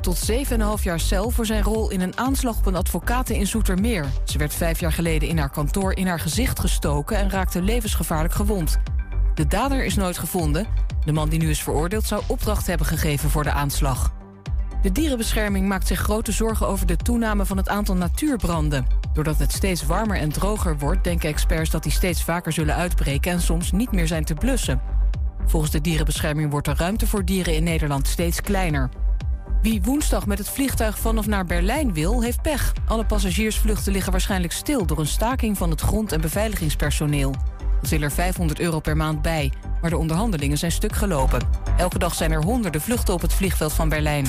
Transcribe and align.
tot 0.00 0.30
7,5 0.30 0.82
jaar 0.82 1.00
cel 1.00 1.30
voor 1.30 1.46
zijn 1.46 1.62
rol 1.62 1.90
in 1.90 2.00
een 2.00 2.18
aanslag 2.18 2.58
op 2.58 2.66
een 2.66 2.74
advocaat 2.74 3.30
in 3.30 3.46
Zoetermeer. 3.46 4.06
Ze 4.24 4.38
werd 4.38 4.54
vijf 4.54 4.80
jaar 4.80 4.92
geleden 4.92 5.28
in 5.28 5.38
haar 5.38 5.50
kantoor 5.50 5.92
in 5.92 6.06
haar 6.06 6.20
gezicht 6.20 6.60
gestoken 6.60 7.16
en 7.16 7.30
raakte 7.30 7.62
levensgevaarlijk 7.62 8.34
gewond. 8.34 8.78
De 9.34 9.46
dader 9.46 9.84
is 9.84 9.94
nooit 9.94 10.18
gevonden. 10.18 10.66
De 11.04 11.12
man 11.12 11.28
die 11.28 11.38
nu 11.38 11.50
is 11.50 11.62
veroordeeld 11.62 12.04
zou 12.04 12.22
opdracht 12.26 12.66
hebben 12.66 12.86
gegeven 12.86 13.30
voor 13.30 13.42
de 13.42 13.52
aanslag. 13.52 14.12
De 14.82 14.92
dierenbescherming 14.92 15.68
maakt 15.68 15.86
zich 15.86 16.00
grote 16.00 16.32
zorgen 16.32 16.68
over 16.68 16.86
de 16.86 16.96
toename 16.96 17.46
van 17.46 17.56
het 17.56 17.68
aantal 17.68 17.94
natuurbranden. 17.94 18.86
Doordat 19.12 19.38
het 19.38 19.52
steeds 19.52 19.86
warmer 19.86 20.16
en 20.16 20.32
droger 20.32 20.78
wordt, 20.78 21.04
denken 21.04 21.28
experts 21.28 21.70
dat 21.70 21.82
die 21.82 21.92
steeds 21.92 22.24
vaker 22.24 22.52
zullen 22.52 22.74
uitbreken 22.74 23.32
en 23.32 23.40
soms 23.40 23.72
niet 23.72 23.92
meer 23.92 24.06
zijn 24.06 24.24
te 24.24 24.34
blussen. 24.34 24.80
Volgens 25.46 25.72
de 25.72 25.80
dierenbescherming 25.80 26.50
wordt 26.50 26.66
de 26.66 26.74
ruimte 26.74 27.06
voor 27.06 27.24
dieren 27.24 27.54
in 27.54 27.64
Nederland 27.64 28.08
steeds 28.08 28.40
kleiner. 28.40 28.90
Wie 29.62 29.82
woensdag 29.82 30.26
met 30.26 30.38
het 30.38 30.48
vliegtuig 30.48 30.98
van 30.98 31.18
of 31.18 31.26
naar 31.26 31.44
Berlijn 31.44 31.92
wil, 31.92 32.22
heeft 32.22 32.42
pech. 32.42 32.72
Alle 32.86 33.04
passagiersvluchten 33.04 33.92
liggen 33.92 34.12
waarschijnlijk 34.12 34.52
stil 34.52 34.86
door 34.86 34.98
een 34.98 35.06
staking 35.06 35.56
van 35.58 35.70
het 35.70 35.80
grond- 35.80 36.12
en 36.12 36.20
beveiligingspersoneel. 36.20 37.34
Dat 37.80 37.90
wil 37.90 38.00
er 38.00 38.12
500 38.12 38.60
euro 38.60 38.80
per 38.80 38.96
maand 38.96 39.22
bij, 39.22 39.52
maar 39.80 39.90
de 39.90 39.96
onderhandelingen 39.96 40.58
zijn 40.58 40.72
stuk 40.72 40.92
gelopen. 40.92 41.48
Elke 41.76 41.98
dag 41.98 42.14
zijn 42.14 42.32
er 42.32 42.42
honderden 42.42 42.80
vluchten 42.80 43.14
op 43.14 43.20
het 43.20 43.32
vliegveld 43.32 43.72
van 43.72 43.88
Berlijn. 43.88 44.26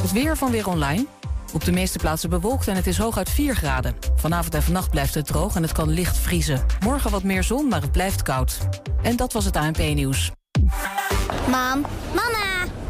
Het 0.00 0.12
weer 0.12 0.36
van 0.36 0.50
Weer 0.50 0.68
Online. 0.68 1.06
Op 1.52 1.64
de 1.64 1.72
meeste 1.72 1.98
plaatsen 1.98 2.30
bewolkt 2.30 2.68
en 2.68 2.76
het 2.76 2.86
is 2.86 2.98
hooguit 2.98 3.30
4 3.30 3.56
graden. 3.56 3.94
Vanavond 4.16 4.54
en 4.54 4.62
vannacht 4.62 4.90
blijft 4.90 5.14
het 5.14 5.26
droog 5.26 5.56
en 5.56 5.62
het 5.62 5.72
kan 5.72 5.88
licht 5.88 6.18
vriezen. 6.18 6.66
Morgen 6.80 7.10
wat 7.10 7.22
meer 7.22 7.42
zon, 7.42 7.68
maar 7.68 7.80
het 7.80 7.92
blijft 7.92 8.22
koud. 8.22 8.58
En 9.02 9.16
dat 9.16 9.32
was 9.32 9.44
het 9.44 9.56
ANP-nieuws. 9.56 10.30
Mam, 11.48 11.86
mama, 12.14 12.51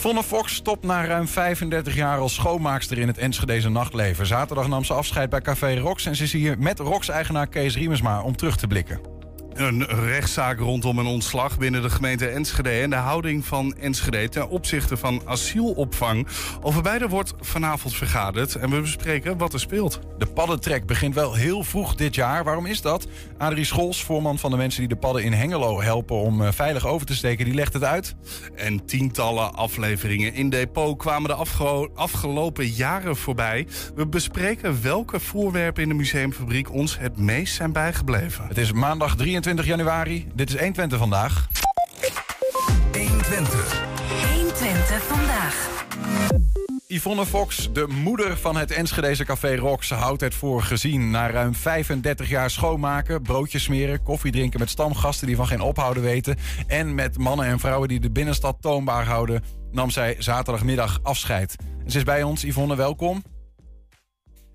Yvonne 0.00 0.22
Fox 0.22 0.54
stopt 0.54 0.84
na 0.84 1.04
ruim 1.04 1.28
35 1.28 1.94
jaar 1.94 2.18
als 2.18 2.34
schoonmaakster 2.34 2.98
in 2.98 3.06
het 3.06 3.18
Enschedeze 3.18 3.68
nachtleven. 3.68 4.26
Zaterdag 4.26 4.68
nam 4.68 4.84
ze 4.84 4.92
afscheid 4.92 5.30
bij 5.30 5.40
Café 5.40 5.78
Rox 5.78 6.06
en 6.06 6.16
ze 6.16 6.22
is 6.22 6.32
hier 6.32 6.58
met 6.58 6.78
Rox-eigenaar 6.78 7.46
Kees 7.46 7.76
Riemersma 7.76 8.22
om 8.22 8.36
terug 8.36 8.56
te 8.56 8.66
blikken. 8.66 9.19
Een 9.60 9.84
rechtszaak 9.86 10.58
rondom 10.58 10.98
een 10.98 11.06
ontslag 11.06 11.58
binnen 11.58 11.82
de 11.82 11.90
gemeente 11.90 12.26
Enschede 12.28 12.70
en 12.70 12.90
de 12.90 12.96
houding 12.96 13.46
van 13.46 13.74
Enschede 13.76 14.28
ten 14.28 14.48
opzichte 14.48 14.96
van 14.96 15.22
asielopvang. 15.24 16.26
Over 16.60 16.82
beide 16.82 17.08
wordt 17.08 17.32
vanavond 17.40 17.94
vergaderd 17.94 18.54
en 18.54 18.70
we 18.70 18.80
bespreken 18.80 19.38
wat 19.38 19.52
er 19.52 19.60
speelt. 19.60 20.00
De 20.18 20.26
paddentrek 20.26 20.86
begint 20.86 21.14
wel 21.14 21.34
heel 21.34 21.64
vroeg 21.64 21.94
dit 21.94 22.14
jaar. 22.14 22.44
Waarom 22.44 22.66
is 22.66 22.80
dat? 22.80 23.06
Adrie 23.38 23.64
Schols, 23.64 24.04
voorman 24.04 24.38
van 24.38 24.50
de 24.50 24.56
mensen 24.56 24.80
die 24.80 24.88
de 24.88 24.96
padden 24.96 25.22
in 25.22 25.32
Hengelo 25.32 25.80
helpen 25.80 26.16
om 26.16 26.42
eh, 26.42 26.52
veilig 26.52 26.86
over 26.86 27.06
te 27.06 27.14
steken, 27.14 27.44
die 27.44 27.54
legt 27.54 27.72
het 27.72 27.84
uit. 27.84 28.14
En 28.54 28.84
tientallen 28.84 29.54
afleveringen 29.54 30.34
in 30.34 30.50
Depot 30.50 30.98
kwamen 30.98 31.28
de 31.28 31.36
afge- 31.36 31.90
afgelopen 31.94 32.66
jaren 32.66 33.16
voorbij. 33.16 33.66
We 33.94 34.06
bespreken 34.06 34.82
welke 34.82 35.20
voorwerpen 35.20 35.82
in 35.82 35.88
de 35.88 35.94
museumfabriek 35.94 36.72
ons 36.72 36.98
het 36.98 37.18
meest 37.18 37.54
zijn 37.54 37.72
bijgebleven. 37.72 38.46
Het 38.46 38.58
is 38.58 38.72
maandag 38.72 39.16
23 39.16 39.48
januari. 39.58 40.28
Dit 40.34 40.48
is 40.48 40.58
120 40.58 40.98
vandaag. 40.98 41.48
120. 42.92 43.82
120 44.34 45.02
vandaag. 45.02 45.68
Yvonne 46.86 47.26
Fox, 47.26 47.72
de 47.72 47.86
moeder 47.88 48.36
van 48.36 48.56
het 48.56 48.70
Enschedeze 48.70 49.24
Café 49.24 49.56
Rox, 49.56 49.90
houdt 49.90 50.20
het 50.20 50.34
voor 50.34 50.62
gezien. 50.62 51.10
Na 51.10 51.30
ruim 51.30 51.54
35 51.54 52.28
jaar 52.28 52.50
schoonmaken, 52.50 53.22
broodjes 53.22 53.62
smeren, 53.62 54.02
koffie 54.02 54.32
drinken 54.32 54.60
met 54.60 54.70
stamgasten 54.70 55.26
die 55.26 55.36
van 55.36 55.46
geen 55.46 55.60
ophouden 55.60 56.02
weten. 56.02 56.36
En 56.66 56.94
met 56.94 57.18
mannen 57.18 57.46
en 57.46 57.58
vrouwen 57.58 57.88
die 57.88 58.00
de 58.00 58.10
binnenstad 58.10 58.56
toonbaar 58.60 59.04
houden, 59.04 59.42
nam 59.70 59.90
zij 59.90 60.16
zaterdagmiddag 60.18 61.00
afscheid. 61.02 61.56
Ze 61.86 61.96
is 61.96 62.04
bij 62.04 62.22
ons, 62.22 62.42
Yvonne, 62.42 62.76
welkom. 62.76 63.22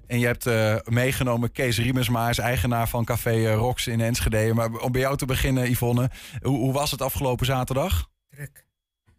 En 0.07 0.19
je 0.19 0.25
hebt 0.25 0.45
eh, 0.45 0.77
meegenomen 0.83 1.51
Kees 1.51 1.77
Riemersma, 1.77 2.21
hij 2.21 2.29
is 2.29 2.37
eigenaar 2.37 2.89
van 2.89 3.05
Café 3.05 3.29
eh, 3.31 3.55
Rox 3.55 3.87
in 3.87 4.01
Enschede. 4.01 4.53
Maar 4.53 4.71
om 4.71 4.91
bij 4.91 5.01
jou 5.01 5.17
te 5.17 5.25
beginnen, 5.25 5.69
Yvonne, 5.71 6.09
hoe, 6.41 6.57
hoe 6.57 6.73
was 6.73 6.91
het 6.91 7.01
afgelopen 7.01 7.45
zaterdag? 7.45 8.09
Druk. 8.29 8.67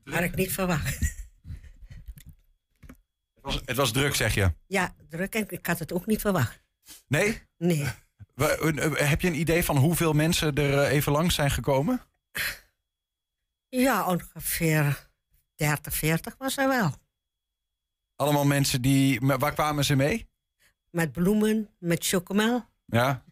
Had 0.04 0.22
ik 0.22 0.34
niet 0.34 0.52
verwacht. 0.52 0.98
Het 3.34 3.54
was, 3.54 3.60
het 3.64 3.76
was 3.76 3.92
druk, 3.92 4.14
zeg 4.14 4.34
je. 4.34 4.52
Ja, 4.66 4.94
druk 5.08 5.34
en 5.34 5.44
ik 5.48 5.66
had 5.66 5.78
het 5.78 5.92
ook 5.92 6.06
niet 6.06 6.20
verwacht. 6.20 6.62
Nee? 7.08 7.42
Nee. 7.58 7.84
Eh, 8.36 9.08
Heb 9.08 9.20
je 9.20 9.28
een 9.28 9.38
idee 9.38 9.64
van 9.64 9.76
hoeveel 9.76 10.12
mensen 10.12 10.54
er 10.54 10.86
even 10.86 11.12
langs 11.12 11.34
zijn 11.34 11.50
gekomen? 11.50 12.00
Ja, 13.68 14.06
ongeveer 14.06 15.08
30, 15.54 15.94
40 15.94 16.34
was 16.38 16.56
er 16.56 16.68
wel. 16.68 16.94
Allemaal 18.16 18.44
mensen 18.44 18.82
die. 18.82 19.20
Waar 19.20 19.54
kwamen 19.54 19.84
ze 19.84 19.94
mee? 19.96 20.28
Met 20.96 21.12
bloemen, 21.12 21.68
met 21.78 22.06
chocomel. 22.06 22.64
Ja. 22.86 23.22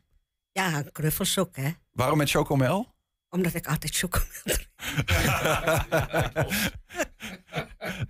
Ja, 0.53 0.73
en 0.75 0.93
knuffels 0.93 1.39
ook, 1.39 1.57
hè. 1.57 1.71
Waarom 1.93 2.19
met 2.19 2.31
chocomel? 2.31 2.95
Omdat 3.29 3.55
ik 3.55 3.67
altijd 3.67 3.97
chocomel 3.97 4.29
drink. 4.45 4.69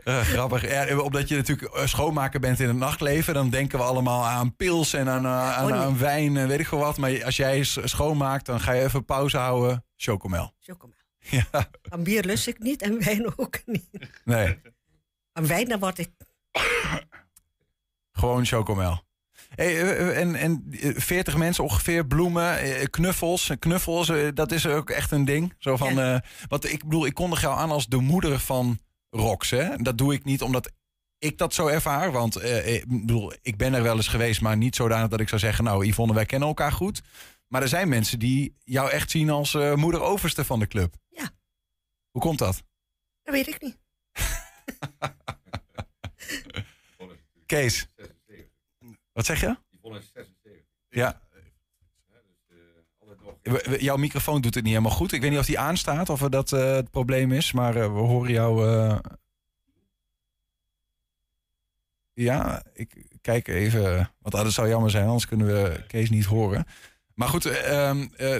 Eh, 0.05 0.21
grappig. 0.21 0.69
Ja, 0.71 0.99
omdat 0.99 1.29
je 1.29 1.37
natuurlijk 1.37 1.75
eh, 1.75 1.87
schoonmaker 1.87 2.41
bent 2.41 2.61
in 2.61 2.69
het 2.69 2.77
nachtleven, 2.77 3.35
dan 3.35 3.51
denken 3.51 3.79
we 3.79 3.85
allemaal 3.85 4.25
aan 4.25 4.57
pils 4.57 4.93
en 4.93 5.09
aan, 5.09 5.25
eh, 5.25 5.57
aan, 5.57 5.65
Oh, 5.65 5.71
nee. 5.71 5.81
aan 5.81 5.99
wijn, 5.99 6.37
en 6.37 6.49
weet 6.49 6.61
ik 6.61 6.67
veel 6.67 6.79
wat. 6.79 6.97
Maar 6.99 7.25
als 7.25 7.37
jij 7.37 7.65
schoonmaakt, 7.65 8.47
dan 8.47 8.61
ga 8.61 8.73
je 8.73 8.83
even 8.83 9.05
pauze 9.05 9.37
houden. 9.37 9.85
Chocomel. 9.97 10.53
Chocomel. 10.59 10.97
Ja, 11.19 11.47
Aan 11.89 12.03
bier 12.03 12.25
lust 12.25 12.47
ik 12.47 12.59
niet 12.59 12.83
en 12.83 13.05
wijn 13.05 13.39
ook 13.39 13.61
niet. 13.67 13.89
nee. 14.25 14.61
Aan 15.33 15.47
wijn 15.47 15.69
dan 15.69 15.79
word 15.81 15.99
ik... 15.99 16.11
Gewoon 18.13 18.47
chocomel. 18.47 19.04
Hey, 19.55 19.83
eh, 19.83 20.19
en, 20.21 20.35
en 20.35 20.67
eh, 20.71 20.91
40 20.97 21.37
mensen 21.37 21.65
ongeveer, 21.65 22.07
bloemen, 22.07 22.59
eh, 22.59 22.85
knuffels. 22.91 23.51
Knuffels, 23.59 24.09
eh, 24.09 24.29
dat 24.35 24.53
is 24.53 24.67
ook 24.67 24.91
echt 24.91 25.11
een 25.11 25.25
ding. 25.25 25.55
Zo 25.59 25.77
van, 25.77 26.01
eh, 26.01 26.19
want 26.49 26.73
ik 26.73 26.85
bedoel, 26.85 27.07
ik 27.07 27.15
kondig 27.15 27.41
jou 27.41 27.59
aan 27.59 27.71
als 27.71 27.87
de 27.87 27.97
moeder 27.97 28.39
van 28.41 28.79
Rox. 29.11 29.51
Hè? 29.51 29.77
Dat 29.77 29.99
doe 29.99 30.15
ik 30.15 30.25
niet 30.25 30.43
omdat 30.43 30.73
ik 31.19 31.39
dat 31.39 31.55
zo 31.55 31.67
ervaar. 31.67 32.13
Want 32.13 32.37
eh, 32.37 32.75
ik 32.75 32.85
bedoel, 32.89 33.33
ik 33.43 33.57
ben 33.57 33.75
er 33.75 33.83
wel 33.83 33.97
eens 33.97 34.09
geweest, 34.09 34.41
maar 34.41 34.57
niet 34.57 34.77
zodanig 34.77 35.09
dat 35.09 35.21
ik 35.21 35.29
zou 35.29 35.41
zeggen... 35.41 35.65
nou, 35.65 35.87
Yvonne, 35.87 36.15
wij 36.15 36.27
kennen 36.27 36.49
elkaar 36.49 36.73
goed. 36.73 37.03
Maar 37.49 37.63
er 37.63 37.69
zijn 37.69 37.89
mensen 37.89 38.19
die 38.19 38.57
jou 38.65 38.91
echt 38.91 39.11
zien 39.11 39.31
als 39.31 39.55
eh, 39.55 39.75
moeder 39.75 40.01
overste 40.01 40.45
van 40.45 40.59
de 40.59 40.67
club. 40.67 40.95
Ja. 41.09 41.31
Hoe 42.11 42.23
komt 42.23 42.39
dat? 42.39 42.63
Dat 43.23 43.35
weet 43.35 43.49
ik 43.49 43.63
niet. 43.63 43.79
Kees. 47.47 47.87
Wat 49.15 49.25
zeg 49.25 49.41
je? 49.41 49.57
Ja. 50.89 51.21
We- 53.43 53.65
we- 53.71 53.83
Jouw 53.85 53.97
microfoon 53.97 54.41
doet 54.41 54.55
het 54.55 54.65
niet 54.65 54.73
helemaal 54.73 54.97
goed. 54.97 55.13
Ik 55.13 55.21
weet 55.21 55.31
niet 55.31 55.39
of 55.39 55.47
die 55.47 55.59
aanstaat 55.59 56.09
of 56.09 56.21
dat 56.21 56.53
eh, 56.53 56.73
het 56.75 56.91
probleem 56.91 57.33
is, 57.33 57.53
maar 57.53 57.77
eh, 57.77 57.83
we 57.83 57.99
horen 57.99 58.31
jou. 58.33 58.69
eh, 58.69 58.99
Ja, 62.13 62.63
ik 62.73 63.07
kijk 63.21 63.49
even. 63.49 64.11
Want 64.19 64.35
dat 64.45 64.53
zou 64.53 64.69
jammer 64.69 64.91
zijn, 64.91 65.05
anders 65.07 65.27
kunnen 65.27 65.47
we 65.47 65.85
Kees 65.87 66.11
niet 66.11 66.25
horen. 66.25 66.65
Maar 67.15 67.29
goed, 67.29 67.45
eh, 67.47 67.89
ehm, 67.89 68.07
eh, 68.17 68.31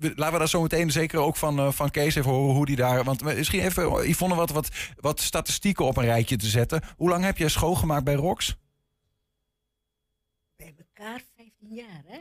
laten 0.00 0.32
we 0.32 0.38
daar 0.38 0.48
zo 0.48 0.62
meteen 0.62 0.90
zeker 0.90 1.18
ook 1.18 1.36
van, 1.36 1.58
eh, 1.58 1.72
van 1.72 1.90
Kees 1.90 2.14
even 2.14 2.30
horen 2.30 2.54
hoe 2.54 2.66
die 2.66 2.76
daar. 2.76 3.04
Want 3.04 3.22
misschien 3.22 3.60
even, 3.60 4.08
Yvonne, 4.08 4.34
wat, 4.34 4.50
wat, 4.50 4.70
wat 5.00 5.20
statistieken 5.20 5.84
op 5.84 5.96
een 5.96 6.04
rijtje 6.04 6.36
te 6.36 6.46
zetten. 6.46 6.82
Hoe 6.96 7.08
lang 7.08 7.24
heb 7.24 7.36
je 7.38 7.48
schoongemaakt 7.48 8.04
bij 8.04 8.14
Rox? 8.14 8.56
Elkaar 10.94 11.22
15 11.36 11.74
jaar, 11.74 12.02
hè? 12.06 12.18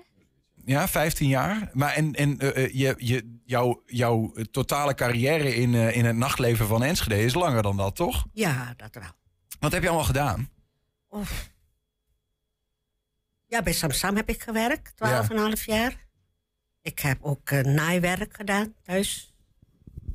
Ja, 0.66 0.88
15 0.88 1.28
jaar. 1.28 1.70
Maar 1.74 1.94
en, 1.94 2.14
en 2.14 2.40
eh, 2.40 2.64
eh, 2.64 2.74
je, 2.74 2.96
je, 2.98 3.40
jouw, 3.46 3.84
jouw 3.86 4.32
totale 4.52 4.94
carrière 4.94 5.56
in, 5.56 5.76
eh, 5.76 5.96
in 5.96 6.06
het 6.06 6.16
nachtleven 6.16 6.68
van 6.68 6.84
Enschede 6.84 7.24
is 7.24 7.34
langer 7.34 7.62
dan 7.62 7.78
dat, 7.78 7.96
toch? 7.96 8.26
Ja, 8.34 8.74
dat 8.78 8.96
wel. 8.96 9.12
Wat 9.60 9.72
heb 9.72 9.82
je 9.82 9.88
allemaal 9.88 10.06
gedaan? 10.06 10.50
Of... 11.08 11.52
Ja, 13.48 13.62
bij 13.62 13.74
Samsam 13.74 14.16
heb 14.16 14.30
ik 14.30 14.42
gewerkt, 14.42 14.94
12,5 15.58 15.64
jaar. 15.66 16.08
Ik 16.82 17.00
heb 17.00 17.18
ook 17.22 17.52
naaiwerk 17.52 18.36
gedaan 18.36 18.74
thuis. 18.84 19.34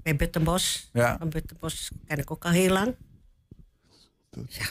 bij 0.02 0.16
Buttenbos. 0.16 0.90
Ja. 0.93 1.19
Van 1.19 1.28
Buttenbos 1.28 1.90
ken 2.06 2.19
ik 2.19 2.31
ook 2.31 2.44
al 2.44 2.50
heel 2.50 2.72
lang. 2.72 2.96
Ja, 4.49 4.66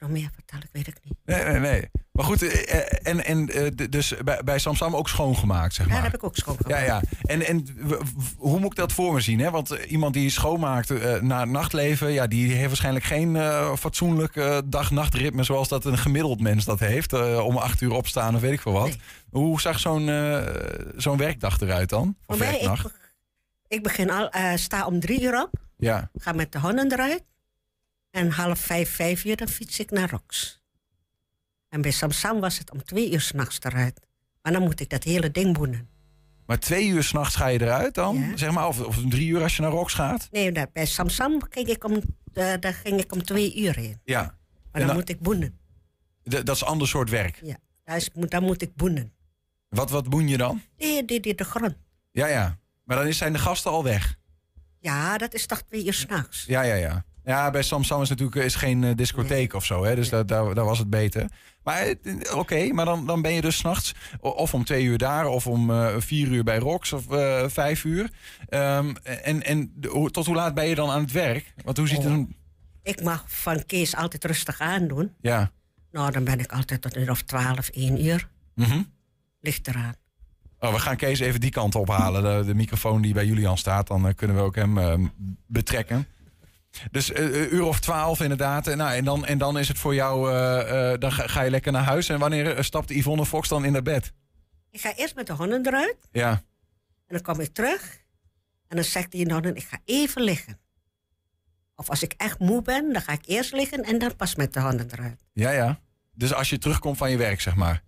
nog 0.00 0.10
meer 0.10 0.30
vertellen? 0.34 0.64
Ik 0.64 0.70
weet 0.72 0.86
het 0.86 1.00
niet. 1.04 1.14
Nee, 1.24 1.44
nee, 1.44 1.58
nee. 1.60 1.90
Maar 2.12 2.24
goed, 2.24 2.42
eh, 2.42 2.74
eh, 2.78 2.98
en, 3.02 3.24
en 3.24 3.48
eh, 3.48 3.86
dus 3.90 4.14
bij, 4.24 4.40
bij 4.44 4.58
Samsam 4.58 4.96
ook 4.96 5.08
schoongemaakt, 5.08 5.74
zeg 5.74 5.86
Ja, 5.86 5.92
maar. 5.92 6.02
dat 6.02 6.10
heb 6.10 6.20
ik 6.20 6.26
ook 6.26 6.36
schoongemaakt. 6.36 6.80
Ja, 6.80 6.84
ja. 6.86 7.00
En, 7.22 7.42
en 7.46 7.66
hoe 8.36 8.58
moet 8.60 8.70
ik 8.70 8.76
dat 8.76 8.92
voor 8.92 9.12
me 9.14 9.20
zien? 9.20 9.38
Hè? 9.38 9.50
Want 9.50 9.70
iemand 9.70 10.14
die 10.14 10.30
schoonmaakt 10.30 10.90
eh, 10.90 11.20
na 11.20 11.40
het 11.40 11.48
nachtleven... 11.48 12.12
Ja, 12.12 12.26
die 12.26 12.52
heeft 12.52 12.66
waarschijnlijk 12.66 13.04
geen 13.04 13.36
eh, 13.36 13.74
fatsoenlijk 13.76 14.36
eh, 14.36 14.58
dag-nachtritme... 14.64 15.42
zoals 15.42 15.68
dat 15.68 15.84
een 15.84 15.98
gemiddeld 15.98 16.40
mens 16.40 16.64
dat 16.64 16.78
heeft. 16.78 17.12
om 17.42 17.56
acht 17.56 17.80
uur 17.80 17.92
opstaan 17.92 18.34
of 18.34 18.40
weet 18.40 18.52
ik 18.52 18.60
veel 18.60 18.72
wat. 18.72 18.86
Nee. 18.88 19.00
Hoe 19.30 19.60
zag 19.60 19.78
zo'n 19.80 20.10
zo'n 20.96 21.16
werkdag 21.16 21.60
eruit 21.60 21.88
dan? 21.88 22.16
Voor 22.26 22.34
Of 22.34 22.42
ik, 22.42 22.50
werknacht? 22.50 22.82
be- 22.82 22.90
ik 23.68 23.82
begin 23.82 24.10
al, 24.10 24.30
sta 24.54 24.86
om 24.86 25.00
drie 25.00 25.22
uur 25.22 25.42
op. 25.42 25.50
Ja. 25.76 26.10
Ga 26.18 26.32
met 26.32 26.52
de 26.52 26.58
honden 26.60 26.92
eruit. 26.92 27.22
En 28.10 28.30
half 28.30 28.58
vijf, 28.60 28.90
vijf 28.94 29.24
uur, 29.24 29.36
dan 29.36 29.48
fiets 29.48 29.78
ik 29.78 29.90
naar 29.90 30.10
Rox. 30.10 30.58
En 31.68 31.80
bij 31.82 31.90
Samsam 31.90 32.40
was 32.40 32.58
het 32.58 32.70
om 32.70 32.84
twee 32.84 33.12
uur 33.12 33.20
s'nachts 33.20 33.58
eruit. 33.60 34.00
Maar 34.42 34.52
dan 34.52 34.62
moet 34.62 34.80
ik 34.80 34.88
dat 34.90 35.04
hele 35.04 35.30
ding 35.30 35.54
boenen. 35.58 35.88
Maar 36.46 36.58
twee 36.58 36.86
uur 36.88 37.02
s'nachts 37.02 37.36
ga 37.36 37.46
je 37.46 37.60
eruit 37.60 37.94
dan? 37.94 38.16
Ja. 38.18 38.36
Zeg 38.36 38.50
maar, 38.50 38.66
of, 38.68 38.80
of 38.80 38.96
drie 39.08 39.28
uur 39.28 39.42
als 39.42 39.56
je 39.56 39.62
naar 39.62 39.70
Rox 39.70 39.94
gaat? 39.94 40.28
Nee, 40.30 40.52
daar- 40.52 40.70
bij 40.72 40.86
Samsam 40.86 41.42
ging 41.50 41.68
ik 41.68 41.84
om, 41.84 42.00
eh, 42.32 42.52
daar 42.60 42.74
ging 42.74 43.00
ik 43.00 43.12
om 43.12 43.22
twee 43.22 43.56
uur 43.56 43.76
heen. 43.76 44.00
Ja. 44.04 44.22
Maar 44.22 44.80
dan 44.80 44.86
dan- 44.86 44.96
moet 44.96 45.08
ik 45.08 45.20
boenen. 45.20 45.58
Dat 46.22 46.48
is 46.48 46.60
een 46.60 46.66
ander 46.66 46.88
soort 46.88 47.10
werk. 47.10 47.40
Ja, 47.42 47.56
daar, 47.84 47.96
is, 47.96 48.10
moet- 48.14 48.30
dan 48.30 48.42
moet 48.42 48.62
ik 48.62 48.74
boenen. 48.74 49.12
Wat, 49.68 49.90
wat 49.90 50.08
boen 50.08 50.28
je 50.28 50.36
dan? 50.36 50.62
Nee, 50.78 51.04
die, 51.04 51.20
die, 51.20 51.34
de 51.34 51.44
grond. 51.44 51.74
Ja, 52.10 52.26
ja. 52.26 52.58
Maar 52.84 53.04
dan 53.04 53.12
zijn 53.12 53.32
de 53.32 53.38
gasten 53.38 53.70
al 53.70 53.84
weg. 53.84 54.18
Ja, 54.78 55.18
dat 55.18 55.34
is 55.34 55.46
toch 55.46 55.62
twee 55.62 55.86
uur 55.86 55.92
s'nachts. 55.94 56.44
Ja, 56.46 56.62
ja, 56.62 56.74
ja. 56.74 57.04
Ja, 57.24 57.50
bij 57.50 57.62
Samsam 57.62 58.02
is 58.02 58.08
natuurlijk 58.08 58.44
is 58.44 58.54
geen 58.54 58.84
eh, 58.84 58.96
discotheek 58.96 59.54
of 59.54 59.64
zo, 59.64 59.84
hè? 59.84 59.94
dus 59.94 60.08
daar, 60.08 60.26
daar, 60.26 60.54
daar 60.54 60.64
was 60.64 60.78
het 60.78 60.90
beter. 60.90 61.28
Maar 61.62 61.86
eh, 61.86 62.36
oké, 62.36 62.72
maar 62.72 62.84
dan, 62.84 63.06
dan 63.06 63.22
ben 63.22 63.32
je 63.32 63.40
dus 63.40 63.56
s'nachts 63.56 63.94
of 64.20 64.54
om 64.54 64.64
twee 64.64 64.84
uur 64.84 64.98
daar, 64.98 65.26
of 65.26 65.46
om 65.46 65.70
eh, 65.70 65.94
vier 65.98 66.28
uur 66.28 66.44
bij 66.44 66.58
Rox, 66.58 66.92
of 66.92 67.10
eh, 67.10 67.44
vijf 67.48 67.84
uur. 67.84 68.10
Ehm, 68.48 68.94
en 69.02 69.42
en 69.42 69.72
tot 70.10 70.26
hoe 70.26 70.34
laat 70.34 70.54
ben 70.54 70.66
je 70.66 70.74
dan 70.74 70.90
aan 70.90 71.00
het 71.02 71.12
werk? 71.12 71.54
Want 71.64 71.76
hoe 71.76 71.88
ziet 71.88 71.96
het 71.96 72.06
dan? 72.06 72.34
Ik 72.82 73.02
mag 73.02 73.24
van 73.26 73.66
Kees 73.66 73.96
altijd 73.96 74.24
rustig 74.24 74.60
aandoen. 74.60 75.14
Ja. 75.20 75.50
Nou, 75.92 76.10
dan 76.10 76.24
ben 76.24 76.38
ik 76.38 76.52
altijd 76.52 76.80
tot 76.80 76.96
een 76.96 77.02
uur 77.02 77.10
of 77.10 77.22
twaalf, 77.22 77.68
één 77.68 78.04
uur. 78.04 78.28
Mhm. 78.54 78.82
Ligt 79.40 79.68
eraan. 79.68 79.94
Oh, 80.58 80.72
we 80.72 80.78
gaan 80.78 80.96
Kees 80.96 81.20
even 81.20 81.40
die 81.40 81.50
kant 81.50 81.74
ophalen. 81.74 82.22
De, 82.22 82.46
de 82.46 82.54
microfoon 82.54 83.02
die 83.02 83.14
bij 83.14 83.26
Julian 83.26 83.58
staat, 83.58 83.86
dan 83.86 84.08
eh, 84.08 84.14
kunnen 84.14 84.36
we 84.36 84.42
ook 84.42 84.54
hem 84.54 84.78
eh, 84.78 84.94
betrekken. 85.46 86.06
Dus 86.90 87.14
een 87.14 87.54
uur 87.54 87.64
of 87.64 87.80
twaalf 87.80 88.20
inderdaad. 88.20 88.66
En, 88.66 88.76
nou, 88.76 88.94
en, 88.94 89.04
dan, 89.04 89.26
en 89.26 89.38
dan 89.38 89.58
is 89.58 89.68
het 89.68 89.78
voor 89.78 89.94
jou, 89.94 90.34
eh, 90.34 90.98
dan 90.98 91.12
ga, 91.12 91.26
ga 91.26 91.42
je 91.42 91.50
lekker 91.50 91.72
naar 91.72 91.84
huis. 91.84 92.08
En 92.08 92.18
wanneer 92.18 92.64
stapt 92.64 92.90
Yvonne 92.90 93.26
Fox 93.26 93.48
dan 93.48 93.64
in 93.64 93.72
naar 93.72 93.82
bed? 93.82 94.12
Ik 94.70 94.80
ga 94.80 94.94
eerst 94.94 95.14
met 95.14 95.26
de 95.26 95.32
honden 95.32 95.66
eruit. 95.66 95.96
Ja. 96.12 96.30
En 96.30 97.16
dan 97.16 97.22
kom 97.22 97.40
ik 97.40 97.54
terug. 97.54 97.98
En 98.68 98.76
dan 98.76 98.84
zegt 98.84 99.10
die 99.10 99.32
honden, 99.32 99.56
ik 99.56 99.64
ga 99.64 99.78
even 99.84 100.22
liggen. 100.22 100.58
Of 101.74 101.90
als 101.90 102.02
ik 102.02 102.14
echt 102.16 102.38
moe 102.38 102.62
ben, 102.62 102.92
dan 102.92 103.02
ga 103.02 103.12
ik 103.12 103.26
eerst 103.26 103.52
liggen 103.52 103.84
en 103.84 103.98
dan 103.98 104.16
pas 104.16 104.34
met 104.34 104.52
de 104.52 104.60
honden 104.60 104.86
eruit. 104.92 105.24
Ja, 105.32 105.50
ja. 105.50 105.80
Dus 106.14 106.34
als 106.34 106.50
je 106.50 106.58
terugkomt 106.58 106.96
van 106.96 107.10
je 107.10 107.16
werk, 107.16 107.40
zeg 107.40 107.54
maar. 107.54 107.82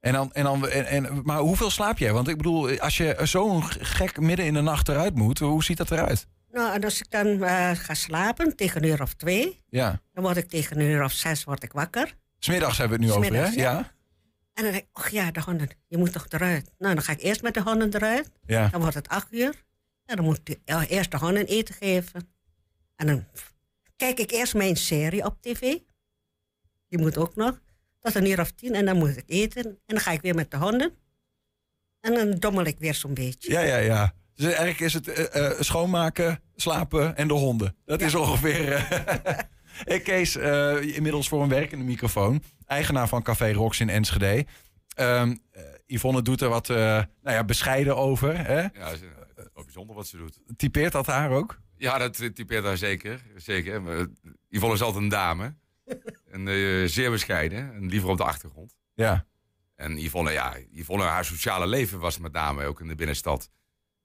En 0.00 0.12
dan, 0.12 0.32
en 0.32 0.44
dan, 0.44 0.68
en, 0.68 0.86
en, 0.86 1.20
maar 1.24 1.38
hoeveel 1.38 1.70
slaap 1.70 1.98
jij? 1.98 2.12
Want 2.12 2.28
ik 2.28 2.36
bedoel, 2.36 2.78
als 2.80 2.96
je 2.96 3.16
zo'n 3.22 3.62
gek 3.64 4.20
midden 4.20 4.46
in 4.46 4.54
de 4.54 4.60
nacht 4.60 4.88
eruit 4.88 5.14
moet, 5.14 5.38
hoe 5.38 5.64
ziet 5.64 5.76
dat 5.76 5.90
eruit? 5.90 6.26
Nou, 6.50 6.74
en 6.74 6.84
als 6.84 6.98
ik 7.00 7.10
dan 7.10 7.42
eh, 7.44 7.70
ga 7.74 7.94
slapen 7.94 8.56
tegen 8.56 8.82
een 8.82 8.88
uur 8.88 9.02
of 9.02 9.14
twee, 9.14 9.62
Ja. 9.68 10.00
dan 10.12 10.24
word 10.24 10.36
ik 10.36 10.48
tegen 10.48 10.78
een 10.80 10.86
uur 10.86 11.04
of 11.04 11.12
zes 11.12 11.44
word 11.44 11.62
ik 11.62 11.72
wakker. 11.72 12.16
Smiddags 12.38 12.78
hebben 12.78 12.98
we 12.98 13.04
het 13.04 13.14
nu 13.14 13.20
over, 13.20 13.34
hè? 13.36 13.44
ja. 13.46 13.52
Ja. 13.54 13.78
En 14.54 14.64
dan 14.64 14.72
denk 14.72 14.84
ik, 14.84 14.88
och 14.98 15.08
ja, 15.08 15.30
de 15.30 15.40
honden, 15.40 15.68
je 15.88 15.96
moet 15.98 16.12
toch 16.12 16.26
eruit. 16.28 16.70
Nou, 16.78 16.94
dan 16.94 17.02
ga 17.02 17.12
ik 17.12 17.22
eerst 17.22 17.42
met 17.42 17.54
de 17.54 17.60
honden 17.62 17.94
eruit. 17.94 18.30
Ja. 18.46 18.68
Dan 18.68 18.80
wordt 18.80 18.94
het 18.94 19.08
acht 19.08 19.32
uur. 19.32 19.64
En 20.04 20.16
dan 20.16 20.24
moet 20.24 20.40
ik 20.44 20.58
eh, 20.64 20.82
eerst 20.88 21.10
de 21.10 21.16
honden 21.18 21.46
eten 21.46 21.74
geven. 21.74 22.28
En 22.96 23.06
dan 23.06 23.24
kijk 23.96 24.18
ik 24.18 24.30
eerst 24.30 24.54
mijn 24.54 24.76
serie 24.76 25.24
op 25.24 25.36
tv. 25.40 25.60
Die 26.88 26.98
moet 26.98 27.16
ook 27.16 27.36
nog. 27.36 27.60
Tot 28.00 28.14
een 28.14 28.26
uur 28.26 28.40
of 28.40 28.50
tien. 28.50 28.74
En 28.74 28.84
dan 28.84 28.96
moet 28.98 29.16
ik 29.16 29.24
eten. 29.26 29.64
En 29.64 29.78
dan 29.86 30.00
ga 30.00 30.10
ik 30.10 30.20
weer 30.20 30.34
met 30.34 30.50
de 30.50 30.56
honden. 30.56 30.92
En 32.00 32.14
dan 32.14 32.30
dommel 32.30 32.64
ik 32.64 32.78
weer 32.78 32.94
zo'n 32.94 33.14
beetje. 33.14 33.50
Ja, 33.52 33.60
ja, 33.60 33.76
ja. 33.76 34.14
Dus 34.38 34.46
eigenlijk 34.46 34.80
is 34.80 34.94
het 34.94 35.08
eh, 35.08 35.46
eh, 35.50 35.60
schoonmaken, 35.60 36.40
slapen 36.56 37.16
en 37.16 37.28
de 37.28 37.34
honden. 37.34 37.76
Dat 37.84 38.00
is 38.00 38.14
ongeveer. 38.14 38.72
eh 38.72 39.38
hey 39.90 40.00
Kees, 40.00 40.36
eh, 40.36 40.96
inmiddels 40.96 41.28
voor 41.28 41.42
een 41.42 41.48
werkende 41.48 41.84
microfoon. 41.84 42.42
Eigenaar 42.66 43.08
van 43.08 43.22
Café 43.22 43.52
Rox 43.52 43.80
in 43.80 43.88
Enschede. 43.88 44.46
Ehm, 44.94 45.36
eh, 45.50 45.62
Yvonne 45.86 46.22
doet 46.22 46.40
er 46.40 46.48
wat 46.48 46.70
eh, 46.70 46.76
nou 46.76 47.06
ja, 47.36 47.44
bescheiden 47.44 47.96
over. 47.96 48.46
Hè? 48.46 48.60
Ja, 48.60 48.68
het 48.72 48.92
is 48.92 49.00
wel 49.54 49.64
bijzonder 49.64 49.96
wat 49.96 50.06
ze 50.06 50.16
doet. 50.16 50.40
Typeert 50.56 50.92
dat 50.92 51.06
haar 51.06 51.30
ook? 51.30 51.58
Ja, 51.76 51.98
dat 51.98 52.16
typeert 52.34 52.64
haar 52.64 52.76
zeker. 52.76 53.22
zeker. 53.36 53.82
Maar, 53.82 54.06
Yvonne 54.48 54.74
is 54.74 54.82
altijd 54.82 55.02
een 55.02 55.08
dame. 55.08 55.54
en 56.30 56.48
eh, 56.48 56.84
zeer 56.88 57.10
bescheiden. 57.10 57.74
En 57.74 57.86
liever 57.88 58.08
op 58.08 58.16
de 58.16 58.24
achtergrond. 58.24 58.76
Ja. 58.94 59.26
En 59.76 59.96
Yvonne, 59.98 60.30
ja, 60.32 60.56
Yvonne, 60.72 61.04
haar 61.04 61.24
sociale 61.24 61.66
leven 61.66 61.98
was 61.98 62.18
met 62.18 62.32
name 62.32 62.64
ook 62.64 62.80
in 62.80 62.88
de 62.88 62.94
binnenstad. 62.94 63.50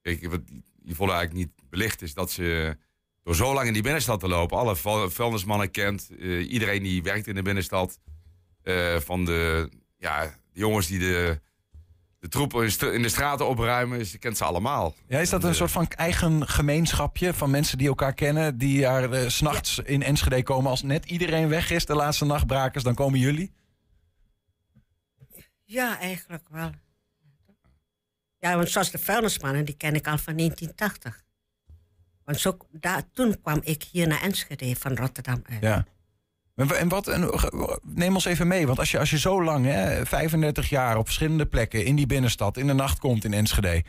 Kijk, 0.03 0.29
wat 0.29 0.41
Yvonne 0.85 1.13
eigenlijk 1.13 1.45
niet 1.45 1.69
belicht 1.69 2.01
is 2.01 2.13
dat 2.13 2.31
ze 2.31 2.77
door 3.23 3.35
zo 3.35 3.53
lang 3.53 3.67
in 3.67 3.73
die 3.73 3.81
binnenstad 3.81 4.19
te 4.19 4.27
lopen, 4.27 4.57
alle 4.57 4.75
vuil- 4.75 5.09
vuilnismannen 5.09 5.71
kent, 5.71 6.09
eh, 6.19 6.51
iedereen 6.51 6.83
die 6.83 7.03
werkt 7.03 7.27
in 7.27 7.35
de 7.35 7.41
binnenstad, 7.41 7.99
eh, 8.61 8.95
van 8.99 9.25
de, 9.25 9.69
ja, 9.97 10.23
de 10.25 10.59
jongens 10.59 10.87
die 10.87 10.99
de, 10.99 11.41
de 12.19 12.27
troepen 12.27 12.63
in, 12.63 12.71
st- 12.71 12.81
in 12.81 13.01
de 13.01 13.09
straten 13.09 13.47
opruimen, 13.47 14.05
ze 14.05 14.17
kent 14.17 14.37
ze 14.37 14.43
allemaal. 14.43 14.95
Ja, 15.07 15.19
is 15.19 15.29
dat 15.29 15.39
En, 15.41 15.45
een 15.45 15.51
eh, 15.51 15.57
soort 15.59 15.71
van 15.71 15.87
eigen 15.87 16.47
gemeenschapje 16.47 17.33
van 17.33 17.49
mensen 17.51 17.77
die 17.77 17.87
elkaar 17.87 18.13
kennen, 18.13 18.57
die 18.57 18.81
daar 18.81 19.31
s 19.31 19.35
s'nachts 19.35 19.79
in 19.79 20.03
Enschede 20.03 20.43
komen 20.43 20.69
als 20.69 20.81
net 20.81 21.05
iedereen 21.05 21.47
weg 21.49 21.69
is, 21.71 21.85
de 21.85 21.95
laatste 21.95 22.25
nachtbrakers, 22.25 22.83
dan 22.83 22.95
komen 22.95 23.19
jullie? 23.19 23.51
Ja, 25.63 25.99
eigenlijk 25.99 26.43
wel. 26.49 26.71
Ja, 28.43 28.55
want 28.55 28.69
zoals 28.69 28.91
de 28.91 28.97
vuilnismannen, 28.97 29.65
die 29.65 29.77
ken 29.77 29.95
ik 29.95 30.07
al 30.07 30.17
van 30.17 30.35
1980. 30.35 31.23
Want 32.25 32.39
zo, 32.39 32.57
daar, 32.71 33.03
toen 33.13 33.41
kwam 33.41 33.59
ik 33.63 33.83
hier 33.91 34.07
naar 34.07 34.21
Enschede 34.21 34.75
van 34.75 34.95
Rotterdam 34.95 35.41
uit. 35.49 35.61
Ja. 35.61 35.85
En 36.55 36.67
wa- 36.67 36.75
En 36.75 36.87
wat, 36.87 37.07
en, 37.07 37.23
eh, 37.31 37.43
neem 37.83 38.13
ons 38.13 38.25
even 38.25 38.47
mee, 38.47 38.67
want 38.67 38.79
als 38.79 38.91
je, 38.91 38.99
als 38.99 39.09
je 39.09 39.19
zo 39.19 39.43
lang, 39.43 39.65
hè, 39.65 40.05
35 40.05 40.69
jaar 40.69 40.97
op 40.97 41.05
verschillende 41.05 41.45
plekken 41.45 41.85
in 41.85 41.95
die 41.95 42.05
binnenstad, 42.05 42.57
in 42.57 42.67
de 42.67 42.73
nacht 42.73 42.99
komt 42.99 43.23
in 43.23 43.33
Enschede, 43.33 43.83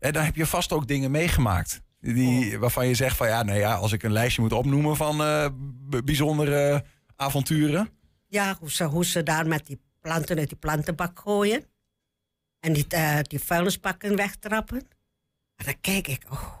dan 0.00 0.22
heb 0.22 0.36
je 0.36 0.46
vast 0.46 0.72
ook 0.72 0.86
dingen 0.88 1.10
meegemaakt. 1.10 1.80
Die, 2.00 2.58
Waarvan 2.58 2.86
je 2.86 2.94
zegt 2.94 3.16
van 3.16 3.28
ja, 3.28 3.42
nou 3.42 3.58
ja, 3.58 3.74
als 3.74 3.92
ik 3.92 4.02
een 4.02 4.12
lijstje 4.12 4.42
moet 4.42 4.52
opnoemen 4.52 4.96
van 4.96 5.22
eh, 5.22 5.46
bijzondere 6.04 6.84
avonturen. 7.16 7.88
Ja, 8.28 8.56
hoe 8.60 8.70
ze, 8.70 8.84
hoe 8.84 9.04
ze 9.04 9.22
daar 9.22 9.46
met 9.46 9.66
die 9.66 9.80
planten 10.00 10.38
uit 10.38 10.48
die 10.48 10.58
plantenbak 10.58 11.20
gooien. 11.20 11.64
En 12.60 12.72
die, 12.72 12.86
eh, 12.88 13.18
die 13.22 13.38
vuilnisbakken 13.40 14.16
wegtrappen. 14.16 14.78
En 15.56 15.64
dan 15.64 15.80
kijk 15.80 16.06
ik, 16.08 16.22
oh. 16.30 16.58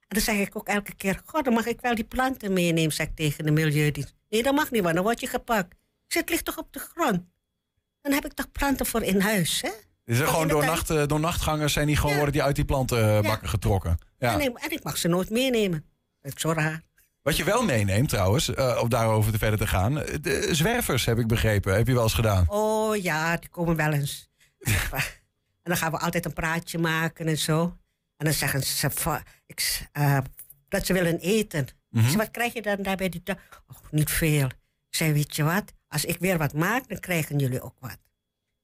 En 0.00 0.06
dan 0.16 0.20
zeg 0.20 0.36
ik 0.36 0.56
ook 0.56 0.68
elke 0.68 0.94
keer, 0.94 1.20
god, 1.24 1.44
dan 1.44 1.54
mag 1.54 1.66
ik 1.66 1.80
wel 1.80 1.94
die 1.94 2.04
planten 2.04 2.52
meenemen, 2.52 2.92
zeg 2.92 3.06
ik 3.06 3.16
tegen 3.16 3.44
de 3.44 3.50
milieudienst. 3.50 4.14
Nee, 4.28 4.42
dat 4.42 4.54
mag 4.54 4.70
niet, 4.70 4.82
want 4.82 4.94
dan 4.94 5.04
word 5.04 5.20
je 5.20 5.26
gepakt. 5.26 5.72
Ik 5.72 6.12
zeg, 6.12 6.22
het 6.22 6.30
ligt 6.30 6.44
toch 6.44 6.58
op 6.58 6.72
de 6.72 6.78
grond? 6.78 7.22
Dan 8.00 8.12
heb 8.12 8.24
ik 8.24 8.32
toch 8.32 8.52
planten 8.52 8.86
voor 8.86 9.02
in 9.02 9.20
huis, 9.20 9.60
hè? 9.60 9.70
Dus 10.04 10.18
er 10.18 10.26
gewoon 10.26 10.48
door, 10.48 10.64
nacht, 10.64 10.90
eh, 10.90 11.06
door 11.06 11.20
nachtgangers 11.20 11.72
zijn 11.72 11.86
die 11.86 11.96
gewoon 11.96 12.10
Ja. 12.10 12.16
worden 12.16 12.32
die 12.34 12.42
uit 12.42 12.56
die 12.56 12.64
plantenbakken 12.64 13.48
getrokken. 13.48 13.98
Ja. 14.18 14.32
En, 14.32 14.40
ik, 14.40 14.58
en 14.58 14.70
ik 14.70 14.82
mag 14.84 14.96
ze 14.98 15.08
nooit 15.08 15.30
meenemen. 15.30 15.84
Dat 16.20 16.34
is 16.34 16.40
zo 16.40 16.52
raar. 16.52 16.82
Wat 17.22 17.36
je 17.36 17.44
wel 17.44 17.64
meeneemt 17.64 18.08
trouwens, 18.08 18.54
eh, 18.54 18.78
om 18.82 18.88
daarover 18.88 19.32
te 19.32 19.38
verder 19.38 19.58
te 19.58 19.66
gaan, 19.66 20.00
eh, 20.00 20.14
de 20.20 20.48
zwervers 20.54 21.04
heb 21.04 21.18
ik 21.18 21.26
begrepen. 21.26 21.74
Heb 21.74 21.86
je 21.86 21.92
wel 21.94 22.02
eens 22.02 22.14
gedaan? 22.14 22.44
Oh 22.48 22.96
ja, 22.96 23.36
die 23.36 23.48
komen 23.48 23.76
wel 23.76 23.92
eens. 23.92 24.28
en 25.66 25.72
dan 25.72 25.80
gaan 25.80 25.90
we 25.90 25.98
altijd 25.98 26.24
een 26.24 26.32
praatje 26.32 26.78
maken 26.78 27.26
en 27.26 27.38
zo. 27.38 27.62
En 28.16 28.24
dan 28.24 28.32
zeggen 28.32 28.62
ze 28.62 29.20
ik, 29.46 29.88
eh, 29.92 30.18
dat 30.68 30.86
ze 30.86 30.92
willen 30.92 31.18
eten. 31.18 31.66
Ik 31.90 32.02
zeg, 32.02 32.14
wat 32.14 32.30
krijg 32.30 32.52
je 32.52 32.62
dan 32.62 32.82
daar 32.82 32.96
bij 32.96 33.08
die 33.08 33.20
dag? 33.24 33.36
Oh, 33.68 33.76
niet 33.90 34.10
veel. 34.10 34.46
Ik 34.46 34.94
zei, 34.94 35.12
weet 35.12 35.36
je 35.36 35.42
wat? 35.42 35.72
Als 35.88 36.04
ik 36.04 36.18
weer 36.18 36.38
wat 36.38 36.54
maak, 36.54 36.88
dan 36.88 36.98
krijgen 36.98 37.38
jullie 37.38 37.60
ook 37.60 37.76
wat. 37.80 37.98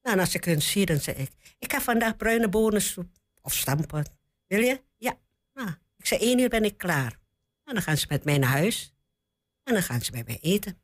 Nou, 0.01 0.15
en 0.15 0.19
als 0.19 0.35
ik 0.35 0.45
hun 0.45 0.61
zie, 0.61 0.85
dan 0.85 0.99
zeg 0.99 1.15
ik... 1.15 1.31
Ik 1.59 1.71
heb 1.71 1.81
vandaag 1.81 2.17
bruine 2.17 2.49
bonensoep. 2.49 3.07
Of 3.41 3.53
stampen. 3.53 4.05
Wil 4.47 4.59
je? 4.59 4.81
Ja. 4.97 5.17
Nou, 5.53 5.69
ik 5.97 6.05
zei, 6.05 6.21
één 6.21 6.39
uur 6.39 6.49
ben 6.49 6.63
ik 6.63 6.77
klaar. 6.77 7.19
En 7.63 7.73
dan 7.73 7.83
gaan 7.83 7.97
ze 7.97 8.05
met 8.09 8.23
mij 8.23 8.37
naar 8.37 8.49
huis. 8.49 8.93
En 9.63 9.73
dan 9.73 9.83
gaan 9.83 10.01
ze 10.01 10.11
bij 10.11 10.23
mij 10.25 10.37
eten. 10.41 10.81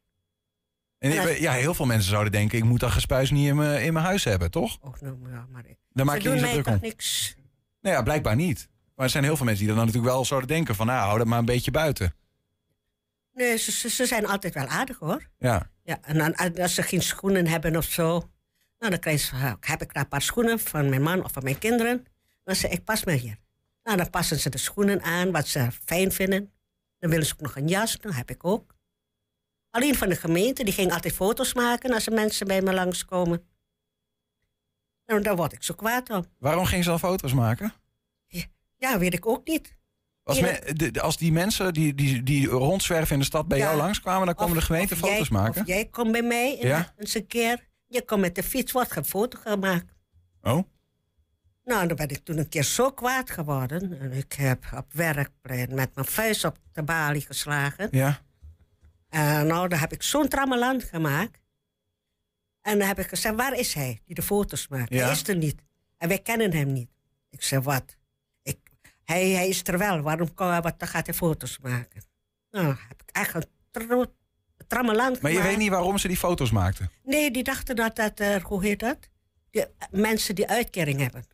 En 1.00 1.12
Ja. 1.12 1.28
ja, 1.28 1.52
heel 1.52 1.74
veel 1.74 1.86
mensen 1.86 2.10
zouden 2.10 2.32
denken, 2.32 2.58
ik 2.58 2.64
moet 2.64 2.80
dat 2.80 2.92
gespuis 2.92 3.32
niet 3.32 3.48
in 3.48 3.56
mijn, 3.56 3.84
in 3.84 3.94
mijn 3.94 4.06
huis 4.06 4.24
hebben, 4.24 4.52
toch? 4.52 4.78
Oh, 4.82 4.94
nou, 5.02 5.18
maar... 5.52 5.64
Daar 5.94 6.06
maak 6.06 6.20
je 6.20 6.30
niet 6.30 6.42
zo 6.42 6.52
druk 6.52 6.68
om. 6.68 6.78
niks... 6.82 7.36
Nou 7.82 7.96
ja, 7.96 8.02
blijkbaar 8.04 8.36
niet. 8.36 8.68
Maar 8.96 9.06
er 9.06 9.12
zijn 9.12 9.24
heel 9.24 9.38
veel 9.38 9.46
mensen 9.46 9.66
die 9.66 9.76
dan 9.76 9.86
natuurlijk 9.86 10.14
wel 10.14 10.26
zouden 10.26 10.50
denken 10.50 10.76
van... 10.76 10.86
nou, 10.86 11.00
hou 11.06 11.18
dat 11.18 11.28
maar 11.28 11.40
een 11.40 11.46
beetje 11.46 11.72
buiten. 11.72 12.14
Nee, 13.34 13.58
ze, 13.58 13.72
ze, 13.72 13.90
ze 13.90 14.06
zijn 14.06 14.28
altijd 14.28 14.54
wel 14.54 14.68
aardig 14.68 15.00
hoor. 15.00 15.30
Ja, 15.38 15.70
Ja, 15.84 15.98
en 16.02 16.18
dan, 16.18 16.36
als 16.36 16.74
ze 16.74 16.84
geen 16.84 17.02
schoenen 17.02 17.48
hebben 17.48 17.76
of 17.76 17.86
zo, 17.86 18.30
nou, 18.80 18.92
dan 18.92 19.00
krijgen 19.00 19.28
ze, 19.28 19.56
heb 19.60 19.82
ik 19.82 19.94
daar 19.94 20.04
een 20.04 20.10
paar 20.10 20.22
schoenen 20.22 20.60
van 20.60 20.90
mijn 20.90 21.02
man 21.02 21.24
of 21.24 21.32
van 21.32 21.44
mijn 21.44 21.58
kinderen. 21.58 22.06
Dan 22.44 22.56
zeg 22.56 22.72
ik, 22.72 22.78
ik 22.78 22.84
pas 22.84 23.04
maar 23.06 23.16
hier. 23.16 23.38
Nou, 23.84 23.98
dan 23.98 24.10
passen 24.10 24.40
ze 24.40 24.50
de 24.50 24.58
schoenen 24.58 25.02
aan, 25.02 25.32
wat 25.32 25.48
ze 25.48 25.68
fijn 25.86 26.12
vinden. 26.12 26.52
Dan 27.00 27.10
willen 27.10 27.26
ze 27.26 27.34
ook 27.34 27.42
nog 27.42 27.56
een 27.56 27.68
jas, 27.68 27.98
dan 27.98 28.14
heb 28.14 28.30
ik 28.30 28.46
ook. 28.46 28.76
Alleen 29.72 29.96
van 29.96 30.10
de 30.10 30.16
gemeente, 30.16 30.64
die 30.64 30.74
ging 30.74 30.92
altijd 30.94 31.14
foto's 31.14 31.54
maken 31.54 31.94
als 31.94 32.06
er 32.08 32.14
mensen 32.14 32.48
bij 32.48 32.62
me 32.62 32.74
langskomen. 32.74 33.48
Nou, 35.06 35.22
daar 35.22 35.36
word 35.36 35.54
ik 35.54 35.64
zo 35.64 35.74
kwaad 35.74 36.10
om. 36.10 36.26
waarom 36.40 36.66
ging 36.66 36.84
ze 36.84 36.90
dan 36.90 37.00
foto's 37.00 37.34
maken? 37.34 37.74
Ja, 38.78 38.98
weet 39.00 39.14
ik 39.14 39.26
ook 39.28 39.48
niet. 39.48 39.78
Als, 40.24 40.40
de- 40.74 41.02
als 41.02 41.18
die 41.18 41.32
mensen 41.32 41.74
die, 41.74 41.94
die, 41.96 42.24
die 42.24 42.48
rondzwerven 42.48 43.14
in 43.14 43.20
de 43.20 43.26
stad 43.26 43.48
bij 43.48 43.58
Ja. 43.58 43.64
jou 43.66 43.78
langskwamen... 43.78 44.26
dan 44.26 44.36
komen 44.36 44.54
Of- 44.56 44.60
de 44.60 44.66
gemeente 44.66 44.96
foto's 44.96 45.28
jij, 45.28 45.38
maken? 45.38 45.62
Of 45.62 45.68
jij 45.68 45.86
komt 45.86 46.12
bij 46.12 46.22
mij 46.22 46.58
Ja. 46.62 46.94
eens 46.98 47.14
een 47.14 47.28
keer. 47.28 47.68
Je 47.88 48.06
komt 48.06 48.22
met 48.22 48.36
de 48.36 48.44
fiets, 48.44 48.72
wordt 48.72 48.92
geen 48.92 49.06
foto 49.06 49.40
gemaakt. 49.42 49.94
Oh, 50.42 50.64
Nou, 51.64 51.88
dan 51.88 51.96
ben 51.98 52.10
ik 52.10 52.18
toen 52.24 52.38
een 52.38 52.50
keer 52.50 52.64
zo 52.64 52.92
kwaad 52.92 53.30
geworden. 53.30 54.00
En 54.00 54.12
ik 54.12 54.34
heb 54.34 54.66
op 54.76 54.94
werkplein 54.94 55.76
met 55.76 55.96
mijn 55.96 56.08
vuist 56.08 56.44
op 56.46 56.58
de 56.72 56.84
balie 56.84 57.22
geslagen. 57.26 57.88
ja. 57.92 58.22
En 59.10 59.48
nou, 59.48 59.68
dan 59.68 59.80
heb 59.80 59.94
ik 59.94 60.04
zo'n 60.04 60.28
trammeland 60.28 60.84
gemaakt. 60.84 61.40
En 62.62 62.80
dan 62.80 62.88
heb 62.88 63.00
ik 63.00 63.08
gezegd, 63.08 63.36
waar 63.36 63.54
is 63.58 63.74
hij 63.74 64.02
die 64.06 64.16
de 64.16 64.22
foto's 64.22 64.68
maakt? 64.68 64.90
Ja. 64.94 65.04
Hij 65.04 65.12
is 65.12 65.28
er 65.28 65.36
niet. 65.36 65.62
En 65.98 66.08
wij 66.08 66.20
kennen 66.20 66.54
hem 66.54 66.74
niet. 66.74 66.90
Ik 67.30 67.44
zeg, 67.44 67.60
wat? 67.64 67.96
Ik, 68.44 68.58
hij, 69.04 69.30
hij 69.30 69.48
is 69.48 69.62
er 69.68 69.78
wel. 69.78 70.02
Waarom 70.02 70.34
kan, 70.34 70.62
wat, 70.62 70.80
dan 70.80 70.88
gaat 70.88 71.06
hij 71.06 71.16
foto's 71.16 71.60
maken? 71.60 72.04
Nou, 72.52 72.68
heb 72.88 73.02
ik 73.02 73.10
echt 73.12 73.34
een 73.34 73.46
tro- 73.72 74.14
trammeland 74.68 75.22
Maar 75.22 75.32
je 75.32 75.42
weet 75.42 75.58
niet 75.58 75.70
waarom 75.70 75.98
ze 75.98 76.08
die 76.08 76.18
foto's 76.18 76.52
maakten? 76.52 76.92
Nee, 77.04 77.32
die 77.32 77.44
dachten 77.44 77.76
dat 77.76 77.96
dat, 77.96 78.20
eh, 78.20 78.36
hoe 78.44 78.64
heet 78.64 78.80
dat? 78.80 78.98
Die, 79.52 79.66
eh, 79.66 79.70
mensen 79.92 80.36
die 80.36 80.48
uitkering 80.48 81.00
hebben. 81.00 81.26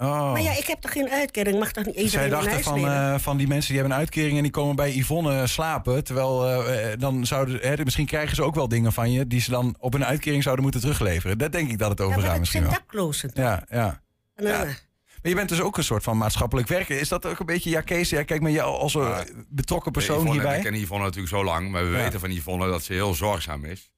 Oh. 0.00 0.32
Maar 0.32 0.42
ja, 0.42 0.50
ik 0.56 0.66
heb 0.66 0.80
toch 0.80 0.92
geen 0.92 1.08
uitkering? 1.10 1.58
Mag 1.58 1.72
toch 1.72 1.84
niet 1.84 1.94
iedereen 1.94 2.10
Zij 2.20 2.28
dachten 2.28 2.62
van, 2.62 2.86
eh, 2.88 3.18
van 3.18 3.36
die 3.36 3.46
mensen 3.46 3.68
die 3.68 3.76
hebben 3.80 3.94
een 3.96 4.02
uitkering 4.02 4.36
en 4.36 4.42
die 4.42 4.52
komen 4.52 4.76
bij 4.76 4.92
Yvonne 4.96 5.46
slapen. 5.46 6.04
Terwijl 6.04 6.46
eh, 6.46 6.92
eh, 6.92 6.98
dan 7.00 7.26
zouden, 7.26 7.58
hè, 7.60 7.84
misschien 7.84 8.06
krijgen 8.06 8.36
ze 8.36 8.42
ook 8.42 8.54
wel 8.54 8.68
dingen 8.68 8.92
van 8.92 9.12
je 9.12 9.26
die 9.26 9.40
ze 9.40 9.50
dan 9.50 9.76
op 9.78 9.94
een 9.94 10.04
uitkering 10.04 10.42
zouden 10.42 10.64
moeten 10.64 10.80
terugleveren. 10.82 11.38
Dat 11.38 11.52
denk 11.52 11.70
ik 11.70 11.78
dat 11.78 11.90
het 11.90 12.00
over 12.00 12.12
ja, 12.12 12.16
maar 12.18 12.24
gaat 12.26 12.32
het 12.32 12.40
misschien 12.40 12.62
zijn 12.62 12.74
wel. 12.74 12.84
daklozen. 12.86 13.30
Ja, 13.34 13.64
ja. 13.70 14.00
En 14.34 14.44
dan, 14.44 14.52
ja. 14.52 14.58
eh, 14.60 14.66
Maar 14.66 15.30
je 15.30 15.34
bent 15.34 15.48
dus 15.48 15.60
ook 15.60 15.76
een 15.76 15.84
soort 15.84 16.02
van 16.02 16.16
maatschappelijk 16.18 16.68
werker. 16.68 17.00
Is 17.00 17.08
dat 17.08 17.26
ook 17.26 17.38
een 17.38 17.46
beetje, 17.46 17.70
ja 17.70 17.80
Kees, 17.80 18.10
ja, 18.10 18.22
kijk 18.22 18.40
met 18.42 18.52
jou 18.52 18.78
als 18.78 18.94
een 18.94 19.02
Ja. 19.02 19.24
betrokken 19.48 19.92
persoon 19.92 20.14
Yvonne, 20.16 20.32
hierbij? 20.32 20.56
We 20.56 20.62
kennen 20.62 20.80
Yvonne 20.80 21.04
natuurlijk 21.04 21.34
zo 21.34 21.44
lang, 21.44 21.70
maar 21.70 21.84
we 21.90 21.96
Ja. 21.96 22.02
weten 22.02 22.20
van 22.20 22.30
Yvonne 22.30 22.66
dat 22.70 22.82
ze 22.82 22.92
heel 22.92 23.14
zorgzaam 23.14 23.64
is. 23.64 23.90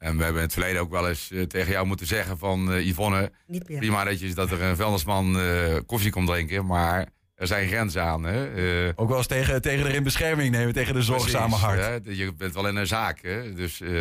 En 0.00 0.16
we 0.16 0.22
hebben 0.22 0.40
in 0.42 0.46
het 0.48 0.52
verleden 0.56 0.80
ook 0.80 0.90
wel 0.90 1.08
eens 1.08 1.30
eh, 1.30 1.42
tegen 1.42 1.72
jou 1.72 1.86
moeten 1.86 2.06
zeggen 2.06 2.38
van 2.38 2.72
eh, 2.72 2.86
Yvonne, 2.86 3.32
niet 3.46 3.68
meer. 3.68 3.78
prima 3.78 4.04
dat, 4.04 4.20
je, 4.20 4.34
dat 4.34 4.50
er 4.50 4.62
een 4.62 4.76
vuilnisman 4.76 5.38
eh, 5.40 5.76
koffie 5.86 6.10
komt 6.10 6.26
drinken, 6.28 6.66
maar 6.66 7.08
er 7.34 7.46
zijn 7.46 7.68
grenzen 7.68 8.02
aan. 8.04 8.22
Hè? 8.24 8.54
Eh, 8.86 8.92
Ook 8.96 9.08
wel 9.08 9.16
eens 9.18 9.26
tegen, 9.26 9.62
tegen 9.62 9.86
er 9.86 9.94
in 9.94 10.02
bescherming 10.02 10.50
nemen, 10.50 10.72
tegen 10.74 10.94
de 10.94 11.02
zorgzame 11.02 11.46
precies, 11.46 11.64
hart. 11.64 11.80
hè. 11.80 11.98
Je 12.12 12.34
bent 12.34 12.54
wel 12.54 12.68
in 12.68 12.76
een 12.76 12.86
zaak. 12.86 13.22
Hè? 13.22 13.54
Dus, 13.54 13.80
eh, 13.80 13.92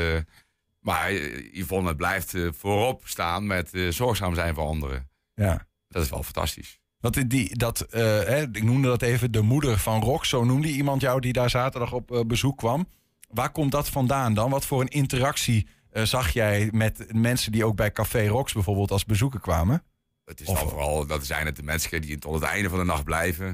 maar 0.80 1.14
Yvonne 1.52 1.96
blijft 1.96 2.34
voorop 2.58 3.02
staan 3.08 3.48
met 3.48 3.74
eh, 3.74 3.88
zorgzaam 3.90 4.36
zijn 4.36 4.54
voor 4.56 4.64
anderen. 4.66 5.10
Ja. 5.34 5.68
Dat 5.88 6.04
is 6.04 6.10
wel 6.10 6.24
fantastisch. 6.24 6.80
Want 7.00 7.30
die, 7.30 7.58
dat, 7.58 7.82
eh, 7.82 8.02
hè, 8.02 8.42
ik 8.42 8.64
noemde 8.64 8.88
dat 8.88 9.02
even 9.02 9.32
de 9.32 9.42
moeder 9.42 9.78
van 9.78 10.02
Rox. 10.02 10.30
Zo 10.30 10.44
noemde 10.44 10.68
iemand 10.68 11.02
jou 11.02 11.20
die 11.22 11.34
daar 11.34 11.50
zaterdag 11.50 11.92
op 11.94 12.24
bezoek 12.28 12.58
kwam. 12.58 12.88
Waar 13.30 13.52
komt 13.52 13.72
dat 13.72 13.90
vandaan 13.90 14.34
dan? 14.34 14.50
Wat 14.50 14.66
voor 14.66 14.82
een 14.82 14.88
interactie 14.88 15.68
eh, 15.92 16.04
zag 16.04 16.30
jij 16.30 16.70
met 16.72 17.14
mensen 17.14 17.52
die 17.52 17.66
ook 17.66 17.76
bij 17.76 17.92
Café 17.92 18.28
Rox 18.28 18.54
bijvoorbeeld 18.54 18.92
als 18.92 19.06
bezoeker 19.06 19.40
kwamen? 19.40 19.84
Het 20.26 20.42
is 20.42 20.48
Of- 20.48 20.60
dan 20.60 20.70
vooral, 20.70 21.06
dat 21.06 21.26
zijn 21.26 21.46
het 21.46 21.56
de 21.56 21.64
mensen 21.64 22.02
die 22.02 22.18
tot 22.18 22.34
het 22.34 22.44
einde 22.44 22.70
van 22.70 22.80
de 22.80 22.86
nacht 22.86 23.04
blijven. 23.04 23.48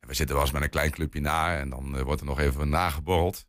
En 0.00 0.08
we 0.08 0.14
zitten 0.14 0.34
wel 0.34 0.44
eens 0.44 0.54
met 0.54 0.62
een 0.62 0.70
klein 0.70 0.90
clubje 0.90 1.20
na 1.20 1.58
en 1.58 1.70
dan 1.70 1.96
eh, 1.96 2.02
wordt 2.02 2.20
er 2.20 2.26
nog 2.26 2.38
even 2.40 2.68
nageborreld. 2.68 3.46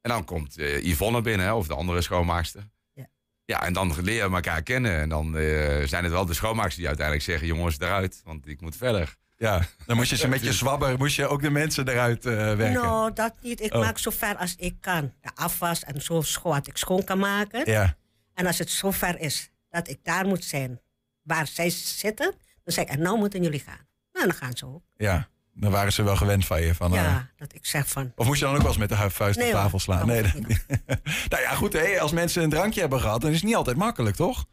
En 0.00 0.10
dan 0.10 0.24
komt 0.24 0.58
eh, 0.58 0.84
Yvonne 0.84 1.20
binnen, 1.20 1.46
hè, 1.46 1.52
of 1.52 1.66
de 1.66 1.74
andere 1.74 2.00
schoonmaakster. 2.02 2.68
Ja. 2.92 3.06
Ja, 3.44 3.62
en 3.64 3.72
dan 3.72 3.94
leren 4.02 4.28
we 4.28 4.34
elkaar 4.34 4.62
kennen. 4.62 5.00
En 5.00 5.08
dan 5.08 5.36
eh, 5.36 5.86
zijn 5.86 6.04
het 6.04 6.12
wel 6.12 6.26
de 6.26 6.34
schoonmaaksters 6.34 6.76
die 6.76 6.86
uiteindelijk 6.86 7.26
zeggen... 7.26 7.46
jongens, 7.46 7.78
eruit, 7.78 8.20
want 8.24 8.48
ik 8.48 8.60
moet 8.60 8.76
verder. 8.76 9.16
Ja, 9.42 9.62
dan 9.86 9.96
moest 9.96 10.10
je 10.10 10.16
ze 10.16 10.28
met 10.28 10.42
je 10.42 10.52
zwabber, 10.52 10.98
moest 10.98 11.16
je 11.16 11.26
ook 11.28 11.42
de 11.42 11.50
mensen 11.50 11.88
eruit 11.88 12.26
eh, 12.26 12.32
werken. 12.34 12.72
Nou, 12.72 13.12
dat 13.12 13.34
niet. 13.40 13.60
Ik 13.60 13.74
Oh. 13.74 13.80
maak 13.80 13.98
zo 13.98 14.10
ver 14.10 14.36
als 14.36 14.54
ik 14.56 14.74
kan. 14.80 15.12
De 15.20 15.30
afwas 15.34 15.84
en 15.84 16.00
zo 16.02 16.20
schoon, 16.20 16.52
wat 16.52 16.66
ik 16.66 16.76
schoon 16.76 17.04
kan 17.04 17.18
maken. 17.18 17.70
Ja, 17.70 17.96
En 18.34 18.46
als 18.46 18.58
het 18.58 18.70
zo 18.70 18.90
ver 18.90 19.20
is 19.20 19.50
dat 19.70 19.88
ik 19.88 19.98
daar 20.02 20.26
moet 20.26 20.44
zijn 20.44 20.80
waar 21.22 21.46
zij 21.46 21.70
zitten, 21.70 22.34
dan 22.64 22.74
zeg 22.74 22.84
ik, 22.84 22.90
en 22.90 23.02
nou 23.02 23.18
moeten 23.18 23.42
jullie 23.42 23.60
gaan. 23.60 23.86
Nou, 24.12 24.26
dan 24.26 24.36
gaan 24.36 24.56
ze 24.56 24.66
ook. 24.66 24.82
ja. 24.96 25.28
Dan 25.54 25.70
waren 25.70 25.92
ze 25.92 26.02
wel 26.02 26.16
gewend 26.16 26.46
van 26.46 26.62
je. 26.62 26.74
Van, 26.74 26.94
eh, 26.94 27.02
Ja, 27.02 27.30
dat 27.36 27.54
ik 27.54 27.66
zeg 27.66 27.88
van, 27.88 28.12
Of 28.16 28.26
moest 28.26 28.38
je 28.38 28.44
dan 28.44 28.54
ook 28.54 28.60
wel 28.60 28.70
eens 28.70 28.78
met 28.78 28.88
de 28.88 29.10
vuist 29.10 29.38
Nee, 29.38 29.46
op 29.48 29.52
tafel 29.52 29.78
slaan? 29.78 30.06
Nee, 30.06 30.20
hoeft 30.22 30.32
dat 30.34 30.48
niet. 30.48 30.64
nou 31.30 31.42
ja, 31.42 31.54
goed. 31.54 31.98
Als 31.98 32.12
mensen 32.12 32.42
een 32.42 32.50
drankje 32.50 32.80
hebben 32.80 33.00
gehad, 33.00 33.20
dan 33.20 33.30
is 33.30 33.36
het 33.36 33.44
niet 33.44 33.54
altijd 33.54 33.76
makkelijk, 33.76 34.16
toch? 34.16 34.44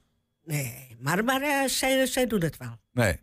nee, 0.43 0.97
maar, 0.99 1.23
maar 1.23 1.41
eh, 1.41 1.67
zij, 1.67 2.05
zij 2.05 2.27
doen 2.27 2.41
het 2.41 2.57
wel. 2.57 2.77
Nee. 2.91 3.19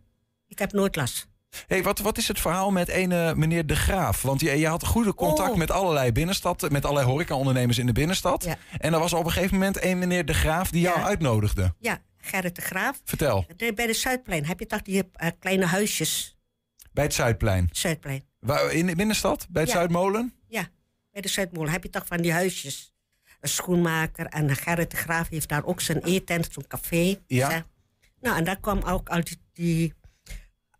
Ik 0.47 0.59
heb 0.59 0.71
nooit 0.71 0.95
last. 0.95 1.27
Hey, 1.67 1.83
wat, 1.83 1.99
wat 1.99 2.17
is 2.17 2.27
het 2.27 2.39
verhaal 2.39 2.71
met 2.71 2.87
ene 2.87 3.35
meneer 3.35 3.65
De 3.65 3.75
Graaf? 3.75 4.21
Want 4.21 4.41
je, 4.41 4.51
je 4.59 4.67
had 4.67 4.85
goede 4.85 5.13
contact 5.13 5.51
Oh. 5.51 5.57
met 5.57 5.71
allerlei 5.71 6.11
binnenstad, 6.11 6.69
met 6.71 6.85
allerlei 6.85 7.07
horecaondernemers 7.11 7.77
in 7.77 7.85
de 7.85 7.91
binnenstad. 7.91 8.43
Ja. 8.43 8.57
En 8.77 8.93
er 8.93 8.99
was 8.99 9.13
op 9.13 9.25
een 9.25 9.31
gegeven 9.31 9.53
moment 9.57 9.83
een 9.83 9.99
meneer 9.99 10.25
De 10.25 10.33
Graaf 10.33 10.71
die 10.71 10.81
jou 10.81 10.99
Ja. 10.99 11.05
uitnodigde. 11.05 11.73
Ja, 11.79 12.01
Gerrit 12.17 12.55
de 12.55 12.61
Graaf. 12.61 13.01
Vertel, 13.03 13.45
De- 13.55 13.73
Bij 13.73 13.85
de 13.87 13.93
Zuidplein 13.93 14.45
heb 14.45 14.59
je 14.59 14.65
toch 14.65 14.81
die 14.81 15.09
eh, 15.13 15.29
kleine 15.39 15.65
huisjes? 15.65 16.37
bij 16.91 17.03
het 17.05 17.13
Zuidplein. 17.13 17.69
Zuidplein. 17.71 18.23
Waar, 18.39 18.71
in 18.71 18.85
de 18.85 18.95
binnenstad? 18.95 19.47
Bij 19.49 19.61
het 19.61 19.71
Ja. 19.71 19.77
Zuidmolen? 19.77 20.33
Ja, 20.47 20.67
bij 21.11 21.21
de 21.21 21.27
Zuidmolen 21.27 21.71
heb 21.71 21.83
je 21.83 21.89
toch 21.89 22.05
van 22.05 22.17
die 22.17 22.31
huisjes. 22.33 22.93
Een 23.41 23.49
schoenmaker 23.49 24.25
en 24.25 24.55
Gerrit 24.55 24.91
de 24.91 24.97
Graaf 24.97 25.29
heeft 25.29 25.49
daar 25.49 25.65
ook 25.65 25.81
zijn 25.81 26.03
eetent, 26.03 26.47
zo'n 26.51 26.67
café. 26.67 27.15
Ja. 27.27 27.65
Nou, 28.21 28.37
en 28.37 28.43
daar 28.43 28.59
kwam 28.59 28.81
ook 28.81 29.09
al 29.09 29.23
die, 29.23 29.37
die 29.53 29.93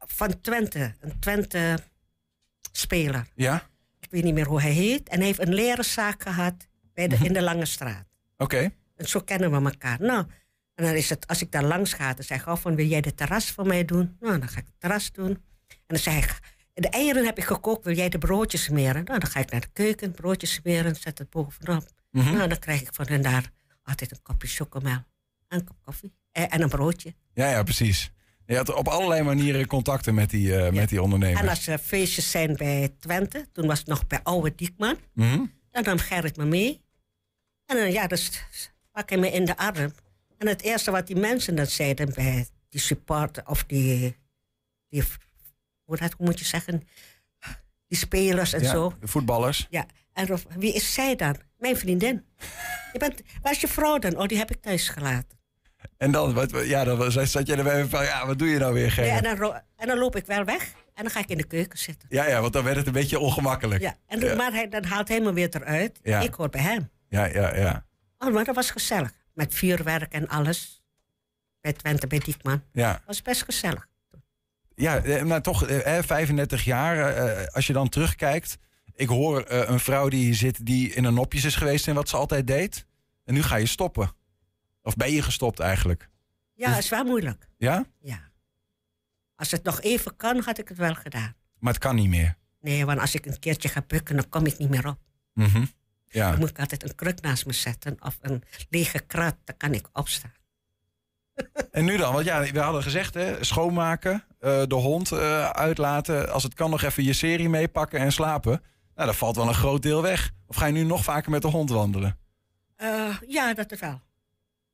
van 0.07 0.41
Twente, 0.41 0.95
een 0.99 1.19
Twente-speler. 1.19 3.27
Ja? 3.35 3.69
Ik 3.99 4.07
weet 4.11 4.23
niet 4.23 4.33
meer 4.33 4.47
hoe 4.47 4.61
hij 4.61 4.71
heet. 4.71 5.09
En 5.09 5.17
hij 5.17 5.25
heeft 5.25 5.39
een 5.39 5.53
leren 5.53 5.85
zaak 5.85 6.21
gehad 6.21 6.67
bij 6.93 7.07
de, 7.07 7.15
in 7.15 7.33
de 7.33 7.41
Lange 7.41 7.65
Straat. 7.65 8.05
Oké. 8.37 8.71
En 8.95 9.07
zo 9.07 9.19
kennen 9.19 9.51
we 9.51 9.69
elkaar. 9.69 10.01
Nou, 10.01 10.25
en 10.75 10.85
dan 10.85 10.93
is 10.93 11.09
het, 11.09 11.27
als 11.27 11.41
ik 11.41 11.51
daar 11.51 11.63
langs 11.63 11.93
ga, 11.93 12.13
dan 12.13 12.23
zeg 12.23 12.41
ik, 12.41 12.47
oh, 12.47 12.55
van, 12.55 12.75
wil 12.75 12.85
jij 12.85 13.01
de 13.01 13.13
terras 13.13 13.51
voor 13.51 13.67
mij 13.67 13.85
doen? 13.85 14.17
Nou, 14.19 14.39
dan 14.39 14.47
ga 14.47 14.59
ik 14.59 14.65
het 14.65 14.79
terras 14.79 15.11
doen. 15.11 15.29
En 15.67 15.77
dan 15.87 15.99
zeg 15.99 16.23
ik, 16.23 16.39
de 16.73 16.89
eieren 16.89 17.25
heb 17.25 17.37
ik 17.37 17.43
gekookt, 17.43 17.83
wil 17.83 17.95
jij 17.95 18.09
de 18.09 18.17
broodjes 18.17 18.63
smeren? 18.63 19.03
Nou, 19.03 19.19
dan 19.19 19.29
ga 19.29 19.39
ik 19.39 19.51
naar 19.51 19.61
de 19.61 19.69
keuken, 19.73 20.11
broodjes 20.11 20.53
smeren, 20.53 20.95
zet 20.95 21.17
het 21.17 21.29
bovenop. 21.29 21.83
Mhm. 22.11 22.33
Nou, 22.33 22.47
dan 22.47 22.59
krijg 22.59 22.81
ik 22.81 22.89
van 22.91 23.07
hen 23.07 23.21
daar 23.21 23.51
altijd 23.83 24.11
een 24.11 24.21
kopje 24.21 24.47
chocomel, 24.47 25.03
en 25.47 25.59
een 25.59 25.63
kop 25.63 25.77
koffie 25.81 26.13
en, 26.31 26.49
en 26.49 26.61
een 26.61 26.69
broodje. 26.69 27.13
Ja, 27.33 27.49
ja, 27.49 27.63
precies. 27.63 28.11
Je 28.47 28.55
had 28.55 28.73
op 28.73 28.87
allerlei 28.87 29.21
manieren 29.23 29.67
contacten 29.67 30.13
met 30.13 30.29
die, 30.29 30.55
eh, 30.57 30.71
met 30.73 30.89
die 30.89 31.01
ondernemers. 31.01 31.41
En 31.41 31.49
als 31.49 31.67
er 31.67 31.77
feestjes 31.77 32.31
zijn 32.31 32.55
bij 32.55 32.93
Twente, 32.99 33.47
toen 33.51 33.67
was 33.67 33.79
het 33.79 33.87
nog 33.87 34.07
bij 34.07 34.19
Oude 34.23 34.55
Diekman, 34.55 34.97
Mhm. 35.13 35.45
dan 35.71 35.83
nam 35.83 35.97
Gerrit 35.97 36.37
me 36.37 36.45
mee. 36.45 36.81
En 37.65 37.77
dan, 37.77 37.91
ja, 37.91 38.07
dus 38.07 38.31
pak 38.91 39.09
hij 39.09 39.17
me 39.19 39.31
in 39.31 39.45
de 39.45 39.57
arm. 39.57 39.93
En 40.37 40.47
het 40.47 40.61
eerste 40.61 40.91
wat 40.91 41.07
die 41.07 41.15
mensen 41.15 41.55
dan 41.55 41.65
zeiden 41.65 42.13
bij 42.13 42.47
die 42.69 42.81
supporter, 42.81 43.43
of 43.47 43.63
die, 43.63 44.15
die 44.89 45.03
hoe, 45.83 45.97
dat, 45.97 46.13
hoe 46.17 46.25
moet 46.25 46.39
je 46.39 46.45
zeggen, 46.45 46.87
die 47.87 47.97
spelers 47.97 48.53
en 48.53 48.61
Ja, 48.61 48.69
zo. 48.71 48.93
de 48.99 49.07
voetballers. 49.07 49.67
Ja, 49.69 49.85
en 50.13 50.31
of- 50.33 50.45
wie 50.57 50.73
is 50.73 50.93
zij 50.93 51.15
dan? 51.15 51.35
Mijn 51.57 51.77
vriendin. 51.77 52.25
Je 52.93 52.99
bent, 52.99 53.21
waar 53.41 53.51
is 53.51 53.61
je 53.61 53.67
vrouw 53.67 53.97
dan? 53.99 54.17
Oh, 54.17 54.27
die 54.27 54.37
heb 54.37 54.51
ik 54.51 54.61
thuis 54.61 54.89
gelaten. 54.89 55.36
En 55.97 56.11
dan, 56.11 56.33
wat, 56.33 56.51
ja, 56.65 56.83
dan 56.83 57.11
zat 57.11 57.47
je 57.47 57.55
erbij 57.55 57.85
van, 57.85 58.03
ja, 58.03 58.25
wat 58.27 58.39
doe 58.39 58.47
je 58.47 58.59
nou 58.59 58.73
weer, 58.73 59.05
Ja, 59.05 59.21
en, 59.21 59.37
dan, 59.37 59.61
en 59.75 59.87
dan 59.87 59.97
loop 59.97 60.15
ik 60.15 60.25
wel 60.25 60.43
weg 60.43 60.63
en 60.93 61.03
dan 61.03 61.09
ga 61.09 61.19
ik 61.19 61.29
in 61.29 61.37
de 61.37 61.47
keuken 61.47 61.79
zitten. 61.79 62.07
Ja, 62.11 62.27
ja, 62.27 62.41
want 62.41 62.53
dan 62.53 62.63
werd 62.63 62.77
het 62.77 62.87
een 62.87 62.93
beetje 62.93 63.19
ongemakkelijk. 63.19 63.81
Ja, 63.81 63.95
en 64.07 64.19
dan, 64.19 64.37
Maar 64.37 64.51
hij, 64.51 64.69
dan 64.69 64.83
haalt 64.83 65.07
hij 65.07 65.19
me 65.21 65.33
weer 65.33 65.49
eruit. 65.55 65.99
Ja. 66.03 66.19
Ik 66.19 66.33
hoor 66.33 66.49
bij 66.49 66.61
hem. 66.61 66.89
ja, 67.09 67.25
ja. 67.25 67.55
ja. 67.55 67.85
Oh, 68.17 68.33
maar 68.33 68.43
dat 68.45 68.55
was 68.55 68.71
gezellig. 68.71 69.11
Met 69.33 69.53
vuurwerk 69.53 70.13
en 70.13 70.27
alles. 70.27 70.81
Bij 71.61 71.73
Twente, 71.73 72.07
bij 72.07 72.19
Diekman. 72.19 72.63
ja. 72.71 73.01
was 73.05 73.21
best 73.21 73.43
gezellig. 73.43 73.87
Ja, 74.75 75.03
eh, 75.03 75.23
maar 75.23 75.41
toch, 75.41 75.65
eh, 75.67 76.03
35 76.03 76.63
jaar, 76.63 77.15
eh, 77.15 77.47
als 77.47 77.67
je 77.67 77.73
dan 77.73 77.89
terugkijkt. 77.89 78.57
Ik 78.97 79.07
hoor 79.07 79.41
eh, 79.41 79.69
een 79.69 79.79
vrouw 79.79 80.09
die 80.09 80.23
hier 80.23 80.35
zit 80.35 80.65
die 80.65 80.93
in 80.93 81.03
een 81.03 81.13
nopjes 81.13 81.43
is 81.43 81.55
geweest 81.55 81.87
in 81.87 81.93
wat 81.95 82.09
ze 82.09 82.17
altijd 82.17 82.47
deed. 82.47 82.85
En 83.25 83.33
nu 83.33 83.43
ga 83.43 83.55
je 83.55 83.65
stoppen. 83.65 84.11
Of 84.87 84.95
ben 84.95 85.11
je 85.11 85.21
gestopt 85.21 85.59
eigenlijk? 85.59 86.09
Ja, 86.53 86.77
is 86.77 86.89
wel 86.89 87.03
moeilijk. 87.03 87.47
Ja? 87.57 87.85
Ja. 87.99 88.19
Als 89.35 89.51
het 89.51 89.63
nog 89.63 89.81
even 89.81 90.15
kan, 90.15 90.39
had 90.39 90.57
ik 90.57 90.67
het 90.67 90.77
wel 90.77 90.93
gedaan. 90.93 91.35
Maar 91.59 91.73
het 91.73 91.81
kan 91.81 91.95
niet 91.95 92.09
meer. 92.09 92.37
Nee, 92.61 92.85
want 92.85 92.99
als 92.99 93.15
ik 93.15 93.25
een 93.25 93.39
keertje 93.39 93.69
ga 93.69 93.83
bukken, 93.87 94.15
dan 94.15 94.29
kom 94.29 94.45
ik 94.45 94.57
niet 94.57 94.69
meer 94.69 94.87
op. 94.87 94.99
Mhm. 95.33 95.65
Ja. 96.07 96.29
Dan 96.29 96.39
moet 96.39 96.49
ik 96.49 96.59
altijd 96.59 96.83
een 96.83 96.95
kruk 96.95 97.21
naast 97.21 97.45
me 97.45 97.53
zetten 97.53 97.95
of 97.99 98.17
een 98.21 98.43
lege 98.69 98.99
krat, 98.99 99.35
dan 99.43 99.57
kan 99.57 99.73
ik 99.73 99.87
opstaan. 99.93 100.31
En 101.71 101.85
nu 101.85 101.97
dan? 101.97 102.13
Want 102.13 102.25
ja, 102.25 102.51
we 102.51 102.59
hadden 102.59 102.83
gezegd, 102.83 103.13
hè, 103.13 103.43
schoonmaken, 103.43 104.23
eh, 104.39 104.63
de 104.67 104.75
hond 104.75 105.11
eh, 105.11 105.49
uitlaten. 105.49 106.31
Als 106.31 106.43
het 106.43 106.53
kan 106.53 106.69
nog 106.69 106.81
even 106.81 107.03
je 107.03 107.13
serie 107.13 107.49
meepakken 107.49 107.99
en 107.99 108.11
slapen. 108.11 108.63
Nou, 108.95 109.07
dan 109.07 109.17
valt 109.17 109.35
wel 109.35 109.47
een 109.47 109.53
groot 109.53 109.81
deel 109.81 110.01
weg. 110.01 110.31
Of 110.45 110.55
ga 110.55 110.65
je 110.65 110.73
nu 110.73 110.83
nog 110.83 111.03
vaker 111.03 111.31
met 111.31 111.41
de 111.41 111.47
hond 111.47 111.69
wandelen? 111.69 112.17
Eh, 112.75 113.17
ja, 113.27 113.53
dat 113.53 113.71
is 113.71 113.79
wel. 113.79 114.01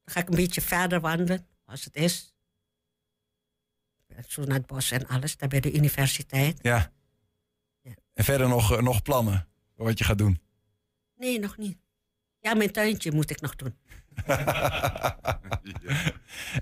Dan 0.04 0.14
ga 0.14 0.20
ik 0.20 0.30
een 0.30 0.36
beetje 0.36 0.62
verder 0.62 1.00
wandelen, 1.00 1.48
als 1.66 1.84
het 1.84 1.96
is. 1.96 2.36
Zo 4.28 4.44
naar 4.44 4.58
het 4.58 4.66
bos 4.66 4.92
en 4.92 5.08
alles, 5.08 5.38
daar 5.38 5.50
bij 5.50 5.60
de 5.60 5.74
universiteit. 5.74 6.60
Ja. 6.62 6.92
Ja. 7.82 7.94
En 8.14 8.24
verder 8.24 8.48
nog, 8.48 8.72
eh, 8.72 8.82
nog 8.82 9.02
plannen 9.02 9.48
voor 9.76 9.86
wat 9.86 9.98
je 9.98 10.04
gaat 10.04 10.18
doen? 10.18 10.42
Nee, 11.16 11.40
nog 11.40 11.58
niet. 11.58 11.78
Ja, 12.40 12.54
mijn 12.54 12.72
tuintje 12.72 13.12
moet 13.12 13.30
ik 13.30 13.42
nog 13.42 13.56
doen. 13.56 13.76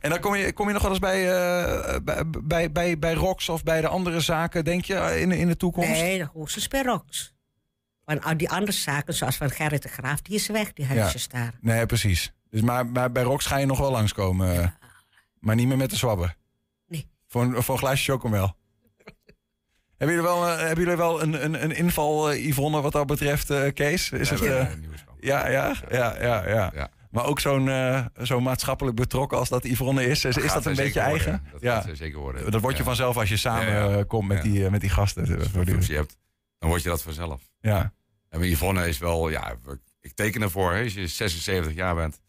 En 0.01 0.09
dan 0.09 0.19
kom 0.19 0.35
je, 0.35 0.53
kom 0.53 0.67
je 0.67 0.73
nog 0.73 0.81
wel 0.81 0.91
eens 0.91 0.99
bij, 0.99 1.31
eh, 1.31 1.95
bij, 2.03 2.29
bij, 2.29 2.71
bij, 2.71 2.99
bij 2.99 3.13
Rox 3.13 3.49
of 3.49 3.63
bij 3.63 3.81
de 3.81 3.87
andere 3.87 4.19
zaken, 4.19 4.63
denk 4.63 4.85
je, 4.85 4.95
eh, 4.95 5.21
in, 5.21 5.31
in 5.31 5.47
de 5.47 5.57
toekomst? 5.57 5.89
Nee, 5.89 6.17
de 6.17 6.29
hoogstens 6.33 6.67
bij 6.67 6.81
Rox. 6.83 7.33
Want 8.03 8.23
al 8.23 8.37
die 8.37 8.49
andere 8.49 8.71
zaken, 8.71 9.13
zoals 9.13 9.37
van 9.37 9.49
Gerrit 9.49 9.81
de 9.81 9.89
Graaf, 9.89 10.21
die 10.21 10.35
is 10.35 10.47
weg, 10.47 10.73
die 10.73 10.85
huisjes 10.85 11.27
daar. 11.27 11.53
Nee, 11.61 11.85
precies. 11.85 12.33
Dus 12.51 12.61
maar, 12.61 12.85
maar 12.85 13.11
bij 13.11 13.23
Rox 13.23 13.45
ga 13.45 13.57
je 13.57 13.65
nog 13.65 13.77
wel 13.79 13.91
langskomen. 13.91 14.61
eh, 14.61 14.67
Maar 15.39 15.55
niet 15.55 15.67
meer 15.67 15.77
met 15.77 15.89
de 15.89 15.95
zwabber? 15.95 16.35
Nee. 16.87 17.07
Voor 17.27 17.41
een, 17.41 17.63
voor 17.63 17.73
een 17.73 17.79
glaasje 17.81 18.11
chocomel? 18.11 18.55
hebben 19.97 20.15
jullie 20.15 20.29
wel, 20.31 20.47
eh, 20.47 20.57
hebben 20.57 20.79
jullie 20.83 20.97
wel 20.97 21.21
een, 21.21 21.43
een, 21.43 21.63
een 21.63 21.71
inval, 21.75 22.31
eh, 22.31 22.45
Yvonne, 22.47 22.81
wat 22.81 22.91
dat 22.91 23.07
betreft, 23.07 23.49
eh, 23.49 23.73
Kees? 23.73 24.11
Is 24.11 24.29
Daar 24.29 24.39
het, 24.39 24.47
eh, 24.47 24.73
ja, 25.19 25.47
ja, 25.49 25.75
ja, 25.89 26.15
ja, 26.21 26.47
ja. 26.49 26.71
Ja. 26.73 26.89
Maar 27.11 27.25
ook 27.25 27.39
zo'n 27.39 27.69
eh, 27.69 28.05
zo 28.23 28.39
maatschappelijk 28.41 28.95
betrokken 28.95 29.37
als 29.37 29.49
dat 29.49 29.63
Yvonne 29.63 30.05
is. 30.05 30.25
Is, 30.25 30.35
dat 30.53 30.65
een 30.65 30.75
beetje 30.75 30.99
eigen? 30.99 31.31
worden. 31.31 31.51
Dat 31.51 31.61
ja. 31.87 31.95
zeker 31.95 32.19
worden. 32.19 32.51
Dat 32.51 32.61
word 32.61 32.73
je 32.73 32.79
Ja. 32.79 32.85
vanzelf 32.85 33.17
als 33.17 33.29
je 33.29 33.37
samen 33.37 33.73
Ja, 33.73 33.89
ja. 33.89 34.03
komt 34.03 34.27
met, 34.27 34.37
Ja. 34.37 34.43
die, 34.43 34.69
met 34.69 34.81
die 34.81 34.89
gasten. 34.89 35.21
Als 35.37 35.51
je 35.53 35.65
functie 35.65 35.95
hebt, 35.95 36.17
dan 36.59 36.69
word 36.69 36.81
je 36.83 36.89
dat 36.89 37.01
vanzelf. 37.01 37.41
Ja. 37.59 37.93
En 38.29 38.41
Yvonne 38.49 38.87
is 38.87 38.97
wel, 38.97 39.29
ja, 39.29 39.55
ik 40.01 40.11
teken 40.13 40.41
ervoor. 40.41 40.73
Hè, 40.73 40.83
als 40.83 40.93
je 40.93 41.07
76 41.07 41.73
jaar 41.73 41.95
bent 41.95 42.21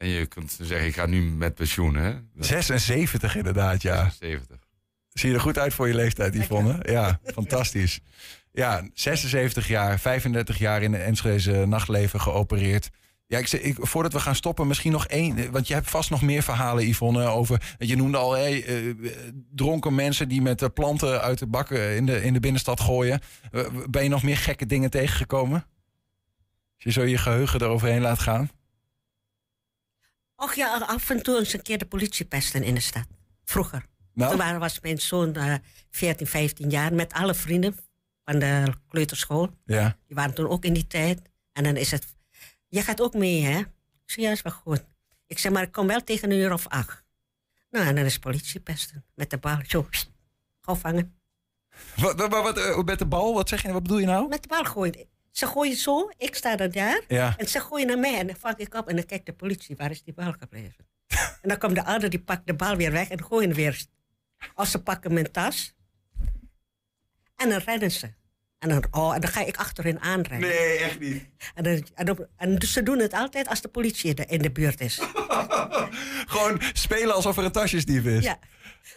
en 0.00 0.08
je 0.08 0.26
kunt 0.26 0.58
zeggen, 0.60 0.86
ik 0.86 0.94
ga 0.94 1.06
nu 1.06 1.22
met 1.22 1.54
pensioen. 1.54 1.94
Hè, 1.94 2.12
Dat 2.12 2.22
is 2.44 2.46
76 2.46 3.36
inderdaad, 3.36 3.82
ja. 3.82 4.10
76. 4.10 4.56
Zie 5.12 5.28
je 5.28 5.34
er 5.34 5.40
goed 5.40 5.58
uit 5.58 5.74
voor 5.74 5.88
je 5.88 5.94
leeftijd, 5.94 6.34
Yvonne? 6.34 6.78
Ja, 6.82 7.20
fantastisch. 7.34 8.00
Ja, 8.52 8.88
76 8.94 9.68
jaar, 9.68 9.98
35 10.00 10.58
jaar 10.58 10.82
in 10.82 10.90
de 10.90 10.98
Enschede 10.98 11.66
nachtleven 11.66 12.20
geopereerd. 12.20 12.90
Ja, 13.26 13.38
ik, 13.38 13.46
zeg- 13.46 13.60
ik, 13.60 13.76
voordat 13.78 14.12
we 14.12 14.20
gaan 14.20 14.34
stoppen, 14.34 14.66
misschien 14.66 14.92
nog 14.92 15.06
één. 15.06 15.50
Want 15.50 15.68
je 15.68 15.74
hebt 15.74 15.90
vast 15.90 16.10
nog 16.10 16.22
meer 16.22 16.42
verhalen, 16.42 16.88
Yvonne, 16.88 17.26
over. 17.26 17.74
Je 17.78 17.96
noemde 17.96 18.18
al 18.18 18.32
hey, 18.32 18.64
eh, 18.64 18.94
dronken 19.54 19.94
mensen 19.94 20.28
die 20.28 20.42
met 20.42 20.62
eh, 20.62 20.68
planten 20.74 21.20
uit 21.20 21.38
de 21.38 21.46
bakken 21.46 21.96
in 21.96 22.06
de, 22.06 22.22
in 22.22 22.32
de 22.32 22.40
binnenstad 22.40 22.80
gooien. 22.80 23.20
Eh, 23.50 23.62
ben 23.90 24.02
je 24.02 24.08
nog 24.08 24.22
meer 24.22 24.36
gekke 24.36 24.66
dingen 24.66 24.90
tegengekomen? 24.90 25.64
Als 26.74 26.84
je 26.84 26.90
zo 26.92 27.02
je 27.02 27.18
geheugen 27.18 27.60
eroverheen 27.60 28.00
laat 28.00 28.18
gaan. 28.18 28.50
Och 30.40 30.54
ja, 30.54 30.78
af 30.78 31.10
en 31.10 31.22
toe 31.22 31.38
eens 31.38 31.52
een 31.52 31.62
keer 31.62 31.78
de 31.78 31.86
politie 31.86 32.24
pesten 32.24 32.62
in 32.62 32.74
de 32.74 32.80
stad. 32.80 33.06
Vroeger. 33.44 33.84
Nou, 34.14 34.30
Toen 34.30 34.38
waren- 34.38 34.60
was 34.60 34.80
mijn 34.80 35.00
zoon 35.00 35.34
eh 35.34 35.54
14, 35.90 36.26
15 36.26 36.70
jaar 36.70 36.94
met 36.94 37.12
alle 37.12 37.34
vrienden 37.34 37.76
van 38.24 38.38
de 38.38 38.74
kleuterschool. 38.88 39.50
ja. 39.64 39.96
Die 40.06 40.16
waren 40.16 40.34
toen 40.34 40.48
ook 40.48 40.64
in 40.64 40.72
die 40.72 40.86
tijd. 40.86 41.20
En 41.52 41.64
dan 41.64 41.76
is 41.76 41.90
het, 41.90 42.06
jij 42.68 42.82
gaat 42.82 43.00
ook 43.00 43.14
mee, 43.14 43.42
hè? 43.42 43.58
Ik 43.58 43.66
ja, 44.16 44.30
is 44.30 44.42
wel 44.42 44.52
goed. 44.52 44.84
Ik 45.26 45.38
zeg, 45.38 45.52
maar 45.52 45.62
ik 45.62 45.72
kom 45.72 45.86
wel 45.86 46.04
tegen 46.04 46.30
een 46.30 46.38
uur 46.38 46.52
of 46.52 46.66
acht. 46.68 47.04
Nou, 47.70 47.86
en 47.86 47.94
dan 47.94 48.04
is 48.04 48.18
politie 48.18 48.60
pesten. 48.60 49.04
Met 49.14 49.30
de 49.30 49.38
bal. 49.38 49.58
Zo, 49.66 49.86
gauw 50.60 50.74
vangen. 50.74 51.18
Wat, 51.96 52.14
wat, 52.20 52.30
wat, 52.30 52.58
eh, 52.58 52.82
met 52.82 52.98
de 52.98 53.06
bal, 53.06 53.34
wat 53.34 53.48
zeg 53.48 53.62
je? 53.62 53.72
Wat 53.72 53.82
bedoel 53.82 53.98
je 53.98 54.06
nou? 54.06 54.28
Met 54.28 54.42
de 54.42 54.48
bal 54.48 54.64
gooien. 54.64 55.08
Ze 55.30 55.46
gooien 55.46 55.76
zo, 55.76 56.10
ik 56.16 56.34
sta 56.34 56.56
dan 56.56 56.70
daar. 56.70 57.00
Ja. 57.08 57.34
En 57.36 57.48
ze 57.48 57.60
gooien 57.60 57.86
naar 57.86 57.98
mij 57.98 58.18
en 58.18 58.26
dan 58.26 58.36
vang 58.36 58.56
ik 58.56 58.74
op 58.74 58.88
en 58.88 58.96
dan 58.96 59.04
kijkt 59.06 59.26
de 59.26 59.32
politie, 59.32 59.76
waar 59.76 59.90
is 59.90 60.02
die 60.02 60.14
bal 60.14 60.32
gebleven? 60.38 60.86
en 61.42 61.48
dan 61.48 61.58
komt 61.58 61.74
de 61.74 61.84
ander, 61.84 62.10
die 62.10 62.20
pakt 62.20 62.46
de 62.46 62.54
bal 62.54 62.76
weer 62.76 62.92
weg 62.92 63.08
en 63.08 63.24
gooien 63.24 63.54
weer. 63.54 63.84
Of 64.54 64.68
ze 64.68 64.82
pakken 64.82 65.12
mijn 65.14 65.30
tas. 65.30 65.74
En 67.36 67.48
dan 67.48 67.58
rennen 67.58 67.90
ze. 67.90 68.12
En 68.58 68.68
dan, 68.68 68.84
oh, 68.90 69.14
en 69.14 69.20
dan 69.20 69.30
ga 69.30 69.44
ik 69.44 69.56
achter 69.56 69.84
hen 69.84 70.00
aanrennen. 70.00 70.48
Nee, 70.48 70.78
echt 70.78 70.98
niet. 71.00 71.24
En, 71.54 71.64
dan, 71.64 71.86
en, 71.94 72.06
dan- 72.06 72.26
en 72.36 72.56
dus 72.56 72.72
ze 72.72 72.82
doen 72.82 72.98
het 72.98 73.12
altijd 73.12 73.48
als 73.48 73.60
de 73.60 73.68
politie 73.68 74.10
in 74.10 74.14
de, 74.16 74.24
in 74.26 74.42
de 74.42 74.50
buurt 74.50 74.80
is. 74.80 74.98
Gewoon 76.26 76.60
spelen 76.72 77.14
alsof 77.14 77.36
er 77.36 77.44
een 77.44 77.52
tasjesdief 77.52 78.04
is. 78.04 78.24
Ja. 78.24 78.38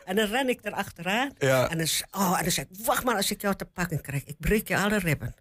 En 0.06 0.15
dan 0.15 0.28
ren 0.28 0.50
ik 0.50 0.60
er 0.65 0.72
achteraan. 0.72 1.32
Ja. 1.38 1.69
En, 1.69 1.78
dan, 1.78 1.88
oh, 2.12 2.36
en 2.38 2.43
dan 2.43 2.52
zeg 2.52 2.65
ik, 2.65 2.86
wacht 2.86 3.04
maar 3.04 3.15
als 3.15 3.32
ik 3.32 3.41
jou 3.41 3.56
te 3.56 3.65
pakken 3.65 4.02
krijg. 4.02 4.24
Ik 4.24 4.36
breek 4.39 4.67
je 4.67 4.78
alle 4.78 4.98
ribben. 5.00 5.34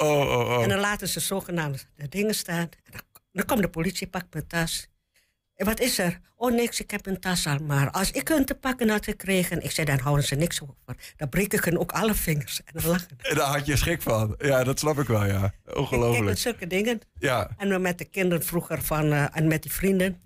Oh, 0.00 0.20
oh, 0.20 0.48
oh. 0.56 0.62
En 0.62 0.68
dan 0.68 0.78
laten 0.78 1.08
ze 1.08 1.20
zogenaamd 1.20 1.86
de 1.96 2.08
dingen 2.08 2.34
staan. 2.34 2.68
En 2.84 2.90
dan, 2.90 3.00
dan 3.32 3.44
komt 3.44 3.62
de 3.62 3.68
politie, 3.68 4.06
pakt 4.06 4.32
mijn 4.34 4.46
tas. 4.46 4.88
En 5.56 5.66
wat 5.66 5.80
is 5.80 5.98
er? 5.98 6.20
Oh, 6.36 6.52
niks, 6.52 6.80
ik 6.80 6.90
heb 6.90 7.06
een 7.06 7.20
tas 7.20 7.46
al. 7.46 7.58
Maar 7.58 7.90
als 7.90 8.10
ik 8.10 8.28
hun 8.28 8.44
te 8.44 8.54
pakken 8.54 8.88
had 8.88 9.04
gekregen... 9.04 9.62
Ik 9.64 9.70
zei, 9.70 9.86
dan 9.86 9.98
houden 9.98 10.24
ze 10.24 10.34
niks 10.34 10.62
over. 10.62 10.74
Dan 11.16 11.28
breek 11.28 11.52
ik 11.52 11.64
hun 11.64 11.78
ook 11.78 11.92
alle 11.92 12.14
vingers. 12.14 12.60
En 12.64 12.72
dan 12.80 12.90
lachen. 12.90 13.08
En 13.18 13.36
Daar 13.36 13.46
had 13.56 13.66
je 13.66 13.76
schrik 13.76 14.02
van. 14.02 14.34
Ja, 14.38 14.64
dat 14.64 14.78
snap 14.78 14.98
ik 14.98 15.06
wel, 15.06 15.26
ja. 15.26 15.52
Met 15.64 15.76
Ongelooflijk. 15.76 16.38
zulke 16.38 16.66
dingen. 16.66 17.00
Ja. 17.18 17.50
En 17.56 17.82
met 17.82 17.98
de 17.98 18.04
kinderen 18.04 18.44
vroeger 18.44 18.82
van, 18.82 19.12
eh, 19.12 19.36
en 19.36 19.48
met 19.48 19.62
die 19.62 19.72
vrienden. 19.72 20.20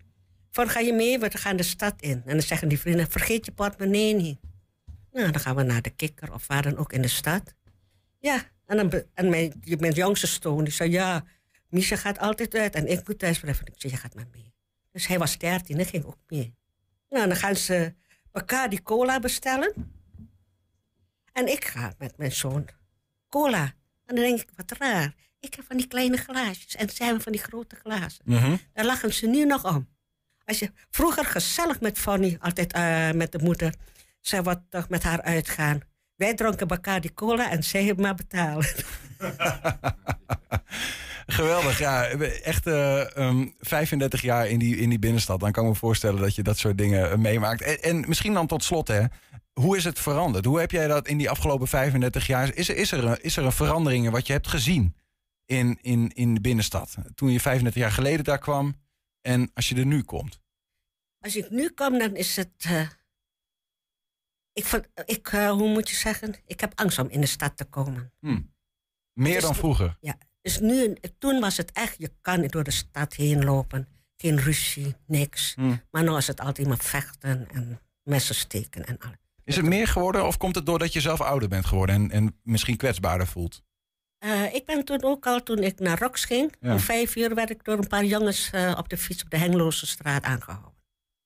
Van, 0.51 0.69
ga 0.69 0.81
je 0.81 0.93
mee? 0.93 1.19
We 1.19 1.39
gaan 1.39 1.57
de 1.57 1.63
stad 1.63 1.95
in. 2.01 2.23
En 2.27 2.33
dan 2.33 2.43
zeggen 2.43 2.69
die 2.69 2.81
vrienden, 2.81 3.11
vergeet 3.11 3.47
je 3.47 3.53
portemonnee 3.53 4.15
niet. 4.15 4.39
Nou, 5.13 5.31
dan 5.31 5.41
gaan 5.41 5.57
we 5.57 5.63
naar 5.63 5.83
de 5.83 5.91
kikker 5.91 6.33
of 6.33 6.47
waar 6.47 6.63
dan 6.63 6.77
ook 6.77 6.93
in 6.93 7.03
de 7.03 7.09
stad. 7.09 7.55
Ja, 8.21 8.43
en, 8.67 8.77
dan, 8.77 9.03
en 9.15 9.29
mijn, 9.29 9.53
die- 9.61 9.77
mijn 9.79 9.93
jongste 9.93 10.27
stoon, 10.27 10.65
die 10.65 10.73
zei, 10.73 10.91
ja, 10.91 11.25
Misha 11.69 11.97
gaat 11.97 12.19
altijd 12.19 12.55
uit 12.55 12.75
en 12.75 12.87
ik 12.87 13.09
moet 13.09 13.19
thuis 13.19 13.41
blijven. 13.41 13.67
Ik 13.67 13.75
zei, 13.77 13.93
je 13.93 13.99
gaat 13.99 14.15
maar 14.15 14.27
mee. 14.33 14.53
Dus 14.91 15.07
hij 15.07 15.19
was 15.19 15.39
13 15.39 15.79
en 15.79 15.87
ging 15.87 16.05
ook 16.05 16.19
mee. 16.29 16.55
Nou, 17.09 17.27
dan 17.29 17.37
gaan 17.37 17.57
ze 17.57 17.95
elkaar 18.33 18.71
die 18.71 18.83
cola 18.83 19.21
bestellen. 19.21 19.93
En 21.33 21.47
ik 21.49 21.65
ga 21.65 21.95
met 21.99 22.17
mijn 22.17 22.33
zoon 22.33 22.69
cola. 23.29 23.63
En 24.05 24.15
dan 24.15 24.25
denk 24.25 24.41
ik, 24.41 24.49
wat 24.57 24.73
raar. 24.79 25.15
Ik 25.41 25.55
heb 25.55 25.65
van 25.65 25.77
die 25.77 25.87
kleine 25.87 26.17
glaasjes 26.17 26.77
en 26.77 26.91
zij 26.91 27.05
hebben 27.07 27.23
van 27.25 27.33
die 27.33 27.41
grote 27.43 27.77
glazen. 27.77 28.23
Mhm. 28.25 28.57
Daar 28.73 28.85
lachen 28.85 29.15
ze 29.15 29.27
nu 29.27 29.45
nog 29.45 29.75
om. 29.75 29.89
Als 30.45 30.59
je 30.59 30.73
vroeger 30.91 31.25
gezellig 31.25 31.81
met 31.81 31.99
Fanny, 31.99 32.37
altijd 32.41 32.73
eh, 32.73 33.11
met 33.11 33.33
de 33.33 33.39
moeder, 33.39 33.75
zij 34.21 34.43
wat 34.43 34.61
toch 34.69 34.89
met 34.89 35.03
haar 35.03 35.23
uitgaan. 35.23 35.81
Wij 36.17 36.35
dronken 36.35 36.69
Bacardi 36.69 37.15
cola 37.15 37.51
en 37.51 37.63
zij 37.65 37.85
hebben 37.85 38.05
maar 38.05 38.15
betalen. 38.15 38.67
Geweldig, 41.27 41.79
ja. 41.79 42.05
Echt 42.43 42.67
eh, 42.67 43.17
ehm, 43.17 43.49
35 43.59 44.23
jaar 44.23 44.49
in 44.49 44.59
die, 44.59 44.77
in 44.77 44.89
die 44.89 44.99
binnenstad. 44.99 45.41
Dan 45.41 45.53
kan 45.53 45.65
ik 45.65 45.71
me 45.71 45.77
voorstellen 45.77 46.21
dat 46.21 46.35
je 46.35 46.43
dat 46.43 46.59
soort 46.59 46.79
dingen 46.79 47.11
eh, 47.11 47.17
meemaakt. 47.17 47.63
En, 47.63 47.83
en 47.83 48.05
misschien 48.09 48.35
dan 48.35 48.47
tot 48.47 48.65
slot, 48.65 48.89
hè. 48.89 49.05
Hoe 49.53 49.77
is 49.77 49.85
het 49.85 49.99
veranderd? 49.99 50.45
Hoe 50.45 50.61
heb 50.61 50.71
jij 50.71 50.87
dat 50.87 51.09
in 51.09 51.17
die 51.17 51.31
afgelopen 51.31 51.69
35 51.69 52.27
jaar... 52.27 52.55
Is 52.55 52.69
er, 52.69 52.77
is 52.77 52.93
er, 52.93 53.05
een, 53.05 53.23
is 53.23 53.37
er 53.37 53.45
een 53.45 53.53
verandering 53.53 54.05
in 54.05 54.11
wat 54.11 54.27
je 54.27 54.33
hebt 54.33 54.49
gezien 54.49 54.95
in, 55.47 55.79
in, 55.83 56.11
in 56.15 56.35
de 56.35 56.41
binnenstad? 56.41 56.95
Toen 57.15 57.31
je 57.31 57.41
35 57.41 57.83
jaar 57.83 57.93
geleden 57.93 58.25
daar 58.25 58.39
kwam 58.39 58.75
en 59.21 59.51
als 59.55 59.69
je 59.69 59.75
er 59.77 59.87
nu 59.87 60.03
komt. 60.03 60.41
Als 61.21 61.37
ik 61.37 61.51
nu 61.51 61.69
kom, 61.69 61.99
dan 61.99 62.17
is 62.17 62.37
het. 62.37 62.51
eh, 62.59 62.89
ik, 64.55 64.65
vond- 64.65 64.89
ik 65.05 65.29
eh, 65.29 65.51
hoe 65.51 65.69
moet 65.69 65.89
je 65.89 65.97
zeggen? 65.97 66.35
Ik 66.47 66.61
heb 66.61 66.73
angst 66.75 66.99
om 66.99 67.09
in 67.09 67.21
de 67.21 67.27
stad 67.27 67.57
te 67.57 67.65
komen. 67.65 68.13
Meer 69.13 69.35
Dus 69.35 69.43
dan 69.43 69.55
vroeger. 69.55 69.97
Ja, 70.01 70.19
dus 70.43 70.61
nu, 70.61 70.97
toen 71.19 71.41
was 71.41 71.57
het 71.57 71.73
echt, 71.73 71.95
je 71.99 72.11
kan 72.21 72.47
door 72.47 72.65
de 72.65 72.71
stad 72.71 73.15
heen 73.15 73.45
lopen. 73.45 73.89
Geen 74.17 74.39
ruzie, 74.41 74.95
niks. 75.07 75.55
Hmm. 75.55 75.83
Maar 75.91 76.03
nu 76.03 76.17
is 76.17 76.27
het 76.27 76.41
altijd 76.41 76.69
maar 76.69 76.79
vechten 76.79 77.49
en 77.53 77.81
messen 78.03 78.35
steken 78.35 78.85
en 78.85 78.99
alles. 78.99 79.17
Is 79.45 79.57
het 79.57 79.65
meer 79.65 79.87
geworden 79.89 80.27
of 80.27 80.37
komt 80.37 80.55
het 80.55 80.67
doordat 80.67 80.93
je 80.93 81.01
zelf 81.01 81.21
ouder 81.21 81.49
bent 81.49 81.67
geworden 81.67 81.95
en, 81.95 82.11
en 82.11 82.39
misschien 82.43 82.77
kwetsbaarder 82.77 83.27
voelt? 83.27 83.63
Eh, 84.19 84.55
ik 84.55 84.65
ben 84.67 84.85
toen 84.85 85.03
ook 85.03 85.27
al, 85.27 85.43
toen 85.43 85.59
ik 85.59 85.79
naar 85.79 85.99
Rox 85.99 86.25
ging, 86.25 86.53
Ja. 86.61 86.73
om 86.73 86.79
vijf 86.79 87.17
uur 87.17 87.35
werd 87.35 87.51
ik 87.51 87.65
door 87.65 87.79
een 87.79 87.87
paar 87.89 88.05
jongens 88.05 88.51
eh, 88.51 88.75
op 88.79 88.89
de 88.89 88.97
fiets 88.97 89.23
op 89.23 89.31
de 89.31 89.37
Hengeloze 89.39 89.87
straat 89.87 90.23
aangehouden. 90.23 90.73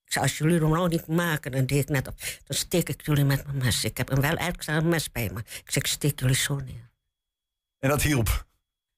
Ik 0.09 0.15
zei, 0.15 0.25
als 0.25 0.37
jullie 0.37 0.59
hem 0.59 0.69
nou 0.69 0.87
niet 0.87 1.07
maken, 1.07 1.51
dan 1.51 1.65
deed 1.65 1.81
ik 1.83 1.89
net 1.89 2.07
op. 2.07 2.13
Dan 2.19 2.57
steek 2.57 2.89
ik 2.89 3.05
jullie 3.05 3.23
met 3.23 3.45
mijn 3.45 3.57
mes. 3.57 3.83
Ik 3.83 3.97
heb 3.97 4.09
een 4.11 4.21
wel 4.21 4.37
uitgestaan 4.37 4.87
mes 4.87 5.11
bij 5.11 5.29
me. 5.33 5.39
Ik 5.39 5.61
zeg, 5.65 5.75
ik 5.83 5.87
steek 5.87 6.19
jullie 6.19 6.35
zo 6.35 6.55
neer. 6.55 6.91
En 7.79 7.89
dat 7.89 8.01
hielp. 8.01 8.45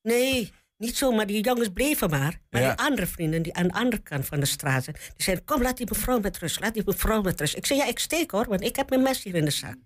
Nee, 0.02 0.52
niet 0.78 0.98
zo, 0.98 1.12
maar 1.12 1.26
die 1.28 1.44
jongens 1.44 1.70
bleven 1.74 2.10
maar. 2.10 2.40
Maar 2.50 2.62
Ja. 2.62 2.76
die 2.76 2.86
andere 2.86 3.08
vrienden 3.08 3.42
die 3.42 3.54
aan 3.54 3.68
de 3.68 3.74
andere 3.74 4.02
kant 4.02 4.26
van 4.26 4.40
de 4.40 4.46
straat 4.46 4.84
zijn, 4.84 4.96
die 4.96 5.24
zeiden: 5.24 5.46
Kom, 5.46 5.62
laat 5.62 5.78
die 5.78 5.86
mevrouw 5.90 6.20
met 6.20 6.38
rust, 6.38 6.60
laat 6.60 6.74
die 6.74 6.84
mevrouw 6.86 7.22
met 7.22 7.40
rust. 7.40 7.56
Ik 7.56 7.66
zei: 7.66 7.80
Ja, 7.80 7.86
ik 7.88 8.00
steek 8.00 8.32
hoor, 8.32 8.46
want 8.48 8.62
ik 8.62 8.76
heb 8.76 8.90
mijn 8.90 9.02
mes 9.02 9.24
hier 9.24 9.36
in 9.36 9.46
de 9.46 9.52
zak. 9.52 9.78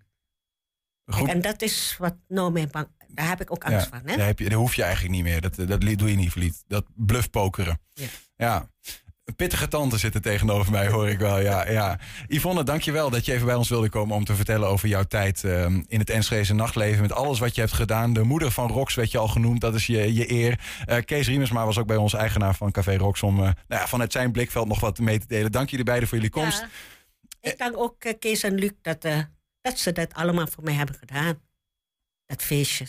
Kijk, 1.06 1.28
en 1.28 1.42
dat 1.42 1.62
is 1.62 1.96
wat 1.98 2.16
nou 2.28 2.52
mijn 2.52 2.70
bang. 2.72 2.88
Daar 3.08 3.28
heb 3.28 3.42
ik 3.42 3.52
ook 3.52 3.64
angst 3.66 3.88
van. 3.88 4.02
Hè? 4.06 4.18
Daar, 4.18 4.26
heb 4.26 4.40
je, 4.40 4.50
daar 4.50 4.58
hoef 4.58 4.76
je 4.76 4.84
eigenlijk 4.84 5.14
niet 5.14 5.24
meer. 5.24 5.42
Dat, 5.42 5.56
dat 5.56 5.82
doe 5.82 6.10
je 6.10 6.16
niet 6.16 6.32
verliet. 6.32 6.64
Dat 6.68 6.86
bluffpokeren. 6.96 7.82
Ja. 7.94 8.08
ja. 8.36 8.70
Een 9.26 9.36
pittige 9.36 9.68
tante 9.68 9.98
zit 9.98 10.16
er 10.16 10.22
tegenover 10.22 10.72
mij, 10.72 10.88
hoor 10.88 11.10
ik 11.10 11.20
wel. 11.20 11.40
Ja, 11.40 11.70
ja. 11.70 12.00
Yvonne, 12.28 12.64
dankjewel 12.64 13.10
dat 13.10 13.26
je 13.26 13.34
even 13.34 13.46
bij 13.46 13.56
ons 13.56 13.70
wilde 13.70 13.90
komen 13.90 14.16
om 14.16 14.26
te 14.26 14.36
vertellen 14.36 14.68
over 14.68 14.88
jouw 14.88 15.04
tijd 15.04 15.44
ehm, 15.44 15.84
in 15.88 16.00
het 16.00 16.10
Enschedeze 16.10 16.54
nachtleven. 16.54 17.02
Met 17.02 17.12
alles 17.12 17.40
wat 17.40 17.56
je 17.56 17.62
hebt 17.62 17.74
gedaan. 17.74 18.14
De 18.14 18.24
moeder 18.24 18.52
van 18.52 18.70
Rox 18.70 18.96
werd 18.96 19.12
je 19.12 19.18
al 19.18 19.28
genoemd, 19.28 19.62
dat 19.62 19.76
is 19.76 19.88
je, 19.88 20.14
je 20.14 20.32
eer. 20.32 20.60
Eh, 20.86 21.04
Kees 21.04 21.28
Riemersma 21.28 21.66
was 21.66 21.78
ook 21.78 21.88
bij 21.88 21.96
ons 21.96 22.14
eigenaar 22.14 22.56
van 22.56 22.72
Café 22.72 22.98
Rox 22.98 23.24
om 23.24 23.36
eh, 23.36 23.42
nou 23.44 23.56
ja, 23.68 23.88
vanuit 23.88 24.12
zijn 24.12 24.32
blikveld 24.32 24.68
nog 24.68 24.80
wat 24.80 25.00
mee 25.00 25.20
te 25.20 25.28
delen. 25.28 25.52
Dank 25.52 25.70
jullie 25.70 25.86
beiden 25.86 26.08
voor 26.08 26.18
jullie 26.18 26.32
komst. 26.32 26.60
Ja. 26.60 27.50
Ik 27.50 27.58
dank 27.58 27.78
ook 27.78 28.04
eh, 28.04 28.14
Kees 28.20 28.44
en 28.44 28.56
Luc 28.56 28.72
dat, 28.82 29.02
dat 29.62 29.80
ze 29.80 29.92
dat 29.92 30.14
allemaal 30.14 30.48
voor 30.48 30.64
mij 30.64 30.74
hebben 30.74 30.96
gedaan. 30.96 31.42
Dat 32.26 32.44
feestje. 32.44 32.88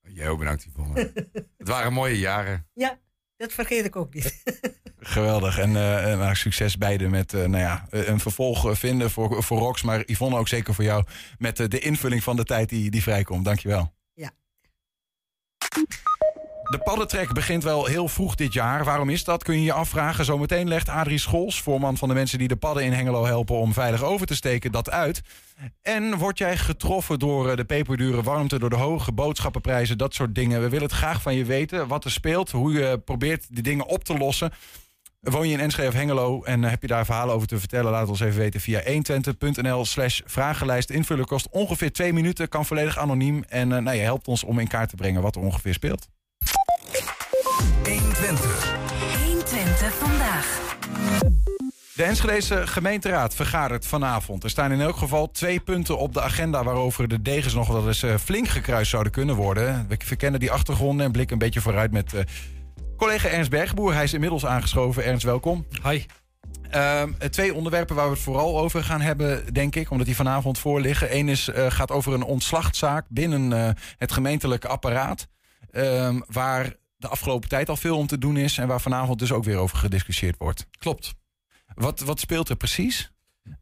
Jij 0.00 0.28
ook 0.28 0.38
bedankt, 0.38 0.64
Yvonne. 0.64 1.12
het 1.58 1.68
waren 1.68 1.92
mooie 1.92 2.18
jaren. 2.18 2.66
Ja, 2.74 2.98
dat 3.42 3.52
vergeet 3.52 3.84
ik 3.84 3.96
ook 3.96 4.14
niet. 4.14 4.42
Geweldig. 5.14 5.58
En 5.58 5.68
eh, 5.68 6.18
nou, 6.18 6.34
succes 6.34 6.78
beiden 6.78 7.10
met 7.10 7.34
eh, 7.34 7.40
nou 7.40 7.62
ja, 7.62 7.86
eh, 7.90 8.08
een 8.08 8.20
vervolg 8.20 8.78
vinden 8.78 9.10
voor, 9.10 9.42
voor 9.42 9.58
Rox. 9.58 9.82
Maar 9.82 10.02
Yvonne 10.06 10.38
ook 10.38 10.48
zeker 10.48 10.74
voor 10.74 10.84
jou 10.84 11.04
met 11.38 11.56
de 11.56 11.78
invulling 11.78 12.22
van 12.22 12.36
de 12.36 12.44
tijd 12.44 12.68
die, 12.68 12.90
die 12.90 13.02
vrijkomt. 13.02 13.44
Dankjewel. 13.44 13.94
Ja. 14.14 14.30
De 16.72 16.78
paddentrek 16.78 17.32
begint 17.32 17.62
wel 17.62 17.86
heel 17.86 18.08
vroeg 18.08 18.34
dit 18.34 18.52
jaar. 18.52 18.84
Waarom 18.84 19.08
is 19.08 19.24
dat? 19.24 19.42
Kun 19.42 19.54
je 19.54 19.62
je 19.62 19.72
afvragen. 19.72 20.24
Zometeen 20.24 20.68
legt 20.68 20.88
Adrie 20.88 21.18
Schols, 21.18 21.60
voorman 21.60 21.96
van 21.96 22.08
de 22.08 22.14
mensen 22.14 22.38
die 22.38 22.48
de 22.48 22.56
padden 22.56 22.84
in 22.84 22.92
Hengelo 22.92 23.24
helpen 23.24 23.56
om 23.56 23.72
veilig 23.72 24.02
over 24.02 24.26
te 24.26 24.34
steken, 24.34 24.72
dat 24.72 24.90
uit. 24.90 25.22
En 25.82 26.16
word 26.16 26.38
jij 26.38 26.56
getroffen 26.56 27.18
door 27.18 27.50
eh, 27.50 27.56
de 27.56 27.64
peperdure 27.64 28.22
warmte, 28.22 28.58
door 28.58 28.70
de 28.70 28.76
hoge 28.76 29.12
boodschappenprijzen, 29.12 29.98
dat 29.98 30.14
soort 30.14 30.34
dingen? 30.34 30.60
We 30.60 30.68
willen 30.68 30.86
het 30.86 30.96
graag 30.96 31.22
van 31.22 31.34
je 31.34 31.44
weten, 31.44 31.88
wat 31.88 32.04
er 32.04 32.10
speelt, 32.10 32.50
hoe 32.50 32.72
je 32.72 32.98
probeert 33.04 33.46
die 33.48 33.62
dingen 33.62 33.86
op 33.86 34.04
te 34.04 34.18
lossen. 34.18 34.52
Woon 35.20 35.48
je 35.48 35.54
in 35.54 35.60
Enschede 35.60 35.88
of 35.88 35.94
Hengelo 35.94 36.42
en 36.42 36.64
eh, 36.64 36.70
heb 36.70 36.82
je 36.82 36.88
daar 36.88 37.04
verhalen 37.04 37.34
over 37.34 37.48
te 37.48 37.58
vertellen? 37.58 37.90
Laat 37.90 38.00
het 38.00 38.10
ons 38.10 38.20
even 38.20 38.38
weten 38.38 38.60
via 38.60 38.82
120.nl 38.82 39.84
slash 39.84 40.20
vragenlijst. 40.24 40.90
Invullen 40.90 41.26
kost 41.26 41.48
ongeveer 41.50 41.92
twee 41.92 42.12
minuten, 42.12 42.48
kan 42.48 42.66
volledig 42.66 42.98
anoniem. 42.98 43.44
En 43.48 43.72
eh, 43.72 43.82
nou, 43.82 43.96
je 43.96 44.02
helpt 44.02 44.28
ons 44.28 44.44
om 44.44 44.58
in 44.58 44.68
kaart 44.68 44.88
te 44.88 44.96
brengen 44.96 45.22
wat 45.22 45.36
er 45.36 45.42
ongeveer 45.42 45.74
speelt. 45.74 46.08
120. 48.22 48.76
120 49.24 49.94
vandaag. 49.94 50.76
De 51.94 52.02
Enschedese 52.02 52.66
gemeenteraad 52.66 53.34
vergadert 53.34 53.86
vanavond. 53.86 54.44
Er 54.44 54.50
staan 54.50 54.72
in 54.72 54.80
elk 54.80 54.96
geval 54.96 55.30
twee 55.30 55.60
punten 55.60 55.98
op 55.98 56.14
de 56.14 56.20
agenda... 56.20 56.64
waarover 56.64 57.08
de 57.08 57.22
degens 57.22 57.54
nog 57.54 57.68
wel 57.68 57.86
eens 57.86 58.02
eh, 58.02 58.14
flink 58.16 58.48
gekruist 58.48 58.90
zouden 58.90 59.12
kunnen 59.12 59.34
worden. 59.36 59.86
We 59.88 59.96
verkennen 59.98 60.40
die 60.40 60.50
achtergronden 60.50 61.06
en 61.06 61.12
blikken 61.12 61.32
een 61.32 61.42
beetje 61.42 61.60
vooruit 61.60 61.92
met... 61.92 62.14
eh, 62.14 62.20
Collega 62.96 63.28
Ernst 63.28 63.50
Bergboer, 63.50 63.94
hij 63.94 64.04
is 64.04 64.12
inmiddels 64.12 64.46
aangeschoven. 64.46 65.04
Ernst, 65.04 65.24
welkom. 65.24 65.66
Hi. 65.82 66.04
Ehm, 66.70 67.12
eh, 67.18 67.28
twee 67.28 67.54
onderwerpen 67.54 67.96
waar 67.96 68.06
we 68.06 68.12
het 68.12 68.22
vooral 68.22 68.58
over 68.58 68.84
gaan 68.84 69.00
hebben, 69.00 69.54
denk 69.54 69.76
ik, 69.76 69.90
omdat 69.90 70.06
die 70.06 70.16
vanavond 70.16 70.58
voorliggen. 70.58 71.16
Eén 71.16 71.28
is, 71.28 71.48
eh, 71.48 71.70
gaat 71.70 71.90
over 71.90 72.12
een 72.12 72.22
ontslagzaak 72.22 73.06
binnen 73.08 73.52
eh, 73.52 73.70
het 73.98 74.12
gemeentelijke 74.12 74.68
apparaat. 74.68 75.30
ehm, 75.70 76.20
waar 76.26 76.74
de 77.02 77.08
afgelopen 77.08 77.48
tijd 77.48 77.68
al 77.68 77.76
veel 77.76 77.96
om 77.96 78.06
te 78.06 78.18
doen 78.18 78.36
is 78.36 78.58
en 78.58 78.68
waar 78.68 78.80
vanavond 78.80 79.18
dus 79.18 79.32
ook 79.32 79.44
weer 79.44 79.56
over 79.56 79.76
gediscussieerd 79.76 80.36
wordt. 80.38 80.66
Klopt. 80.78 81.14
Wat, 81.74 82.00
wat 82.00 82.20
speelt 82.20 82.48
er 82.48 82.56
precies? 82.56 83.12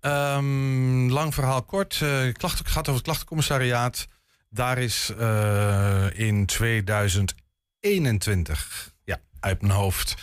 Ehm, 0.00 1.09
lang 1.09 1.35
verhaal 1.35 1.62
kort. 1.62 1.98
eh 2.03 2.33
klachten, 2.33 2.64
het 2.64 2.72
gaat 2.72 2.83
over 2.83 2.94
het 2.94 3.03
klachtencommissariaat. 3.03 4.07
Daar 4.48 4.79
is 4.79 5.12
eh, 5.18 6.07
in 6.12 6.46
2021, 6.46 8.94
ja, 9.05 9.18
uit 9.40 9.62
mijn 9.62 9.72
hoofd, 9.72 10.14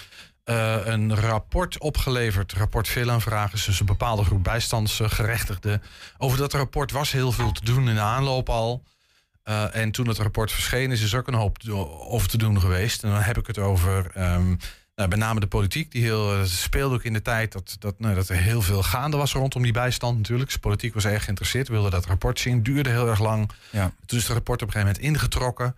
eh, 0.44 0.86
een 0.86 1.16
rapport 1.16 1.80
opgeleverd. 1.80 2.54
Rapport 2.54 2.88
veelaanvragers, 2.88 3.66
dus 3.66 3.80
een 3.80 3.86
bepaalde 3.86 4.24
groep 4.24 4.44
bijstandsgerechtigden. 4.44 5.82
Over 6.18 6.38
dat 6.38 6.54
rapport 6.54 6.92
was 6.92 7.12
heel 7.12 7.32
veel 7.32 7.52
te 7.52 7.66
doen 7.66 7.90
in 7.90 7.96
de 7.96 8.02
aanloop 8.02 8.50
al. 8.50 8.84
Eh, 9.48 9.76
en 9.76 9.92
toen 9.92 10.08
het 10.08 10.18
rapport 10.18 10.52
verschenen 10.52 10.92
is, 10.92 11.02
is 11.02 11.14
er 11.14 11.20
ook 11.20 11.28
een 11.28 11.34
hoop 11.34 11.58
over 12.00 12.30
te 12.30 12.38
doen 12.38 12.60
geweest. 12.60 13.04
En 13.04 13.10
dan 13.10 13.20
heb 13.20 13.38
ik 13.38 13.48
het 13.48 13.58
over 13.58 14.12
ehm, 14.14 14.56
nou, 14.96 15.10
met 15.10 15.16
name 15.16 15.40
de 15.40 15.48
politiek. 15.48 15.92
Die 15.92 16.02
heel, 16.02 16.34
eh, 16.34 16.44
speelde 16.44 16.96
ook 16.96 17.04
in 17.04 17.14
de 17.14 17.22
tijd 17.22 17.52
dat, 17.52 17.76
dat, 17.80 18.00
nou, 18.00 18.16
dat 18.16 18.30
er 18.30 18.36
heel 18.36 18.62
veel 18.62 18.84
gaande 18.84 19.18
was 19.18 19.34
rondom 19.34 19.62
die 19.62 19.72
bijstand 19.72 20.18
natuurlijk. 20.18 20.46
Dus 20.46 20.54
de 20.54 20.68
politiek 20.68 20.94
was 20.94 21.06
erg 21.06 21.24
geïnteresseerd, 21.24 21.68
wilde 21.68 21.90
dat 21.90 22.06
rapport 22.06 22.40
zien. 22.40 22.64
Duurde 22.64 22.90
heel 22.90 23.08
erg 23.08 23.20
lang. 23.20 23.52
Ja. 23.70 23.92
Toen 24.06 24.18
is 24.18 24.24
het 24.24 24.34
rapport 24.34 24.62
op 24.62 24.68
een 24.68 24.74
gegeven 24.74 24.96
moment 25.02 25.22
ingetrokken. 25.22 25.76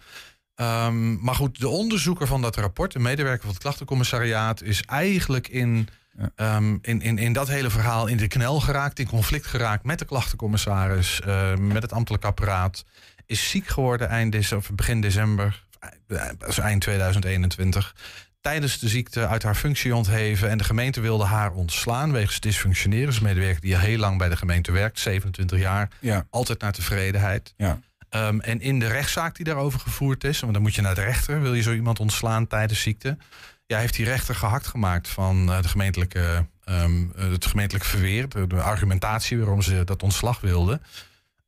Ehm, 0.55 1.23
maar 1.23 1.35
goed, 1.35 1.59
de 1.59 1.69
onderzoeker 1.69 2.27
van 2.27 2.41
dat 2.41 2.55
rapport, 2.55 2.91
de 2.91 2.99
medewerker 2.99 3.41
van 3.41 3.49
het 3.49 3.61
klachtencommissariaat, 3.61 4.61
is 4.61 4.81
eigenlijk 4.81 5.47
in, 5.47 5.89
ehm, 6.35 6.77
in, 6.81 7.01
in, 7.01 7.17
in 7.17 7.33
dat 7.33 7.47
hele 7.47 7.69
verhaal 7.69 8.07
in 8.07 8.17
de 8.17 8.27
knel 8.27 8.59
geraakt, 8.59 8.99
in 8.99 9.07
conflict 9.07 9.45
geraakt 9.45 9.83
met 9.83 9.99
de 9.99 10.05
klachtencommissaris, 10.05 11.21
eh, 11.21 11.55
met 11.55 11.81
het 11.81 11.93
ambtelijk 11.93 12.25
apparaat. 12.25 12.85
Is 13.29 13.49
ziek 13.49 13.67
geworden 13.67 14.09
eind 14.09 14.31
dece- 14.31 14.55
of 14.55 14.69
begin 14.73 15.01
december, 15.01 15.63
eh, 16.07 16.21
is 16.47 16.57
eind 16.57 16.81
2021. 16.81 17.95
Tijdens 18.41 18.79
de 18.79 18.87
ziekte 18.87 19.27
uit 19.27 19.43
haar 19.43 19.55
functie 19.55 19.95
ontheven 19.95 20.49
en 20.49 20.57
de 20.57 20.63
gemeente 20.63 21.01
wilde 21.01 21.23
haar 21.25 21.51
ontslaan 21.51 22.11
wegens 22.11 22.39
dysfunctioneren. 22.39 23.05
Dus 23.05 23.19
medewerker 23.19 23.61
die 23.61 23.75
al 23.75 23.81
heel 23.81 23.97
lang 23.97 24.17
bij 24.17 24.29
de 24.29 24.37
gemeente 24.37 24.71
werkt, 24.71 24.99
27 24.99 25.59
jaar, 25.59 25.89
Ja. 25.99 26.25
altijd 26.29 26.61
naar 26.61 26.71
tevredenheid. 26.71 27.53
Ja. 27.57 27.79
Ehm, 28.09 28.39
en 28.39 28.61
in 28.61 28.79
de 28.79 28.87
rechtszaak 28.87 29.35
die 29.35 29.45
daarover 29.45 29.79
gevoerd 29.79 30.23
is, 30.23 30.39
want 30.39 30.53
dan 30.53 30.61
moet 30.61 30.75
je 30.75 30.81
naar 30.81 30.95
de 30.95 31.03
rechter, 31.03 31.41
wil 31.41 31.53
je 31.53 31.61
zo 31.61 31.73
iemand 31.73 31.99
ontslaan 31.99 32.47
tijdens 32.47 32.81
ziekte. 32.81 33.17
Ja, 33.65 33.77
heeft 33.79 33.95
die 33.95 34.05
rechter 34.05 34.35
gehakt 34.35 34.67
gemaakt 34.67 35.07
van 35.07 35.51
eh, 35.51 35.61
de 35.61 35.67
gemeentelijke, 35.67 36.45
ehm, 36.63 37.03
eh, 37.15 37.31
het 37.31 37.45
gemeentelijk 37.45 37.85
verweer, 37.85 38.29
de, 38.29 38.47
de 38.47 38.61
argumentatie 38.61 39.37
waarom 39.37 39.61
ze 39.61 39.83
dat 39.83 40.03
ontslag 40.03 40.41
wilden. 40.41 40.81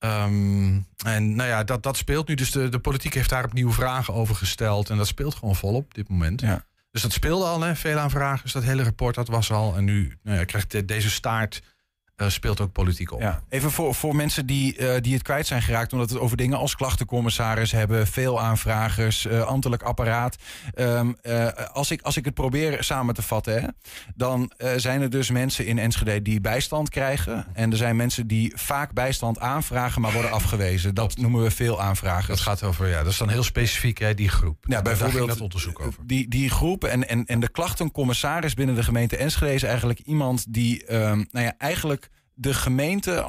Ehm, 0.02 0.80
en 1.06 1.36
nou 1.36 1.50
ja, 1.50 1.64
dat, 1.64 1.84
dat 1.84 1.98
speelt 1.98 2.28
nu. 2.28 2.36
Dus 2.36 2.52
de, 2.52 2.70
de 2.70 2.80
politiek 2.80 3.14
heeft 3.14 3.30
daar 3.30 3.44
opnieuw 3.46 3.72
vragen 3.72 4.14
over 4.14 4.36
gesteld. 4.36 4.90
En 4.90 4.98
dat 4.98 5.08
speelt 5.08 5.36
gewoon 5.36 5.56
volop 5.56 5.84
op 5.84 5.94
dit 5.94 6.10
moment. 6.10 6.42
Ja. 6.42 6.66
Dus 6.92 7.02
dat 7.02 7.12
speelde 7.12 7.46
al, 7.46 7.62
hè, 7.62 7.76
veel 7.76 7.98
aanvragen. 7.98 8.44
Dus 8.44 8.52
dat 8.52 8.64
hele 8.64 8.84
rapport, 8.84 9.16
dat 9.16 9.28
was 9.28 9.52
al. 9.52 9.76
En 9.76 9.84
nu 9.84 10.18
nou 10.24 10.38
ja, 10.38 10.44
krijgt 10.46 10.72
de- 10.72 10.86
deze 10.86 11.10
staart, 11.10 11.62
eh, 12.22 12.30
speelt 12.30 12.60
ook 12.60 12.72
politiek 12.72 13.12
op. 13.12 13.22
Ja. 13.22 13.44
Even 13.50 13.72
voor, 13.72 13.96
voor 13.96 14.16
mensen 14.16 14.46
die, 14.46 14.78
eh, 14.78 15.02
die 15.02 15.14
het 15.14 15.24
kwijt 15.24 15.48
zijn 15.48 15.62
geraakt, 15.62 15.94
omdat 15.94 16.08
we 16.10 16.14
het 16.14 16.24
over 16.24 16.38
dingen 16.38 16.58
als 16.58 16.76
klachtencommissaris 16.76 17.72
hebben, 17.72 18.08
veel 18.08 18.42
aanvragers, 18.42 19.26
eh, 19.26 19.42
ambtelijk 19.42 19.84
apparaat. 19.84 20.36
Ehm, 20.74 21.12
eh, 21.22 21.48
als, 21.72 21.92
ik, 21.92 22.02
als 22.02 22.18
ik 22.18 22.26
het 22.26 22.34
probeer 22.34 22.84
samen 22.84 23.14
te 23.16 23.22
vatten, 23.22 23.62
hè, 23.62 23.68
dan 24.16 24.52
zijn 24.76 25.02
er 25.02 25.10
dus 25.10 25.30
mensen 25.30 25.66
in 25.66 25.78
Enschede 25.78 26.22
die 26.22 26.42
bijstand 26.42 26.90
krijgen. 26.90 27.46
En 27.54 27.72
er 27.72 27.78
zijn 27.78 27.96
mensen 27.96 28.28
die 28.28 28.52
vaak 28.56 28.94
bijstand 28.94 29.40
aanvragen, 29.40 30.02
maar 30.02 30.14
worden 30.14 30.32
afgewezen. 30.32 30.96
Dat 30.96 31.18
noemen 31.18 31.44
we 31.44 31.52
veel 31.52 31.82
aanvragers. 31.82 32.28
Dat 32.28 32.40
gaat 32.40 32.64
over, 32.64 32.88
ja, 32.88 33.04
dat 33.04 33.12
is 33.12 33.18
dan 33.18 33.30
heel 33.30 33.44
specifiek, 33.44 33.98
hè, 33.98 34.14
die 34.14 34.30
groep. 34.30 34.66
Ja, 34.68 34.82
bijvoorbeeld 34.82 35.28
dat 35.28 35.42
onderzoek 35.42 35.80
over. 35.80 36.00
Die, 36.06 36.28
die 36.28 36.50
groep 36.50 36.84
en, 36.84 37.10
en, 37.10 37.26
en 37.26 37.40
de 37.40 37.50
klachtencommissaris 37.50 38.54
binnen 38.54 38.76
de 38.76 38.84
gemeente 38.84 39.18
Enschede 39.18 39.54
is 39.54 39.64
eigenlijk 39.64 40.00
iemand 40.00 40.54
die 40.54 40.86
ehm, 40.86 41.24
nou 41.32 41.46
ja, 41.46 41.54
eigenlijk 41.58 42.10
de 42.42 42.54
gemeente 42.54 43.26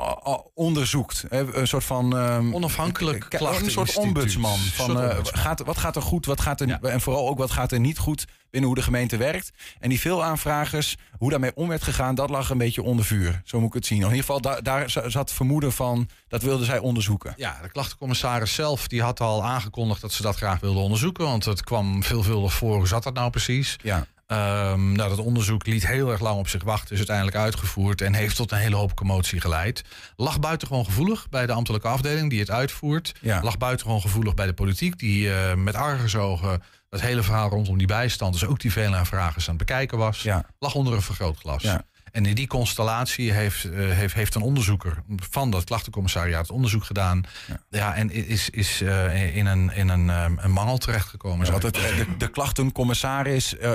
onderzoekt. 0.55 1.25
Een 1.29 1.69
soort 1.69 1.85
van... 1.85 2.17
ehm, 2.17 2.55
Onafhankelijk 2.55 3.27
Een 3.41 3.71
soort 3.71 3.97
ombudsman. 3.97 4.59
Van, 4.59 4.91
soort 4.91 5.31
eh, 5.31 5.41
gaat, 5.43 5.65
wat 5.65 5.79
gaat 5.79 5.97
er 5.97 6.03
goed, 6.03 6.27
wat 6.27 6.41
gaat 6.41 6.61
er, 6.61 6.69
Ja. 6.69 6.81
en 6.81 7.01
vooral 7.01 7.29
ook 7.29 7.39
wat 7.39 7.51
gaat 7.51 7.73
er 7.73 7.81
niet 7.81 7.99
goed 7.99 8.25
binnen 8.51 8.71
hoe 8.71 8.79
de 8.79 8.85
gemeente 8.85 9.17
werkt. 9.17 9.51
En 9.81 9.89
die 9.89 10.01
veel 10.01 10.25
aanvragers, 10.25 10.97
hoe 11.19 11.31
daarmee 11.31 11.53
om 11.55 11.69
werd 11.69 11.83
gegaan, 11.83 12.15
dat 12.15 12.31
lag 12.31 12.51
een 12.51 12.59
beetje 12.59 12.83
onder 12.83 13.05
vuur. 13.05 13.41
Zo 13.45 13.59
moet 13.59 13.69
ik 13.69 13.75
het 13.75 13.87
zien. 13.87 13.99
In 13.99 14.05
ieder 14.05 14.19
geval, 14.19 14.41
daar, 14.41 14.63
daar 14.63 14.91
zat 15.07 15.33
vermoeden 15.33 15.73
van, 15.73 16.09
dat 16.29 16.43
wilden 16.43 16.67
zij 16.67 16.79
onderzoeken. 16.79 17.35
Ja, 17.37 17.59
de 17.63 17.69
klachtencommissaris 17.71 18.55
zelf 18.55 18.89
die 18.89 19.03
had 19.03 19.21
al 19.21 19.45
aangekondigd 19.45 20.01
dat 20.01 20.13
ze 20.13 20.23
dat 20.23 20.37
graag 20.37 20.61
wilde 20.61 20.81
onderzoeken. 20.81 21.25
Want 21.25 21.45
het 21.45 21.63
kwam 21.65 22.03
veelvuldig 22.03 22.53
voor. 22.53 22.77
Hoe 22.77 22.87
zat 22.89 23.03
dat 23.03 23.15
nou 23.15 23.31
precies? 23.31 23.77
Ja. 23.83 24.07
Ehm, 24.33 24.93
nou, 24.93 25.09
dat 25.09 25.19
onderzoek 25.19 25.67
liet 25.67 25.87
heel 25.87 26.11
erg 26.11 26.21
lang 26.21 26.39
op 26.39 26.49
zich 26.49 26.65
wachten. 26.65 26.91
Is 26.91 26.97
uiteindelijk 26.97 27.37
uitgevoerd 27.37 28.01
en 28.01 28.15
heeft 28.15 28.37
tot 28.37 28.53
een 28.53 28.59
hele 28.59 28.77
hoop 28.77 28.95
commotie 28.95 29.41
geleid. 29.41 29.85
Lag 30.17 30.41
buitengewoon 30.41 30.85
gevoelig 30.85 31.29
bij 31.29 31.47
de 31.47 31.53
ambtelijke 31.53 31.89
afdeling 31.89 32.31
die 32.31 32.41
het 32.41 32.51
uitvoert. 32.51 33.13
Ja. 33.21 33.43
Lag 33.43 33.59
buitengewoon 33.59 34.01
gevoelig 34.01 34.35
bij 34.35 34.47
de 34.47 34.53
politiek. 34.53 34.99
Die 34.99 35.35
eh, 35.35 35.55
met 35.55 35.75
argusogen 35.75 36.63
dat 36.89 37.01
hele 37.01 37.23
verhaal 37.23 37.49
rondom 37.49 37.79
die 37.79 37.87
bijstand. 37.87 38.33
Dus 38.33 38.47
ook 38.47 38.61
die 38.61 38.73
vele 38.73 38.97
aanvragers 38.97 39.49
aan 39.49 39.57
het 39.57 39.67
bekijken 39.67 39.99
was. 39.99 40.23
Ja. 40.23 40.47
Lag 40.59 40.75
onder 40.75 40.95
een 40.95 41.03
vergrootglas. 41.03 41.63
Ja. 41.63 41.85
En 42.13 42.27
in 42.27 42.35
die 42.35 42.47
constellatie 42.47 43.33
heeft, 43.33 43.65
uh, 43.65 43.91
heeft, 43.91 44.15
heeft 44.15 44.35
een 44.35 44.43
onderzoeker 44.43 45.03
van 45.31 45.51
dat 45.51 45.65
klachtencommissariaat 45.65 46.51
onderzoek 46.51 46.85
gedaan. 46.85 47.25
Ja, 47.71 47.95
en 47.95 48.11
is, 48.11 48.51
is 48.51 48.83
uh, 48.83 49.37
in, 49.37 49.47
een, 49.47 49.73
in 49.75 49.89
een, 49.89 50.09
um, 50.09 50.39
een 50.41 50.51
mangel 50.51 50.79
terechtgekomen. 50.79 51.47
Ja, 51.47 51.53
het, 51.53 51.75
de, 51.75 52.07
de 52.19 52.29
klachtencommissaris, 52.29 53.55
uh, 53.55 53.73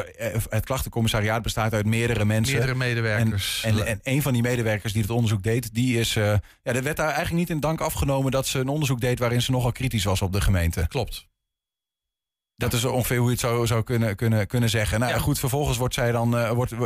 het 0.50 0.66
klachtencommissariaat 0.66 1.42
bestaat 1.42 1.74
uit 1.74 1.86
meerdere 1.86 2.26
mensen. 2.26 2.56
Meerdere 2.56 2.78
medewerkers. 2.78 3.64
En, 3.64 3.80
en, 3.80 3.88
en 3.88 4.00
een 4.04 4.22
van 4.22 4.34
die 4.34 4.42
medewerkers 4.42 4.94
die 4.94 5.02
het 5.02 5.12
onderzoek 5.12 5.44
deed, 5.44 5.74
die 5.74 6.00
is. 6.00 6.14
ja, 6.14 6.40
er 6.62 6.84
werd 6.84 6.98
daar 6.98 7.06
eigenlijk 7.06 7.38
niet 7.38 7.50
in 7.50 7.60
dank 7.60 7.82
afgenomen 7.82 8.32
dat 8.32 8.48
ze 8.48 8.60
een 8.60 8.68
onderzoek 8.68 9.00
deed 9.00 9.20
waarin 9.20 9.42
ze 9.42 9.52
nogal 9.52 9.72
kritisch 9.72 10.04
was 10.04 10.22
op 10.22 10.34
de 10.34 10.42
gemeente. 10.42 10.86
Klopt. 10.88 11.28
Dat 12.58 12.74
is 12.74 12.86
ongeveer 12.86 13.18
hoe 13.18 13.26
je 13.26 13.32
het 13.32 13.40
zou, 13.40 13.68
zou 13.68 13.84
kunnen, 13.84 14.16
kunnen, 14.16 14.48
kunnen 14.48 14.70
zeggen. 14.70 15.00
Nou 15.00 15.12
ja. 15.12 15.20
goed, 15.20 15.40
vervolgens 15.40 15.78
wordt, 15.78 15.94
zij 15.94 16.12
dan, 16.12 16.36
uh, 16.36 16.50
wordt, 16.50 16.72
uh, 16.72 16.80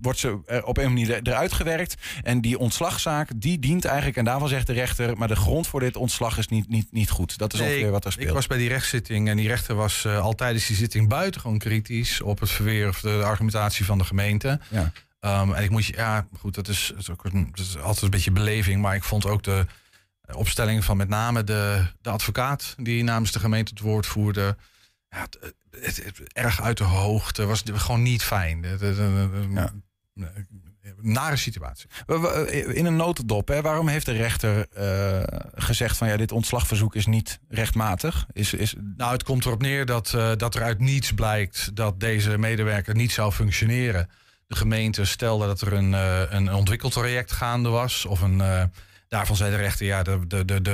wordt 0.00 0.18
ze 0.18 0.62
op 0.64 0.78
een 0.78 0.88
manier 0.88 1.20
eruit 1.22 1.52
gewerkt. 1.52 1.94
En 2.22 2.40
die 2.40 2.58
ontslagzaak, 2.58 3.30
die 3.36 3.58
dient 3.58 3.84
eigenlijk, 3.84 4.16
en 4.16 4.24
daarvan 4.24 4.48
zegt 4.48 4.66
de 4.66 4.72
rechter... 4.72 5.16
maar 5.16 5.28
de 5.28 5.36
grond 5.36 5.66
voor 5.66 5.80
dit 5.80 5.96
ontslag 5.96 6.38
is 6.38 6.48
niet, 6.48 6.68
niet, 6.68 6.92
niet 6.92 7.10
goed. 7.10 7.38
Dat 7.38 7.52
is 7.52 7.60
nee, 7.60 7.68
ongeveer 7.68 7.90
wat 7.90 8.04
er 8.04 8.12
speelt. 8.12 8.28
Ik 8.28 8.34
was 8.34 8.46
bij 8.46 8.58
die 8.58 8.68
rechtszitting 8.68 9.28
en 9.28 9.36
die 9.36 9.48
rechter 9.48 9.74
was 9.74 10.04
uh, 10.06 10.20
al 10.20 10.34
tijdens 10.34 10.66
die 10.66 10.76
zitting 10.76 11.08
buitengewoon 11.08 11.58
kritisch... 11.58 12.20
op 12.20 12.40
het 12.40 12.50
verweer 12.50 12.88
of 12.88 13.00
de, 13.00 13.08
de 13.08 13.24
argumentatie 13.24 13.84
van 13.84 13.98
de 13.98 14.04
gemeente. 14.04 14.60
Ja. 14.68 14.92
Um, 15.42 15.54
en 15.54 15.62
ik 15.62 15.70
moet 15.70 15.86
je, 15.86 15.96
ja, 15.96 16.26
goed, 16.38 16.54
dat 16.54 16.68
is, 16.68 16.86
dat 16.88 16.98
is, 16.98 17.10
ook 17.10 17.24
een, 17.24 17.48
dat 17.50 17.66
is 17.66 17.78
altijd 17.78 18.02
een 18.02 18.10
beetje 18.10 18.32
beleving... 18.32 18.80
maar 18.80 18.94
ik 18.94 19.04
vond 19.04 19.26
ook 19.26 19.42
de 19.42 19.66
opstelling 20.32 20.84
van 20.84 20.96
met 20.96 21.08
name 21.08 21.44
de, 21.44 21.86
de 22.02 22.10
advocaat... 22.10 22.74
die 22.78 23.04
namens 23.04 23.32
de 23.32 23.38
gemeente 23.38 23.72
het 23.74 23.82
woord 23.82 24.06
voerde 24.06 24.56
ja, 25.10 25.20
het, 25.20 25.54
het, 25.70 26.04
het, 26.04 26.32
erg 26.32 26.62
uit 26.62 26.78
de 26.78 26.84
hoogte. 26.84 27.46
Was 27.46 27.62
gewoon 27.64 28.02
niet 28.02 28.22
fijn. 28.22 28.66
Ja. 29.54 29.72
Nare 31.00 31.36
situatie. 31.36 31.88
In 32.72 32.86
een 32.86 32.96
notendop, 32.96 33.48
hè, 33.48 33.62
waarom 33.62 33.88
heeft 33.88 34.06
de 34.06 34.12
rechter 34.12 34.66
uh, 34.78 35.38
gezegd 35.54 35.96
van 35.96 36.08
ja, 36.08 36.16
dit 36.16 36.32
ontslagverzoek 36.32 36.94
is 36.94 37.06
niet 37.06 37.40
rechtmatig? 37.48 38.26
Is, 38.32 38.54
is... 38.54 38.74
Nou, 38.96 39.12
het 39.12 39.22
komt 39.22 39.44
erop 39.44 39.62
neer 39.62 39.86
dat, 39.86 40.12
uh, 40.16 40.30
dat 40.36 40.54
er 40.54 40.62
uit 40.62 40.78
niets 40.78 41.12
blijkt 41.12 41.76
dat 41.76 42.00
deze 42.00 42.38
medewerker 42.38 42.94
niet 42.94 43.12
zou 43.12 43.32
functioneren. 43.32 44.10
De 44.46 44.56
gemeente 44.56 45.04
stelde 45.04 45.46
dat 45.46 45.60
er 45.60 45.72
een, 45.72 45.92
uh, 45.92 46.20
een 46.28 46.52
ontwikkeltraject 46.52 47.32
gaande 47.32 47.68
was 47.68 48.04
of 48.04 48.20
een 48.20 48.70
Daarvan 49.10 49.36
zei 49.36 49.50
de 49.50 49.56
rechter, 49.56 49.86
ja, 49.86 50.04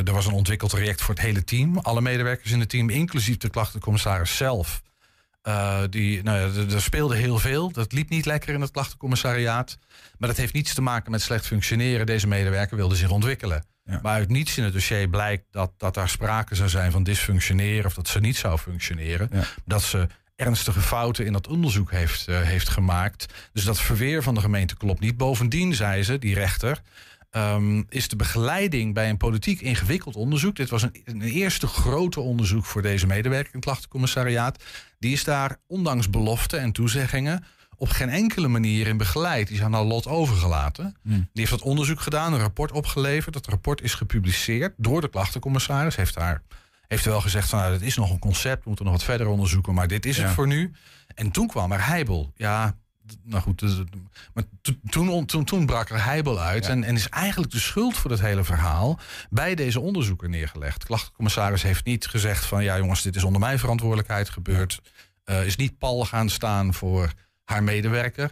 er 0.04 0.12
was 0.12 0.26
een 0.26 0.32
ontwikkeld 0.32 0.70
traject 0.70 1.02
voor 1.02 1.14
het 1.14 1.24
hele 1.24 1.44
team. 1.44 1.78
Alle 1.78 2.00
medewerkers 2.00 2.52
in 2.52 2.60
het 2.60 2.68
team, 2.68 2.90
inclusief 2.90 3.36
de 3.36 3.48
klachtencommissaris 3.48 4.36
zelf. 4.36 4.82
Uh, 5.42 5.82
die, 5.90 6.22
nou 6.22 6.38
ja, 6.38 6.74
er 6.74 6.82
speelde 6.82 7.16
heel 7.16 7.38
veel. 7.38 7.72
Dat 7.72 7.92
liep 7.92 8.08
niet 8.08 8.26
lekker 8.26 8.54
in 8.54 8.60
het 8.60 8.70
klachtencommissariaat. 8.70 9.78
Maar 10.18 10.28
dat 10.28 10.38
heeft 10.38 10.52
niets 10.52 10.74
te 10.74 10.82
maken 10.82 11.10
met 11.10 11.22
slecht 11.22 11.46
functioneren. 11.46 12.06
Deze 12.06 12.26
medewerker 12.26 12.76
wilde 12.76 12.96
zich 12.96 13.10
ontwikkelen. 13.10 13.64
Ja. 13.84 13.98
Maar 14.02 14.12
uit 14.12 14.28
niets 14.28 14.58
in 14.58 14.64
het 14.64 14.72
dossier 14.72 15.08
blijkt 15.08 15.44
dat, 15.50 15.72
dat 15.76 15.94
daar 15.94 16.08
sprake 16.08 16.54
zou 16.54 16.68
zijn 16.68 16.92
van 16.92 17.02
dysfunctioneren. 17.02 17.84
of 17.84 17.94
dat 17.94 18.08
ze 18.08 18.20
niet 18.20 18.36
zou 18.36 18.58
functioneren. 18.58 19.28
Ja. 19.32 19.44
Dat 19.64 19.82
ze 19.82 20.08
ernstige 20.34 20.80
fouten 20.80 21.26
in 21.26 21.32
dat 21.32 21.48
onderzoek 21.48 21.90
heeft, 21.90 22.28
uh, 22.28 22.40
heeft 22.40 22.68
gemaakt. 22.68 23.26
Dus 23.52 23.64
dat 23.64 23.80
verweer 23.80 24.22
van 24.22 24.34
de 24.34 24.40
gemeente 24.40 24.76
klopt 24.76 25.00
niet. 25.00 25.16
Bovendien 25.16 25.74
zei 25.74 26.02
ze, 26.02 26.18
die 26.18 26.34
rechter. 26.34 26.82
Um, 27.36 27.86
is 27.88 28.08
de 28.08 28.16
begeleiding 28.16 28.94
bij 28.94 29.08
een 29.08 29.16
politiek 29.16 29.60
ingewikkeld 29.60 30.16
onderzoek. 30.16 30.56
Dit 30.56 30.70
was 30.70 30.82
een, 30.82 31.02
een, 31.04 31.22
eerste 31.22 31.66
grote 31.66 32.20
onderzoek 32.20 32.64
voor 32.64 32.82
deze 32.82 33.06
medewerker 33.06 33.46
in 33.52 33.58
het 33.58 33.64
klachtencommissariaat. 33.64 34.64
Die 34.98 35.12
is 35.12 35.24
daar, 35.24 35.56
ondanks 35.66 36.10
beloften 36.10 36.60
en 36.60 36.72
toezeggingen, 36.72 37.44
op 37.76 37.88
geen 37.88 38.08
enkele 38.08 38.48
manier 38.48 38.86
in 38.86 38.96
begeleid. 38.96 39.46
Die 39.46 39.56
is 39.56 39.62
aan 39.62 39.72
haar 39.72 39.82
lot 39.82 40.06
overgelaten. 40.06 40.96
Hmm. 41.02 41.12
Die 41.12 41.28
heeft 41.32 41.50
dat 41.50 41.62
onderzoek 41.62 42.00
gedaan, 42.00 42.32
een 42.32 42.40
rapport 42.40 42.72
opgeleverd. 42.72 43.34
Dat 43.34 43.46
rapport 43.46 43.82
is 43.82 43.94
gepubliceerd 43.94 44.74
door 44.76 45.00
de 45.00 45.08
klachtencommissaris. 45.08 45.96
Heeft 45.96 46.14
daar 46.14 46.42
heeft 46.88 47.04
wel 47.04 47.20
gezegd 47.20 47.48
van 47.48 47.58
nou, 47.58 47.72
dat 47.72 47.80
is 47.80 47.96
nog 47.96 48.10
een 48.10 48.18
concept, 48.18 48.62
we 48.62 48.68
moeten 48.68 48.84
nog 48.84 48.94
wat 48.94 49.04
verder 49.04 49.26
onderzoeken, 49.26 49.74
maar 49.74 49.88
dit 49.88 50.06
is 50.06 50.16
ja. 50.16 50.22
het 50.22 50.32
voor 50.32 50.46
nu. 50.46 50.72
En 51.14 51.30
toen 51.30 51.46
kwam 51.46 51.72
er 51.72 51.86
Heibel. 51.86 52.32
Ja, 52.36 52.76
nou 53.22 53.42
goed, 53.42 53.58
dus, 53.58 53.82
maar 54.34 54.44
toen, 54.90 55.26
toen, 55.26 55.44
toen 55.44 55.66
brak 55.66 55.90
er 55.90 56.04
heibel 56.04 56.40
uit. 56.40 56.68
En, 56.68 56.84
en 56.84 56.94
is 56.94 57.08
eigenlijk 57.08 57.52
de 57.52 57.58
schuld 57.58 57.96
voor 57.96 58.10
het 58.10 58.20
hele 58.20 58.44
verhaal 58.44 58.98
bij 59.30 59.54
deze 59.54 59.80
onderzoeker 59.80 60.28
neergelegd. 60.28 60.80
De 60.80 60.86
klachtencommissaris 60.86 61.62
heeft 61.62 61.84
niet 61.84 62.06
gezegd 62.06 62.44
van 62.44 62.64
ja 62.64 62.78
jongens, 62.78 63.02
dit 63.02 63.16
is 63.16 63.24
onder 63.24 63.40
mijn 63.40 63.58
verantwoordelijkheid 63.58 64.28
gebeurd. 64.28 64.80
Uh, 65.24 65.46
is 65.46 65.56
niet 65.56 65.78
pal 65.78 66.04
gaan 66.04 66.28
staan 66.28 66.74
voor 66.74 67.12
haar 67.44 67.62
medewerker. 67.62 68.30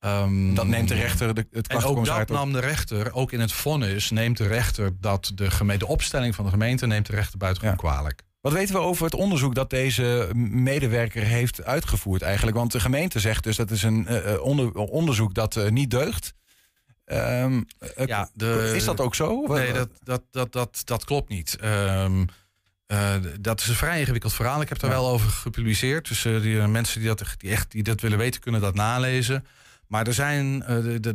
Um, 0.00 0.54
dat 0.54 0.66
neemt 0.66 0.88
de 0.88 0.94
rechter 0.94 1.34
de, 1.34 1.46
het 1.50 1.68
En 1.68 1.82
ook 1.82 2.04
dat 2.04 2.28
nam 2.28 2.52
de 2.52 2.60
rechter, 2.60 3.12
ook 3.12 3.32
in 3.32 3.40
het 3.40 3.52
vonnis, 3.52 4.10
neemt 4.10 4.36
de 4.36 4.46
rechter 4.46 5.00
dat 5.00 5.32
de, 5.34 5.50
gemeente, 5.50 5.84
de 5.84 5.90
opstelling 5.92 6.34
van 6.34 6.44
de 6.44 6.50
gemeente 6.50 6.86
neemt 6.86 7.06
de 7.06 7.12
rechter 7.12 7.38
buitengewoon 7.38 7.78
ja. 7.82 7.94
kwalijk. 7.94 8.22
Wat 8.44 8.52
weten 8.52 8.74
we 8.74 8.80
over 8.80 9.04
het 9.04 9.14
onderzoek 9.14 9.54
dat 9.54 9.70
deze 9.70 10.30
medewerker 10.34 11.22
heeft 11.22 11.64
uitgevoerd 11.64 12.22
eigenlijk? 12.22 12.56
Want 12.56 12.72
de 12.72 12.80
gemeente 12.80 13.20
zegt 13.20 13.44
dus 13.44 13.56
dat 13.56 13.70
is 13.70 13.82
een 13.82 14.06
uh, 14.10 14.42
onder, 14.42 14.74
onderzoek 14.74 15.34
dat 15.34 15.56
uh, 15.56 15.68
niet 15.68 15.90
deugt. 15.90 16.34
Um, 17.06 17.66
ja, 18.04 18.30
de, 18.34 18.72
is 18.74 18.84
dat 18.84 19.00
ook 19.00 19.14
zo? 19.14 19.46
Nee, 19.46 19.72
dat, 19.72 19.88
dat, 20.02 20.22
dat, 20.30 20.52
dat, 20.52 20.82
dat 20.84 21.04
klopt 21.04 21.28
niet. 21.28 21.58
Um, 21.64 22.26
uh, 22.88 23.14
dat 23.40 23.60
is 23.60 23.68
een 23.68 23.74
vrij 23.74 24.00
ingewikkeld 24.00 24.34
verhaal. 24.34 24.60
Ik 24.60 24.68
heb 24.68 24.78
daar 24.78 24.90
ja. 24.90 24.96
wel 24.96 25.08
over 25.08 25.30
gepubliceerd. 25.30 26.08
Dus 26.08 26.22
die 26.22 26.56
mensen 26.56 27.00
die 27.00 27.08
dat, 27.08 27.34
die 27.36 27.50
echt 27.50 27.70
die 27.70 27.82
dat 27.82 28.00
willen 28.00 28.18
weten, 28.18 28.40
kunnen 28.40 28.60
dat 28.60 28.74
nalezen. 28.74 29.46
Maar 29.86 30.06
er 30.06 30.14
zijn, 30.14 30.64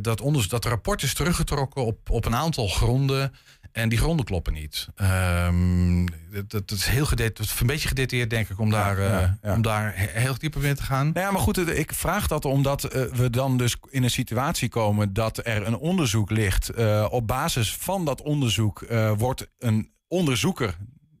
dat, 0.02 0.20
onderzoek, 0.20 0.50
dat 0.50 0.64
rapport 0.64 1.02
is 1.02 1.14
teruggetrokken 1.14 1.84
op, 1.84 2.10
op 2.10 2.24
een 2.24 2.36
aantal 2.36 2.68
gronden. 2.68 3.32
En 3.72 3.88
die 3.88 3.98
gronden 3.98 4.24
kloppen 4.24 4.52
niet. 4.52 4.88
Um, 5.46 6.06
dat, 6.30 6.50
dat, 6.50 6.70
is 6.70 6.86
heel 6.86 7.06
gedetailleerd, 7.06 7.60
een 7.60 7.66
beetje 7.66 7.88
gedetailleerd 7.88 8.30
denk 8.30 8.48
ik 8.48 8.58
om 8.58 8.70
daar, 8.70 9.00
ja, 9.00 9.08
ja, 9.08 9.38
ja. 9.42 9.50
Uh, 9.50 9.54
om 9.54 9.62
daar 9.62 9.92
heel 9.96 10.38
diep 10.38 10.56
op 10.56 10.62
in 10.62 10.74
te 10.74 10.82
gaan. 10.82 11.10
Nou 11.12 11.26
ja, 11.26 11.32
maar 11.32 11.40
goed, 11.40 11.68
ik 11.78 11.94
vraag 11.94 12.26
dat 12.26 12.44
omdat 12.44 12.94
uh, 12.94 13.02
we 13.02 13.30
dan 13.30 13.56
dus 13.56 13.76
in 13.90 14.02
een 14.02 14.10
situatie 14.10 14.68
komen 14.68 15.12
dat 15.12 15.46
er 15.46 15.66
een 15.66 15.76
onderzoek 15.76 16.30
ligt. 16.30 16.78
Uh, 16.78 17.06
op 17.10 17.26
basis 17.26 17.76
van 17.76 18.04
dat 18.04 18.22
onderzoek 18.22 18.86
wordt 19.16 19.48
een 19.58 19.92
onderzoeker 20.08 20.76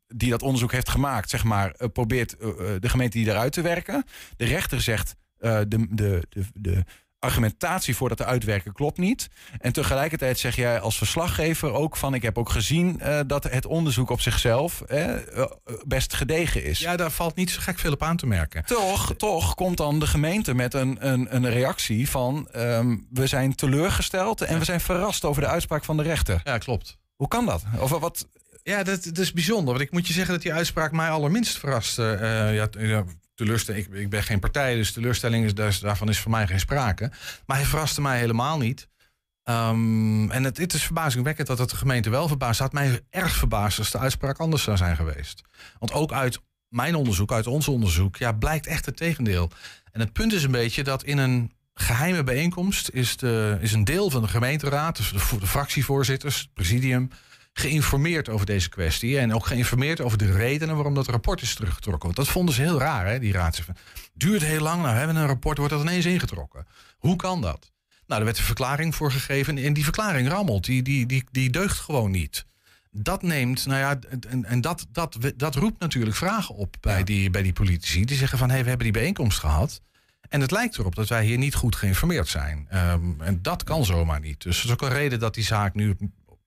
die 0.06 0.30
dat 0.30 0.42
onderzoek 0.42 0.72
heeft 0.72 0.88
gemaakt, 0.88 1.30
zeg 1.30 1.44
maar, 1.44 1.88
probeert 1.92 2.36
de 2.80 2.88
gemeente 2.88 3.18
die 3.18 3.28
eruit 3.28 3.52
te 3.52 3.60
werken. 3.60 4.04
De 4.36 4.44
rechter 4.44 4.80
zegt 4.80 5.16
de, 5.38 5.66
de, 5.68 6.26
de, 6.28 6.44
de 6.54 6.84
argumentatie 7.20 7.96
voor 7.96 8.08
dat 8.08 8.18
de 8.18 8.24
uitwerken 8.24 8.72
klopt 8.72 8.98
niet. 8.98 9.28
En 9.58 9.72
tegelijkertijd 9.72 10.38
zeg 10.38 10.56
jij 10.56 10.80
als 10.80 10.98
verslaggever 10.98 11.72
ook 11.72 11.96
van... 11.96 12.14
ik 12.14 12.22
heb 12.22 12.38
ook 12.38 12.50
gezien 12.50 13.00
uh, 13.02 13.20
dat 13.26 13.44
het 13.44 13.66
onderzoek 13.66 14.10
op 14.10 14.20
zichzelf 14.20 14.82
uh, 14.88 15.14
best 15.86 16.14
gedegen 16.14 16.64
is. 16.64 16.78
Ja, 16.78 16.96
daar 16.96 17.10
valt 17.10 17.36
niet 17.36 17.50
zo 17.50 17.60
gek 17.60 17.78
veel 17.78 17.92
op 17.92 18.02
aan 18.02 18.16
te 18.16 18.26
merken. 18.26 18.64
Toch, 18.64 19.14
toch 19.16 19.54
komt 19.54 19.76
dan 19.76 19.98
de 19.98 20.06
gemeente 20.06 20.54
met 20.54 20.74
een, 20.74 20.96
een, 21.08 21.34
een 21.34 21.50
reactie 21.50 22.08
van... 22.08 22.48
Um, 22.56 23.06
we 23.10 23.26
zijn 23.26 23.54
teleurgesteld 23.54 24.40
en 24.40 24.58
we 24.58 24.64
zijn 24.64 24.80
verrast 24.80 25.24
over 25.24 25.42
de 25.42 25.48
uitspraak 25.48 25.84
van 25.84 25.96
de 25.96 26.02
rechter. 26.02 26.40
Ja, 26.44 26.58
klopt. 26.58 26.98
Hoe 27.16 27.28
kan 27.28 27.46
dat? 27.46 27.62
Of 27.78 27.90
wat... 27.90 28.28
Ja, 28.62 28.82
dat, 28.82 29.04
dat 29.04 29.18
is 29.18 29.32
bijzonder. 29.32 29.66
Want 29.66 29.80
ik 29.80 29.90
moet 29.90 30.06
je 30.06 30.12
zeggen 30.12 30.34
dat 30.34 30.42
die 30.42 30.52
uitspraak 30.52 30.92
mij 30.92 31.10
allerminst 31.10 31.58
verraste. 31.58 32.18
Uh, 32.20 32.54
ja, 32.88 33.04
teleurstelling. 33.44 33.86
Ik, 33.86 33.92
ik 33.92 34.10
ben 34.10 34.22
geen 34.22 34.38
partij, 34.38 34.74
dus 34.74 34.92
teleurstelling 34.92 35.44
is, 35.44 35.54
dus, 35.54 35.78
daarvan 35.78 36.08
is 36.08 36.18
voor 36.18 36.30
mij 36.30 36.46
geen 36.46 36.60
sprake. 36.60 37.10
Maar 37.46 37.56
hij 37.56 37.66
verraste 37.66 38.00
mij 38.00 38.18
helemaal 38.18 38.58
niet. 38.58 38.88
Um, 39.44 40.30
en 40.30 40.44
het, 40.44 40.56
het, 40.56 40.74
is 40.74 40.82
verbazingwekkend 40.82 41.46
dat 41.46 41.58
het 41.58 41.70
de 41.70 41.76
gemeente 41.76 42.10
wel 42.10 42.28
verbaasd 42.28 42.60
had. 42.60 42.72
Mij 42.72 43.00
erg 43.10 43.32
verbaasd 43.32 43.78
als 43.78 43.90
de 43.90 43.98
uitspraak 43.98 44.38
anders 44.38 44.62
zou 44.62 44.76
zijn 44.76 44.96
geweest. 44.96 45.42
Want 45.78 45.92
ook 45.92 46.12
uit 46.12 46.40
mijn 46.68 46.94
onderzoek, 46.94 47.32
uit 47.32 47.46
ons 47.46 47.68
onderzoek, 47.68 48.16
ja, 48.16 48.32
blijkt 48.32 48.66
echt 48.66 48.86
het 48.86 48.96
tegendeel. 48.96 49.50
En 49.92 50.00
het 50.00 50.12
punt 50.12 50.32
is 50.32 50.42
een 50.42 50.50
beetje 50.50 50.84
dat 50.84 51.04
in 51.04 51.18
een 51.18 51.52
geheime 51.74 52.24
bijeenkomst 52.24 52.90
is, 52.92 53.16
de, 53.16 53.58
is 53.60 53.72
een 53.72 53.84
deel 53.84 54.10
van 54.10 54.22
de 54.22 54.28
gemeenteraad, 54.28 54.96
dus 54.96 55.10
de 55.40 55.46
fractievoorzitters, 55.46 56.38
het 56.38 56.54
presidium, 56.54 57.10
geïnformeerd 57.52 58.28
over 58.28 58.46
deze 58.46 58.68
kwestie. 58.68 59.18
En 59.18 59.34
ook 59.34 59.46
geïnformeerd 59.46 60.00
over 60.00 60.18
de 60.18 60.32
redenen 60.32 60.74
waarom 60.74 60.94
dat 60.94 61.08
rapport 61.08 61.42
is 61.42 61.54
teruggetrokken. 61.54 62.04
Want 62.04 62.16
dat 62.16 62.28
vonden 62.28 62.54
ze 62.54 62.62
heel 62.62 62.78
raar, 62.78 63.06
hè, 63.06 63.18
die 63.18 63.32
raad. 63.32 63.60
Duurt 64.14 64.42
heel 64.42 64.62
lang, 64.62 64.82
nou 64.82 64.96
hebben 64.96 65.14
we 65.14 65.20
een 65.20 65.26
rapport, 65.26 65.58
wordt 65.58 65.72
dat 65.72 65.82
ineens 65.82 66.06
ingetrokken. 66.06 66.66
Hoe 66.98 67.16
kan 67.16 67.40
dat? 67.40 67.72
Nou, 68.06 68.20
er 68.20 68.26
werd 68.26 68.38
een 68.38 68.44
verklaring 68.44 68.94
voor 68.94 69.12
gegeven 69.12 69.58
en 69.58 69.72
die 69.72 69.84
verklaring 69.84 70.28
rammelt. 70.28 70.64
Die, 70.64 70.82
die, 70.82 71.06
die, 71.06 71.24
die 71.30 71.50
deugt 71.50 71.78
gewoon 71.78 72.10
niet. 72.10 72.44
Dat 72.90 73.22
neemt, 73.22 73.66
nou 73.66 73.78
ja, 73.78 73.98
en, 74.28 74.44
en 74.44 74.60
dat, 74.60 74.86
dat, 74.92 75.16
dat 75.36 75.54
roept 75.54 75.80
natuurlijk 75.80 76.16
vragen 76.16 76.54
op 76.54 76.76
bij, 76.80 76.98
ja. 76.98 77.04
die, 77.04 77.30
bij 77.30 77.42
die 77.42 77.52
politici. 77.52 78.04
Die 78.04 78.16
zeggen 78.16 78.38
van, 78.38 78.48
hé, 78.48 78.54
hey, 78.54 78.62
we 78.62 78.68
hebben 78.68 78.92
die 78.92 79.00
bijeenkomst 79.00 79.38
gehad. 79.38 79.80
En 80.28 80.40
het 80.40 80.50
lijkt 80.50 80.78
erop 80.78 80.94
dat 80.94 81.08
wij 81.08 81.24
hier 81.24 81.38
niet 81.38 81.54
goed 81.54 81.76
geïnformeerd 81.76 82.28
zijn. 82.28 82.68
Um, 82.74 83.20
en 83.20 83.42
dat 83.42 83.64
kan 83.64 83.84
zomaar 83.84 84.20
niet. 84.20 84.42
Dus 84.42 84.56
dat 84.56 84.64
is 84.64 84.70
ook 84.70 84.82
een 84.82 84.96
reden 84.96 85.18
dat 85.18 85.34
die 85.34 85.44
zaak 85.44 85.74
nu 85.74 85.96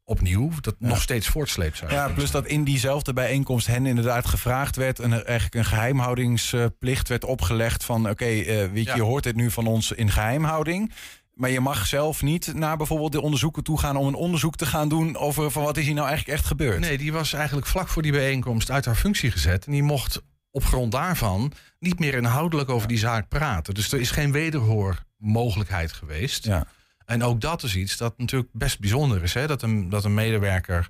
opnieuw 0.06 0.52
dat 0.62 0.76
ja. 0.80 0.88
nog 0.88 1.02
steeds 1.02 1.28
voortsleept. 1.28 1.84
Ja, 1.89 2.10
plus 2.10 2.32
dat 2.32 2.46
in 2.46 2.63
diezelfde 2.63 3.13
bijeenkomst 3.13 3.68
hen 3.68 3.86
inderdaad 3.86 4.26
gevraagd 4.26 4.76
werd... 4.76 5.00
en 5.00 5.12
er 5.12 5.26
eigenlijk 5.26 5.56
een 5.56 5.66
geheimhoudingsplicht 5.66 7.08
werd 7.08 7.26
opgelegd 7.26 7.84
van... 7.84 8.02
oké, 8.02 8.10
okay, 8.10 8.39
uh, 8.39 8.46
weet 8.46 8.84
je, 8.84 8.89
ja. 8.89 8.96
je 8.96 9.02
hoort 9.02 9.24
dit 9.24 9.36
nu 9.36 9.52
van 9.52 9.68
ons 9.68 9.92
in 9.92 10.12
geheimhouding... 10.12 10.92
Maar 11.34 11.50
je 11.50 11.60
mag 11.60 11.88
zelf 11.88 12.22
niet 12.22 12.54
naar 12.54 12.78
bijvoorbeeld 12.78 13.12
de 13.12 13.22
onderzoeken 13.22 13.63
toe 13.63 13.80
gaan 13.80 13.96
om 13.96 14.08
een 14.08 14.13
onderzoek 14.13 14.56
te 14.56 14.66
gaan 14.66 14.89
doen 14.89 15.18
over 15.18 15.52
van 15.52 15.63
wat 15.63 15.78
is 15.78 15.86
hier 15.86 15.94
nou 15.94 16.08
eigenlijk 16.08 16.38
echt 16.38 16.48
gebeurd. 16.48 16.80
Nee, 16.80 16.98
die 16.98 17.13
was 17.13 17.34
eigenlijk 17.34 17.68
vlak 17.68 17.88
voor 17.88 18.02
die 18.02 18.12
bijeenkomst 18.12 18.72
uit 18.72 18.86
haar 18.86 18.96
functie 18.96 19.32
gezet. 19.32 19.66
En 19.66 19.72
die 19.72 19.84
mocht 19.84 20.22
op 20.52 20.66
grond 20.66 20.92
daarvan 20.92 21.52
niet 21.80 22.00
meer 22.00 22.13
inhoudelijk 22.13 22.70
over 22.70 22.88
die 22.88 22.98
zaak 22.98 23.28
praten. 23.28 23.74
Dus 23.74 23.92
er 23.92 24.00
is 24.00 24.12
geen 24.12 24.32
wederhoormogelijkheid 24.32 25.94
geweest. 25.94 26.46
Ja. 26.46 26.68
En 27.06 27.24
ook 27.24 27.42
dat 27.42 27.63
is 27.63 27.76
iets 27.76 27.98
dat 27.98 28.18
natuurlijk 28.18 28.50
best 28.54 28.80
bijzonder 28.80 29.24
is. 29.24 29.34
Hè? 29.34 29.48
Dat, 29.48 29.62
een, 29.62 29.89
dat 29.89 30.04
een 30.06 30.13
medewerker 30.13 30.89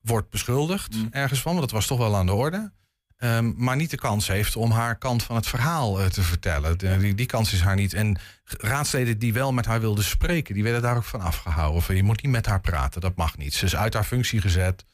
wordt 0.00 0.30
beschuldigd 0.30 0.94
Mm. 0.94 1.08
ergens 1.10 1.40
van. 1.40 1.50
Want 1.54 1.64
dat 1.64 1.74
was 1.74 1.86
toch 1.86 1.98
wel 1.98 2.16
aan 2.16 2.26
de 2.26 2.32
orde. 2.32 2.72
Ehm, 3.16 3.52
maar 3.56 3.76
niet 3.76 3.90
de 3.90 3.96
kans 3.96 4.26
heeft 4.28 4.56
om 4.56 4.70
haar 4.70 4.96
kant 4.98 5.22
van 5.22 5.36
het 5.36 5.46
verhaal 5.46 6.00
eh, 6.00 6.06
te 6.06 6.22
vertellen. 6.22 6.78
De- 6.78 6.96
die, 6.98 7.14
die 7.14 7.26
kans 7.26 7.52
is 7.52 7.60
haar 7.60 7.74
niet. 7.76 7.94
En 7.94 8.18
raadsleden 8.44 9.18
die 9.18 9.32
wel 9.32 9.52
met 9.52 9.66
haar 9.66 9.80
wilden 9.80 10.04
spreken, 10.04 10.54
die 10.54 10.62
werden 10.62 10.82
daar 10.82 10.96
ook 10.96 11.04
van 11.04 11.20
afgehouden. 11.20 11.82
Van, 11.82 11.96
je 11.96 12.02
moet 12.02 12.22
niet 12.22 12.32
met 12.32 12.46
haar 12.46 12.60
praten, 12.60 13.00
dat 13.00 13.16
mag 13.16 13.36
niet. 13.36 13.54
Ze 13.54 13.64
is 13.64 13.76
uit 13.76 13.94
haar 13.94 14.04
functie 14.04 14.40
gezet. 14.40 14.84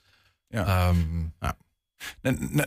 Ja. 0.48 0.66
Ehm, 0.66 0.96
nou, 1.40 1.54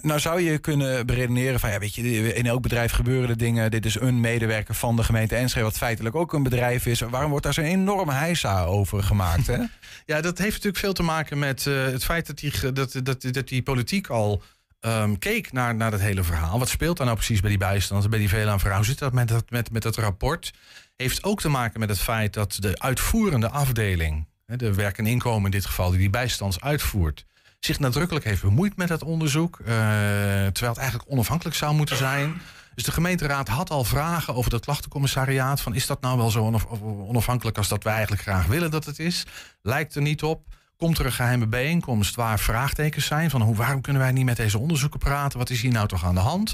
Nou, 0.02 0.20
zou 0.20 0.42
je 0.42 0.58
kunnen 0.58 1.06
beredeneren 1.06 1.60
van 1.60 1.70
ja, 1.70 1.80
weet 1.80 1.96
je, 1.96 2.34
in 2.34 2.46
elk 2.46 2.62
bedrijf 2.62 2.92
gebeuren 2.92 3.30
er 3.30 3.38
dingen. 3.38 3.72
Dit 3.72 3.86
is 3.86 4.00
een 4.00 4.20
medewerker 4.20 4.76
van 4.76 4.96
de 4.96 5.04
gemeente 5.04 5.36
Enschede, 5.36 5.66
wat 5.66 5.78
feitelijk 5.78 6.16
ook 6.16 6.34
een 6.34 6.44
bedrijf 6.44 6.86
is. 6.86 7.00
Waarom 7.00 7.30
wordt 7.30 7.46
daar 7.46 7.54
zo'n 7.54 7.64
enorme 7.64 8.14
heisa 8.14 8.64
over 8.64 9.04
gemaakt? 9.04 9.48
Hè? 9.48 9.58
Ja, 10.06 10.22
dat 10.22 10.38
heeft 10.38 10.54
natuurlijk 10.54 10.78
veel 10.78 10.94
te 10.94 11.04
maken 11.04 11.40
met 11.40 11.68
eh, 11.68 11.84
het 11.84 12.04
feit 12.04 12.28
dat 12.28 12.38
die, 12.38 12.72
dat, 12.74 13.00
dat, 13.04 13.22
dat 13.32 13.48
die 13.48 13.64
politiek 13.64 14.08
al 14.08 14.44
ehm, 14.80 15.16
keek 15.16 15.52
naar, 15.52 15.76
naar 15.76 15.92
dat 15.92 16.00
hele 16.00 16.24
verhaal. 16.24 16.60
Wat 16.60 16.70
speelt 16.70 16.98
daar 16.98 17.06
nou 17.06 17.18
precies 17.18 17.40
bij 17.40 17.50
die 17.50 17.60
bijstand, 17.60 18.10
bij 18.10 18.20
die 18.20 18.30
VLAN 18.30 18.60
vrouw? 18.60 18.76
Hoe 18.76 18.86
zit 18.86 19.00
dat 19.00 19.14
met 19.14 19.28
dat, 19.28 19.50
met, 19.50 19.72
met 19.72 19.82
dat 19.82 19.96
rapport? 19.96 20.54
Heeft 20.96 21.24
ook 21.24 21.42
te 21.42 21.50
maken 21.50 21.80
met 21.80 21.90
het 21.90 22.00
feit 22.00 22.34
dat 22.34 22.58
de 22.60 22.80
uitvoerende 22.80 23.50
afdeling, 23.50 24.28
de 24.46 24.74
werk 24.74 24.98
en 24.98 25.06
inkomen 25.06 25.46
in 25.46 25.52
dit 25.52 25.66
geval, 25.66 25.90
die 25.90 26.00
die 26.00 26.10
bijstands 26.10 26.62
uitvoert, 26.62 27.26
zich 27.66 27.80
nadrukkelijk 27.80 28.26
heeft 28.26 28.42
bemoeid 28.42 28.78
met 28.78 28.88
dat 28.88 29.04
onderzoek. 29.04 29.60
eh, 29.60 29.66
terwijl 29.66 30.72
het 30.72 30.78
eigenlijk 30.78 31.12
onafhankelijk 31.12 31.56
zou 31.56 31.76
moeten 31.76 31.98
zijn. 31.98 32.42
Dus 32.76 32.84
de 32.84 32.92
gemeenteraad 32.92 33.48
had 33.48 33.70
al 33.70 33.84
vragen 33.84 34.36
over 34.36 34.50
dat 34.52 34.62
klachtencommissariaat. 34.66 35.62
Van 35.62 35.76
is 35.76 35.86
dat 35.88 36.02
nou 36.02 36.18
wel 36.18 36.30
zo 36.32 36.44
onaf- 36.44 36.66
onafhankelijk 37.08 37.58
als 37.58 37.68
dat 37.68 37.84
wij 37.84 37.94
eigenlijk 37.94 38.22
graag 38.22 38.46
willen 38.46 38.72
dat 38.72 38.86
het 38.86 39.00
is? 39.00 39.26
Lijkt 39.62 39.96
er 39.96 40.02
niet 40.02 40.24
op. 40.24 40.44
Komt 40.78 40.98
er 40.98 41.06
een 41.06 41.12
geheime 41.12 41.48
bijeenkomst 41.48 42.16
waar 42.16 42.40
vraagtekens 42.40 43.06
zijn 43.06 43.30
van 43.30 43.42
hoe, 43.42 43.56
waarom 43.56 43.82
kunnen 43.82 44.02
wij 44.02 44.12
niet 44.12 44.26
met 44.26 44.38
deze 44.38 44.58
onderzoeken 44.60 45.00
praten? 45.00 45.40
Wat 45.40 45.50
is 45.50 45.62
hier 45.62 45.72
nou 45.72 45.88
toch 45.88 46.06
aan 46.06 46.14
de 46.16 46.22
hand? 46.22 46.54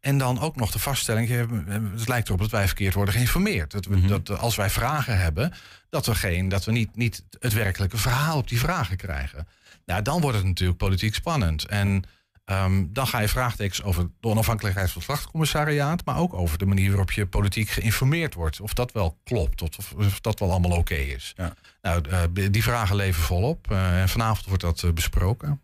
En 0.00 0.18
dan 0.18 0.40
ook 0.40 0.56
nog 0.56 0.70
de 0.70 0.78
vaststelling, 0.78 1.30
eh, 1.30 1.38
het 1.96 2.08
lijkt 2.08 2.26
erop 2.28 2.40
dat 2.40 2.50
wij 2.50 2.66
verkeerd 2.66 2.94
worden 2.94 3.14
geïnformeerd. 3.14 3.70
Dat, 3.70 3.84
we, 3.86 4.06
dat 4.06 4.38
als 4.38 4.56
wij 4.56 4.70
vragen 4.70 5.18
hebben, 5.18 5.52
dat 5.90 6.06
we, 6.06 6.14
geen, 6.14 6.48
dat 6.48 6.64
we 6.64 6.72
niet, 6.72 6.96
niet 6.96 7.22
het 7.38 7.52
werkelijke 7.52 7.96
verhaal 7.96 8.36
op 8.36 8.48
die 8.48 8.58
vragen 8.58 8.96
krijgen. 8.96 9.46
Nou, 9.86 10.02
dan 10.02 10.20
wordt 10.20 10.36
het 10.36 10.46
natuurlijk 10.46 10.78
politiek 10.78 11.14
spannend. 11.14 11.64
En 11.66 12.02
ehm, 12.44 12.84
dan 12.88 13.06
ga 13.06 13.18
je 13.18 13.28
vraagtekens 13.28 13.82
over 13.82 14.10
de 14.20 14.28
onafhankelijkheid 14.28 14.90
van 14.90 15.02
het 15.02 15.10
slachtcommissariaat, 15.10 16.04
maar 16.04 16.16
ook 16.18 16.34
over 16.34 16.58
de 16.58 16.66
manier 16.66 16.88
waarop 16.88 17.12
je 17.12 17.26
politiek 17.26 17.68
geïnformeerd 17.68 18.34
wordt. 18.34 18.60
Of 18.60 18.74
dat 18.74 18.92
wel 18.92 19.18
klopt, 19.24 19.62
of, 19.62 19.92
of 19.96 20.20
dat 20.20 20.38
wel 20.38 20.50
allemaal 20.50 20.78
oké 20.78 20.94
is. 20.94 21.32
Ja. 21.36 21.54
Nou, 21.82 22.08
eh, 22.08 22.22
die 22.50 22.62
vragen 22.62 22.96
leven 22.96 23.22
volop. 23.22 23.70
eh, 23.70 24.00
en 24.00 24.08
vanavond 24.08 24.46
wordt 24.46 24.62
dat 24.62 24.82
eh, 24.82 24.90
besproken. 24.92 25.60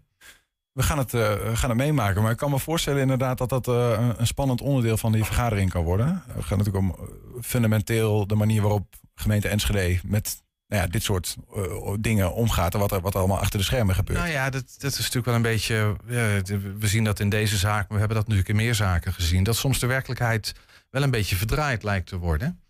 We 0.73 0.83
gaan, 0.83 0.99
het, 0.99 1.11
we 1.13 1.51
gaan 1.55 1.69
het 1.71 1.79
meemaken, 1.79 2.23
maar 2.23 2.31
ik 2.31 2.37
kan 2.37 2.51
me 2.51 2.59
voorstellen 2.59 3.01
inderdaad 3.01 3.39
dat 3.39 3.49
dat 3.49 3.67
een- 3.67 4.27
spannend 4.27 4.61
onderdeel 4.61 4.97
van 4.97 5.13
die 5.13 5.25
vergadering 5.25 5.71
kan 5.71 5.85
worden. 5.85 6.23
Het 6.33 6.45
gaat 6.45 6.59
natuurlijk 6.59 6.85
om 6.85 7.09
fundamenteel 7.43 8.27
de 8.27 8.35
manier 8.35 8.63
waarop 8.63 8.95
gemeente 9.15 9.49
Enschede 9.49 10.01
met 10.05 10.43
nou 10.69 10.83
ja, 10.83 10.89
dit 10.89 11.03
soort 11.03 11.37
eh, 11.55 11.63
dingen 12.01 12.35
omgaat 12.35 12.75
en 12.75 12.81
wat 12.81 12.93
er, 12.93 13.01
wat 13.01 13.13
er 13.15 13.19
allemaal 13.19 13.39
achter 13.39 13.59
de 13.59 13.65
schermen 13.65 13.95
gebeurt. 13.95 14.19
Nou 14.19 14.31
ja, 14.31 14.51
dat, 14.51 14.75
dat 14.79 14.91
is 14.93 14.99
natuurlijk 14.99 15.27
wel 15.27 15.35
een 15.35 15.43
beetje. 15.43 15.97
de- 16.45 16.75
we 16.79 16.87
zien 16.87 17.05
dat 17.05 17.21
in 17.21 17.29
deze 17.29 17.57
zaak, 17.57 17.79
maar 17.81 17.87
we 17.93 17.99
hebben 17.99 18.17
dat 18.17 18.23
natuurlijk 18.29 18.49
in 18.49 18.57
meer 18.65 18.75
zaken 18.75 19.13
gezien. 19.13 19.43
Dat 19.45 19.57
soms 19.57 19.79
de 19.79 19.87
werkelijkheid 19.87 20.55
wel 20.91 21.03
een 21.03 21.11
beetje 21.11 21.37
verdraaid 21.37 21.83
lijkt 21.83 22.07
te 22.07 22.17
worden. 22.17 22.61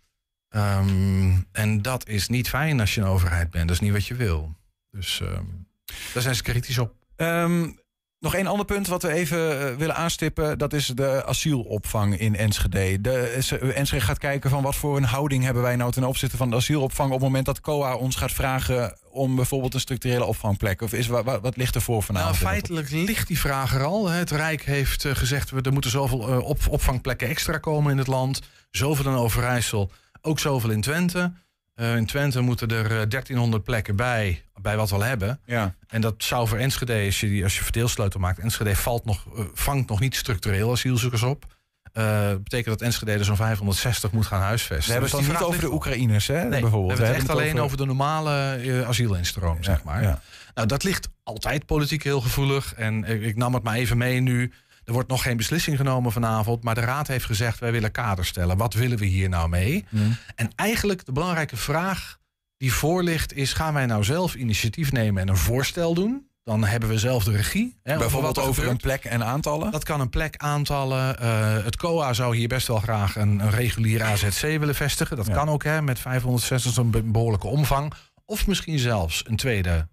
Ehm, 0.49 1.35
en 1.51 1.81
dat 1.81 2.07
is 2.07 2.27
niet 2.27 2.49
fijn 2.49 2.79
als 2.79 2.95
je 2.95 3.01
een 3.01 3.07
overheid 3.07 3.49
bent. 3.49 3.67
Dat 3.67 3.75
is 3.75 3.81
niet 3.81 3.91
wat 3.91 4.05
je 4.05 4.15
wil. 4.15 4.55
Dus 4.91 5.21
ehm, 5.21 5.43
daar 6.13 6.23
zijn 6.23 6.35
ze 6.35 6.41
kritisch 6.43 6.77
op. 6.77 6.93
Ehm, 7.15 7.69
nog 8.19 8.35
één 8.35 8.47
ander 8.47 8.65
punt 8.65 8.87
wat 8.87 9.01
we 9.01 9.11
even 9.11 9.59
eh, 9.71 9.75
willen 9.75 9.95
aanstippen. 9.95 10.57
Dat 10.57 10.73
is 10.73 10.87
de 10.87 11.25
asielopvang 11.25 12.19
in 12.19 12.35
Enschede. 12.35 13.01
De, 13.01 13.19
Enschede 13.75 14.03
gaat 14.03 14.17
kijken 14.17 14.49
van 14.49 14.63
wat 14.63 14.75
voor 14.75 14.97
een 14.97 15.03
houding 15.03 15.43
hebben 15.43 15.63
wij 15.63 15.75
nou 15.75 15.91
ten 15.91 16.03
opzichte 16.03 16.37
van 16.37 16.49
de 16.49 16.55
asielopvang... 16.55 17.07
op 17.07 17.15
het 17.15 17.23
moment 17.23 17.45
dat 17.45 17.61
COA 17.61 17.95
ons 17.95 18.15
gaat 18.15 18.31
vragen 18.31 18.97
om 19.11 19.35
bijvoorbeeld 19.35 19.73
een 19.73 19.79
structurele 19.79 20.25
opvangplek. 20.25 20.81
Of 20.81 20.93
is, 20.93 21.07
wat, 21.07 21.23
wat, 21.25 21.41
wat 21.41 21.57
ligt 21.57 21.75
er 21.75 21.81
voor 21.81 21.93
Nou, 21.95 22.05
vanavond? 22.05 22.37
feitelijk 22.37 22.89
ligt 22.91 23.27
die 23.27 23.39
vraag 23.39 23.73
er 23.75 23.83
al. 23.83 24.07
hè. 24.09 24.17
Het 24.17 24.31
Rijk 24.31 24.61
heeft 24.65 25.05
eh, 25.05 25.15
gezegd, 25.15 25.49
we- 25.49 25.61
er 25.61 25.73
moeten 25.73 25.91
zoveel 25.91 26.27
eh, 26.27 26.37
op, 26.39 26.59
opvangplekken 26.69 27.27
extra 27.27 27.57
komen 27.57 27.91
in 27.91 27.97
het 27.97 28.07
land. 28.07 28.39
Zoveel 28.71 29.11
in 29.11 29.17
Overijssel, 29.17 29.91
ook 30.21 30.39
zoveel 30.39 30.69
in 30.69 30.81
Twente. 30.81 31.31
Eh, 31.77 31.95
in 31.95 32.05
Twente 32.05 32.41
moeten 32.41 32.67
er 32.67 32.85
eh, 32.85 32.89
1300 32.89 33.63
plekken 33.63 33.95
bij, 33.95 34.43
bij 34.61 34.77
wat 34.77 34.89
we 34.89 34.95
al 34.95 35.03
hebben. 35.03 35.39
Ja. 35.45 35.75
En 35.87 36.01
dat 36.01 36.15
zou 36.17 36.47
voor 36.47 36.57
Enschede, 36.57 37.05
als 37.05 37.19
je, 37.19 37.27
die, 37.27 37.43
als 37.43 37.57
je 37.57 37.63
verdeelsleutel 37.63 38.19
maakt... 38.19 38.39
Enschede 38.39 38.75
valt 38.75 39.05
nog, 39.05 39.25
eh, 39.35 39.43
vangt 39.53 39.89
nog 39.89 39.99
niet 39.99 40.15
structureel 40.15 40.71
asielzoekers 40.71 41.23
op. 41.23 41.45
Eh, 41.93 42.27
dat 42.27 42.43
betekent 42.43 42.77
dat 42.79 42.87
Enschede 42.87 43.11
er 43.11 43.25
zo'n 43.25 43.35
560 43.35 44.11
moet 44.11 44.25
gaan 44.25 44.41
huisvesten. 44.41 44.85
We 44.85 44.91
hebben 44.91 45.09
het 45.09 45.19
Dus 45.19 45.27
dan 45.27 45.35
niet 45.35 45.47
over 45.47 45.61
de. 45.61 45.73
Oekraïners, 45.73 46.27
hè, 46.27 46.43
Nee, 46.43 46.61
bijvoorbeeld. 46.61 46.97
we 46.97 47.03
hebben 47.05 47.21
het 47.21 47.29
echt 47.29 47.39
alleen 47.39 47.59
over... 47.59 47.77
de 47.77 47.85
normale 47.85 48.55
eh, 48.55 48.87
asielinstroom, 48.87 49.63
zeg 49.63 49.83
maar. 49.83 50.01
ja. 50.01 50.21
Nou, 50.53 50.67
dat 50.67 50.83
ligt 50.83 51.09
altijd 51.23 51.65
politiek 51.65 52.03
heel 52.03 52.21
gevoelig. 52.21 52.73
En 52.73 53.03
ik, 53.03 53.21
ik 53.21 53.35
nam 53.35 53.53
het 53.53 53.63
maar 53.63 53.75
even 53.75 53.97
mee 53.97 54.19
nu. 54.19 54.51
Er 54.87 54.93
wordt 54.93 55.09
nog 55.09 55.21
geen 55.21 55.37
beslissing 55.37 55.77
genomen 55.77 56.11
vanavond. 56.11 56.63
Maar 56.63 56.75
de 56.75 56.81
Raad 56.81 57.07
heeft 57.07 57.25
gezegd, 57.25 57.59
wij 57.59 57.71
willen 57.71 57.91
kaders 57.91 58.27
stellen. 58.27 58.57
Wat 58.57 58.73
willen 58.73 58.97
we 58.97 59.05
hier 59.05 59.29
nou 59.29 59.49
mee? 59.49 59.85
Mm. 59.89 60.17
En 60.35 60.49
eigenlijk 60.55 61.05
de 61.05 61.11
belangrijke 61.11 61.57
vraag 61.57 62.17
die 62.57 62.73
voor 62.73 63.03
ligt 63.03 63.33
is... 63.33 63.53
gaan 63.53 63.73
wij 63.73 63.85
nou 63.85 64.03
zelf 64.03 64.35
initiatief 64.35 64.91
nemen 64.91 65.21
en 65.21 65.27
een 65.27 65.37
voorstel 65.37 65.93
doen? 65.93 66.27
Dan 66.43 66.63
hebben 66.63 66.89
we 66.89 66.97
zelf 66.99 67.23
de 67.23 67.31
regie. 67.31 67.79
Hè, 67.83 67.97
Bijvoorbeeld 67.97 68.37
er 68.37 68.43
over 68.43 68.67
een 68.67 68.77
plek 68.77 69.03
en 69.05 69.23
aantallen. 69.23 69.71
Dat 69.71 69.83
kan 69.83 69.99
een 69.99 70.09
plek 70.09 70.37
aantallen. 70.37 71.19
Eh, 71.19 71.63
het 71.63 71.75
COA 71.75 72.13
zou 72.13 72.35
hier 72.35 72.47
best 72.47 72.67
wel 72.67 72.79
graag 72.79 73.15
een, 73.15 73.39
een 73.39 73.49
regulier 73.51 74.03
AZC 74.03 74.41
willen 74.41 74.75
vestigen. 74.75 75.17
Dat 75.17 75.25
Ja. 75.27 75.33
kan 75.33 75.49
ook 75.49 75.63
hè, 75.63 75.81
met 75.81 75.99
560 75.99 76.73
zo'n 76.73 76.91
be- 76.91 77.01
behoorlijke 77.03 77.47
omvang. 77.47 77.93
Of 78.25 78.47
misschien 78.47 78.79
zelfs 78.79 79.23
een 79.27 79.35
tweede 79.35 79.87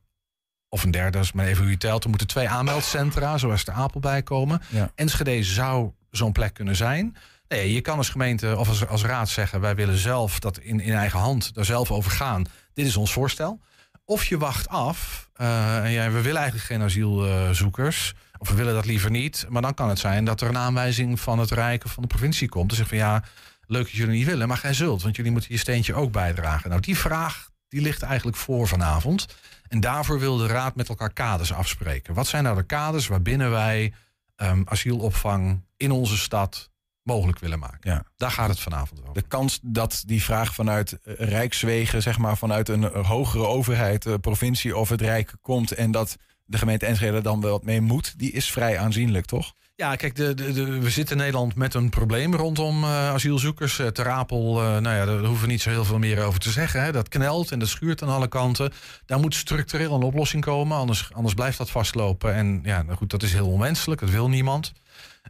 of 0.75 0.83
een 0.85 0.91
derde, 0.91 1.19
is 1.19 1.33
maar 1.33 1.47
even 1.47 1.63
hoe 1.63 1.71
je 1.71 1.77
telt. 1.77 2.03
Er 2.03 2.09
moeten 2.09 2.27
twee 2.27 2.49
aanmeldcentra, 2.49 3.39
zoals 3.39 3.65
de 3.65 3.73
Apel 3.73 4.01
bij 4.01 4.23
komen. 4.23 4.63
Ja. 4.69 4.91
Enschede 4.95 5.43
zou 5.43 5.91
zo'n 6.11 6.33
plek 6.33 6.55
kunnen 6.55 6.77
zijn. 6.77 7.17
Nee, 7.49 7.73
je 7.73 7.81
kan 7.81 7.97
als 7.97 8.09
gemeente 8.09 8.57
of 8.57 8.69
als, 8.69 8.87
als 8.87 9.05
raad 9.05 9.29
zeggen... 9.29 9.61
wij 9.61 9.75
willen 9.75 9.97
zelf 9.99 10.39
dat 10.39 10.59
in, 10.59 10.81
in 10.81 10.95
eigen 10.95 11.19
hand 11.19 11.55
daar 11.55 11.65
zelf 11.65 11.91
over 11.91 12.11
gaan. 12.11 12.45
Dit 12.73 12.87
is 12.87 12.97
ons 12.97 13.13
voorstel. 13.13 13.61
Of 14.05 14.25
je 14.25 14.39
wacht 14.39 14.69
af. 14.69 15.29
eh, 15.35 15.85
en 15.85 15.91
ja, 15.91 16.11
we 16.11 16.21
willen 16.21 16.41
eigenlijk 16.41 16.67
geen 16.67 16.83
asielzoekers. 16.83 18.15
Of 18.39 18.49
we 18.49 18.55
willen 18.55 18.75
dat 18.75 18.87
liever 18.87 19.11
niet. 19.11 19.47
Maar 19.49 19.63
dan 19.63 19.75
kan 19.75 19.89
het 19.89 19.99
zijn 19.99 20.25
dat 20.25 20.41
er 20.41 20.49
een 20.49 20.59
aanwijzing 20.59 21.21
van 21.21 21.39
het 21.39 21.51
Rijk 21.51 21.85
of 21.85 21.93
van 21.93 22.03
de 22.03 22.09
provincie 22.09 22.49
komt. 22.49 22.71
En 22.71 22.77
zegt 22.77 22.89
van 22.89 22.99
ja, 22.99 23.23
leuk 23.67 23.83
dat 23.83 23.93
jullie 23.93 24.17
niet 24.17 24.27
willen, 24.27 24.49
maar 24.49 24.57
gij 24.57 24.75
zult. 24.75 25.03
Want 25.03 25.17
jullie 25.17 25.33
moeten 25.33 25.53
je 25.53 25.59
steentje 25.59 25.95
ook 25.95 26.13
bijdragen. 26.13 26.69
Nou, 26.69 26.81
die 26.81 26.99
vraag 26.99 27.53
die 27.75 27.83
ligt 27.83 28.03
eigenlijk 28.03 28.37
voor 28.37 28.69
vanavond. 28.69 29.27
En 29.69 29.81
daarvoor 29.81 30.19
wil 30.19 30.37
de 30.37 30.47
Raad 30.47 30.77
met 30.77 30.89
elkaar 30.89 31.13
kaders 31.13 31.53
afspreken. 31.53 32.15
Wat 32.15 32.27
zijn 32.27 32.45
nou 32.45 32.57
de 32.57 32.63
kaders 32.63 33.07
waarbinnen 33.07 33.51
wij 33.51 33.93
ehm, 34.37 34.63
asielopvang 34.65 35.61
in 35.77 35.91
onze 35.91 36.19
stad 36.19 36.71
mogelijk 37.03 37.39
willen 37.39 37.59
maken? 37.59 37.91
Ja. 37.91 38.05
Daar 38.17 38.31
gaat 38.31 38.49
het 38.49 38.61
vanavond 38.61 39.01
over. 39.01 39.15
De 39.15 39.29
kans 39.29 39.59
dat 39.63 40.03
die 40.07 40.23
vraag 40.23 40.55
vanuit 40.55 40.93
eh, 40.93 41.15
Rijkswegen, 41.29 42.03
zeg 42.03 42.19
maar 42.19 42.37
vanuit 42.37 42.69
een 42.69 42.85
hogere 42.85 43.47
overheid, 43.47 44.07
eh, 44.07 44.15
provincie 44.21 44.77
of 44.77 44.89
het 44.89 45.01
Rijk 45.01 45.35
komt 45.41 45.73
en 45.73 45.91
dat 45.91 46.17
de 46.45 46.59
gemeente 46.59 46.87
Enschede 46.87 47.21
dan 47.21 47.41
wel 47.41 47.51
wat 47.51 47.65
mee 47.65 47.81
moet, 47.81 48.19
die 48.19 48.33
is 48.33 48.51
vrij 48.51 48.79
aanzienlijk, 48.79 49.27
toch? 49.27 49.55
Ja, 49.77 49.97
kijk, 49.97 50.17
de, 50.17 50.35
de, 50.35 50.53
de- 50.53 50.79
we 50.81 50.91
zitten 50.91 51.17
in 51.17 51.23
Nederland 51.23 51.55
met 51.55 51.75
een 51.75 51.89
probleem 51.91 52.35
rondom 52.35 52.85
eh, 52.85 53.09
asielzoekers. 53.09 53.79
Eh, 53.79 53.87
Ter 53.87 54.09
Apel, 54.09 54.61
eh, 54.63 54.67
nou 54.79 54.97
ja, 54.97 55.05
daar 55.05 55.19
hoeven 55.25 55.47
we 55.47 55.53
niet 55.53 55.63
zo 55.63 55.71
heel 55.71 55.85
veel 55.85 55.99
meer 55.99 56.23
over 56.25 56.41
te 56.41 56.51
zeggen. 56.51 56.83
Hè. 56.83 56.93
Dat 56.93 57.09
knelt 57.09 57.51
en 57.51 57.59
dat 57.59 57.69
schuurt 57.69 58.03
aan 58.03 58.09
alle 58.09 58.29
kanten. 58.29 58.73
Daar 59.07 59.19
moet 59.21 59.35
structureel 59.35 59.95
een 59.95 60.03
oplossing 60.03 60.45
komen, 60.45 60.77
anders, 60.77 61.09
anders 61.13 61.35
blijft 61.35 61.59
dat 61.59 61.71
vastlopen. 61.71 62.35
En 62.35 62.61
ja, 62.65 62.83
nou 62.83 62.97
goed, 62.97 63.11
dat 63.11 63.23
is 63.23 63.33
heel 63.33 63.49
onwenselijk, 63.49 64.01
dat 64.01 64.11
wil 64.11 64.29
niemand. 64.29 64.73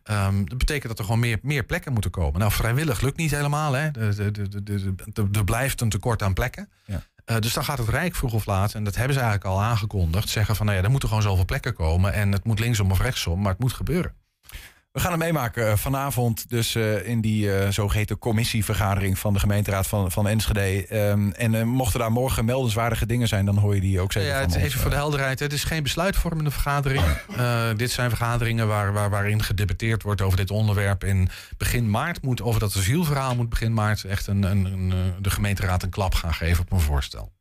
Ehm, 0.02 0.44
dat 0.44 0.58
betekent 0.58 0.88
dat 0.88 0.98
er 0.98 1.04
gewoon 1.04 1.20
meer, 1.20 1.38
meer 1.42 1.64
plekken 1.64 1.92
moeten 1.92 2.10
komen. 2.10 2.38
Nou, 2.40 2.52
vrijwillig 2.52 3.00
lukt 3.00 3.16
niet 3.16 3.30
helemaal. 3.30 3.72
Hè. 3.72 3.88
Er- 5.34 5.44
blijft 5.44 5.80
een 5.80 5.88
tekort 5.88 6.22
aan 6.22 6.34
plekken. 6.34 6.68
Ja. 6.84 7.02
Dus 7.40 7.52
dan 7.52 7.64
gaat 7.64 7.78
het 7.78 7.88
Rijk 7.88 8.14
vroeg 8.14 8.32
of 8.32 8.46
laat, 8.46 8.74
en 8.74 8.84
dat 8.84 8.94
hebben 8.96 9.14
ze 9.14 9.20
eigenlijk 9.20 9.50
al 9.50 9.62
aangekondigd, 9.62 10.28
zeggen 10.28 10.56
van 10.56 10.66
nou 10.66 10.78
ja, 10.78 10.84
er 10.84 10.90
moeten 10.90 11.08
gewoon 11.08 11.22
zoveel 11.24 11.44
plekken 11.44 11.74
komen. 11.74 12.12
En 12.12 12.32
het 12.32 12.44
moet 12.44 12.58
linksom 12.58 12.90
of 12.90 13.00
rechtsom, 13.00 13.40
maar 13.40 13.50
het 13.52 13.60
moet 13.60 13.72
gebeuren. 13.72 14.14
We 14.94 15.00
gaan 15.00 15.10
het 15.10 15.20
meemaken 15.20 15.68
eh, 15.68 15.76
vanavond, 15.76 16.48
dus 16.48 16.74
eh, 16.74 17.08
in 17.08 17.20
die 17.20 17.56
eh, 17.56 17.70
zogeheten 17.70 18.18
commissievergadering 18.18 19.18
van 19.18 19.32
de 19.32 19.38
gemeenteraad 19.38 19.86
van, 19.86 20.10
van 20.10 20.28
Enschede. 20.28 20.86
Ehm, 20.86 21.30
en 21.30 21.68
mochten 21.68 22.00
daar 22.00 22.12
morgen 22.12 22.44
meldenswaardige 22.44 23.06
dingen 23.06 23.28
zijn, 23.28 23.44
dan 23.44 23.58
hoor 23.58 23.74
je 23.74 23.80
die 23.80 24.00
ook 24.00 24.12
zeker 24.12 24.28
Ja, 24.28 24.38
het, 24.38 24.54
ons. 24.54 24.56
even 24.56 24.80
voor 24.80 24.90
de 24.90 24.96
helderheid. 24.96 25.38
Het 25.38 25.52
is 25.52 25.64
geen 25.64 25.82
besluitvormende 25.82 26.50
vergadering. 26.50 27.02
Dit 27.76 27.90
zijn 27.90 28.08
vergaderingen 28.08 28.66
waar, 28.66 28.92
waar, 28.92 29.10
waarin 29.10 29.42
gedebatteerd 29.42 30.02
wordt 30.02 30.20
over 30.20 30.36
dit 30.36 30.50
onderwerp. 30.50 31.04
In 31.04 31.28
begin 31.56 31.90
maart 31.90 32.22
moet 32.22 32.42
over 32.42 32.60
dat 32.60 32.76
asielverhaal 32.76 33.34
moet 33.34 33.48
begin 33.48 33.74
maart 33.74 34.04
echt 34.04 34.26
een, 34.26 34.42
een, 34.42 34.64
een, 34.64 35.14
de 35.20 35.30
gemeenteraad 35.30 35.82
een 35.82 35.90
klap 35.90 36.14
gaan 36.14 36.34
geven 36.34 36.62
op 36.62 36.72
een 36.72 36.80
voorstel. 36.80 37.32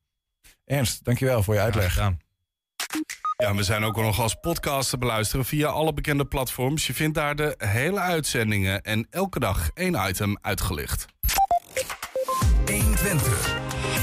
Ernst, 0.66 1.04
dankjewel 1.04 1.44
voor 1.44 1.54
je 1.54 1.60
uitleg. 1.60 1.96
Ja, 1.96 2.14
Ja, 3.44 3.50
en 3.50 3.56
we 3.56 3.64
zijn 3.64 3.84
ook 3.84 3.96
nog 3.96 4.20
als 4.22 4.36
podcast 4.42 4.90
te 4.90 4.98
beluisteren 4.98 5.46
via 5.46 5.68
alle 5.68 5.94
bekende 5.94 6.26
platforms. 6.26 6.88
Je 6.88 6.94
vindt 6.94 7.16
daar 7.16 7.36
de 7.36 7.56
hele 7.58 8.00
uitzendingen 8.00 8.82
en 8.82 9.08
elke 9.10 9.40
dag 9.40 9.70
één 9.74 10.08
item 10.08 10.38
uitgelicht. 10.42 11.06
120. 12.66 13.56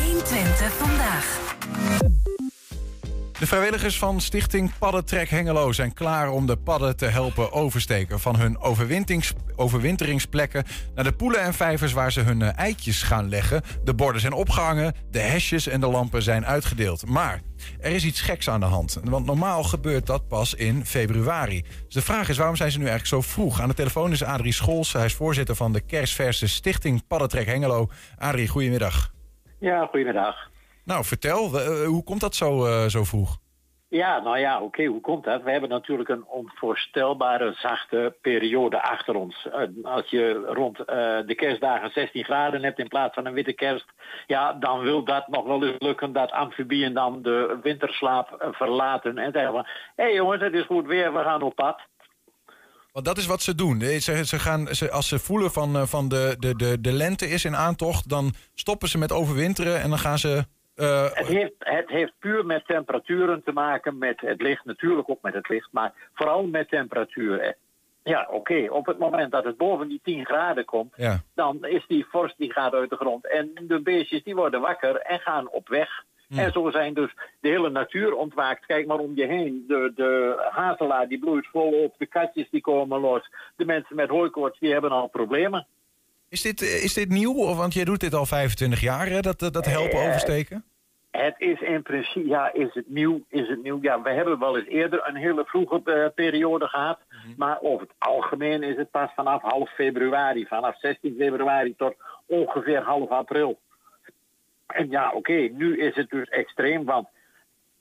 120 0.04 0.72
vandaag. 0.72 2.19
De 3.40 3.46
vrijwilligers 3.46 3.98
van 3.98 4.20
Stichting 4.20 4.78
Paddentrek 4.78 5.28
Hengelo 5.28 5.72
zijn 5.72 5.92
klaar 5.92 6.30
om 6.30 6.46
de 6.46 6.56
padden 6.56 6.96
te 6.96 7.06
helpen 7.06 7.52
oversteken. 7.52 8.20
Van 8.20 8.36
hun 8.36 8.58
overwinterings- 8.58 9.32
overwinteringsplekken 9.56 10.64
naar 10.94 11.04
de 11.04 11.12
poelen 11.12 11.40
en 11.40 11.54
vijvers 11.54 11.92
waar 11.92 12.12
ze 12.12 12.20
hun 12.20 12.42
eh, 12.42 12.58
eitjes 12.58 13.02
gaan 13.02 13.28
leggen. 13.28 13.62
De 13.84 13.94
borden 13.94 14.20
zijn 14.20 14.32
opgehangen, 14.32 14.94
de 15.10 15.18
hesjes 15.18 15.66
en 15.66 15.80
de 15.80 15.86
lampen 15.86 16.22
zijn 16.22 16.46
uitgedeeld. 16.46 17.06
Maar 17.06 17.40
er 17.80 17.92
is 17.92 18.04
iets 18.04 18.20
geks 18.20 18.48
aan 18.48 18.60
de 18.60 18.66
hand. 18.66 19.00
Want 19.04 19.26
normaal 19.26 19.62
gebeurt 19.62 20.06
dat 20.06 20.28
pas 20.28 20.54
in 20.54 20.86
februari. 20.86 21.62
Dus 21.84 21.94
de 21.94 22.02
vraag 22.02 22.28
is, 22.28 22.36
waarom 22.36 22.56
zijn 22.56 22.70
ze 22.70 22.78
nu 22.78 22.86
eigenlijk 22.86 23.24
zo 23.24 23.32
vroeg? 23.32 23.60
Aan 23.60 23.68
de 23.68 23.74
telefoon 23.74 24.12
is 24.12 24.24
Adrie 24.24 24.52
Scholz. 24.52 24.92
Hij 24.92 25.04
is 25.04 25.14
voorzitter 25.14 25.54
van 25.54 25.72
de 25.72 25.80
kerstverse 25.80 26.48
Stichting 26.48 27.06
Paddentrek 27.06 27.46
Hengelo. 27.46 27.90
Adrie, 28.18 28.48
goedemiddag. 28.48 29.12
Ja, 29.58 29.86
goedemiddag. 29.86 30.49
Nou, 30.90 31.04
vertel, 31.04 31.60
eh, 31.60 31.86
hoe 31.86 32.04
komt 32.04 32.20
dat 32.20 32.34
zo, 32.34 32.66
eh, 32.66 32.86
zo 32.86 33.04
vroeg? 33.04 33.38
Ja, 33.88 34.20
nou 34.20 34.38
ja, 34.38 34.60
oké, 34.60 34.84
hoe 34.84 35.00
komt 35.00 35.24
dat? 35.24 35.42
We 35.42 35.50
hebben 35.50 35.70
natuurlijk 35.70 36.08
een 36.08 36.24
onvoorstelbare 36.26 37.52
zachte 37.58 38.16
periode 38.20 38.82
achter 38.82 39.14
ons. 39.14 39.48
Als 39.82 40.10
je 40.10 40.32
rond 40.32 40.78
eh, 40.78 40.86
de 41.26 41.34
kerstdagen 41.36 41.90
16 41.90 42.24
graden 42.24 42.62
hebt 42.62 42.78
in 42.78 42.88
plaats 42.88 43.14
van 43.14 43.26
een 43.26 43.32
witte 43.32 43.52
kerst, 43.52 43.84
ja, 44.26 44.52
dan 44.52 44.80
wil 44.80 45.04
dat 45.04 45.28
nog 45.28 45.44
wel 45.44 45.64
eens 45.64 45.76
lukken 45.78 46.12
dat 46.12 46.30
amfibieën 46.30 46.94
dan 46.94 47.22
de 47.22 47.58
winterslaap 47.62 48.52
verlaten 48.52 49.18
en 49.18 49.32
zeggen 49.32 49.52
van, 49.52 49.66
hé 49.96 50.04
hey 50.04 50.14
jongens, 50.14 50.42
het 50.42 50.54
is 50.54 50.66
goed 50.66 50.86
weer, 50.86 51.12
we 51.12 51.22
gaan 51.22 51.42
op 51.42 51.54
pad. 51.54 51.80
Want 52.92 53.04
dat 53.04 53.18
is 53.18 53.26
wat 53.26 53.42
ze 53.42 53.54
doen. 53.54 53.80
Ze, 53.80 54.24
ze 54.24 54.38
gaan, 54.38 54.66
ze, 54.74 54.90
als 54.90 55.08
ze 55.08 55.18
voelen 55.18 55.50
van, 55.50 55.88
van 55.88 56.08
de, 56.08 56.36
de, 56.38 56.56
de, 56.56 56.80
de 56.80 56.92
lente 56.92 57.28
is 57.28 57.44
in 57.44 57.56
aantocht, 57.56 58.08
dan 58.08 58.34
stoppen 58.54 58.88
ze 58.88 58.98
met 58.98 59.12
overwinteren 59.12 59.80
en 59.80 59.88
dan 59.88 59.98
gaan 59.98 60.18
ze. 60.18 60.44
Eh, 60.80 61.04
Het 61.12 61.26
heeft, 61.26 61.52
het 61.58 61.88
heeft 61.88 62.12
puur 62.18 62.46
met 62.46 62.66
temperaturen 62.66 63.42
te 63.44 63.52
maken, 63.52 63.98
met 63.98 64.20
het 64.20 64.42
licht, 64.42 64.64
natuurlijk 64.64 65.10
ook 65.10 65.22
met 65.22 65.34
het 65.34 65.48
licht, 65.48 65.68
maar 65.72 65.92
vooral 66.14 66.46
met 66.46 66.68
temperaturen. 66.68 67.56
Ja, 68.02 68.28
oké, 68.30 68.66
op 68.70 68.86
het 68.86 68.98
moment 68.98 69.32
dat 69.32 69.44
het 69.44 69.56
boven 69.56 69.88
die 69.88 70.00
10 70.02 70.24
graden 70.26 70.64
komt, 70.64 70.92
ja. 70.96 71.22
dan 71.34 71.64
is 71.66 71.84
die 71.86 72.06
vorst 72.10 72.34
die 72.38 72.52
gaat 72.52 72.72
uit 72.72 72.90
de 72.90 72.96
grond. 72.96 73.30
En 73.30 73.50
de 73.62 73.80
beestjes 73.82 74.22
die 74.22 74.34
worden 74.34 74.60
wakker 74.60 74.96
en 74.96 75.18
gaan 75.20 75.50
op 75.50 75.68
weg. 75.68 75.88
En 76.30 76.52
zo 76.52 76.70
zijn 76.70 76.94
dus 76.94 77.10
de 77.40 77.48
hele 77.48 77.70
natuur 77.70 78.12
ontwaakt. 78.14 78.66
Kijk 78.66 78.86
maar 78.86 78.98
om 78.98 79.12
je 79.16 79.26
heen. 79.26 79.64
De, 79.68 79.92
de 79.94 80.36
hazelaar 80.50 81.08
die 81.08 81.18
bloeit 81.18 81.46
volop. 81.46 81.94
De 81.98 82.06
katjes 82.06 82.50
die 82.50 82.60
komen 82.60 83.00
los. 83.00 83.30
De 83.56 83.64
mensen 83.64 83.96
met 83.96 84.08
hooikoorts 84.08 84.58
die 84.58 84.72
hebben 84.72 84.90
al 84.90 85.06
problemen. 85.08 85.66
Is, 86.28 86.42
dit, 86.42 86.62
eh, 86.62 86.84
is 86.84 86.94
dit 86.94 87.08
nieuw? 87.08 87.34
Of- 87.34 87.56
Want 87.56 87.74
jij 87.74 87.84
doet 87.84 88.00
dit 88.00 88.14
al 88.14 88.26
25 88.26 88.80
jaar, 88.80 89.06
hè? 89.06 89.20
Dat, 89.20 89.38
dat 89.38 89.52
dat 89.52 89.66
helpen 89.66 89.98
Eh, 90.00 90.06
oversteken? 90.08 90.64
Het 91.10 91.34
is 91.38 91.60
in 91.60 91.82
principe, 91.82 92.28
ja, 92.28 92.52
is 92.52 92.74
het 92.74 92.88
nieuw? 92.88 93.24
Is 93.28 93.48
het 93.48 93.62
nieuw? 93.62 93.78
Ja, 93.82 94.02
we 94.02 94.10
hebben 94.10 94.38
wel 94.38 94.58
eens 94.58 94.68
eerder 94.68 95.08
een 95.08 95.16
hele 95.16 95.44
vroege 95.44 95.80
eh, 95.84 96.06
periode 96.14 96.68
gehad. 96.68 96.98
Maar 97.36 97.58
over 97.60 97.80
het 97.80 97.94
algemeen 97.98 98.62
is 98.62 98.76
het 98.76 98.90
pas 98.90 99.10
vanaf 99.14 99.42
half 99.42 99.70
februari, 99.70 100.46
vanaf 100.46 100.78
16 100.78 101.14
februari 101.18 101.74
tot 101.76 101.94
ongeveer 102.26 102.82
half 102.82 103.08
april. 103.08 103.58
En 104.66 104.90
ja, 104.90 105.12
oké, 105.12 105.32
nu 105.32 105.78
is 105.78 105.94
het 105.94 106.10
dus 106.10 106.28
extreem, 106.28 106.84
want 106.84 107.08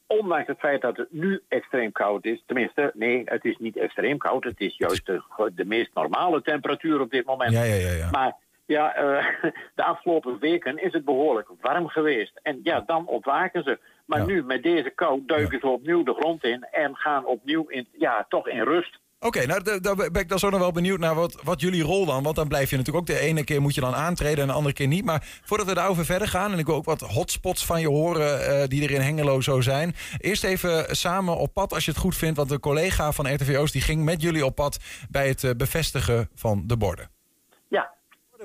ondanks 0.08 0.48
het 0.48 0.60
feit 0.60 0.82
dat 0.82 0.98
het 0.98 1.12
nu 1.12 1.42
extreem 1.48 1.92
koud 1.92 2.26
is, 2.26 2.44
tenminste, 2.46 2.92
nee, 2.94 3.22
het 3.26 3.46
is 3.46 3.58
niet 3.58 3.78
extreem 3.78 4.18
koud, 4.18 4.44
het 4.44 4.60
is 4.60 4.78
juist 4.78 5.06
de, 5.06 5.52
de 5.56 5.66
meest 5.66 5.94
normale 5.94 6.42
temperatuur 6.42 7.00
op 7.00 7.12
dit 7.12 7.26
moment. 7.26 7.52
Ja, 7.52 7.64
ja, 7.64 7.76
ja. 7.76 7.92
ja. 7.92 8.10
Maar 8.10 8.36
ja, 8.70 8.94
eh, 8.96 9.26
de 9.80 9.84
afgelopen 9.84 10.40
weken 10.40 10.84
is 10.84 10.94
het 10.94 11.06
behoorlijk 11.06 11.48
warm 11.62 11.88
geweest. 11.88 12.40
En 12.44 12.60
ja, 12.64 12.84
dan 12.86 13.08
ontwaken 13.08 13.64
ze. 13.64 13.80
Maar 14.06 14.20
Ja. 14.20 14.26
nu, 14.26 14.44
met 14.44 14.64
deze 14.64 14.90
kou, 14.96 15.22
duiken 15.26 15.60
ze 15.60 15.68
opnieuw 15.68 16.04
de 16.04 16.14
grond 16.20 16.44
in 16.44 16.68
en 16.72 16.96
gaan 16.96 17.26
opnieuw 17.26 17.68
in, 17.68 17.88
ja, 17.98 18.26
toch 18.30 18.48
in 18.48 18.62
rust. 18.64 19.00
Oké, 19.20 19.46
nou 19.46 19.64
da- 19.64 19.80
daar 19.80 19.96
ben 19.96 20.22
ik 20.22 20.30
dan 20.30 20.40
zo 20.40 20.50
nog 20.50 20.60
wel 20.60 20.72
benieuwd 20.72 21.00
naar 21.00 21.16
wat, 21.16 21.42
wat 21.44 21.62
jullie 21.62 21.84
rol 21.84 22.06
dan. 22.06 22.24
Want 22.24 22.36
dan 22.36 22.48
blijf 22.48 22.70
je 22.70 22.78
natuurlijk 22.78 23.10
ook 23.10 23.16
de 23.18 23.22
ene 23.26 23.44
keer 23.44 23.62
moet 23.62 23.76
je 23.76 23.82
dan 23.82 23.96
aantreden 23.96 24.42
en 24.42 24.48
de 24.48 24.54
andere 24.54 24.74
keer 24.74 24.88
niet. 24.88 25.06
Maar 25.06 25.24
voordat 25.44 25.68
we 25.68 25.74
daarover 25.74 26.06
verder 26.06 26.28
gaan, 26.28 26.52
en 26.52 26.60
ik 26.60 26.66
wil 26.66 26.76
ook 26.76 26.86
wat 26.86 27.02
hotspots 27.02 27.66
van 27.66 27.82
je 27.82 27.88
horen 27.88 28.46
eh, 28.48 28.68
die 28.68 28.84
er 28.84 28.92
in 28.92 29.02
Hengelo 29.02 29.42
zo 29.42 29.62
zijn. 29.62 29.96
Eerst 30.18 30.44
even 30.44 30.96
samen 30.96 31.38
op 31.38 31.54
pad 31.54 31.74
als 31.74 31.86
je 31.86 31.92
het 31.92 32.00
goed 32.00 32.16
vindt. 32.16 32.38
Want 32.38 32.52
een 32.52 32.60
collega 32.60 33.12
van 33.12 33.34
RTVO's 33.34 33.72
die 33.72 33.82
ging 33.82 34.04
met 34.04 34.22
jullie 34.22 34.46
op 34.46 34.56
pad 34.56 34.78
bij 35.10 35.28
het 35.28 35.44
eh, 35.44 35.52
bevestigen 35.58 36.30
van 36.36 36.64
de 36.66 36.78
borden. 36.78 37.10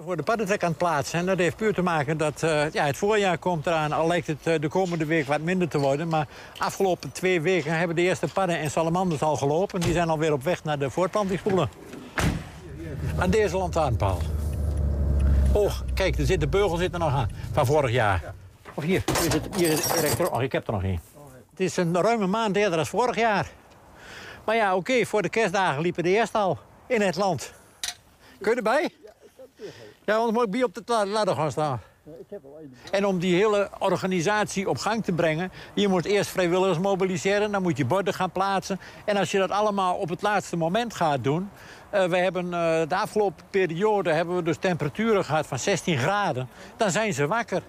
Voor 0.03 0.17
de 0.17 0.23
paddentrek 0.23 0.63
aan 0.63 0.69
het 0.69 0.79
plaatsen. 0.79 1.19
En 1.19 1.27
dat 1.27 1.39
heeft 1.39 1.57
puur 1.57 1.75
te 1.75 1.83
maken 1.83 2.17
dat 2.17 2.43
eh, 2.43 2.71
ja, 2.71 2.85
het 2.85 2.97
voorjaar 2.97 3.39
komt 3.39 3.67
eraan. 3.67 3.93
Al 3.93 4.07
lijkt 4.07 4.27
het 4.27 4.47
eh, 4.47 4.61
de 4.61 4.69
komende 4.69 5.05
week 5.05 5.27
wat 5.27 5.41
minder 5.41 5.69
te 5.69 5.79
worden. 5.79 6.09
Maar 6.09 6.29
afgelopen 6.59 7.13
twee 7.13 7.41
weken 7.41 7.79
hebben 7.79 7.97
de 7.97 8.03
eerste 8.03 8.27
padden 8.27 8.59
en 8.59 8.71
salamanders 8.71 9.23
al 9.23 9.37
gelopen. 9.37 9.81
Die 9.81 9.93
zijn 9.93 10.09
alweer 10.09 10.33
op 10.33 10.43
weg 10.43 10.65
naar 10.65 10.79
de 10.79 10.91
voortplantingspoelen. 10.91 11.69
Aan 13.19 13.31
deze 13.31 13.57
lantaarnpaal. 13.57 14.19
Oh, 15.53 15.73
kijk, 15.95 16.19
er 16.19 16.27
zit, 16.27 16.41
de 16.41 16.49
beugel 16.49 16.77
zit 16.77 16.93
er 16.93 16.99
nog 16.99 17.13
aan. 17.13 17.31
Van 17.53 17.67
vorig 17.67 17.91
jaar. 17.91 18.35
Of 18.75 18.85
hier, 18.85 19.05
hier 19.21 19.41
hier 19.57 19.71
is 19.71 19.85
het 19.85 19.97
elektro... 19.97 20.25
Oh, 20.25 20.43
ik 20.43 20.53
heb 20.53 20.67
er 20.67 20.73
nog 20.73 20.83
één. 20.83 21.01
Het 21.51 21.61
is 21.61 21.77
een 21.77 22.01
ruime 22.01 22.27
maand 22.27 22.57
eerder 22.57 22.77
dan 22.77 22.87
vorig 22.87 23.17
jaar. 23.17 23.51
Maar 24.45 24.57
ja, 24.57 24.77
oké, 24.77 25.05
voor 25.05 25.23
de 25.23 25.29
kerstdagen 25.29 25.83
liepen 25.83 26.03
de 26.03 26.09
eerst 26.11 26.35
al 26.35 26.59
in 26.87 27.01
het 27.01 27.17
land. 27.17 27.53
Kun 28.41 28.51
je 28.51 28.57
erbij? 28.57 28.93
Ja, 30.05 30.15
anders 30.17 30.33
moet 30.35 30.45
ik 30.45 30.51
bij 30.51 30.63
op 30.63 30.75
de 30.75 30.83
la- 30.87 31.07
ladder 31.07 31.35
gaan 31.35 31.51
staan. 31.51 31.81
En 32.91 33.07
om 33.07 33.19
die 33.19 33.35
hele 33.37 33.71
organisatie 33.79 34.69
op 34.69 34.77
gang 34.79 35.05
te 35.05 35.13
brengen... 35.13 35.53
je 35.75 35.89
moet 35.89 36.05
eerst 36.05 36.31
vrijwilligers 36.31 36.79
mobiliseren, 36.79 37.53
dan 37.53 37.63
moet 37.63 37.77
je 37.77 37.85
borden 37.85 38.15
gaan 38.15 38.31
plaatsen. 38.31 38.81
En 39.05 39.17
als 39.17 39.31
je 39.31 39.39
dat 39.39 39.51
allemaal 39.51 39.95
op 39.95 40.09
het 40.09 40.23
laatste 40.23 40.57
moment 40.57 40.95
gaat 40.95 41.25
doen... 41.25 41.51
eh, 41.91 42.05
we 42.05 42.17
hebben 42.17 42.45
eh, 42.45 42.89
de 42.89 42.97
afgelopen 42.97 43.45
periode 43.51 44.13
hebben 44.13 44.37
we 44.37 44.43
dus 44.43 44.57
temperaturen 44.57 45.25
gehad 45.25 45.47
van 45.47 45.59
16 45.59 45.99
graden. 45.99 46.49
Dan 46.77 46.91
zijn 46.91 47.15
ze 47.15 47.27
wakker. 47.27 47.63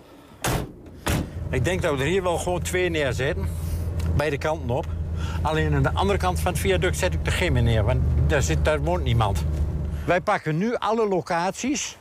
Ik 1.50 1.64
denk 1.66 1.82
dat 1.82 1.96
we 1.96 2.00
er 2.04 2.10
hier 2.10 2.24
wel 2.24 2.38
gewoon 2.38 2.62
twee 2.62 2.90
neerzetten. 2.90 3.48
Beide 4.16 4.38
kanten 4.38 4.70
op. 4.70 4.86
Alleen 5.42 5.74
aan 5.76 5.84
de 5.84 5.94
andere 5.94 6.20
kant 6.20 6.40
van 6.40 6.52
het 6.52 6.62
viaduct 6.62 6.98
zet 6.98 7.14
ik 7.14 7.26
er 7.26 7.32
geen 7.32 7.54
meer 7.54 7.64
neer, 7.64 7.84
want 7.84 8.02
daar, 8.28 8.42
zit, 8.42 8.66
daar 8.66 8.82
woont 8.82 9.04
niemand. 9.04 9.44
Wij 10.06 10.22
pakken 10.22 10.58
nu 10.58 10.76
alle 10.76 11.08
locaties 11.08 11.98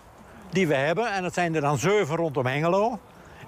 die 0.51 0.67
we 0.67 0.75
hebben, 0.75 1.13
en 1.13 1.23
dat 1.23 1.35
zijn 1.35 1.55
er 1.55 1.61
dan 1.61 1.79
zeven 1.79 2.17
rondom 2.17 2.47
Hengelo. 2.47 2.99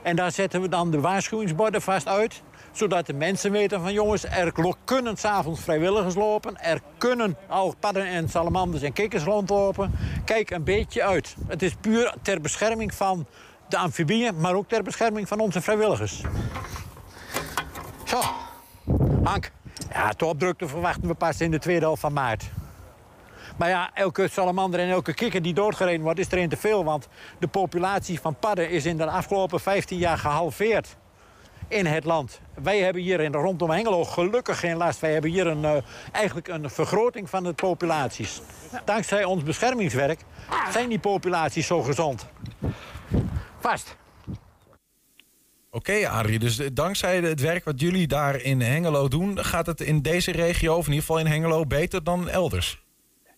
En 0.02 0.16
daar 0.16 0.32
zetten 0.32 0.60
we 0.60 0.68
dan 0.68 0.90
de 0.90 1.00
waarschuwingsborden 1.00 1.82
vast 1.82 2.08
uit, 2.08 2.42
zodat 2.72 3.06
de 3.06 3.12
mensen 3.12 3.50
weten 3.50 3.80
van 3.80 3.92
jongens, 3.92 4.24
er 4.24 4.52
kunnen 4.84 5.16
s'avonds 5.16 5.60
vrijwilligers 5.60 6.14
lopen, 6.14 6.60
er 6.60 6.80
kunnen 6.98 7.36
al 7.48 7.74
padden 7.80 8.06
en 8.06 8.28
salamanders 8.28 8.82
en 8.82 8.92
kikkers 8.92 9.22
rondlopen. 9.22 9.92
Kijk 10.24 10.50
een 10.50 10.64
beetje 10.64 11.02
uit. 11.02 11.36
Het 11.46 11.62
is 11.62 11.74
puur 11.80 12.14
ter 12.22 12.40
bescherming 12.40 12.94
van 12.94 13.26
de 13.68 13.76
amfibieën, 13.76 14.40
maar 14.40 14.54
ook 14.54 14.68
ter 14.68 14.82
bescherming 14.82 15.28
van 15.28 15.40
onze 15.40 15.60
vrijwilligers. 15.60 16.22
Zo, 18.04 18.20
Hank. 19.22 19.50
Ja, 19.92 20.12
topdrukte 20.12 20.68
verwachten 20.68 21.08
we 21.08 21.14
pas 21.14 21.40
in 21.40 21.50
de 21.50 21.58
tweede 21.58 21.84
helft 21.84 22.00
van 22.00 22.12
maart. 22.12 22.50
Maar 23.56 23.68
ja, 23.68 23.90
elke 23.94 24.28
salamander 24.28 24.80
en 24.80 24.88
elke 24.88 25.14
kikker 25.14 25.42
die 25.42 25.54
doodgereden 25.54 26.02
wordt, 26.02 26.18
is 26.18 26.32
er 26.32 26.38
een 26.38 26.48
te 26.48 26.56
veel. 26.56 26.84
Want 26.84 27.08
de 27.38 27.46
populatie 27.46 28.20
van 28.20 28.38
padden 28.38 28.70
is 28.70 28.86
in 28.86 28.96
de 28.96 29.06
afgelopen 29.06 29.60
15 29.60 29.98
jaar 29.98 30.18
gehalveerd 30.18 30.96
in 31.68 31.86
het 31.86 32.04
land. 32.04 32.40
Wij 32.62 32.78
hebben 32.78 33.02
hier 33.02 33.20
in 33.20 33.32
rondom 33.32 33.70
Hengelo 33.70 34.04
gelukkig 34.04 34.58
geen 34.58 34.76
last. 34.76 35.00
Wij 35.00 35.12
hebben 35.12 35.30
hier 35.30 35.46
een, 35.46 35.64
eh, 35.64 35.76
eigenlijk 36.12 36.48
een 36.48 36.70
vergroting 36.70 37.30
van 37.30 37.44
de 37.44 37.52
populaties. 37.52 38.40
Dankzij 38.84 39.24
ons 39.24 39.42
beschermingswerk 39.42 40.20
zijn 40.72 40.88
die 40.88 40.98
populaties 40.98 41.66
zo 41.66 41.82
gezond. 41.82 42.26
Vast. 43.60 43.96
Oké, 45.70 46.08
Adrie, 46.08 46.38
dus 46.38 46.60
dankzij 46.72 47.20
het 47.20 47.40
werk 47.40 47.64
wat 47.64 47.80
jullie 47.80 48.06
daar 48.06 48.40
in 48.40 48.60
Hengelo 48.60 49.08
doen... 49.08 49.44
gaat 49.44 49.66
het 49.66 49.80
in 49.80 50.02
deze 50.02 50.32
regio, 50.32 50.76
of 50.76 50.86
in 50.86 50.92
ieder 50.92 51.06
geval 51.06 51.18
in 51.18 51.26
Hengelo, 51.26 51.66
beter 51.66 52.04
dan 52.04 52.28
elders? 52.28 52.85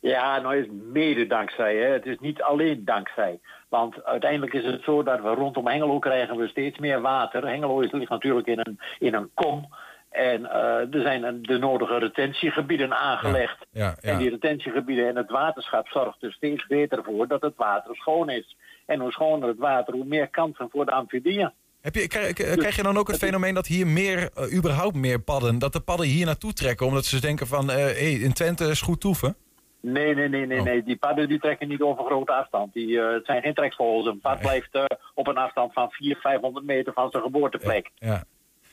Ja, 0.01 0.41
nou 0.41 0.57
is 0.57 0.67
mede 0.93 1.27
dankzij. 1.27 1.77
Hè. 1.77 1.93
Het 1.93 2.07
is 2.07 2.19
niet 2.19 2.43
alleen 2.43 2.85
dankzij. 2.85 3.41
Want 3.69 4.05
uiteindelijk 4.05 4.53
is 4.53 4.65
het 4.65 4.83
zo 4.83 5.03
dat 5.03 5.21
we 5.23 5.29
rondom 5.29 5.67
Hengelo 5.67 5.99
krijgen 5.99 6.37
we 6.37 6.49
steeds 6.49 6.79
meer 6.79 7.01
water. 7.01 7.47
Hengelo 7.47 7.81
is, 7.81 7.93
ligt 7.93 8.11
natuurlijk 8.11 8.47
in 8.47 8.59
een, 8.59 8.81
in 8.99 9.15
een 9.15 9.31
kom. 9.35 9.69
En 10.11 10.51
eh, 10.51 10.95
er 10.95 11.03
zijn 11.03 11.43
de 11.43 11.59
nodige 11.59 11.99
retentiegebieden 11.99 12.99
aangelegd. 12.99 13.67
Ja, 13.71 13.97
ja. 14.01 14.11
En 14.11 14.19
die 14.19 14.31
retentiegebieden 14.31 15.09
en 15.09 15.17
het 15.17 15.31
waterschap 15.31 15.89
zorgt 15.89 16.23
er 16.23 16.33
steeds 16.33 16.67
beter 16.67 17.05
voor 17.05 17.27
dat 17.29 17.41
het 17.41 17.57
water 17.57 17.97
schoon 17.97 18.31
is. 18.31 18.57
En 18.87 19.01
hoe 19.01 19.13
schoner 19.13 19.49
het 19.49 19.59
water, 19.59 19.95
hoe 19.95 20.05
meer 20.05 20.29
kansen 20.29 20.69
voor 20.71 20.85
de 20.85 20.93
amfibieën. 20.93 21.53
Heb 21.81 21.95
je, 21.95 22.07
krijg, 22.07 22.33
krijg 22.33 22.77
je 22.77 22.83
dan 22.83 22.97
ook 22.97 23.09
het 23.09 23.17
fenomeen 23.17 23.55
dat 23.55 23.67
hier 23.67 23.87
meer, 23.87 24.31
eh, 24.35 24.57
überhaupt 24.57 24.97
meer 24.97 25.21
padden, 25.21 25.59
dat 25.59 25.73
de 25.73 25.81
padden 25.81 26.07
hier 26.07 26.27
naartoe 26.27 26.53
trekken 26.53 26.87
omdat 26.87 27.05
ze 27.05 27.21
denken 27.21 27.47
van, 27.47 27.71
eh 27.71 27.77
hey, 27.77 28.13
in 28.13 28.33
Twente 28.33 28.65
is 28.65 28.81
goed 28.81 29.01
toeven? 29.01 29.37
Nee, 29.81 30.14
nee, 30.14 30.29
nee, 30.29 30.47
nee, 30.47 30.62
nee. 30.62 30.83
Die 30.83 30.97
padden 30.97 31.29
die 31.29 31.39
trekken 31.39 31.68
niet 31.68 31.81
over 31.81 32.05
grote 32.05 32.33
afstand. 32.33 32.72
Die, 32.72 33.01
eh, 33.01 33.12
het 33.12 33.26
zijn 33.26 33.43
geen 33.43 33.55
treksvogels. 33.55 34.07
Een 34.07 34.20
pad 34.20 34.41
blijft 34.41 34.74
eh, 34.74 34.85
op 35.14 35.26
een 35.26 35.37
afstand 35.37 35.72
van 35.72 35.91
400, 35.91 36.20
500 36.22 36.66
meter 36.66 36.93
van 36.93 37.11
zijn 37.11 37.22
geboorteplek. 37.22 37.91
Ja. 37.95 38.22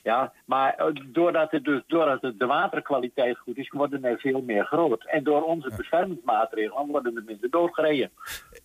Ja, 0.04 0.34
maar 0.46 0.74
eh, 0.74 0.86
doordat, 1.06 1.52
het 1.52 1.64
dus, 1.64 1.82
doordat 1.88 2.22
het 2.22 2.40
de 2.40 2.46
waterkwaliteit 2.46 3.38
goed 3.38 3.58
is, 3.58 3.70
worden 3.70 4.04
er 4.04 4.20
veel 4.20 4.42
meer 4.42 4.66
groot. 4.66 5.06
En 5.06 5.24
door 5.24 5.42
onze 5.44 5.72
beschermingsmaatregelen 5.78 6.88
worden 6.88 7.16
er 7.16 7.24
minder 7.26 7.50
doodgereden. 7.50 8.12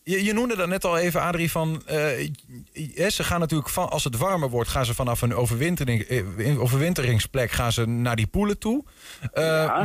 Je, 0.02 0.24
je 0.24 0.32
noemde 0.32 0.56
dat 0.56 0.68
net 0.68 0.84
al 0.84 0.98
even, 0.98 1.20
Adrie, 1.20 1.50
van 1.50 1.82
ze 3.08 3.24
gaan 3.24 3.40
natuurlijk 3.40 3.70
van, 3.70 3.90
als 3.90 4.04
het 4.04 4.16
warmer 4.16 4.48
wordt, 4.48 4.68
gaan 4.68 4.84
ze 4.84 4.94
vanaf 4.94 5.22
een 5.22 5.34
overwintering, 5.34 6.06
overwinteringsplek 6.58 7.50
gaan 7.50 7.72
ze 7.72 7.86
naar 7.86 8.16
die 8.16 8.26
poelen 8.26 8.58
toe. 8.58 8.84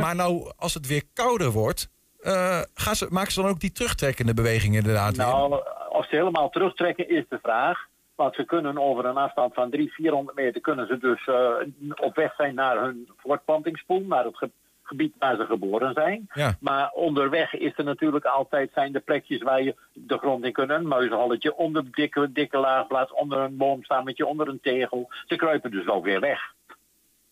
Maar 0.00 0.14
nou, 0.14 0.52
als 0.56 0.74
het 0.74 0.86
weer 0.86 1.02
kouder 1.12 1.50
wordt, 1.50 1.88
eh, 2.26 2.60
gaan 2.74 2.94
ze, 2.94 3.06
maken 3.10 3.32
ze 3.32 3.40
dan 3.40 3.50
ook 3.50 3.60
die 3.60 3.72
terugtrekkende 3.72 4.34
beweging 4.34 4.74
inderdaad 4.74 5.16
weer? 5.16 5.26
Nou, 5.26 5.62
of 5.88 6.08
ze 6.08 6.16
helemaal 6.16 6.50
terugtrekken 6.50 7.08
is 7.08 7.24
de 7.28 7.38
vraag. 7.42 7.86
Want 8.14 8.34
ze 8.34 8.44
kunnen 8.44 8.78
over 8.78 9.04
een 9.04 9.16
afstand 9.16 9.54
van 9.54 9.70
300, 9.70 9.96
400 9.96 10.36
meter 10.36 10.60
kunnen 10.60 10.86
ze 10.86 10.98
dus 10.98 11.26
eh, 11.26 11.96
op 12.06 12.14
weg 12.16 12.34
zijn 12.34 12.54
naar 12.54 12.80
hun 12.82 13.08
voortplantingspoel, 13.16 14.00
naar 14.00 14.24
het 14.24 14.36
ge- 14.36 14.50
gebied 14.82 15.14
waar 15.18 15.36
ze 15.36 15.44
geboren 15.46 15.92
zijn. 15.94 16.28
Ja. 16.32 16.56
Maar 16.60 16.90
onderweg 16.90 17.54
is 17.54 17.72
er 17.76 17.84
natuurlijk 17.84 18.24
altijd 18.24 18.70
zijn 18.74 18.92
de 18.92 19.00
plekjes 19.00 19.42
waar 19.42 19.62
je 19.62 19.74
de 19.92 20.18
grond 20.18 20.44
in 20.44 20.52
kunt. 20.52 20.70
Een 20.70 20.86
muizenhalletje, 20.88 21.56
onder 21.56 21.82
een 21.82 21.92
dikke, 21.92 22.32
dikke 22.32 22.58
laagplaats, 22.58 23.12
onder 23.12 23.38
een 23.38 23.56
boomstammetje, 23.56 24.26
onder 24.26 24.48
een 24.48 24.60
tegel. 24.62 25.08
Ze 25.26 25.36
kruipen 25.36 25.70
dus 25.70 25.88
ook 25.88 26.04
weer 26.04 26.20
weg. 26.20 26.54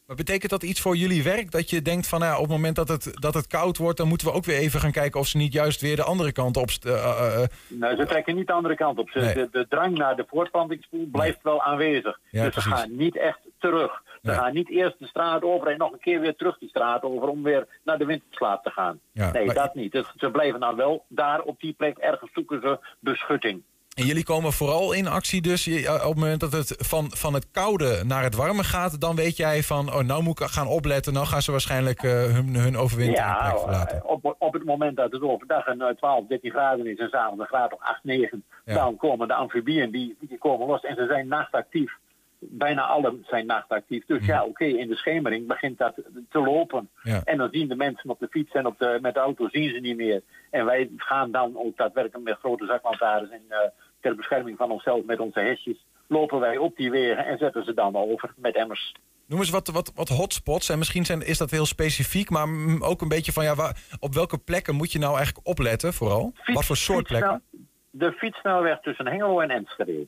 Maar 0.06 0.16
betekent 0.16 0.50
dat 0.50 0.62
iets 0.62 0.80
voor 0.80 0.96
jullie 0.96 1.22
werk? 1.22 1.50
Dat 1.50 1.70
je 1.70 1.82
denkt 1.82 2.06
van 2.08 2.20
nou, 2.20 2.34
op 2.34 2.40
het 2.40 2.50
moment 2.50 2.76
dat 2.76 2.88
het, 2.88 3.10
dat 3.14 3.34
het 3.34 3.46
koud 3.46 3.76
wordt, 3.76 3.96
dan 3.98 4.08
moeten 4.08 4.26
we 4.26 4.32
ook 4.32 4.44
weer 4.44 4.56
even 4.58 4.80
gaan 4.80 4.92
kijken 4.92 5.20
of 5.20 5.26
ze 5.26 5.36
niet 5.36 5.52
juist 5.52 5.80
weer 5.80 5.96
de 5.96 6.02
andere 6.02 6.32
kant 6.32 6.56
op. 6.56 6.68
eh, 6.82 6.92
eh, 6.92 7.42
eh, 7.42 7.48
Nou, 7.68 7.96
ze 7.96 8.06
trekken 8.06 8.34
niet 8.34 8.46
de 8.46 8.52
andere 8.52 8.74
kant 8.76 8.98
op. 8.98 9.10
Ze, 9.10 9.18
Nee. 9.18 9.34
de, 9.34 9.48
de 9.52 9.66
drang 9.68 9.98
naar 9.98 10.16
de 10.16 10.24
voortplantingspoel 10.28 11.06
blijft 11.12 11.38
wel 11.42 11.62
aanwezig. 11.62 12.20
Ja, 12.30 12.42
dus 12.44 12.52
precies. 12.52 12.70
ze 12.70 12.76
gaan 12.76 12.96
niet 12.96 13.16
echt 13.18 13.38
terug. 13.58 14.02
Ze 14.22 14.30
Nee. 14.30 14.36
gaan 14.36 14.54
niet 14.54 14.70
eerst 14.70 14.98
de 14.98 15.06
straat 15.06 15.42
over 15.42 15.66
en 15.68 15.78
nog 15.78 15.92
een 15.92 15.98
keer 16.00 16.20
weer 16.20 16.36
terug 16.36 16.58
die 16.58 16.68
straat 16.68 17.02
over 17.02 17.28
om 17.28 17.42
weer 17.42 17.66
naar 17.84 17.98
de 17.98 18.04
winterslaap 18.04 18.62
te 18.62 18.70
gaan. 18.70 19.00
Ja, 19.12 19.30
nee, 19.32 19.46
maar- 19.46 19.54
dat 19.54 19.74
niet. 19.74 19.92
Dus 19.92 20.12
ze 20.16 20.30
blijven 20.30 20.60
nou 20.60 20.76
wel 20.76 21.04
daar 21.08 21.40
op 21.40 21.60
die 21.60 21.72
plek 21.72 21.98
ergens 21.98 22.32
zoeken 22.32 22.60
ze 22.60 22.78
beschutting. 23.00 23.62
En 23.94 24.06
jullie 24.06 24.24
komen 24.24 24.52
vooral 24.52 24.92
in 24.92 25.06
actie 25.06 25.42
dus 25.42 25.68
op 25.68 25.74
het 26.02 26.14
moment 26.14 26.40
dat 26.40 26.52
het 26.52 26.74
van, 26.78 27.10
van 27.16 27.34
het 27.34 27.50
koude 27.50 28.02
naar 28.06 28.22
het 28.22 28.34
warme 28.34 28.64
gaat, 28.64 29.00
dan 29.00 29.16
weet 29.16 29.36
jij 29.36 29.62
van, 29.62 29.92
oh 29.92 30.00
nou 30.02 30.22
moet 30.22 30.40
ik 30.40 30.46
gaan 30.46 30.66
opletten, 30.66 31.12
nou 31.12 31.26
gaan 31.26 31.42
ze 31.42 31.50
waarschijnlijk 31.50 32.02
eh, 32.02 32.10
hun, 32.10 32.54
hun 32.54 32.76
overwinteringplek 32.76 33.52
Ja, 33.52 33.58
verlaten. 33.58 33.96
eh, 34.02 34.04
op, 34.10 34.36
op 34.38 34.52
het 34.52 34.64
moment 34.64 34.96
dat 34.96 35.12
het 35.12 35.22
overdag 35.22 35.66
een 35.66 35.80
eh, 35.80 35.94
12, 35.96 36.26
13 36.26 36.50
graden 36.50 36.86
is 36.86 36.98
en 36.98 37.08
s'avonds 37.08 37.40
een 37.40 37.46
graad 37.46 37.72
of 37.72 37.80
8, 37.80 38.04
9, 38.04 38.44
Ja. 38.64 38.74
dan 38.74 38.96
komen 38.96 39.28
de 39.28 39.34
amfibieën 39.34 39.90
die, 39.90 40.16
die 40.20 40.38
komen 40.38 40.66
los 40.66 40.82
en 40.82 40.94
ze 40.96 41.06
zijn 41.08 41.28
nachtactief. 41.28 41.92
Bijna 42.38 42.82
alle 42.82 43.18
zijn 43.26 43.46
nachtactief. 43.46 44.04
Dus 44.06 44.26
ja, 44.26 44.44
oké, 44.44 44.64
in 44.64 44.88
de 44.88 44.96
schemering 44.96 45.46
begint 45.46 45.78
dat 45.78 45.94
te 46.30 46.38
lopen. 46.40 46.88
Ja. 47.02 47.20
En 47.24 47.38
dan 47.38 47.48
zien 47.52 47.68
de 47.68 47.76
mensen 47.76 48.10
op 48.10 48.18
de 48.18 48.28
fiets 48.30 48.52
en 48.52 48.66
op 48.66 48.78
de, 48.78 48.98
met 49.02 49.14
de 49.14 49.20
auto 49.20 49.48
zien 49.48 49.70
ze 49.74 49.80
niet 49.80 49.96
meer. 49.96 50.22
En 50.50 50.64
wij 50.64 50.90
gaan 50.96 51.30
dan 51.30 51.56
ook 51.56 51.76
daadwerkelijk 51.76 52.24
met 52.28 52.38
grote 52.38 52.66
zaklantaarns 52.66 53.30
en 53.30 53.42
eh, 53.48 53.58
ter 54.04 54.16
bescherming 54.16 54.56
van 54.56 54.70
onszelf 54.70 55.04
met 55.04 55.20
onze 55.20 55.40
hesjes, 55.40 55.84
lopen 56.06 56.40
wij 56.40 56.56
op 56.56 56.76
die 56.76 56.90
wegen 56.90 57.26
en 57.26 57.38
zetten 57.38 57.64
ze 57.64 57.74
dan 57.74 57.96
over 57.96 58.34
met 58.36 58.56
emmers. 58.56 58.94
Noem 59.26 59.38
eens 59.38 59.50
wat, 59.50 59.68
wat, 59.68 59.92
wat 59.94 60.08
hotspots. 60.08 60.68
En 60.68 60.78
misschien 60.78 61.04
zijn, 61.04 61.26
is 61.26 61.38
dat 61.38 61.50
heel 61.50 61.66
specifiek, 61.66 62.30
maar 62.30 62.48
ook 62.80 63.00
een 63.00 63.08
beetje 63.08 63.32
van 63.32 63.44
ja, 63.44 63.54
waar, 63.54 63.76
op 64.00 64.14
welke 64.14 64.38
plekken 64.38 64.74
moet 64.74 64.92
je 64.92 64.98
nou 64.98 65.16
eigenlijk 65.16 65.46
opletten 65.46 65.92
vooral? 65.92 66.32
wat 66.44 66.64
voor 66.64 66.76
soort 66.76 67.06
plekken? 67.06 67.42
De 67.90 68.12
fietssnelweg 68.12 68.80
tussen 68.80 69.06
Hengelo 69.06 69.40
en 69.40 69.50
Enschede. 69.50 70.06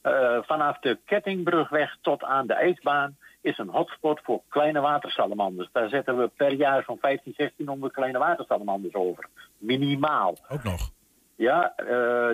Eh, 0.00 0.38
vanaf 0.42 0.78
de 0.78 0.98
Kettingbrugweg 1.04 1.96
tot 2.00 2.24
aan 2.24 2.46
de 2.46 2.54
ijsbaan 2.54 3.16
is 3.40 3.58
een 3.58 3.68
hotspot 3.68 4.20
voor 4.22 4.40
kleine 4.48 4.80
watersalamanders. 4.80 5.68
Daar 5.72 5.88
zetten 5.88 6.18
we 6.18 6.30
per 6.36 6.52
jaar 6.52 6.82
zo'n 6.86 6.98
15, 7.00 7.32
1600 7.36 7.92
kleine 7.92 8.18
watersalamanders 8.18 8.94
over. 8.94 9.28
Minimaal. 9.58 10.36
Ook 10.48 10.62
nog. 10.62 10.90
Ja, 11.36 11.72
eh, 11.76 11.86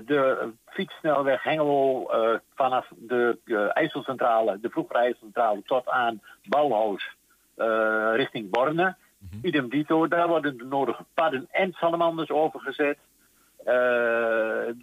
de 0.07 0.53
fietssnelweg 0.67 1.43
Hengelo 1.43 2.09
eh, 2.09 2.39
vanaf 2.55 2.87
de 2.97 3.39
eh, 3.45 3.77
IJsselcentrale, 3.77 4.61
de 4.61 4.71
vroegere 4.71 4.99
IJsselcentrale, 4.99 5.63
tot 5.63 5.89
aan 5.89 6.21
Bauhaus 6.49 7.17
eh, 7.57 8.13
richting 8.15 8.51
Borne. 8.51 8.97
Idem 9.43 9.69
dito, 9.69 10.09
daar 10.09 10.29
worden 10.29 10.59
de 10.59 10.65
nodige 10.65 11.05
padden 11.15 11.49
en 11.51 11.73
salamanders 11.73 12.31
overgezet. 12.31 12.99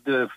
De 0.03 0.30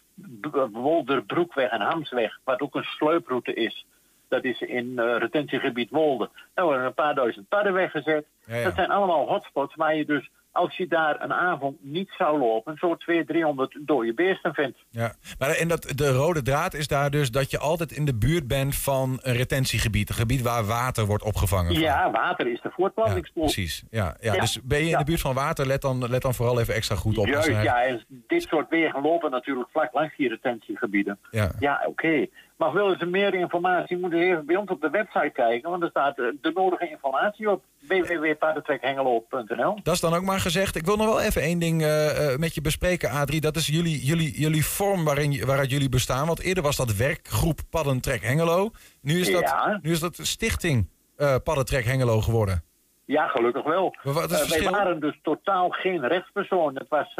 Wolderbroekweg 0.72 1.70
en 1.70 1.80
Hamsweg, 1.80 2.39
wat 2.45 2.61
ook 2.61 2.74
een 2.74 2.85
sluiproute 2.85 3.55
is. 3.55 3.87
Dat 4.28 4.45
is 4.45 4.61
in 4.61 5.01
retentiegebied 5.01 5.91
Wolde. 5.91 6.30
Daar 6.55 6.64
worden 6.64 6.85
een 6.85 6.95
paar 6.95 7.14
duizend 7.14 7.49
padden 7.49 7.72
weggezet. 7.72 8.26
Ja, 8.47 8.57
ja. 8.57 8.64
Dat 8.64 8.74
zijn 8.74 8.91
allemaal 8.91 9.28
hotspots 9.28 9.74
waar 9.74 9.95
je 9.95 10.05
dus, 10.05 10.30
als 10.53 10.76
je 10.76 10.86
daar 10.86 11.22
een 11.22 11.32
avond 11.32 11.76
niet 11.80 12.11
zou 12.18 12.38
lopen, 12.38 12.76
zo 12.76 12.96
200, 12.96 13.28
300 13.28 13.78
dode 13.80 14.14
beesten 14.14 14.55
vindt. 14.55 14.78
Ja, 14.90 15.14
maar 15.38 15.50
en 15.50 15.68
dat, 15.68 15.92
de 15.96 16.12
rode 16.12 16.42
draad 16.42 16.74
is 16.74 16.88
daar 16.88 17.11
dus 17.11 17.30
dat 17.30 17.50
je 17.50 17.59
altijd 17.59 17.92
in 17.92 18.05
de 18.05 18.14
buurt 18.14 18.46
bent 18.46 18.76
van 18.76 19.18
een 19.22 19.34
retentiegebied. 19.34 20.09
Een 20.09 20.14
gebied 20.14 20.42
waar 20.42 20.64
water 20.64 21.07
wordt 21.07 21.24
opgevangen. 21.24 21.72
Ja, 21.72 22.11
water 22.11 22.46
is 22.46 22.61
de 22.61 22.70
voortplantingspoel. 22.70 23.42
Precies, 23.42 23.84
ja, 23.90 24.16
ja. 24.20 24.34
Ja, 24.34 24.40
Dus 24.40 24.62
ben 24.62 24.78
je 24.78 24.84
in 24.84 24.90
ja. 24.90 24.98
de 24.98 25.05
buurt 25.05 25.20
van 25.20 25.34
water, 25.34 25.66
let 25.66 25.82
dan, 25.82 26.09
let 26.09 26.22
dan 26.22 26.34
vooral 26.34 26.61
even 26.61 26.74
extra 26.74 26.96
goed 26.96 27.18
op. 27.18 27.26
Juist, 27.26 27.48
ja, 27.48 27.82
en 27.82 28.05
dit 28.26 28.42
soort 28.42 28.68
wegen 28.68 29.03
lopen 29.03 29.30
natuurlijk 29.30 29.68
vlak 29.70 29.92
langs 29.92 30.16
die 30.16 30.28
retentiegebieden. 30.28 31.18
Ja. 31.30 31.53
Ja, 31.59 31.82
oké. 31.86 32.26
Maar 32.62 32.72
willen 32.72 32.98
ze 32.98 33.06
meer 33.06 33.34
informatie, 33.34 33.98
moeten 33.98 34.18
ze 34.18 34.24
even 34.24 34.46
bij 34.46 34.56
ons 34.56 34.70
op 34.70 34.80
de 34.80 34.90
website 34.90 35.30
kijken, 35.32 35.70
want 35.70 35.82
er 35.82 35.88
staat 35.88 36.18
eh, 36.18 36.24
de 36.40 36.50
nodige 36.54 36.90
informatie 36.90 37.50
op 37.50 37.62
www.paardentrekhengelo.nl. 37.88 39.78
Dat 39.82 39.94
is 39.94 40.00
dan 40.00 40.14
ook 40.14 40.22
maar 40.22 40.40
gezegd. 40.40 40.76
Ik 40.76 40.84
wil 40.84 40.96
nog 40.96 41.06
wel 41.06 41.20
even 41.20 41.42
één 41.42 41.58
ding 41.58 41.82
eh, 41.82 42.32
eh, 42.32 42.38
met 42.38 42.54
je 42.54 42.60
bespreken, 42.60 43.10
Adrie. 43.10 43.40
Dat 43.40 43.56
is 43.56 43.66
jullie, 43.66 44.04
jullie, 44.04 44.40
jullie 44.40 44.64
vorm 44.64 45.04
waarin, 45.04 45.46
waaruit 45.46 45.70
jullie 45.70 45.88
bestaan. 45.88 46.26
Want 46.26 46.40
eerder 46.40 46.62
was 46.62 46.76
dat 46.76 46.96
werkgroep 46.96 47.60
Paddentrek 47.70 48.22
Hengelo. 48.22 48.70
Nu 49.00 49.20
is 49.20 49.32
dat, 49.32 49.40
Ja. 49.42 49.78
nu 49.82 49.90
is 49.90 50.00
dat 50.00 50.18
stichting 50.22 50.88
Paddentrek 51.16 51.84
Hengelo 51.84 52.20
geworden. 52.20 52.62
Ja, 53.04 53.28
gelukkig 53.28 53.64
wel. 53.64 53.94
Eh, 54.02 54.14
wij 54.48 54.70
waren 54.70 55.00
dus 55.00 55.18
totaal 55.22 55.70
geen 55.70 56.06
rechtspersoon. 56.06 56.74
Het 56.74 56.88
was 56.88 57.12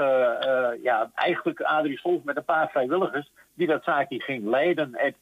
ja, 0.83 1.11
eigenlijk 1.15 1.61
Adrie 1.61 1.99
Scholz 1.99 2.25
met 2.25 2.37
een 2.37 2.45
paar 2.45 2.69
vrijwilligers 2.71 3.31
die 3.55 3.67
dat 3.67 3.85
zaakje 3.85 4.21
ging 4.21 4.45
leiden. 4.45 4.91
Het, 4.93 5.15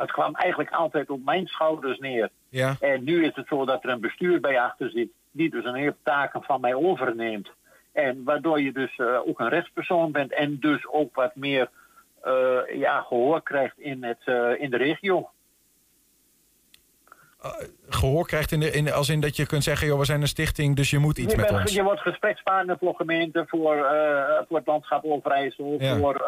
het 0.00 0.12
kwam 0.12 0.34
eigenlijk 0.34 0.70
altijd 0.70 1.10
op 1.10 1.24
mijn 1.24 1.46
schouders 1.46 1.98
neer. 1.98 2.28
Ja. 2.48 2.76
En 2.80 3.04
nu 3.04 3.24
is 3.24 3.34
het 3.34 3.46
zo 3.48 3.64
dat 3.64 3.84
er 3.84 3.90
een 3.90 4.00
bestuur 4.00 4.40
bij 4.40 4.60
achter 4.60 4.90
zit, 4.90 5.08
die 5.30 5.50
dus 5.50 5.64
een 5.64 5.74
hele 5.74 5.96
taken 6.02 6.42
van 6.42 6.60
mij 6.60 6.74
overneemt. 6.74 7.50
En 7.92 8.24
waardoor 8.24 8.60
je 8.60 8.72
dus 8.72 8.96
eh, 8.96 9.28
ook 9.28 9.40
een 9.40 9.48
rechtspersoon 9.48 10.12
bent 10.12 10.32
en 10.32 10.56
dus 10.60 10.86
ook 10.88 11.14
wat 11.14 11.34
meer 11.36 11.70
eh, 12.22 12.58
ja, 12.74 13.00
gehoor 13.00 13.42
krijgt 13.42 13.78
in, 13.78 14.04
het, 14.04 14.20
eh, 14.24 14.50
in 14.58 14.70
de 14.70 14.76
regio. 14.76 15.30
Gehoor 17.88 18.26
krijgt 18.26 18.52
in 18.52 18.60
de, 18.60 18.70
in, 18.70 18.92
als 18.92 19.08
in 19.08 19.20
dat 19.20 19.36
je 19.36 19.46
kunt 19.46 19.64
zeggen, 19.64 19.86
joh, 19.86 19.98
we 19.98 20.04
zijn 20.04 20.20
een 20.20 20.28
stichting, 20.28 20.76
dus 20.76 20.90
je 20.90 20.98
moet 20.98 21.18
iets 21.18 21.32
je, 21.32 21.38
met 21.38 21.48
bent- 21.48 21.60
ons. 21.60 21.74
je 21.74 21.82
wordt 21.82 22.00
gesprekspartner 22.00 22.76
voor 22.78 22.94
gemeenten, 22.94 23.48
voor, 23.48 23.76
voor 24.48 24.56
het 24.56 24.66
landschap 24.66 25.04
Overijssel, 25.04 25.76
Ja. 25.78 25.96
voor, 25.96 26.24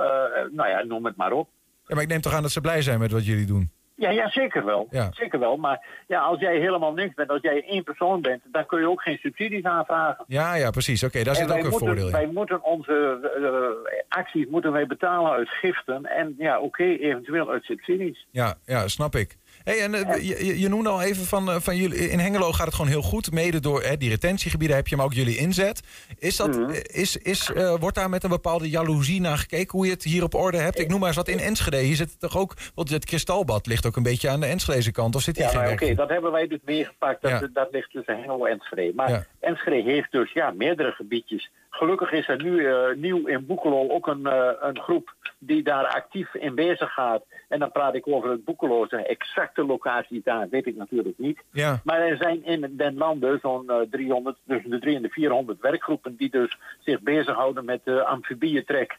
nou 0.53 0.69
ja, 0.69 0.83
noem 0.85 1.05
het 1.05 1.17
maar 1.17 1.33
op. 1.33 1.49
Ja, 1.93 1.99
maar 1.99 2.07
ik 2.07 2.13
neem 2.13 2.23
toch 2.23 2.35
aan 2.35 2.43
dat 2.43 2.51
ze 2.51 2.61
blij 2.61 2.83
zijn 2.83 2.99
met 2.99 3.13
wat 3.13 3.27
jullie 3.27 3.47
doen. 3.47 3.71
Ja, 3.95 4.11
ja, 4.11 4.31
zeker 4.31 4.65
wel. 4.65 4.87
Ja. 4.91 5.09
Zeker 5.13 5.39
wel. 5.39 5.57
Maar 5.57 5.87
ja, 6.07 6.21
als 6.21 6.41
jij 6.41 6.59
helemaal 6.59 6.93
niks 6.93 7.15
bent, 7.15 7.31
als 7.31 7.43
jij 7.43 7.65
één 7.67 7.83
persoon 7.83 8.21
bent, 8.21 8.43
dan 8.53 8.67
kun 8.67 8.81
je 8.81 8.89
ook 8.89 9.03
geen 9.03 9.17
subsidies 9.17 9.65
aanvragen. 9.65 10.25
Ja, 10.29 10.55
ja, 10.55 10.71
precies. 10.71 11.05
Oké, 11.05 11.23
daar 11.23 11.35
En 11.35 11.41
zit 11.41 11.51
ook 11.51 11.57
een 11.57 11.63
moeten, 11.63 11.87
voordeel 11.87 12.07
in. 12.07 12.13
Wij 12.13 12.27
moeten 12.27 12.65
onze 12.65 13.19
eh, 13.37 13.99
acties 14.09 14.47
moeten 14.47 14.73
wij 14.73 14.87
betalen 14.87 15.31
uit 15.33 15.49
giften. 15.49 16.05
En 16.05 16.35
ja, 16.39 16.61
oké, 16.61 16.85
eventueel 16.85 17.51
uit 17.51 17.65
subsidies. 17.65 18.27
Ja, 18.31 18.55
ja, 18.65 18.89
snap 18.89 19.15
ik. 19.15 19.37
Hey, 19.65 19.81
en 19.81 19.95
eh, 19.95 20.61
je, 20.61 20.69
noemde 20.69 20.89
al 20.89 21.03
even 21.03 21.25
van, 21.25 21.51
eh, 21.51 21.57
van 21.61 21.77
jullie. 21.77 22.11
In 22.11 22.19
Hengelo 22.19 22.53
gaat 22.53 22.67
het 22.67 22.75
gewoon 22.75 22.91
heel 22.91 23.03
goed. 23.03 23.33
Mede 23.33 23.61
door 23.61 23.83
hè, 23.83 23.97
die 23.97 24.09
retentiegebieden 24.09 24.77
heb 24.77 24.89
je, 24.89 24.97
maar 24.97 25.05
ook 25.05 25.13
jullie 25.13 25.37
inzet. 25.37 25.81
Is 26.19 26.37
dat, 26.37 26.57
Mhm. 26.57 26.71
eh, 26.71 26.81
is, 27.01 27.17
is, 27.17 27.51
wordt 27.81 27.97
daar 27.97 28.11
met 28.11 28.25
een 28.25 28.31
bepaalde 28.31 28.71
jaloezie 28.71 29.21
naar 29.21 29.39
gekeken 29.39 29.71
hoe 29.79 29.87
je 29.87 29.93
het 29.93 30.03
hier 30.05 30.23
op 30.23 30.35
orde 30.35 30.59
hebt? 30.59 30.79
Ik 30.79 30.89
noem 30.89 30.99
maar 30.99 31.09
eens 31.09 31.17
wat 31.17 31.29
in 31.29 31.39
Enschede. 31.41 31.77
Hier 31.77 31.97
zit 31.97 32.11
het 32.11 32.21
toch 32.21 32.37
ook. 32.37 32.55
Want 32.75 32.91
het 32.91 33.05
kristalbad 33.05 33.67
ligt 33.67 33.87
ook 33.87 33.97
een 33.97 34.03
beetje 34.03 34.29
aan 34.29 34.41
de 34.41 34.47
Enschedeze 34.47 34.91
kant. 34.93 35.15
Of 35.15 35.23
zit 35.23 35.37
hier 35.37 35.51
Ja, 35.53 35.71
oké, 35.73 35.95
dat 35.95 36.09
hebben 36.09 36.33
wij 36.33 36.47
dus 36.47 36.59
meegepakt. 36.65 37.23
Dat, 37.23 37.31
Ja. 37.31 37.49
dat 37.53 37.69
ligt 37.71 37.91
tussen 37.91 38.17
Hengelo 38.17 38.45
en 38.45 38.53
Enschede. 38.53 38.93
Maar 38.95 39.11
Ja. 39.11 39.27
Enschede 39.41 39.91
heeft 39.91 40.11
dus 40.13 40.33
ja, 40.33 40.51
meerdere 40.51 40.91
gebiedjes. 40.91 41.51
Gelukkig 41.75 42.13
is 42.13 42.29
er 42.29 42.43
nu 42.43 42.67
eh, 42.67 42.95
nieuw 42.97 43.27
in 43.27 43.47
Boekelo 43.47 43.89
ook 43.89 44.07
een, 44.07 44.27
eh, 44.27 44.51
een 44.61 44.79
groep 44.79 45.15
die 45.39 45.63
daar 45.63 45.87
actief 45.87 46.35
in 46.35 46.55
bezig 46.55 46.93
gaat. 46.93 47.25
En 47.49 47.59
dan 47.59 47.73
praat 47.73 47.95
ik 47.95 48.09
over 48.09 48.31
het 48.31 48.45
Boekelo. 48.45 48.87
De 48.87 49.07
exacte 49.07 49.65
locatie 49.65 50.21
daar 50.25 50.49
weet 50.49 50.67
ik 50.67 50.77
natuurlijk 50.77 51.19
niet. 51.19 51.43
Ja. 51.51 51.81
Maar 51.85 52.01
er 52.01 52.17
zijn 52.17 52.45
in 52.45 52.77
den 52.77 52.97
landen 52.97 53.39
zo'n 53.43 53.71
eh, 53.71 53.81
300, 53.91 54.37
tussen 54.47 54.71
de 54.71 54.79
300 54.79 54.97
en 54.97 55.03
de 55.03 55.09
400 55.09 55.61
werkgroepen 55.61 56.17
die 56.17 56.31
dus 56.31 56.59
zich 56.79 57.01
bezighouden 57.01 57.65
met 57.65 57.81
uh, 57.85 58.03
amfibietrek. 58.03 58.99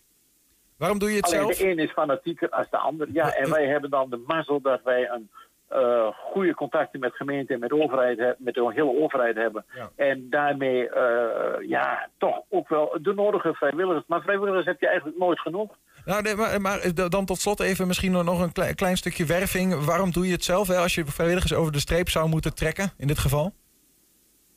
Waarom 0.78 0.99
doe 0.99 1.09
je 1.09 1.15
het 1.15 1.26
Alleen 1.26 1.39
zelf? 1.39 1.57
de 1.57 1.69
een 1.69 1.80
is 1.80 1.91
fanatieker 1.91 2.49
als 2.49 2.69
de 2.69 2.78
ander. 2.78 3.07
Ja, 3.11 3.34
en 3.34 3.49
wij 3.49 3.67
hebben 3.67 3.89
dan 3.89 4.09
de 4.09 4.24
mazzel 4.28 4.61
dat 4.61 4.82
wij 4.84 5.09
een 5.09 5.30
eh, 5.74 6.07
goede 6.13 6.53
contacten 6.53 6.99
met 6.99 7.15
gemeente 7.15 7.53
en 7.53 7.59
met, 7.59 7.71
overheid, 7.71 8.19
he- 8.19 8.34
met 8.38 8.53
de 8.53 8.71
hele 8.74 8.99
overheid 8.99 9.36
hebben. 9.36 9.65
En 9.95 10.30
daarmee 10.30 10.89
eh, 10.89 11.67
ja, 11.67 12.07
toch 12.17 12.41
ook 12.49 12.69
wel 12.69 12.97
de 13.01 13.13
nodige 13.13 13.53
vrijwilligers. 13.53 14.03
Maar 14.07 14.21
vrijwilligers 14.21 14.65
heb 14.65 14.80
je 14.80 14.88
eigenlijk 14.88 15.17
nooit 15.17 15.39
genoeg. 15.39 15.76
Nou, 16.05 16.21
nee, 16.21 16.36
maar, 16.36 16.61
maar 16.61 16.80
eh, 16.80 17.09
dan 17.09 17.26
tot 17.26 17.39
slot 17.39 17.59
even 17.59 17.88
misschien 17.88 18.11
nog 18.11 18.41
een 18.41 18.51
klein, 18.51 18.76
klein 18.76 18.97
stukje 18.97 19.26
werving. 19.26 19.86
Waarom 19.86 20.11
doe 20.11 20.26
je 20.26 20.32
het 20.32 20.43
zelf 20.43 20.67
hè, 20.67 20.76
als 20.76 20.95
je 20.95 21.05
vrijwilligers 21.05 21.53
over 21.53 21.71
de 21.71 21.80
streep 21.80 22.09
zou 22.09 22.30
moeten 22.30 22.55
trekken 22.55 22.91
in 22.97 23.07
dit 23.07 23.19
geval? 23.19 23.53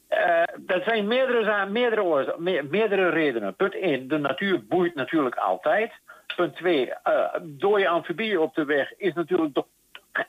Eh, 0.08 0.42
dat 0.58 0.82
zijn 0.82 1.06
meerdere, 1.06 1.66
meerdere, 1.66 2.34
meerdere 2.70 3.08
redenen. 3.08 3.56
Punt 3.56 3.74
1, 3.74 4.08
de 4.08 4.18
natuur 4.18 4.66
boeit 4.66 4.94
natuurlijk 4.94 5.36
altijd. 5.36 5.92
Punt 6.36 6.56
2, 6.56 6.92
dode 7.42 7.88
amfibieën 7.88 8.38
op 8.38 8.54
de 8.54 8.64
weg 8.64 8.96
is 8.96 9.14
natuurlijk 9.14 9.54
toch 9.54 9.66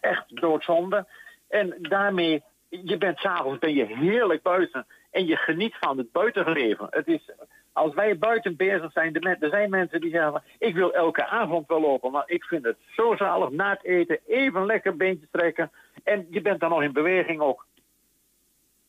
echt 0.01 0.23
doodzonde. 0.41 1.07
En 1.49 1.75
daarmee, 1.79 2.43
je 2.69 2.97
bent 2.97 3.17
s'avonds 3.17 3.59
ben 3.59 3.73
je 3.73 3.85
heerlijk 3.85 4.41
buiten 4.41 4.85
en 5.11 5.25
je 5.25 5.35
geniet 5.35 5.75
van 5.79 5.97
het 5.97 6.11
buitenleven. 6.11 6.87
Het 6.89 7.07
is, 7.07 7.31
als 7.73 7.93
wij 7.93 8.17
buiten 8.17 8.55
bezig 8.55 8.91
zijn, 8.91 9.13
er 9.13 9.49
zijn 9.49 9.69
mensen 9.69 10.01
die 10.01 10.11
zeggen: 10.11 10.43
Ik 10.57 10.75
wil 10.75 10.93
elke 10.93 11.25
avond 11.25 11.67
wel 11.67 11.81
lopen, 11.81 12.11
maar 12.11 12.23
ik 12.25 12.43
vind 12.43 12.65
het 12.65 12.77
zo 12.95 13.15
zalig 13.15 13.49
na 13.49 13.69
het 13.69 13.83
eten 13.83 14.19
even 14.27 14.65
lekker 14.65 14.95
beentjes 14.95 15.29
trekken. 15.31 15.71
En 16.03 16.27
je 16.29 16.41
bent 16.41 16.59
dan 16.59 16.69
nog 16.69 16.83
in 16.83 16.93
beweging 16.93 17.41
ook. 17.41 17.65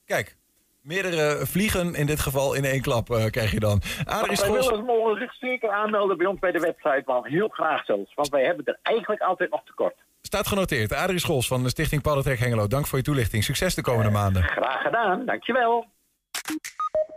Kijk, 0.05 0.37
meerdere 0.83 1.47
vliegen 1.47 1.95
in 1.95 2.07
dit 2.07 2.21
geval 2.21 2.55
in 2.55 2.65
één 2.65 2.83
klap 2.83 3.11
eh, 3.11 3.27
krijg 3.27 3.51
je 3.51 3.61
dan. 3.61 3.81
Adrie 4.05 4.37
Scholz, 4.37 4.41
Vrijwilligers 4.41 4.87
mogen 4.87 5.19
zich 5.19 5.35
zeker 5.35 5.71
aanmelden 5.71 6.17
bij 6.17 6.27
ons 6.27 6.39
bij 6.39 6.53
de 6.53 6.61
website, 6.61 7.03
want 7.05 7.27
heel 7.27 7.49
graag 7.49 7.85
zelfs. 7.85 8.15
Want 8.15 8.29
wij 8.29 8.45
hebben 8.45 8.65
er 8.65 8.79
eigenlijk 8.83 9.21
altijd 9.21 9.51
nog 9.51 9.65
tekort. 9.65 9.95
Staat 10.29 10.47
genoteerd. 10.47 10.93
Adrie 10.93 11.19
Scholz 11.19 11.49
van 11.49 11.63
de 11.63 11.69
Stichting 11.69 12.03
Paddentrek 12.03 12.39
Hengelo. 12.39 12.67
Dank 12.67 12.87
voor 12.87 12.99
je 12.99 13.05
toelichting. 13.05 13.45
Succes 13.45 13.75
de 13.75 13.83
komende 13.83 14.11
maanden. 14.11 14.43
Graag 14.43 14.83
gedaan, 14.83 15.27
dankjewel. 15.27 15.87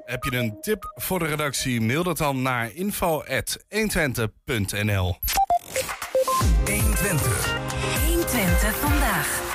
Heb 0.05 0.23
je 0.23 0.37
een 0.37 0.57
tip 0.61 0.91
voor 0.95 1.19
de 1.19 1.25
redactie? 1.25 1.81
Mail 1.81 2.03
dat 2.03 2.17
dan 2.17 2.41
naar 2.41 2.71
info.120.nl 2.73 5.17
120. 6.65 7.59
120 8.07 8.75
vandaag. 8.75 9.49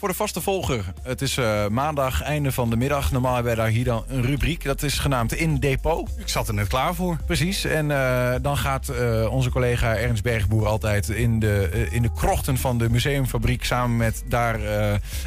Voor 0.00 0.08
de 0.08 0.14
vaste 0.14 0.40
volger. 0.40 0.84
Het 1.02 1.22
is 1.22 1.36
eh, 1.36 1.66
maandag, 1.66 2.22
einde 2.22 2.52
van 2.52 2.70
de 2.70 2.76
middag. 2.76 3.12
Normaal 3.12 3.34
hebben 3.34 3.56
wij 3.56 3.64
daar 3.64 3.72
hier 3.72 3.84
dan 3.84 4.04
een 4.08 4.22
rubriek. 4.22 4.64
Dat 4.64 4.82
is 4.82 4.98
genaamd 4.98 5.32
In 5.32 5.58
Depot. 5.58 6.08
Ik 6.16 6.28
zat 6.28 6.48
er 6.48 6.54
net 6.54 6.66
klaar 6.66 6.94
voor. 6.94 7.16
Precies. 7.26 7.64
En 7.64 7.90
eh, 7.90 8.34
dan 8.42 8.56
gaat 8.56 8.88
eh, 8.88 9.32
onze 9.32 9.50
collega 9.50 9.96
Ernst 9.96 10.22
Bergboer 10.22 10.66
altijd 10.66 11.08
in 11.08 11.38
de, 11.38 11.86
in 11.90 12.02
de 12.02 12.12
krochten 12.12 12.56
van 12.58 12.78
de 12.78 12.90
museumfabriek... 12.90 13.64
samen 13.64 13.96
met 13.96 14.22
daar 14.26 14.60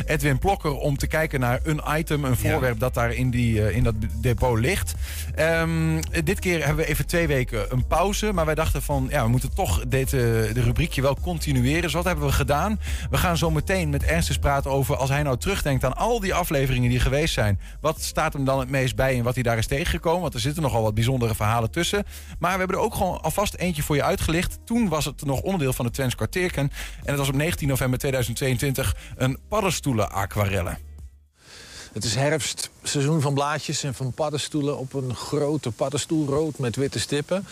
Edwin 0.06 0.40
Plokker 0.40 0.76
om 0.76 0.98
te 0.98 1.08
kijken 1.08 1.40
naar 1.40 1.60
een 1.64 1.82
item, 1.98 2.24
een 2.24 2.38
voorwerp... 2.38 2.80
dat 2.80 2.94
daar 2.94 3.14
in, 3.14 3.30
die, 3.30 3.74
in 3.74 3.84
dat 3.84 3.96
depot 4.22 4.60
ligt. 4.60 4.94
Ehm, 5.36 6.02
dit 6.24 6.40
keer 6.40 6.66
hebben 6.66 6.86
we 6.86 6.92
even 6.92 7.06
twee 7.06 7.28
weken 7.28 7.66
een 7.70 7.88
pauze. 7.88 8.34
Maar 8.34 8.46
wij 8.46 8.56
dachten 8.56 8.82
van, 8.82 9.08
ja, 9.10 9.24
we 9.24 9.30
moeten 9.30 9.54
toch 9.54 9.84
dit, 9.88 10.10
de 10.10 10.52
rubriekje 10.54 11.02
wel 11.02 11.18
continueren. 11.22 11.82
Dus 11.82 11.94
wat 11.94 12.06
hebben 12.06 12.26
we 12.26 12.32
gedaan? 12.32 12.80
We 13.10 13.18
gaan 13.18 13.38
zo 13.38 13.52
meteen 13.52 13.90
met 13.90 14.04
Ernst 14.04 14.30
eens 14.30 14.40
over... 14.68 14.96
als 14.96 15.10
hij 15.10 15.24
nou 15.24 15.38
terugdenkt 15.38 15.84
aan 15.84 15.96
al 15.96 16.20
die 16.20 16.34
afleveringen 16.34 16.90
die 16.90 17.00
geweest 17.00 17.34
zijn... 17.34 17.60
wat 17.82 18.02
staat 18.02 18.34
hem 18.34 18.46
dan 18.46 18.60
het 18.60 18.70
meest 18.70 18.96
bij 18.96 19.18
en 19.18 19.24
wat 19.24 19.34
hij 19.34 19.44
daar 19.44 19.58
is 19.58 19.68
tegengekomen? 19.68 20.22
Want 20.22 20.34
er 20.34 20.40
zitten 20.40 20.64
nogal 20.64 20.82
wat 20.82 20.94
bijzondere 20.94 21.36
verhalen 21.36 21.72
tussen. 21.72 22.04
Maar 22.40 22.52
we 22.52 22.58
hebben 22.58 22.78
er 22.78 22.84
ook 22.84 22.96
gewoon 22.96 23.22
alvast 23.22 23.56
eentje 23.56 23.84
voor 23.84 23.96
je 23.96 24.04
uitgelicht. 24.04 24.60
Toen 24.66 24.90
was 24.90 25.06
het 25.06 25.26
nog 25.26 25.42
onderdeel 25.42 25.74
van 25.74 25.86
het 25.86 25.94
Twents. 25.94 26.16
En 26.56 26.70
het 27.04 27.18
was 27.18 27.28
op 27.28 27.36
19 27.36 27.68
november 27.68 28.00
2022 28.00 28.96
een 29.16 29.40
paddenstoelen 29.50 30.12
aquarelle. 30.12 30.78
Het 31.94 32.04
is 32.04 32.16
herfst, 32.16 32.70
seizoen 32.84 33.22
van 33.22 33.34
blaadjes 33.34 33.84
en 33.84 33.94
van 33.94 34.12
paddenstoelen 34.14 34.78
op 34.78 34.94
een 34.94 35.16
grote 35.16 35.72
paddenstoel, 35.72 36.28
rood 36.28 36.58
met 36.58 36.76
witte 36.76 37.00
stippen. 37.00 37.46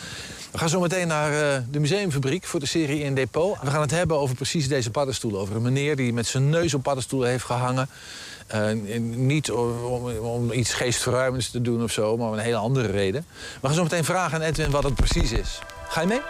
We 0.52 0.58
gaan 0.58 0.70
zo 0.70 0.80
meteen 0.80 1.08
naar 1.08 1.32
eh, 1.56 1.62
de 1.72 1.80
museumfabriek 1.80 2.44
voor 2.46 2.60
de 2.60 2.66
serie 2.66 3.02
in 3.04 3.16
depot. 3.16 3.58
We 3.62 3.70
gaan 3.70 3.82
het 3.82 3.92
hebben 3.92 4.18
over 4.18 4.36
precies 4.36 4.68
deze 4.68 4.92
paddenstoelen. 4.92 5.40
Over 5.42 5.56
een 5.56 5.62
meneer 5.62 5.96
die 5.96 6.14
met 6.14 6.28
zijn 6.28 6.50
neus 6.50 6.74
op 6.74 6.84
paddenstoelen 6.84 7.30
heeft 7.30 7.44
gehangen. 7.44 7.90
Eh, 8.48 8.72
niet 9.02 9.52
om, 9.52 9.84
om- 9.84 10.18
om 10.18 10.52
iets 10.52 10.74
geestverruimends 10.74 11.50
te 11.52 11.62
doen 11.62 11.84
of 11.84 11.92
zo, 11.92 12.18
maar 12.18 12.28
om 12.28 12.34
een 12.34 12.40
hele 12.40 12.56
andere 12.58 12.88
reden. 12.88 13.26
We 13.62 13.68
gaan 13.68 13.76
zo 13.76 13.84
meteen 13.84 14.04
vragen 14.06 14.38
aan 14.38 14.44
Edwin 14.44 14.70
wat 14.72 14.84
het 14.84 14.96
precies 14.96 15.32
is. 15.32 15.60
Ga 15.90 16.02
je 16.02 16.08
mee? 16.08 16.22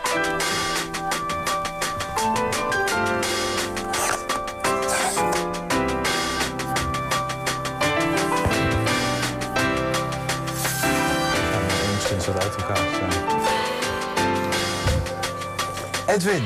Edwin. 16.12 16.44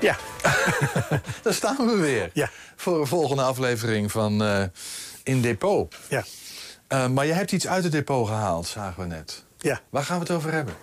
Ja. 0.00 0.16
Daar 1.42 1.54
staan 1.54 1.76
we 1.76 1.96
weer. 1.96 2.30
Ja. 2.32 2.50
Voor 2.76 3.00
een 3.00 3.06
volgende 3.06 3.42
aflevering 3.42 4.10
van 4.10 4.42
eh, 4.42 4.62
In 5.22 5.40
Depot. 5.40 5.94
Ja. 6.08 6.24
Eh, 6.86 7.08
maar 7.08 7.26
je 7.26 7.32
hebt 7.32 7.52
iets 7.52 7.66
uit 7.66 7.82
het 7.82 7.92
depot 7.92 8.28
gehaald, 8.28 8.66
zagen 8.66 9.02
we 9.02 9.08
net. 9.08 9.44
Ja. 9.58 9.80
Waar 9.90 10.02
gaan 10.02 10.16
we 10.18 10.22
het 10.22 10.32
over 10.32 10.52
hebben? 10.52 10.74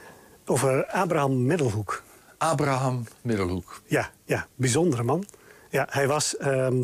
Over 0.46 0.86
Abraham 0.86 1.46
Middelhoek. 1.46 2.04
Abraham 2.38 3.08
Middelhoek. 3.22 3.82
Ja, 3.86 4.10
ja, 4.26 4.48
bijzondere 4.56 5.04
man. 5.04 5.26
Ja, 5.70 5.88
hij 5.90 6.08
was 6.08 6.38
ehm, 6.38 6.84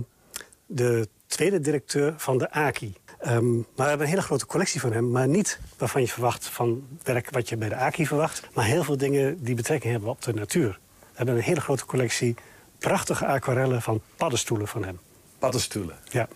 de 0.65 1.07
tweede 1.27 1.59
directeur 1.59 2.13
van 2.17 2.37
de 2.37 2.51
AKI. 2.51 2.95
Ehm, 3.19 3.55
maar 3.55 3.63
we 3.75 3.83
hebben 3.83 4.01
een 4.01 4.11
hele 4.13 4.21
grote 4.21 4.45
collectie 4.45 4.79
van 4.81 4.93
hem. 4.93 5.11
Maar 5.11 5.27
niet 5.27 5.59
waarvan 5.77 6.01
je 6.01 6.07
verwacht 6.07 6.47
van 6.47 6.87
werk 7.03 7.29
wat 7.29 7.49
je 7.49 7.57
bij 7.57 7.69
de 7.69 7.75
AKI 7.75 8.07
verwacht. 8.07 8.47
Maar 8.53 8.65
heel 8.65 8.83
veel 8.83 8.97
dingen 8.97 9.43
die 9.43 9.55
betrekking 9.55 9.91
hebben 9.91 10.09
op 10.09 10.21
de 10.21 10.33
natuur. 10.33 10.79
We 10.99 11.07
hebben 11.13 11.35
een 11.35 11.41
hele 11.41 11.61
grote 11.61 11.85
collectie 11.85 12.35
prachtige 12.79 13.25
aquarellen 13.25 13.81
van 13.81 14.01
paddenstoelen 14.17 14.67
van 14.67 14.83
hem. 14.83 14.99
Paddenstoelen. 15.39 15.95
Ja. 16.09 16.27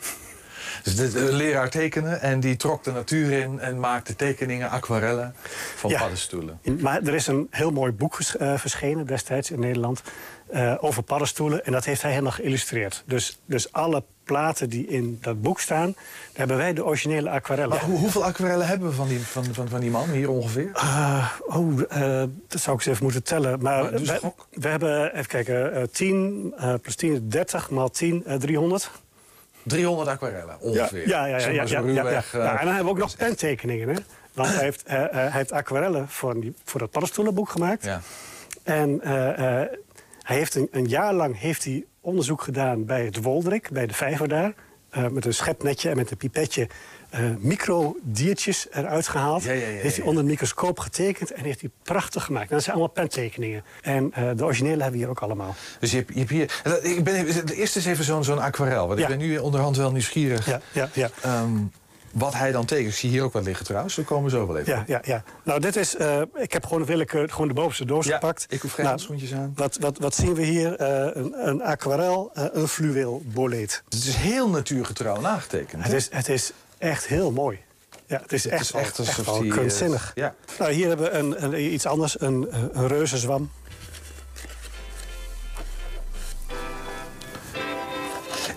Dus 0.83 0.95
de, 0.95 1.11
de 1.11 1.33
leraar 1.33 1.69
tekenen 1.69 2.21
en 2.21 2.39
die 2.39 2.55
trok 2.55 2.83
de 2.83 2.91
natuur 2.91 3.31
in 3.31 3.59
en 3.59 3.79
maakte 3.79 4.15
tekeningen, 4.15 4.69
aquarellen 4.69 5.35
van 5.75 5.89
Ja. 5.89 5.99
paddenstoelen. 5.99 6.59
Maar 6.79 7.01
er 7.03 7.13
is 7.13 7.27
een 7.27 7.47
heel 7.49 7.71
mooi 7.71 7.91
boek 7.91 8.19
eh, 8.19 8.57
verschenen 8.57 9.05
destijds 9.05 9.51
in 9.51 9.59
Nederland 9.59 10.01
eh, 10.49 10.75
over 10.79 11.03
paddenstoelen. 11.03 11.65
En 11.65 11.71
dat 11.71 11.85
heeft 11.85 12.01
hij 12.01 12.11
helemaal 12.11 12.31
geïllustreerd. 12.31 13.03
Dus, 13.05 13.39
dus 13.45 13.71
alle 13.71 14.03
platen 14.31 14.69
die 14.69 14.87
in 14.87 15.17
dat 15.21 15.41
boek 15.41 15.59
staan, 15.59 15.91
daar 15.91 16.03
hebben 16.33 16.57
wij 16.57 16.73
de 16.73 16.85
originele 16.85 17.29
aquarellen. 17.29 17.79
Hoe- 17.79 17.97
hoeveel 17.97 18.25
aquarellen 18.25 18.67
hebben 18.67 18.89
we 18.89 18.95
van 18.95 19.07
die, 19.07 19.19
van, 19.19 19.45
van, 19.53 19.67
van 19.67 19.79
die 19.79 19.89
man 19.89 20.09
hier 20.09 20.29
ongeveer? 20.29 20.69
Ah, 20.73 21.31
oh, 21.47 21.81
eh, 21.89 22.23
dat 22.47 22.61
zou 22.61 22.75
ik 22.77 22.81
eens 22.81 22.85
even 22.85 23.03
moeten 23.03 23.23
tellen. 23.23 23.61
Maar 23.61 23.93
eens 23.93 24.11
we, 24.51 24.67
hebben, 24.67 25.13
even 25.13 25.27
kijken, 25.27 25.73
eh 25.73 25.83
10 25.91 26.53
eh, 26.57 26.73
plus 26.81 26.95
10 26.95 27.13
is 27.13 27.19
30 27.23 27.69
maal 27.69 27.89
10, 27.89 28.25
eh 28.25 28.35
300. 28.35 28.91
300 29.63 30.09
aquarellen 30.09 30.59
ongeveer. 30.59 31.07
Ja, 31.07 31.25
ja, 31.25 31.37
ja. 31.37 31.47
Ja, 31.47 31.63
ja, 31.63 31.79
ja, 31.81 32.09
ja. 32.09 32.23
eh, 32.31 32.49
en 32.49 32.65
dan 32.65 32.67
hebben 32.67 32.83
we 32.83 32.89
ook 32.89 32.97
nog 32.97 33.15
pentekeningen. 33.15 33.87
Hè? 33.89 33.95
Want 34.33 34.49
hij 34.53 34.63
heeft, 34.63 34.83
eh, 34.83 35.03
eh, 35.03 35.11
hij 35.11 35.29
heeft 35.31 35.51
aquarellen 35.51 36.09
voor, 36.09 36.41
die, 36.41 36.53
voor 36.63 36.79
dat 36.79 36.91
paddenstoelenboek 36.91 37.49
gemaakt. 37.49 37.83
Ja. 37.83 38.01
En 38.63 39.01
eh, 39.01 39.61
eh, 39.61 39.67
hij 40.21 40.35
heeft 40.37 40.55
een, 40.55 40.67
een 40.71 40.85
jaar 40.87 41.13
lang 41.13 41.39
heeft 41.39 41.63
hij 41.63 41.85
onderzoek 42.01 42.41
gedaan 42.41 42.85
bij 42.85 43.05
het 43.05 43.21
Woldrik, 43.23 43.69
bij 43.71 43.87
de 43.87 43.93
vijver 43.93 44.27
daar. 44.27 44.53
eh, 44.89 45.07
met 45.07 45.25
een 45.25 45.33
schepnetje 45.33 45.89
en 45.89 45.95
met 45.95 46.11
een 46.11 46.17
pipetje 46.17 46.67
eh 47.09 47.19
microdiertjes 47.39 48.67
eruit 48.71 49.07
gehaald. 49.07 49.43
Ja, 49.43 49.51
ja, 49.51 49.67
ja, 49.67 49.81
heeft 49.81 49.95
hij 49.97 50.05
onder 50.05 50.23
een 50.23 50.29
microscoop 50.29 50.79
getekend 50.79 51.31
en 51.31 51.43
heeft 51.43 51.61
hij 51.61 51.69
prachtig 51.83 52.23
gemaakt. 52.23 52.43
Nou, 52.49 52.55
dat 52.55 52.63
zijn 52.63 52.75
allemaal 52.75 52.93
pentekeningen. 52.93 53.63
En 53.81 54.13
eh, 54.13 54.29
de 54.35 54.43
originele 54.43 54.73
hebben 54.81 54.91
we 54.91 54.97
hier 54.97 55.09
ook 55.09 55.19
allemaal. 55.21 55.55
Dus 55.79 55.91
je 55.91 55.97
hebt, 55.97 56.09
je 56.13 56.19
hebt 56.19 56.29
hier... 56.29 56.61
Ik 56.81 57.03
ben, 57.03 57.15
even- 57.15 57.47
eerst 57.49 57.75
eens 57.75 57.85
even 57.85 58.03
zo'n 58.03 58.23
zo'n 58.23 58.39
aquarel. 58.41 58.87
Want 58.87 58.99
ik 58.99 59.07
ben 59.07 59.17
nu 59.17 59.37
onderhand 59.37 59.77
wel 59.77 59.91
nieuwsgierig. 59.91 60.45
Ja, 60.45 60.61
ja, 60.71 60.89
ja. 60.93 61.09
Ehm, 61.21 61.57
wat 62.13 62.33
hij 62.33 62.51
dan 62.51 62.65
tekent. 62.65 62.87
Ik 62.87 62.93
zie 62.95 63.09
hier 63.09 63.23
ook 63.23 63.33
wat 63.33 63.43
liggen 63.43 63.65
trouwens. 63.65 63.95
Daar 63.95 64.05
komen 64.05 64.23
we 64.23 64.29
zo 64.29 64.47
wel 64.47 64.57
even. 64.57 64.73
Ja, 64.73 64.83
ja, 64.87 64.99
ja. 65.03 65.23
Nou, 65.43 65.59
dit 65.59 65.75
is. 65.75 65.95
eh, 65.95 66.21
ik 66.35 66.53
heb 66.53 66.65
gewoon 66.65 66.85
willekeur 66.85 67.29
gewoon 67.29 67.47
de 67.47 67.53
bovenste 67.53 67.85
doos 67.85 68.05
Ja, 68.05 68.13
gepakt. 68.13 68.45
ik 68.49 68.61
hoef 68.61 68.71
geen 68.71 68.85
Nou, 68.85 68.87
handschoentjes 68.95 69.33
aan. 69.33 69.51
Wat, 69.55 69.77
wat, 69.79 69.97
wat 69.97 70.15
zien 70.15 70.33
we 70.33 70.43
hier? 70.43 70.75
Eh, 70.75 71.21
een, 71.21 71.47
een 71.47 71.61
aquarel, 71.63 72.31
eh, 72.33 72.45
een 72.51 72.67
fluweelboleet. 72.67 73.83
Het 73.89 73.93
is 74.03 74.15
heel 74.15 74.49
natuurgetrouw 74.49 75.19
nagetekend. 75.21 75.83
Het 75.83 75.93
is, 75.93 76.07
het 76.11 76.29
is 76.29 76.51
echt 76.77 77.07
heel 77.07 77.31
mooi. 77.31 77.59
Ja, 78.05 78.19
het 78.21 78.33
is 78.33 78.43
Het 78.43 78.53
echt, 78.53 78.61
is 78.99 79.07
echt 79.07 79.21
kunstzinnig. 79.49 80.11
ja. 80.15 80.33
Nou, 80.59 80.71
hier 80.71 80.87
hebben 80.87 81.05
we 81.11 81.17
een, 81.17 81.43
een, 81.43 81.73
iets 81.73 81.85
anders, 81.85 82.21
een, 82.21 82.47
een 82.71 82.87
reuzenzwam. 82.87 83.49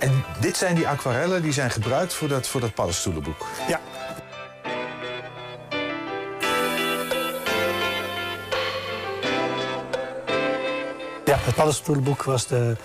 En 0.05 0.24
dit 0.40 0.57
zijn 0.57 0.74
die 0.74 0.88
aquarellen 0.88 1.42
die 1.42 1.52
zijn 1.52 1.70
gebruikt 1.70 2.14
voor 2.14 2.28
dat, 2.28 2.46
voor 2.46 2.61
dat 2.61 2.74
paddenstoelenboek. 2.74 3.46
Ja. 3.68 3.80
Ja, 11.24 11.36
het 11.38 11.55
paddenstoelenboek 11.55 12.22
was 12.22 12.46
de, 12.46 12.76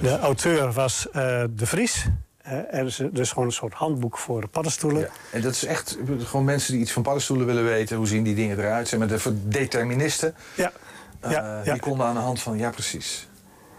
de 0.00 0.18
auteur 0.18 0.72
was 0.72 1.10
eh, 1.10 1.44
De 1.50 1.66
Vries. 1.66 2.06
Eh, 2.42 2.74
en 2.74 2.84
dus, 2.84 3.00
dus 3.12 3.28
gewoon 3.28 3.46
een 3.46 3.52
soort 3.52 3.74
handboek 3.74 4.18
voor 4.18 4.48
paddenstoelen. 4.48 5.00
Ja. 5.00 5.08
En 5.30 5.40
dat 5.40 5.52
is 5.52 5.64
echt 5.64 5.98
gewoon 6.18 6.44
mensen 6.44 6.72
die 6.72 6.82
iets 6.82 6.92
van 6.92 7.02
paddenstoelen 7.02 7.46
willen 7.46 7.64
weten. 7.64 7.96
Hoe 7.96 8.06
zien 8.06 8.22
die 8.22 8.34
dingen 8.34 8.58
eruit? 8.58 8.88
Zijn 8.88 9.00
met 9.00 9.08
de 9.08 9.18
voor 9.18 9.32
deterministen. 9.42 10.34
Ja. 10.54 10.72
Eh, 11.20 11.30
Ja, 11.30 11.60
ja. 11.64 11.72
Die 11.72 11.82
konden 11.82 12.06
aan 12.06 12.14
de 12.14 12.20
hand 12.20 12.40
van, 12.42 12.58
ja 12.58 12.70
precies. 12.70 13.28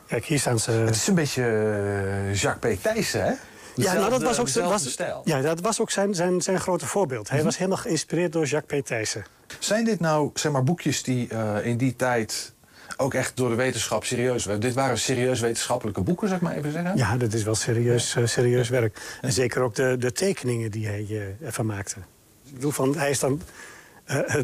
Kijk, 0.07 0.25
hier 0.25 0.39
staan 0.39 0.59
ze. 0.59 0.71
Het 0.71 0.95
is 0.95 1.07
een 1.07 1.15
beetje 1.15 1.43
eh, 1.43 2.33
Jacques 2.35 2.77
P. 2.77 2.81
Thijssen, 2.81 3.23
hè? 3.25 3.33
Ja, 3.75 3.93
nou, 3.93 4.09
dat 4.09 4.21
was 4.21 4.39
ook, 4.39 4.69
was, 4.69 4.89
stijl. 4.91 5.21
ja, 5.25 5.41
dat 5.41 5.59
was 5.59 5.81
ook 5.81 5.91
zijn, 5.91 6.13
zijn, 6.15 6.41
zijn 6.41 6.59
grote 6.59 6.85
voorbeeld. 6.85 7.23
Mhm. 7.25 7.33
Hij 7.35 7.43
was 7.43 7.57
helemaal 7.57 7.77
geïnspireerd 7.77 8.31
door 8.33 8.45
Jacques 8.45 8.81
P. 8.81 8.85
Thijssen. 8.85 9.25
Zijn 9.59 9.85
dit 9.85 9.99
nou 9.99 10.29
zeg 10.33 10.51
maar, 10.51 10.63
boekjes 10.63 11.03
die 11.03 11.27
eh, 11.27 11.65
in 11.65 11.77
die 11.77 11.95
tijd 11.95 12.53
ook 12.97 13.13
echt 13.13 13.37
door 13.37 13.49
de 13.49 13.55
wetenschap 13.55 14.05
serieus 14.05 14.45
werden? 14.45 14.63
Dit 14.63 14.73
waren 14.73 14.97
serieus 14.97 15.39
wetenschappelijke 15.39 16.01
boeken, 16.01 16.27
zeg 16.29 16.39
maar 16.39 16.55
even 16.55 16.71
zeggen? 16.71 16.97
Ja, 16.97 17.17
dat 17.17 17.33
is 17.33 17.43
wel 17.43 17.55
serieus, 17.55 18.15
eh, 18.15 18.25
serieus 18.25 18.69
werk. 18.69 19.17
En 19.21 19.31
zeker 19.31 19.61
ook 19.61 19.75
de, 19.75 19.95
de 19.99 20.11
tekeningen 20.11 20.71
die 20.71 20.87
hij 20.87 21.05
eh, 21.09 21.45
ervan 21.47 21.65
maakte. 21.65 21.95
Ik 22.45 22.53
bedoel, 22.53 22.71
van, 22.71 22.97
hij 22.97 23.09
is 23.09 23.19
dan 23.19 23.41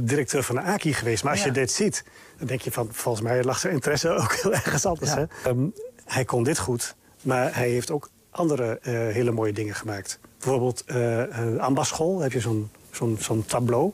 directeur 0.01 0.43
van 0.43 0.55
de 0.55 0.61
AKI 0.61 0.93
geweest. 0.93 1.23
Maar 1.23 1.31
als 1.31 1.41
Ja. 1.41 1.47
je 1.47 1.51
dit 1.51 1.71
ziet, 1.71 2.03
dan 2.41 2.49
denk 2.49 2.61
je 2.61 2.71
van... 2.71 2.89
volgens 2.91 3.23
mij 3.23 3.43
lag 3.43 3.59
zijn 3.59 3.73
interesse 3.73 4.09
ook 4.21 4.33
heel 4.33 4.53
ergens 4.53 4.85
anders. 4.85 5.09
Ja. 5.13 5.17
Hè? 5.17 5.49
Ehm, 5.49 5.65
hij 6.05 6.25
kon 6.25 6.43
dit 6.43 6.57
goed, 6.59 6.95
maar 7.21 7.55
hij 7.55 7.69
heeft 7.69 7.91
ook 7.91 8.09
andere 8.29 8.79
eh, 8.81 8.91
hele 8.93 9.31
mooie 9.31 9.53
dingen 9.53 9.75
gemaakt. 9.75 10.19
Bijvoorbeeld 10.39 10.83
eh 10.85 11.23
uh, 11.27 11.57
ambasschool, 11.59 12.19
heb 12.19 12.31
je 12.31 12.39
zo'n 12.39 12.69
zo'n 12.91 13.17
zo'n 13.19 13.45
tableau. 13.45 13.91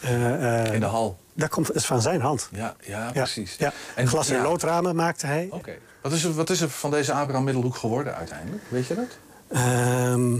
Eh, 0.00 0.64
eh, 0.66 0.74
In 0.74 0.80
de 0.80 0.86
hal. 0.86 1.18
Dat 1.34 1.48
komt 1.48 1.66
dat 1.66 1.76
is 1.76 1.86
van 1.86 2.02
zijn 2.02 2.20
hand. 2.20 2.48
Ja, 2.52 2.76
ja, 2.80 3.10
precies. 3.12 3.56
Ja. 3.58 3.72
En- 3.94 4.06
Glas- 4.08 4.28
en 4.28 4.36
ja. 4.36 4.42
loodramen 4.42 4.96
maakte 4.96 5.26
hij. 5.26 5.48
Oké. 5.50 5.72
Wat, 6.02 6.12
is 6.12 6.24
er, 6.24 6.32
wat 6.34 6.50
is 6.50 6.60
er 6.60 6.68
van 6.70 6.90
deze 6.90 7.12
Abraham 7.12 7.44
Middelhoek 7.44 7.76
geworden 7.76 8.14
uiteindelijk? 8.14 8.62
Weet 8.68 8.86
je 8.86 8.94
dat? 8.94 9.18
Ehm, 9.48 10.30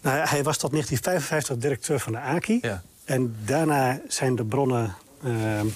nou, 0.00 0.26
hij 0.28 0.42
was 0.42 0.56
tot 0.58 0.70
1955 0.70 1.56
directeur 1.56 2.00
van 2.00 2.12
de 2.12 2.18
AKI. 2.18 2.58
Ja. 2.62 2.82
En 3.04 3.36
daarna 3.44 4.00
zijn 4.08 4.36
de 4.36 4.44
bronnen 4.44 4.94
ehm, 5.24 5.66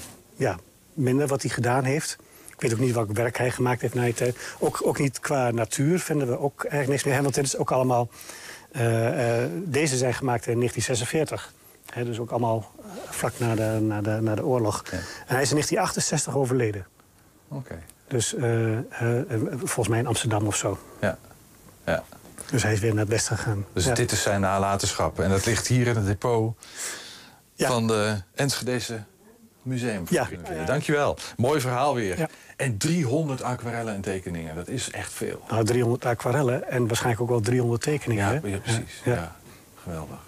ja, 0.43 0.57
minder 0.93 1.26
wat 1.26 1.43
hij 1.43 1.51
gedaan 1.51 1.84
heeft. 1.84 2.16
Ik 2.51 2.61
weet 2.61 2.72
ook 2.72 2.78
niet 2.78 2.95
welk 2.95 3.12
werk 3.12 3.38
hij 3.38 3.51
gemaakt 3.51 3.80
heeft 3.80 3.95
na 3.95 4.05
die 4.05 4.14
tijd. 4.14 4.36
Ook, 4.59 4.80
ook 4.84 4.99
niet 4.99 5.20
qua 5.20 5.51
natuur 5.51 5.99
vinden 6.01 6.28
we 6.28 6.38
ook 6.38 6.61
eigenlijk 6.61 6.88
niks 6.88 7.05
meer. 7.05 7.22
Want 7.22 7.34
dit 7.34 7.45
is 7.45 7.57
ook 7.57 7.70
allemaal... 7.70 8.09
eh, 8.72 9.43
eh, 9.45 9.51
deze 9.64 9.97
zijn 9.97 10.14
gemaakt 10.14 10.47
in 10.47 10.59
1946. 10.59 11.53
Hè, 11.95 12.05
dus 12.05 12.18
ook 12.18 12.30
allemaal 12.30 12.70
eh, 12.78 12.84
vlak 13.11 13.32
na 13.38 13.55
de, 13.55 13.78
na 13.80 14.01
de, 14.01 14.18
na 14.20 14.34
de 14.34 14.45
oorlog. 14.45 14.82
En 14.90 14.99
hij 15.34 15.43
is 15.43 15.51
in 15.51 15.57
1968 15.57 16.36
overleden. 16.36 16.86
Oké. 17.49 17.78
Dus 18.09 18.34
volgens 19.59 19.88
mij 19.88 19.99
in 19.99 20.07
Amsterdam 20.07 20.47
of 20.47 20.57
zo. 20.57 20.78
Ja. 21.01 21.18
ja. 21.86 22.05
Dus 22.51 22.62
hij 22.62 22.72
is 22.72 22.80
weer 22.80 22.90
naar 22.90 23.01
het 23.01 23.09
westen 23.09 23.36
gegaan. 23.36 23.64
Dus 23.72 23.84
Ja. 23.84 23.95
dit 23.95 24.12
is 24.12 24.22
zijn 24.22 24.40
nalatenschap. 24.40 25.20
En 25.20 25.30
dat 25.30 25.47
ligt 25.47 25.66
hier 25.66 25.86
in 25.86 25.97
het 25.97 26.07
depot 26.07 26.57
van 27.57 27.86
de 27.86 28.22
Enschedese 28.34 29.03
Museum. 29.63 30.05
Ja. 30.09 30.29
Dankjewel. 30.67 31.19
Mooi 31.37 31.61
verhaal 31.61 31.95
weer. 31.95 32.19
Ja. 32.19 32.29
En 32.57 32.79
300 32.79 33.43
aquarellen 33.43 33.95
en 33.95 34.01
tekeningen. 34.01 34.55
Dat 34.55 34.69
is 34.69 34.91
echt 34.91 35.13
veel. 35.13 35.43
Nou, 35.49 35.65
300 35.65 36.05
aquarellen 36.05 36.69
en 36.71 36.87
waarschijnlijk 36.87 37.23
ook 37.23 37.29
wel 37.29 37.41
300 37.41 37.83
tekeningen. 37.83 38.25
Ja, 38.25 38.41
hè? 38.41 38.49
ja, 38.49 38.59
precies. 38.59 39.01
Ja. 39.05 39.15
Ja. 39.15 39.37
Geweldig. 39.83 40.19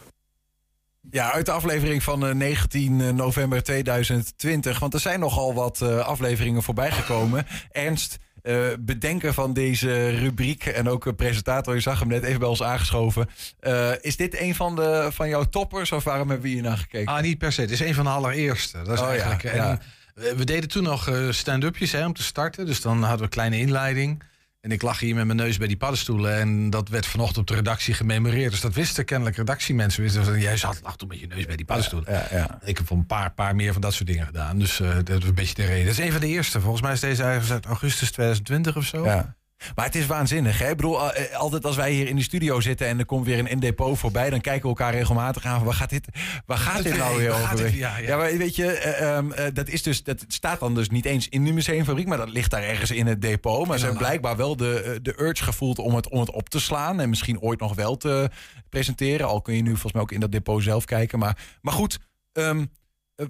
Ja, 1.11 1.33
uit 1.33 1.47
de 1.47 1.53
aflevering 1.53 2.03
van 2.03 2.27
eh, 2.27 2.35
19 2.35 3.17
november 3.17 3.63
2020. 3.63 4.79
Want 4.79 4.95
er 4.95 5.01
zijn 5.01 5.21
nogal 5.21 5.55
wat 5.55 5.81
eh, 5.81 5.99
afleveringen 5.99 6.63
voorbij 6.63 6.91
gekomen. 6.91 7.47
Ernst, 7.71 8.19
eh, 8.45 8.57
bedenker 8.81 9.33
van 9.35 9.53
deze 9.53 10.09
rubriek 10.09 10.67
en 10.67 10.89
ook 10.89 11.07
een 11.07 11.15
presentator, 11.17 11.75
je 11.75 11.81
zag 11.81 11.99
hem 11.99 12.09
net 12.09 12.23
even 12.23 12.39
bij 12.41 12.49
ons 12.49 12.63
aangeschoven. 12.63 13.29
Eh, 13.61 13.91
is 14.01 14.17
dit 14.17 14.41
een 14.41 14.55
van, 14.55 14.77
de, 14.77 15.09
van 15.13 15.29
jouw 15.29 15.45
toppers 15.45 15.93
of 15.93 16.05
waarom 16.05 16.29
hebben 16.29 16.47
we 16.47 16.53
hier 16.53 16.63
naar 16.63 16.77
gekeken? 16.79 17.13
Ah, 17.15 17.23
niet 17.23 17.39
per 17.39 17.53
se. 17.53 17.61
Het 17.61 17.71
is 17.71 17.81
een 17.81 17.95
van 17.95 18.05
de 18.05 18.11
allereerste. 18.11 18.83
Dat 18.83 18.95
is 18.95 19.01
Oh, 19.01 19.09
eigenlijk. 19.09 19.43
ja. 19.43 19.79
we- 20.15 20.35
We 20.37 20.45
deden 20.45 20.69
toen 20.69 20.83
nog 20.83 21.09
eh, 21.09 21.31
stand-upjes 21.31 21.95
om 21.95 22.13
te 22.13 22.23
starten. 22.23 22.67
Dus 22.67 22.81
dan 22.81 22.99
hadden 23.01 23.17
we 23.19 23.23
een 23.25 23.29
kleine 23.29 23.59
inleiding. 23.59 24.23
En 24.65 24.71
ik 24.71 24.83
lag 24.83 24.99
hier 24.99 25.15
met 25.15 25.25
mijn 25.25 25.39
neus 25.39 25.57
bij 25.57 25.67
die 25.67 25.77
paddenstoelen. 25.77 26.35
En 26.39 26.71
dat 26.71 26.89
werd 26.89 27.07
vanochtend 27.07 27.39
op 27.39 27.47
de 27.47 27.55
redactie 27.55 27.95
gememoreerd. 27.95 28.51
Dus 28.51 28.61
dat 28.61 28.75
wisten 28.75 29.05
kennelijk 29.05 29.37
redactiemensen. 29.37 30.03
Wisten 30.03 30.25
van, 30.25 30.41
jij 30.41 30.57
zat 30.57 30.81
lag 30.83 30.97
toen 30.97 31.09
met 31.09 31.21
je 31.21 31.27
neus 31.27 31.47
bij 31.47 31.57
die 31.57 31.65
paddenstoelen. 31.65 32.13
Ja, 32.13 32.27
ja. 32.31 32.59
Ik 32.63 32.79
heb 32.79 32.91
een 32.91 33.07
paar, 33.07 33.33
paar 33.33 33.55
meer 33.55 33.73
van 33.73 33.81
dat 33.81 33.95
soort 33.95 34.09
dingen 34.09 34.27
gedaan. 34.27 34.59
Dus 34.59 34.81
eh, 34.81 34.95
dat 35.05 35.23
is 35.23 35.29
een 35.29 35.35
beetje 35.35 35.55
de 35.55 35.65
reden. 35.65 35.85
Dat 35.85 35.99
is 35.99 36.05
een 36.05 36.13
van 36.13 36.21
de 36.21 36.27
eerste. 36.27 36.61
Volgens 36.61 36.83
mij 36.83 36.93
is 36.93 37.01
deze 37.01 37.23
ergens 37.23 37.51
uit 37.51 37.67
augustus 37.67 38.11
2020 38.11 38.77
of 38.77 38.85
zo. 38.85 39.05
Ja. 39.05 39.35
Maar 39.75 39.85
het 39.85 39.95
is 39.95 40.07
waanzinnig. 40.07 40.59
Hè? 40.59 40.71
Ik 40.71 40.77
bedoel, 40.77 41.13
eh, 41.13 41.37
altijd 41.37 41.65
als 41.65 41.77
wij 41.77 41.93
hier 41.93 42.09
in 42.09 42.17
de 42.17 42.23
studio 42.23 42.61
zitten 42.61 42.87
en 42.87 42.99
er 42.99 43.07
komt 43.07 43.27
weer 43.27 43.53
een 43.53 43.61
depot 43.61 43.99
voorbij, 43.99 44.31
dan 44.31 44.41
kijken 44.41 44.63
we 44.63 44.69
elkaar 44.69 44.93
regelmatig 44.93 45.45
aan 45.45 45.65
waar 45.65 45.75
gaat 45.75 45.91
dit, 45.91 46.09
waar 46.47 46.59
gaat 46.59 46.83
dit 46.83 46.97
nou 46.97 47.19
weer 47.19 47.33
over? 47.33 47.57
dit? 47.57 47.73
Ja, 47.73 47.99
ja. 47.99 48.17
maar 48.17 48.37
weet 48.37 48.57
je, 48.57 48.73
eh, 48.73 49.17
ehm, 49.17 49.33
eh, 49.33 49.47
dat, 49.55 49.69
is 49.69 49.83
dus, 49.83 50.03
dat 50.03 50.25
staat 50.29 50.61
dan 50.61 50.75
dus 50.75 50.89
niet 50.89 51.05
eens 51.05 51.29
in 51.29 51.45
de 51.45 51.53
museumfabriek, 51.53 52.07
maar 52.07 52.19
dat 52.19 52.29
ligt 52.29 52.51
daar 52.51 52.63
ergens 52.63 52.91
in 52.91 53.07
het 53.07 53.23
depot. 53.23 53.67
Maar 53.67 53.79
ze 53.79 53.85
hebben 53.85 54.03
blijkbaar 54.03 54.37
wel 54.37 54.57
de, 54.57 54.81
eh, 54.81 54.93
de 55.03 55.21
urge 55.21 55.45
gevoeld 55.45 55.79
om 55.79 55.95
het, 55.95 56.09
om 56.09 56.21
het 56.21 56.31
op 56.31 56.49
te 56.49 56.61
slaan 56.61 57.01
en 57.01 57.09
misschien 57.09 57.41
ooit 57.41 57.61
nog 57.61 57.75
wel 57.75 57.97
te 57.97 58.31
presenteren. 58.69 59.27
Al 59.27 59.43
kun 59.43 59.55
je 59.55 59.63
nu 59.63 59.71
volgens 59.71 59.93
mij 59.93 60.03
ook 60.03 60.13
in 60.13 60.21
dat 60.21 60.33
depot 60.33 60.63
zelf 60.63 60.85
kijken. 60.85 61.19
Maar, 61.19 61.39
maar 61.61 61.75
goed, 61.75 61.99
ehm, 62.33 62.59
eh, 62.59 62.65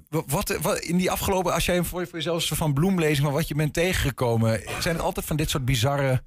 wat, 0.09 0.57
wat 0.63 0.79
in 0.79 0.97
die 0.97 1.11
afgelopen, 1.11 1.53
als 1.53 1.67
jij 1.67 1.85
voor, 1.85 2.07
voor 2.07 2.19
jezelf 2.19 2.47
van 2.47 2.75
bloemlezing 2.75 3.25
van 3.25 3.33
wat 3.33 3.49
je 3.49 3.55
bent 3.55 3.73
tegengekomen, 3.73 4.61
zijn 4.81 4.95
het 4.95 5.05
altijd 5.05 5.27
van 5.27 5.37
dit 5.37 5.51
soort 5.51 5.65
bizarre 5.65 6.23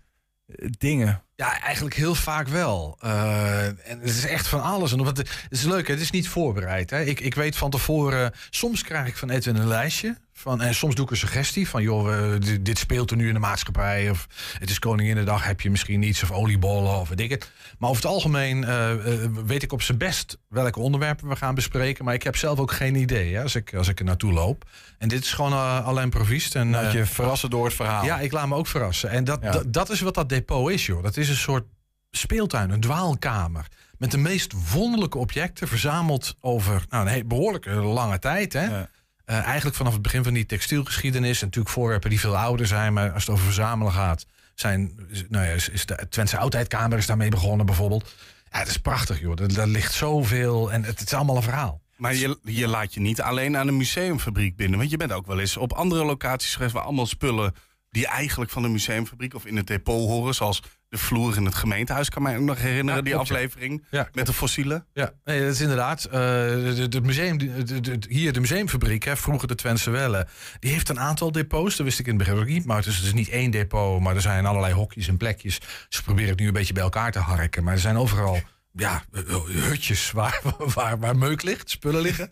eh, 0.45 0.69
dingen? 0.77 1.26
Ja, 1.37 1.61
eigenlijk 1.61 1.95
heel 1.95 2.15
vaak 2.15 2.47
wel. 2.47 2.97
Eh, 3.01 3.65
en 3.65 3.99
het 3.99 4.09
is 4.09 4.25
echt 4.25 4.47
van 4.47 4.61
alles. 4.61 4.91
En 4.91 5.03
wat, 5.03 5.17
het 5.17 5.47
is 5.49 5.63
leuk, 5.63 5.87
hè? 5.87 5.93
het 5.93 6.01
is 6.01 6.11
niet 6.11 6.27
voorbereid. 6.27 6.89
Hè? 6.89 7.01
Ik, 7.03 7.19
ik 7.19 7.35
weet 7.35 7.55
van 7.55 7.69
tevoren, 7.69 8.33
soms 8.49 8.83
krijg 8.83 9.07
ik 9.07 9.17
van 9.17 9.29
Edwin 9.29 9.55
een 9.55 9.67
lijstje. 9.67 10.17
Van, 10.33 10.61
en 10.61 10.75
soms 10.75 10.95
doe 10.95 11.05
ik 11.05 11.11
een 11.11 11.17
suggestie 11.17 11.69
van, 11.69 11.81
joh, 11.81 12.31
dit, 12.39 12.65
dit 12.65 12.77
speelt 12.77 13.11
er 13.11 13.17
nu 13.17 13.27
in 13.27 13.33
de 13.33 13.39
maatschappij. 13.39 14.09
Of 14.09 14.27
het 14.59 14.69
is 14.69 14.79
Koninginnedag, 14.79 15.43
heb 15.45 15.61
je 15.61 15.69
misschien 15.69 16.01
iets. 16.03 16.23
Of 16.23 16.31
oliebollen, 16.31 16.99
of 16.99 17.09
weet 17.09 17.19
ik 17.19 17.29
het. 17.29 17.51
Maar 17.77 17.89
over 17.89 18.01
het 18.03 18.11
algemeen 18.11 18.63
eh, 18.63 18.91
eh, 18.91 19.31
weet 19.45 19.63
ik 19.63 19.71
op 19.73 19.81
zijn 19.81 19.97
best 19.97 20.37
welke 20.47 20.79
onderwerpen 20.79 21.27
we 21.27 21.35
gaan 21.35 21.55
bespreken. 21.55 22.05
Maar 22.05 22.13
ik 22.13 22.23
heb 22.23 22.35
zelf 22.35 22.59
ook 22.59 22.71
geen 22.71 22.95
idee 22.95 23.35
hè, 23.35 23.41
als, 23.43 23.55
ik, 23.55 23.73
als 23.75 23.87
ik 23.87 23.99
er 23.99 24.05
naartoe 24.05 24.33
loop. 24.33 24.65
En 24.97 25.07
dit 25.07 25.23
is 25.23 25.33
gewoon 25.33 25.51
uh, 25.51 25.85
alleen 25.87 26.09
proviest. 26.09 26.55
En, 26.55 26.69
Laat 26.69 26.91
je 26.91 27.05
verrassen 27.05 27.49
door 27.49 27.65
het 27.65 27.73
verhaal. 27.73 28.03
ja, 28.05 28.19
ik 28.19 28.31
laat 28.31 28.47
me 28.47 28.55
ook 28.55 28.67
verrassen. 28.67 29.09
En 29.09 29.23
dat, 29.23 29.39
Ja. 29.41 29.51
dat, 29.51 29.73
dat 29.73 29.89
is 29.89 30.01
wat 30.01 30.13
dat 30.13 30.29
depot 30.29 30.69
is, 30.71 30.85
joh. 30.85 31.03
Dat 31.03 31.17
is 31.17 31.26
een 31.29 31.35
soort 31.35 31.65
speeltuin, 32.11 32.69
een 32.69 32.79
dwaalkamer. 32.79 33.67
Met 33.97 34.11
de 34.11 34.17
meest 34.17 34.71
wonderlijke 34.71 35.17
objecten 35.17 35.67
verzameld 35.67 36.35
over 36.39 36.85
nou, 36.89 37.09
een 37.09 37.27
behoorlijke 37.27 37.71
lange 37.71 38.19
tijd. 38.19 38.53
Hè? 38.53 38.65
Ja. 38.65 38.89
Eh, 39.25 39.43
eigenlijk 39.43 39.75
vanaf 39.75 39.93
het 39.93 40.01
begin 40.01 40.23
van 40.23 40.33
die 40.33 40.45
textielgeschiedenis. 40.45 41.39
En 41.39 41.45
natuurlijk 41.45 41.73
voorwerpen 41.73 42.09
die 42.09 42.19
veel 42.19 42.37
ouder 42.37 42.67
zijn. 42.67 42.93
Maar 42.93 43.11
als 43.11 43.25
het 43.25 43.33
over 43.33 43.45
verzamelen 43.45 43.93
gaat, 43.93 44.25
zijn, 44.55 45.07
nou 45.29 45.45
ja, 45.45 45.51
is, 45.51 45.69
is 45.69 45.85
de 45.85 46.07
Twentse 46.09 46.37
Oudheidkamer 46.37 46.97
is 46.97 47.05
daarmee 47.05 47.29
begonnen 47.29 47.65
bijvoorbeeld. 47.65 48.15
Ja, 48.51 48.59
het 48.59 48.67
is 48.67 48.77
prachtig, 48.77 49.19
joh. 49.19 49.39
Er, 49.39 49.59
er 49.59 49.67
ligt 49.67 49.93
zoveel 49.93 50.71
en 50.71 50.83
het, 50.83 50.99
het 50.99 51.07
is 51.07 51.13
allemaal 51.13 51.35
een 51.35 51.43
verhaal. 51.43 51.81
Maar 51.97 52.15
je, 52.15 52.39
je 52.43 52.67
laat 52.67 52.93
je 52.93 52.99
niet 52.99 53.21
alleen 53.21 53.57
aan 53.57 53.67
een 53.67 53.77
museumfabriek 53.77 54.55
binnen. 54.55 54.77
Want 54.77 54.91
je 54.91 54.97
bent 54.97 55.11
ook 55.11 55.27
wel 55.27 55.39
eens 55.39 55.57
op 55.57 55.73
andere 55.73 56.05
locaties 56.05 56.55
geweest 56.55 56.73
waar 56.73 56.83
allemaal 56.83 57.05
spullen 57.05 57.53
die 57.89 58.07
eigenlijk 58.07 58.51
van 58.51 58.61
de 58.61 58.67
museumfabriek 58.67 59.33
of 59.33 59.45
in 59.45 59.57
het 59.57 59.67
depot 59.67 60.07
horen. 60.07 60.35
Zoals 60.35 60.63
De 60.89 60.97
vloer 60.97 61.35
in 61.35 61.45
het 61.45 61.55
gemeentehuis 61.55 62.09
kan 62.09 62.21
mij 62.21 62.37
ook 62.37 62.43
nog 62.43 62.57
herinneren, 62.57 62.95
Ja, 62.95 63.01
die 63.01 63.13
klopt, 63.13 63.29
aflevering. 63.31 63.85
Ja, 63.89 64.09
met 64.13 64.25
de 64.25 64.33
fossielen. 64.33 64.85
Ja, 64.93 65.11
nee, 65.23 65.41
dat 65.41 65.53
is 65.53 65.61
inderdaad. 65.61 66.03
eh, 66.05 66.11
de, 66.11 66.85
de 66.89 67.01
museum, 67.01 67.37
de, 67.37 67.63
de- 67.63 67.79
de- 67.81 67.99
hier 68.09 68.33
de 68.33 68.39
museumfabriek, 68.39 69.03
hè, 69.03 69.17
vroeger 69.17 69.47
de 69.47 69.55
Twentse 69.55 69.89
Welle, 69.89 70.27
die 70.59 70.71
heeft 70.71 70.89
een 70.89 70.99
aantal 70.99 71.31
depots. 71.31 71.75
Dat 71.75 71.85
wist 71.85 71.99
ik 71.99 72.05
in 72.07 72.15
het 72.15 72.23
begin 72.27 72.39
ook 72.41 72.47
niet. 72.47 72.65
Maar 72.65 72.77
het 72.77 72.85
is, 72.85 72.95
het 72.95 73.05
is 73.05 73.13
niet 73.13 73.29
één 73.29 73.51
depot, 73.51 74.01
maar 74.01 74.15
er 74.15 74.21
zijn 74.21 74.45
allerlei 74.45 74.73
hokjes 74.73 75.07
en 75.07 75.17
plekjes. 75.17 75.59
Ze 75.89 76.03
proberen 76.03 76.29
het 76.29 76.39
nu 76.39 76.47
een 76.47 76.53
beetje 76.53 76.73
bij 76.73 76.83
elkaar 76.83 77.11
te 77.11 77.19
harken. 77.19 77.63
Maar 77.63 77.73
er 77.73 77.79
zijn 77.79 77.97
overal 77.97 78.39
ja, 78.73 79.03
eh, 79.11 79.21
hutjes 79.45 80.11
waar, 80.11 80.41
waar, 80.75 80.99
waar 80.99 81.17
meuk 81.17 81.41
ligt, 81.43 81.69
spullen 81.69 82.01
liggen. 82.01 82.31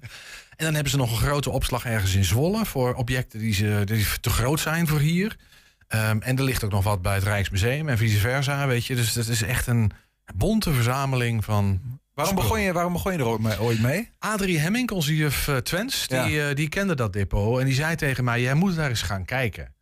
En 0.55 0.65
dan 0.65 0.73
hebben 0.73 0.91
ze 0.91 0.97
nog 0.97 1.11
een 1.11 1.27
grote 1.27 1.49
opslag 1.49 1.85
ergens 1.85 2.15
in 2.15 2.23
Zwolle 2.25 2.65
voor 2.65 2.93
objecten 2.93 3.39
die, 3.39 3.53
ze, 3.53 3.81
die 3.85 4.05
te 4.21 4.29
groot 4.29 4.59
zijn 4.59 4.87
voor 4.87 4.99
hier. 4.99 5.35
Ehm, 5.87 6.17
en 6.21 6.37
er 6.37 6.43
ligt 6.43 6.63
ook 6.63 6.71
nog 6.71 6.83
wat 6.83 7.01
bij 7.01 7.13
het 7.15 7.23
Rijksmuseum 7.23 7.89
en 7.89 7.97
vice 7.97 8.17
versa, 8.17 8.67
weet 8.67 8.85
je. 8.85 8.95
Dus 8.95 9.13
dat 9.13 9.27
is 9.27 9.41
echt 9.41 9.67
een 9.67 9.91
bonte 10.35 10.73
verzameling 10.73 11.43
van... 11.45 11.81
Waarom 12.13 12.35
begon 12.35 12.59
je, 12.61 12.73
waarom 12.73 12.93
begon 12.93 13.11
je 13.11 13.17
er 13.17 13.25
ooit 13.25 13.41
mee- 13.41 13.59
ooit 13.59 13.81
mee? 13.81 14.09
Adrie 14.19 14.59
Hemming, 14.59 14.91
onze 14.91 15.15
juf 15.15 15.47
eh, 15.47 15.57
Twents, 15.57 16.07
die, 16.07 16.41
eh, 16.47 16.55
die 16.55 16.69
kende 16.69 16.95
dat 16.95 17.13
depot. 17.13 17.59
En 17.59 17.65
die 17.65 17.73
zei 17.73 17.95
tegen 17.95 18.23
mij, 18.23 18.41
jij 18.41 18.53
moet 18.53 18.75
daar 18.75 18.89
eens 18.89 19.01
gaan 19.01 19.25
kijken. 19.25 19.73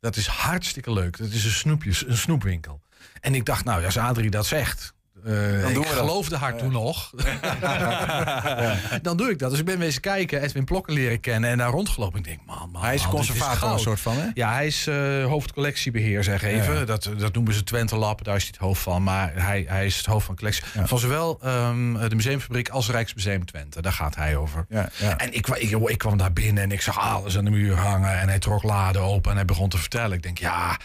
Dat 0.00 0.16
is 0.16 0.26
hartstikke 0.26 0.92
leuk. 0.92 1.18
Dat 1.18 1.30
is 1.30 1.44
een, 1.44 1.50
snoepjes, 1.50 2.06
een 2.06 2.16
snoepwinkel. 2.16 2.80
En 3.20 3.34
ik 3.34 3.44
dacht, 3.44 3.64
nou, 3.64 3.84
als 3.84 3.96
Adrie 3.98 4.30
dat 4.30 4.46
zegt... 4.46 4.94
eh, 5.24 5.62
doen 5.62 5.68
ik 5.68 5.74
dat. 5.74 5.86
geloofde 5.86 6.36
haar 6.36 6.56
toen 6.56 6.72
nog. 6.72 7.10
Dan 9.02 9.16
doe 9.16 9.30
ik 9.30 9.38
dat. 9.38 9.50
Dus 9.50 9.58
ik 9.58 9.64
ben 9.64 9.78
wezen 9.78 10.00
kijken, 10.00 10.42
Edwin 10.42 10.64
Plokken 10.64 10.94
leren 10.94 11.20
kennen 11.20 11.50
en 11.50 11.58
daar 11.58 11.70
rondgelopen. 11.70 12.18
Ik 12.18 12.24
denk, 12.24 12.40
man, 12.46 12.70
man, 12.72 12.82
Hij 12.82 12.94
is 12.94 13.02
man, 13.02 13.10
conservator 13.10 13.72
een 13.72 13.78
soort 13.78 14.00
van, 14.00 14.16
hè? 14.16 14.28
Ja, 14.34 14.52
hij 14.52 14.66
is 14.66 14.86
eh, 14.86 15.24
hoofdcollectiebeheer, 15.24 16.24
zeg 16.24 16.42
even. 16.42 16.74
Ja. 16.74 16.84
Dat, 16.84 17.10
dat 17.18 17.34
noemen 17.34 17.54
ze 17.54 17.64
Twente 17.64 17.96
Lab, 17.96 18.24
daar 18.24 18.36
is 18.36 18.42
hij 18.42 18.50
het 18.52 18.60
hoofd 18.60 18.82
van. 18.82 19.02
Maar 19.02 19.32
hij, 19.34 19.64
hij 19.68 19.86
is 19.86 19.96
het 19.96 20.06
hoofd 20.06 20.26
van 20.26 20.36
collectie. 20.36 20.64
Van 20.84 20.98
zowel 20.98 21.38
ehm, 21.42 22.08
de 22.08 22.14
museumfabriek 22.14 22.68
als 22.68 22.90
Rijksmuseum 22.90 23.46
Twente. 23.46 23.82
Daar 23.82 23.92
gaat 23.92 24.16
hij 24.16 24.36
over. 24.36 24.66
Ja, 24.68 24.88
ja. 24.96 25.18
En 25.18 25.34
ik, 25.34 25.46
ik, 25.48 25.70
ik 25.70 25.98
kwam 25.98 26.16
daar 26.16 26.32
binnen 26.32 26.62
en 26.62 26.72
ik 26.72 26.80
zag 26.80 26.98
alles 26.98 27.38
aan 27.38 27.44
de 27.44 27.50
muur 27.50 27.76
hangen. 27.76 28.20
En 28.20 28.28
hij 28.28 28.38
trok 28.38 28.62
laden 28.62 29.02
open 29.02 29.30
en 29.30 29.36
hij 29.36 29.44
begon 29.44 29.68
te 29.68 29.78
vertellen. 29.78 30.16
Ik 30.16 30.22
denk, 30.22 30.38
ja, 30.38 30.76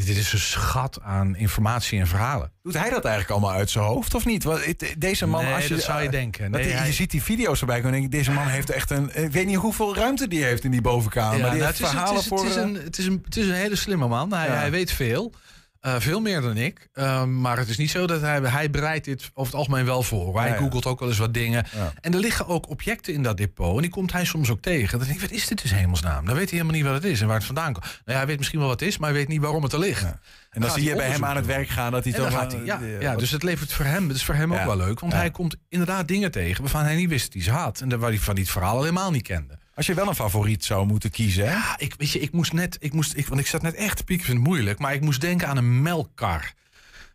dit 0.00 0.16
is 0.16 0.32
een 0.32 0.38
schat 0.38 0.98
aan 1.02 1.36
informatie 1.36 2.00
en 2.00 2.06
verhalen. 2.06 2.52
Doet 2.62 2.74
hij 2.74 2.90
dat 2.90 3.04
eigenlijk 3.04 3.30
allemaal 3.30 3.58
uit 3.58 3.70
zijn 3.70 3.84
hoofd 3.84 4.14
of 4.14 4.24
niet? 4.24 4.44
Want 4.44 4.74
deze 4.98 5.26
man, 5.26 5.44
Nee, 5.44 5.54
als 5.54 5.66
je, 5.66 5.74
dat 5.74 5.82
zou 5.82 6.02
je 6.02 6.08
denken. 6.08 6.50
want 6.50 6.64
Nee, 6.64 6.86
je 6.86 6.92
ziet 6.92 7.10
die 7.10 7.22
video's 7.22 7.60
erbij 7.60 7.76
komen 7.80 7.94
en 7.94 8.00
denk 8.00 8.12
deze 8.12 8.30
man 8.30 8.46
heeft 8.46 8.70
echt 8.70 8.90
een... 8.90 9.24
Ik 9.24 9.32
weet 9.32 9.46
niet 9.46 9.56
hoeveel 9.56 9.94
ruimte 9.94 10.28
die 10.28 10.44
heeft 10.44 10.64
in 10.64 10.70
die 10.70 10.80
bovenkamer. 10.80 11.40
maar 11.40 11.50
die 11.50 11.60
nou, 11.60 11.64
heeft 11.64 11.78
het, 11.78 11.86
is, 11.86 11.92
verhalen 11.92 12.14
het, 12.14 12.22
is, 12.22 12.28
voor... 12.28 12.38
het, 12.38 12.48
is 12.48 12.56
eh, 12.56 12.62
een, 12.62 12.74
het, 12.74 12.98
is 12.98 13.06
een, 13.06 13.22
het 13.24 13.36
is 13.36 13.46
een 13.46 13.54
hele 13.54 13.76
slimme 13.76 14.08
man. 14.08 14.32
Hij, 14.32 14.46
Ja. 14.46 14.54
hij 14.54 14.70
weet 14.70 14.92
veel. 14.92 15.32
Eh, 15.82 15.94
veel 15.98 16.20
meer 16.20 16.40
dan 16.40 16.56
ik. 16.56 16.88
Ehm, 16.92 17.40
maar 17.40 17.58
het 17.58 17.68
is 17.68 17.76
niet 17.76 17.90
zo 17.90 18.06
dat 18.06 18.20
hij... 18.20 18.40
Hij 18.40 18.70
bereidt 18.70 19.04
dit 19.04 19.30
over 19.34 19.52
het 19.52 19.54
algemeen 19.54 19.84
wel 19.84 20.02
voor. 20.02 20.38
Hij 20.38 20.48
Ja, 20.48 20.54
ja. 20.54 20.60
googelt 20.60 20.86
ook 20.86 21.00
wel 21.00 21.08
eens 21.08 21.18
wat 21.18 21.34
dingen. 21.34 21.64
Ja. 21.74 21.92
En 22.00 22.12
er 22.14 22.18
liggen 22.20 22.46
ook 22.46 22.68
objecten 22.68 23.12
in 23.14 23.22
dat 23.22 23.36
depot. 23.36 23.76
En 23.76 23.82
die 23.82 23.90
komt 23.90 24.12
hij 24.12 24.24
soms 24.24 24.50
ook 24.50 24.60
tegen. 24.60 24.98
Dan 24.98 25.06
denk 25.06 25.20
ik, 25.20 25.28
wat 25.28 25.38
is 25.38 25.46
dit 25.46 25.62
dus 25.62 25.70
hemelsnaam? 25.74 26.24
Dan 26.24 26.34
weet 26.34 26.50
hij 26.50 26.58
helemaal 26.58 26.80
niet 26.80 26.84
wat 26.92 27.02
het 27.02 27.04
is 27.12 27.20
en 27.20 27.26
waar 27.26 27.36
het 27.36 27.44
vandaan 27.44 27.72
komt. 27.72 27.84
Nou 27.84 27.98
ja, 28.04 28.14
hij 28.16 28.26
weet 28.26 28.36
misschien 28.38 28.58
wel 28.58 28.68
wat 28.68 28.80
het 28.80 28.88
is, 28.88 28.98
maar 28.98 29.08
hij 29.10 29.18
weet 29.18 29.28
niet 29.28 29.40
waarom 29.40 29.62
het 29.62 29.72
er 29.72 29.78
ligt. 29.78 30.02
En 30.50 30.60
dan 30.60 30.70
zie 30.70 30.82
je 30.84 30.94
bij 30.96 31.08
hem 31.10 31.24
aan 31.24 31.36
het 31.36 31.46
werk 31.46 31.68
gaan 31.68 31.92
dat 31.92 32.04
hij 32.04 32.12
dan 32.12 32.30
gaat 32.32 32.52
wel- 32.52 32.56
hij, 32.78 32.88
ja, 33.00 33.08
die- 33.10 33.18
dus 33.18 33.30
het 33.30 33.42
levert 33.42 33.72
voor 33.72 33.84
hem, 33.84 34.08
het 34.08 34.16
is 34.16 34.24
voor 34.24 34.34
hem 34.34 34.54
ook 34.54 34.64
wel 34.64 34.76
leuk. 34.76 35.00
Want 35.00 35.12
hij 35.12 35.30
komt 35.30 35.56
inderdaad 35.68 36.08
dingen 36.08 36.30
tegen 36.30 36.62
waarvan 36.62 36.82
hij 36.84 36.94
niet 36.96 37.08
wist 37.08 37.24
dat 37.24 37.32
hij 37.32 37.42
ze 37.42 37.50
had. 37.50 37.80
En 37.80 37.98
waar 37.98 38.08
hij 38.10 38.18
van 38.18 38.34
die 38.34 38.44
het 38.44 38.52
verhaal 38.52 38.78
helemaal 38.80 39.10
niet 39.10 39.22
kende. 39.22 39.58
Als 39.74 39.86
je 39.86 39.94
wel 39.94 40.08
een 40.08 40.14
favoriet 40.14 40.64
zou 40.64 40.86
moeten 40.86 41.10
kiezen, 41.10 41.44
hè? 41.44 41.52
Ja, 41.52 41.78
ik, 41.78 41.94
weet 41.98 42.10
je, 42.10 42.18
ik 42.18 42.32
moest 42.32 42.52
net, 42.52 42.76
ik 42.80 42.92
moest, 42.92 43.16
ik, 43.16 43.26
want 43.26 43.40
ik 43.40 43.46
zat 43.46 43.62
net 43.62 43.74
echt 43.74 43.96
te 43.96 44.04
pieken, 44.04 44.26
vind 44.26 44.38
het 44.38 44.46
moeilijk. 44.46 44.78
Maar 44.78 44.94
ik 44.94 45.00
moest 45.00 45.20
denken 45.20 45.48
aan 45.48 45.56
een 45.56 45.82
melkkar. 45.82 46.52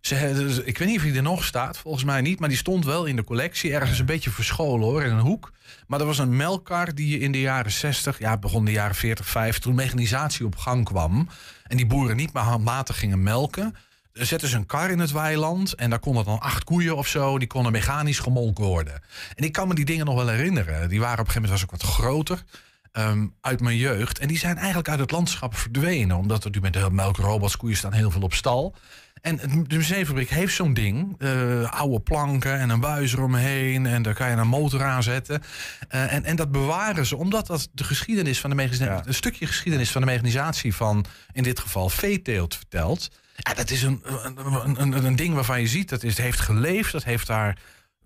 Ze, 0.01 0.33
dus 0.33 0.57
ik 0.59 0.77
weet 0.77 0.87
niet 0.87 0.97
of 0.97 1.03
die 1.03 1.13
er 1.13 1.21
nog 1.21 1.43
staat, 1.43 1.77
volgens 1.77 2.03
mij 2.03 2.21
niet. 2.21 2.39
Maar 2.39 2.49
die 2.49 2.57
stond 2.57 2.85
wel 2.85 3.05
in 3.05 3.15
de 3.15 3.23
collectie, 3.23 3.73
ergens 3.73 3.99
een 3.99 4.05
beetje 4.05 4.29
verscholen 4.29 4.87
hoor, 4.87 5.03
in 5.03 5.11
een 5.11 5.19
hoek. 5.19 5.51
Maar 5.87 5.99
er 5.99 6.05
was 6.05 6.17
een 6.17 6.35
melkkar 6.35 6.95
die 6.95 7.07
je 7.07 7.19
in 7.19 7.31
de 7.31 7.39
jaren 7.39 7.71
60, 7.71 8.19
ja, 8.19 8.37
begon 8.37 8.65
de 8.65 8.71
jaren 8.71 8.95
40, 8.95 9.27
50, 9.27 9.63
toen 9.63 9.75
mechanisatie 9.75 10.45
op 10.45 10.55
gang 10.55 10.85
kwam. 10.85 11.29
En 11.67 11.77
die 11.77 11.87
boeren 11.87 12.15
niet 12.15 12.33
meer 12.33 12.43
handmatig 12.43 12.99
gingen 12.99 13.23
melken. 13.23 13.75
Er 14.19 14.25
zetten 14.25 14.49
ze 14.49 14.55
een 14.55 14.65
kar 14.65 14.89
in 14.89 14.99
het 14.99 15.11
weiland 15.11 15.73
en 15.73 15.89
daar 15.89 15.99
konden 15.99 16.25
dan 16.25 16.39
acht 16.39 16.63
koeien 16.63 16.97
of 16.97 17.07
zo. 17.07 17.37
Die 17.37 17.47
konden 17.47 17.71
mechanisch 17.71 18.19
gemolken 18.19 18.65
worden. 18.65 19.01
En 19.35 19.43
ik 19.43 19.51
kan 19.51 19.67
me 19.67 19.75
die 19.75 19.85
dingen 19.85 20.05
nog 20.05 20.15
wel 20.15 20.27
herinneren. 20.27 20.89
Die 20.89 20.99
waren 20.99 21.19
op 21.19 21.25
een 21.27 21.31
gegeven 21.31 21.49
moment 21.49 21.51
was 21.51 21.63
ook 21.63 21.81
wat 21.81 21.95
groter 21.95 22.43
ehm, 22.91 23.27
uit 23.41 23.61
mijn 23.61 23.77
jeugd. 23.77 24.19
En 24.19 24.27
die 24.27 24.37
zijn 24.37 24.57
eigenlijk 24.57 24.89
uit 24.89 24.99
het 24.99 25.11
landschap 25.11 25.55
verdwenen. 25.55 26.17
Omdat 26.17 26.43
er 26.43 26.51
nu 26.51 26.59
met 26.59 26.73
de 26.73 26.91
melkrobots, 26.91 27.57
koeien 27.57 27.77
staan 27.77 27.93
heel 27.93 28.11
veel 28.11 28.21
op 28.21 28.33
stal. 28.33 28.75
En 29.21 29.39
de 29.67 29.75
museumfabriek 29.75 30.29
heeft 30.29 30.55
zo'n 30.55 30.73
ding. 30.73 31.15
eh, 31.17 31.71
oude 31.71 31.99
planken 31.99 32.59
en 32.59 32.69
een 32.69 32.79
buis 32.79 33.13
eromheen. 33.13 33.85
En 33.85 34.01
daar 34.01 34.13
kan 34.13 34.29
je 34.29 34.35
een 34.35 34.47
motor 34.47 34.83
aan 34.83 35.03
zetten. 35.03 35.41
Eh, 35.87 36.13
en, 36.13 36.23
en 36.23 36.35
dat 36.35 36.51
bewaren 36.51 37.05
ze, 37.05 37.17
omdat 37.17 37.47
dat 37.47 37.69
de 37.71 37.83
geschiedenis 37.83 38.39
van 38.39 38.49
de 38.49 38.55
mechanisatie... 38.55 39.07
een 39.07 39.13
stukje 39.13 39.47
geschiedenis 39.47 39.91
van 39.91 40.01
de 40.01 40.07
mechanisatie 40.07 40.75
van, 40.75 41.05
in 41.31 41.43
dit 41.43 41.59
geval, 41.59 41.89
veeteelt 41.89 42.55
vertelt. 42.55 43.09
Ja, 43.37 43.53
dat 43.53 43.69
is 43.69 43.83
een, 43.83 44.01
een, 44.03 44.81
een, 44.81 45.05
een, 45.05 45.15
ding 45.15 45.33
waarvan 45.33 45.61
je 45.61 45.67
ziet, 45.67 45.89
dat 45.89 46.03
is, 46.03 46.17
het 46.17 46.25
heeft 46.25 46.39
geleefd. 46.39 46.91
Dat 46.91 47.03
heeft 47.03 47.27
daar, 47.27 47.57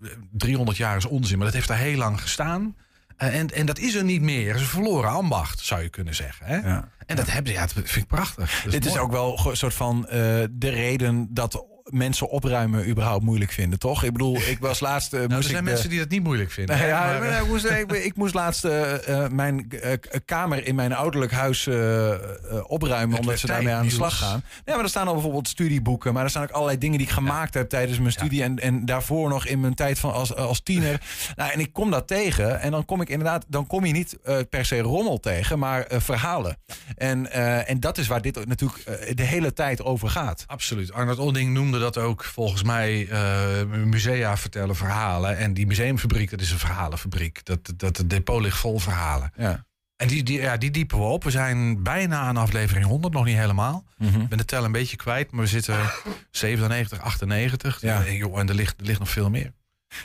eh, 0.02 0.10
300 0.30 0.76
jaar 0.76 0.96
is 0.96 1.04
onzin, 1.04 1.36
maar 1.36 1.46
dat 1.46 1.54
heeft 1.54 1.68
daar 1.68 1.78
heel 1.78 1.96
lang 1.96 2.20
gestaan. 2.20 2.76
Eh, 3.16 3.38
en, 3.38 3.48
en 3.48 3.66
dat 3.66 3.78
is 3.78 3.94
er 3.94 4.04
niet 4.04 4.22
meer. 4.22 4.46
Het 4.46 4.56
is 4.56 4.62
een 4.62 4.68
verloren 4.68 5.10
ambacht, 5.10 5.60
zou 5.60 5.82
je 5.82 5.88
kunnen 5.88 6.14
zeggen. 6.14 6.46
Hè? 6.46 6.56
Ja. 6.56 6.88
En 7.06 7.16
dat 7.16 7.30
hebben 7.30 7.52
ze, 7.52 7.58
ja, 7.58 7.66
dat 7.66 7.72
vind 7.72 7.96
ik 7.96 8.06
prachtig. 8.06 8.64
Dit 8.70 8.86
is 8.86 8.96
ook 8.96 9.10
wel 9.10 9.46
een 9.46 9.56
soort 9.56 9.74
van 9.74 10.08
eh, 10.08 10.18
de 10.50 10.68
reden 10.68 11.28
dat 11.30 11.66
mensen 11.84 12.28
opruimen 12.28 12.88
überhaupt 12.88 13.24
moeilijk 13.24 13.50
vinden, 13.52 13.78
toch? 13.78 14.02
Ik 14.04 14.12
bedoel, 14.12 14.36
ik 14.36 14.56
was 14.60 14.80
laatst... 14.80 15.12
eh, 15.12 15.20
Nou, 15.20 15.32
er 15.34 15.42
zijn 15.42 15.64
de- 15.64 15.70
mensen 15.70 15.88
die 15.90 15.98
dat 15.98 16.08
niet 16.08 16.22
moeilijk 16.22 16.50
vinden. 16.50 16.86
Ja, 16.86 17.00
maar, 17.04 17.22
eh, 17.22 17.40
ik, 17.40 17.46
moest, 17.46 17.64
ik, 17.64 17.92
ik 17.92 18.16
moest 18.16 18.34
laatst 18.34 18.64
eh, 18.64 19.08
eh, 19.24 19.30
mijn 19.30 19.70
eh, 19.70 19.92
kamer 20.24 20.66
in 20.66 20.74
mijn 20.74 20.92
ouderlijk 20.92 21.32
huis 21.32 21.66
eh, 21.66 22.12
eh, 22.12 22.18
opruimen. 22.66 23.18
omdat 23.18 23.38
ze 23.38 23.46
daarmee 23.46 23.74
aan 23.74 23.84
de 23.86 23.90
slag 23.90 24.18
gaan. 24.18 24.42
Ja, 24.64 24.74
maar 24.74 24.84
er 24.84 24.88
staan 24.90 25.06
al 25.06 25.12
bijvoorbeeld 25.12 25.48
studieboeken. 25.48 26.12
Maar 26.14 26.24
er 26.24 26.30
staan 26.30 26.42
ook 26.42 26.50
allerlei 26.50 26.78
dingen 26.78 26.98
die 26.98 27.06
ik 27.06 27.12
gemaakt 27.12 27.54
heb 27.54 27.68
tijdens 27.68 27.98
mijn 27.98 28.12
studie. 28.12 28.42
En, 28.42 28.58
en 28.58 28.84
daarvoor 28.84 29.28
nog 29.28 29.46
in 29.46 29.60
mijn 29.60 29.74
tijd 29.74 29.98
van 29.98 30.12
als, 30.12 30.34
als 30.34 30.60
tiener. 30.62 31.00
nou, 31.36 31.50
en 31.52 31.60
ik 31.60 31.72
kom 31.72 31.90
dat 31.90 32.06
tegen. 32.08 32.60
En 32.60 32.70
dan 32.70 32.84
kom 32.84 33.00
ik 33.00 33.08
inderdaad, 33.08 33.44
dan 33.48 33.66
kom 33.66 33.84
je 33.84 33.92
niet 33.92 34.18
eh, 34.24 34.36
per 34.50 34.64
se 34.64 34.78
rommel 34.80 35.20
tegen, 35.20 35.58
maar 35.58 35.82
eh, 35.82 36.00
verhalen. 36.00 36.56
En, 36.96 37.32
eh, 37.32 37.70
en 37.70 37.80
dat 37.80 37.98
is 37.98 38.06
waar 38.06 38.22
dit 38.22 38.46
natuurlijk 38.46 38.78
eh, 38.82 39.14
de 39.16 39.22
hele 39.22 39.52
tijd 39.52 39.82
over 39.82 40.08
gaat. 40.08 40.44
Absoluut. 40.46 40.92
Arnold 40.92 41.18
Olding 41.18 41.52
noemde 41.52 41.71
dat 41.80 41.98
ook 41.98 42.24
volgens 42.24 42.62
mij 42.62 43.08
eh, 43.08 43.64
musea 43.84 44.36
vertellen 44.36 44.76
verhalen. 44.76 45.36
En 45.36 45.54
die 45.54 45.66
museumfabriek, 45.66 46.30
dat 46.30 46.40
is 46.40 46.50
een 46.50 46.58
verhalenfabriek. 46.58 47.44
Dat, 47.44 47.72
dat 47.76 47.96
het 47.96 48.10
depot 48.10 48.40
ligt 48.42 48.58
vol 48.58 48.78
verhalen. 48.78 49.32
Ja. 49.36 49.64
En 49.96 50.08
die, 50.08 50.22
die, 50.22 50.40
ja, 50.40 50.56
die 50.56 50.70
diepen 50.70 50.98
we 50.98 51.04
op. 51.04 51.24
We 51.24 51.30
zijn 51.30 51.82
bijna 51.82 52.20
aan 52.20 52.36
aflevering 52.36 52.86
100, 52.86 53.14
nog 53.14 53.24
niet 53.24 53.36
helemaal. 53.36 53.84
Mhm. 53.98 54.20
Ik 54.20 54.28
ben 54.28 54.38
de 54.38 54.44
tel 54.44 54.64
een 54.64 54.72
beetje 54.72 54.96
kwijt, 54.96 55.30
maar 55.30 55.40
we 55.42 55.48
zitten 55.48 55.76
97, 56.30 57.00
98. 57.00 57.80
Ja. 57.80 58.04
En, 58.04 58.14
joh, 58.16 58.38
en 58.38 58.48
er, 58.48 58.54
ligt, 58.54 58.80
er 58.80 58.86
ligt 58.86 58.98
nog 58.98 59.08
veel 59.10 59.30
meer. 59.30 59.52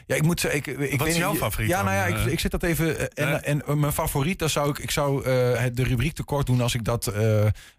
Ja, 0.05 0.15
ik 0.15 0.21
moet 0.23 0.43
ik, 0.53 0.67
ik 0.67 0.75
Wat 0.77 0.87
weet 0.89 0.99
is 1.01 1.05
niet- 1.05 1.15
jouw 1.15 1.35
favoriet 1.35 1.69
Ja, 1.69 1.81
nou 1.83 1.95
ja, 1.95 2.05
ik, 2.05 2.15
eh? 2.25 2.31
ik 2.31 2.39
zit 2.39 2.51
dat 2.51 2.63
even. 2.63 3.11
eh, 3.13 3.27
En, 3.43 3.63
en, 3.65 3.79
mijn 3.79 3.91
favoriet, 3.93 4.39
dan 4.39 4.49
zou 4.49 4.69
ik, 4.69 4.79
ik 4.79 4.91
zou 4.91 5.29
het- 5.29 5.75
de 5.75 5.83
rubriek 5.83 6.13
tekort 6.13 6.45
doen 6.45 6.61
als 6.61 6.75
ik 6.75 6.83
dat 6.83 7.11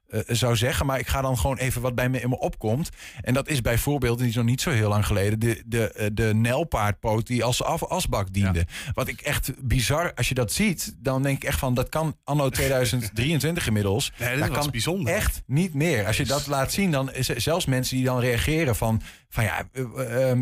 eh, 0.09 0.20
zou 0.26 0.56
zeggen. 0.56 0.86
Maar 0.86 0.98
ik 0.98 1.06
ga 1.06 1.20
dan 1.20 1.38
gewoon 1.38 1.56
even 1.56 1.82
wat 1.82 1.94
bij 1.94 2.09
me 2.09 2.20
in 2.20 2.28
me 2.28 2.38
opkomt. 2.38 2.88
En 3.20 3.34
dat 3.34 3.48
is 3.48 3.61
bijvoorbeeld, 3.61 4.18
die 4.18 4.28
is 4.28 4.34
nog 4.34 4.44
niet 4.44 4.61
zo 4.61 4.70
heel 4.70 4.88
lang 4.88 5.06
geleden, 5.06 5.38
de, 5.38 5.62
de, 5.66 5.92
eh, 5.92 6.06
de 6.12 6.34
nijlpaardpoot 6.34 7.26
die 7.26 7.44
als 7.44 7.62
af, 7.62 7.84
asbak 7.84 8.32
diende. 8.32 8.66
Wat 8.94 9.09
ik 9.09 9.20
echt 9.20 9.52
bizar, 9.62 10.14
als 10.14 10.28
je 10.28 10.34
dat 10.34 10.52
ziet, 10.52 10.94
dan 10.98 11.22
denk 11.22 11.36
ik 11.36 11.44
echt 11.44 11.59
van 11.59 11.74
dat 11.74 11.88
kan 11.88 12.16
anno 12.24 12.48
2023 12.59 13.66
inmiddels. 13.66 14.12
Nee, 14.18 14.38
dat 14.38 14.48
was 14.48 14.59
kan 14.59 14.70
bijzonder. 14.70 15.14
echt 15.14 15.42
niet 15.46 15.74
meer. 15.74 16.06
Als 16.06 16.16
je 16.16 16.26
dat 16.26 16.46
laat 16.46 16.72
zien, 16.72 16.90
dan 16.90 17.12
is 17.12 17.28
er 17.28 17.40
zelfs 17.40 17.66
mensen 17.66 17.96
die 17.96 18.04
dan 18.04 18.20
reageren 18.20 18.76
van, 18.76 19.02
van 19.28 19.44
ja, 19.44 19.68
eh, 19.72 19.84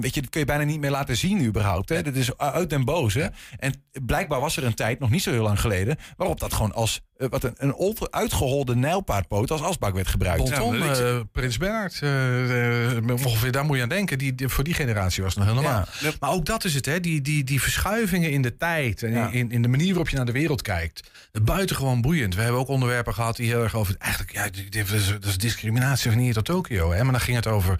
weet 0.00 0.14
je, 0.14 0.20
dat 0.20 0.30
kun 0.30 0.40
je 0.40 0.46
bijna 0.46 0.64
niet 0.64 0.80
meer 0.80 0.90
laten 0.90 1.16
zien 1.16 1.44
überhaupt. 1.44 1.88
Hè? 1.88 2.02
Dat 2.02 2.14
is 2.14 2.38
uit 2.38 2.70
den 2.70 2.84
boze. 2.84 3.32
En 3.58 3.84
blijkbaar 4.04 4.40
was 4.40 4.56
er 4.56 4.64
een 4.64 4.74
tijd, 4.74 4.98
nog 4.98 5.10
niet 5.10 5.22
zo 5.22 5.30
heel 5.30 5.42
lang 5.42 5.60
geleden, 5.60 5.96
waarop 6.16 6.40
dat 6.40 6.52
gewoon 6.52 6.72
als 6.72 7.00
eh, 7.18 7.28
wat 7.28 7.44
een, 7.44 7.54
een 7.56 7.74
old- 7.74 8.10
uitgeholde 8.12 8.76
nijlpaardpoot 8.76 9.50
als 9.50 9.60
asbak 9.62 9.94
werd 9.94 10.08
gebruikt. 10.08 10.48
Je- 10.48 10.54
eh, 11.00 11.20
Prins 11.32 11.56
Bernhard, 11.58 11.98
eh, 12.02 12.88
eh, 12.96 13.04
ongeveer 13.10 13.52
daar 13.52 13.64
moet 13.64 13.76
je 13.76 13.82
aan 13.82 13.88
denken. 13.88 14.18
Die, 14.18 14.34
die- 14.34 14.48
voor 14.48 14.64
die 14.64 14.74
generatie 14.74 15.22
was 15.22 15.34
het 15.34 15.44
nog 15.44 15.54
helemaal. 15.54 15.84
Ja. 16.00 16.12
Maar 16.20 16.30
ook 16.30 16.44
dat 16.46 16.64
is 16.64 16.74
het, 16.74 16.86
hè? 16.86 17.00
Die, 17.00 17.20
die, 17.22 17.44
die 17.44 17.60
verschuivingen 17.62 18.30
in 18.30 18.42
de 18.42 18.56
tijd 18.56 19.02
en 19.02 19.10
Ja. 19.12 19.30
in, 19.30 19.50
in 19.50 19.62
de 19.62 19.68
manier 19.68 19.88
waarop 19.88 20.08
je 20.08 20.16
naar 20.16 20.26
de 20.26 20.32
wereld 20.32 20.62
kijkt. 20.62 21.10
Buitengewoon 21.42 22.00
boeiend. 22.00 22.34
We 22.34 22.42
hebben 22.42 22.60
ook 22.60 22.68
onderwerpen 22.68 23.14
gehad 23.14 23.36
die 23.36 23.46
heel 23.48 23.62
erg 23.62 23.74
over. 23.74 23.94
Eigenlijk, 23.98 24.32
ja, 24.32 24.48
die- 24.50 24.70
dat 24.84 24.90
is, 24.98 25.06
dat 25.06 25.24
is 25.24 25.38
discriminatie 25.38 26.10
van 26.10 26.20
hier 26.20 26.32
tot 26.34 26.44
Tokio. 26.44 26.92
Hè? 26.92 27.02
Maar 27.02 27.12
dan 27.12 27.20
ging 27.20 27.36
het 27.36 27.46
over 27.46 27.76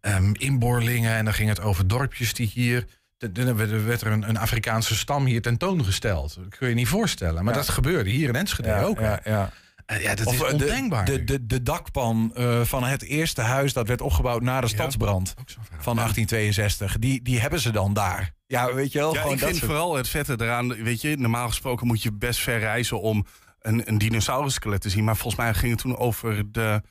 ehm, 0.00 0.32
inboorlingen 0.32 1.14
en 1.14 1.24
dan 1.24 1.34
ging 1.34 1.48
het 1.48 1.60
over 1.60 1.88
dorpjes 1.88 2.34
die 2.34 2.50
hier. 2.54 2.84
Dan 3.18 3.56
werd 3.86 4.00
er 4.00 4.12
een, 4.12 4.28
een 4.28 4.38
Afrikaanse 4.38 4.96
stam 4.96 5.26
hier 5.26 5.42
tentoongesteld. 5.42 6.34
Dat 6.34 6.48
kun 6.48 6.58
je 6.66 6.68
je 6.68 6.74
niet 6.74 6.88
voorstellen. 6.88 7.44
Maar 7.44 7.52
Ja. 7.54 7.60
dat 7.60 7.68
gebeurde 7.68 8.10
hier 8.10 8.28
in 8.28 8.36
Enschede 8.36 8.68
Ja, 8.68 8.82
ook. 8.82 9.00
ja, 9.00 9.20
ja. 9.24 9.50
Ja, 10.00 10.14
dat 10.14 10.26
Of, 10.26 10.32
is 10.34 10.40
eh, 10.40 10.46
de- 10.46 10.52
ondenkbaar. 10.52 11.04
De, 11.04 11.24
de, 11.24 11.46
de, 11.46 11.62
dakpan 11.62 12.30
eh, 12.34 12.60
van 12.60 12.84
het 12.84 13.02
eerste 13.02 13.40
huis 13.40 13.72
dat 13.72 13.88
werd 13.88 14.00
opgebouwd 14.00 14.42
na 14.42 14.60
de 14.60 14.66
stadsbrand 14.68 15.34
van 15.78 15.96
1862. 15.96 16.98
Die, 16.98 17.22
die 17.22 17.40
hebben 17.40 17.60
ze 17.60 17.70
dan 17.70 17.94
daar. 17.94 18.32
Ja, 18.46 18.74
weet 18.74 18.92
je 18.92 18.98
wel? 18.98 19.12
Ja, 19.14 19.18
gewoon 19.20 19.34
ik 19.34 19.40
dat 19.40 19.48
vind 19.48 19.60
soort- 19.60 19.70
vooral 19.70 19.96
het 19.96 20.08
vette 20.08 20.34
eraan, 20.38 20.82
weet 20.82 21.00
je, 21.00 21.16
normaal 21.16 21.48
gesproken 21.48 21.86
moet 21.86 22.02
je 22.02 22.12
best 22.12 22.40
ver 22.40 22.58
reizen 22.58 23.00
om 23.00 23.26
een, 23.60 23.82
een 23.88 23.98
dinosaurus-skelet 23.98 24.80
te 24.80 24.90
zien. 24.90 25.04
Maar 25.04 25.16
volgens 25.16 25.42
mij 25.42 25.54
ging 25.54 25.72
het 25.72 25.80
toen 25.80 25.96
over 25.96 26.52
de 26.52 26.82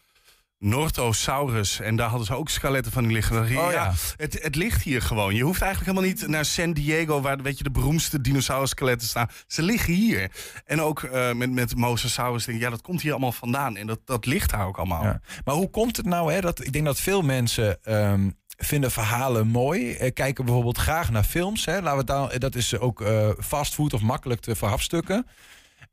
Nortosaurus. 0.60 1.80
En 1.80 1.96
daar 1.96 2.10
hadden 2.10 2.28
ze 2.28 2.36
ook 2.36 2.50
skeletten 2.50 2.92
van 2.92 3.04
die 3.04 3.12
liggen. 3.12 3.42
Oh, 3.42 3.50
ja, 3.50 3.72
ja. 3.72 3.94
Het, 4.16 4.44
het 4.44 4.56
ligt 4.56 4.84
hier 4.84 5.02
gewoon. 5.02 5.36
Je 5.36 5.44
hoeft 5.44 5.62
eigenlijk 5.62 5.92
helemaal 5.92 6.16
niet 6.16 6.28
naar 6.28 6.46
San 6.46 6.74
Diego, 6.74 7.22
waar 7.22 7.42
weet 7.42 7.58
je, 7.58 7.64
de 7.64 7.72
beroemdste 7.72 8.22
dinosaurus-skeletten 8.22 9.08
staan. 9.08 9.30
Ze 9.48 9.62
liggen 9.62 9.94
hier. 9.94 10.32
En 10.66 10.82
ook 10.82 11.04
eh, 11.04 11.34
met, 11.34 11.52
met 11.52 11.76
Mosasaurus, 11.76 12.46
denk 12.46 12.58
ik, 12.58 12.64
ja, 12.64 12.70
dat 12.70 12.82
komt 12.82 13.02
hier 13.02 13.12
allemaal 13.12 13.32
vandaan. 13.32 13.78
En 13.78 13.88
dat, 13.88 14.00
dat 14.06 14.26
ligt 14.26 14.50
daar 14.50 14.68
ook 14.68 14.78
allemaal. 14.78 15.04
Ja. 15.04 15.22
Maar 15.46 15.56
hoe 15.56 15.70
komt 15.70 15.98
het 15.98 16.06
nou? 16.06 16.34
Hè, 16.34 16.42
dat, 16.42 16.66
ik 16.66 16.74
denk 16.74 16.86
dat 16.86 17.00
veel 17.00 17.22
mensen 17.22 17.84
ehm, 17.84 18.30
vinden 18.58 18.92
verhalen 18.92 19.48
mooi. 19.48 19.94
Eh, 19.94 20.14
kijken 20.14 20.46
bijvoorbeeld 20.46 20.78
graag 20.78 21.10
naar 21.10 21.24
films. 21.24 21.66
Hè. 21.66 21.82
Laten 21.82 22.28
we 22.28 22.40
dat 22.40 22.56
is 22.56 22.78
ook 22.78 23.02
eh 23.02 23.30
fastfood 23.40 23.94
of 23.94 24.02
makkelijk 24.02 24.42
te 24.42 24.56
verhafstukken. 24.56 25.26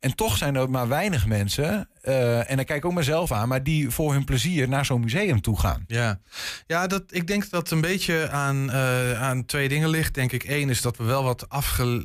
En 0.05 0.15
toch 0.15 0.37
zijn 0.37 0.55
er 0.55 0.71
maar 0.71 0.89
weinig 0.89 1.27
mensen, 1.27 1.89
eh, 2.01 2.51
en 2.51 2.57
daar 2.57 2.65
kijk 2.65 2.79
ik 2.79 2.85
ook 2.85 2.95
mezelf 2.95 3.33
aan, 3.33 3.49
maar 3.49 3.63
die 3.63 3.91
voor 3.91 4.13
hun 4.13 4.25
plezier 4.25 4.69
naar 4.69 4.85
zo'n 4.85 5.01
museum 5.01 5.41
toe 5.41 5.59
gaan. 5.59 5.85
Ja, 5.87 6.21
ja 6.67 6.87
dat, 6.87 7.03
ik 7.09 7.27
denk 7.27 7.51
dat 7.51 7.61
het 7.61 7.71
een 7.71 7.81
beetje 7.81 8.31
aan, 8.31 8.71
eh, 8.71 9.23
aan 9.23 9.45
twee 9.45 9.69
dingen 9.69 9.89
ligt. 9.89 10.15
Denk 10.15 10.33
ik. 10.33 10.45
Eén 10.45 10.71
is 10.71 10.81
dat 10.81 10.97
we 10.97 11.05
wel 11.05 11.25
wat 11.25 11.49
afge... 11.49 12.05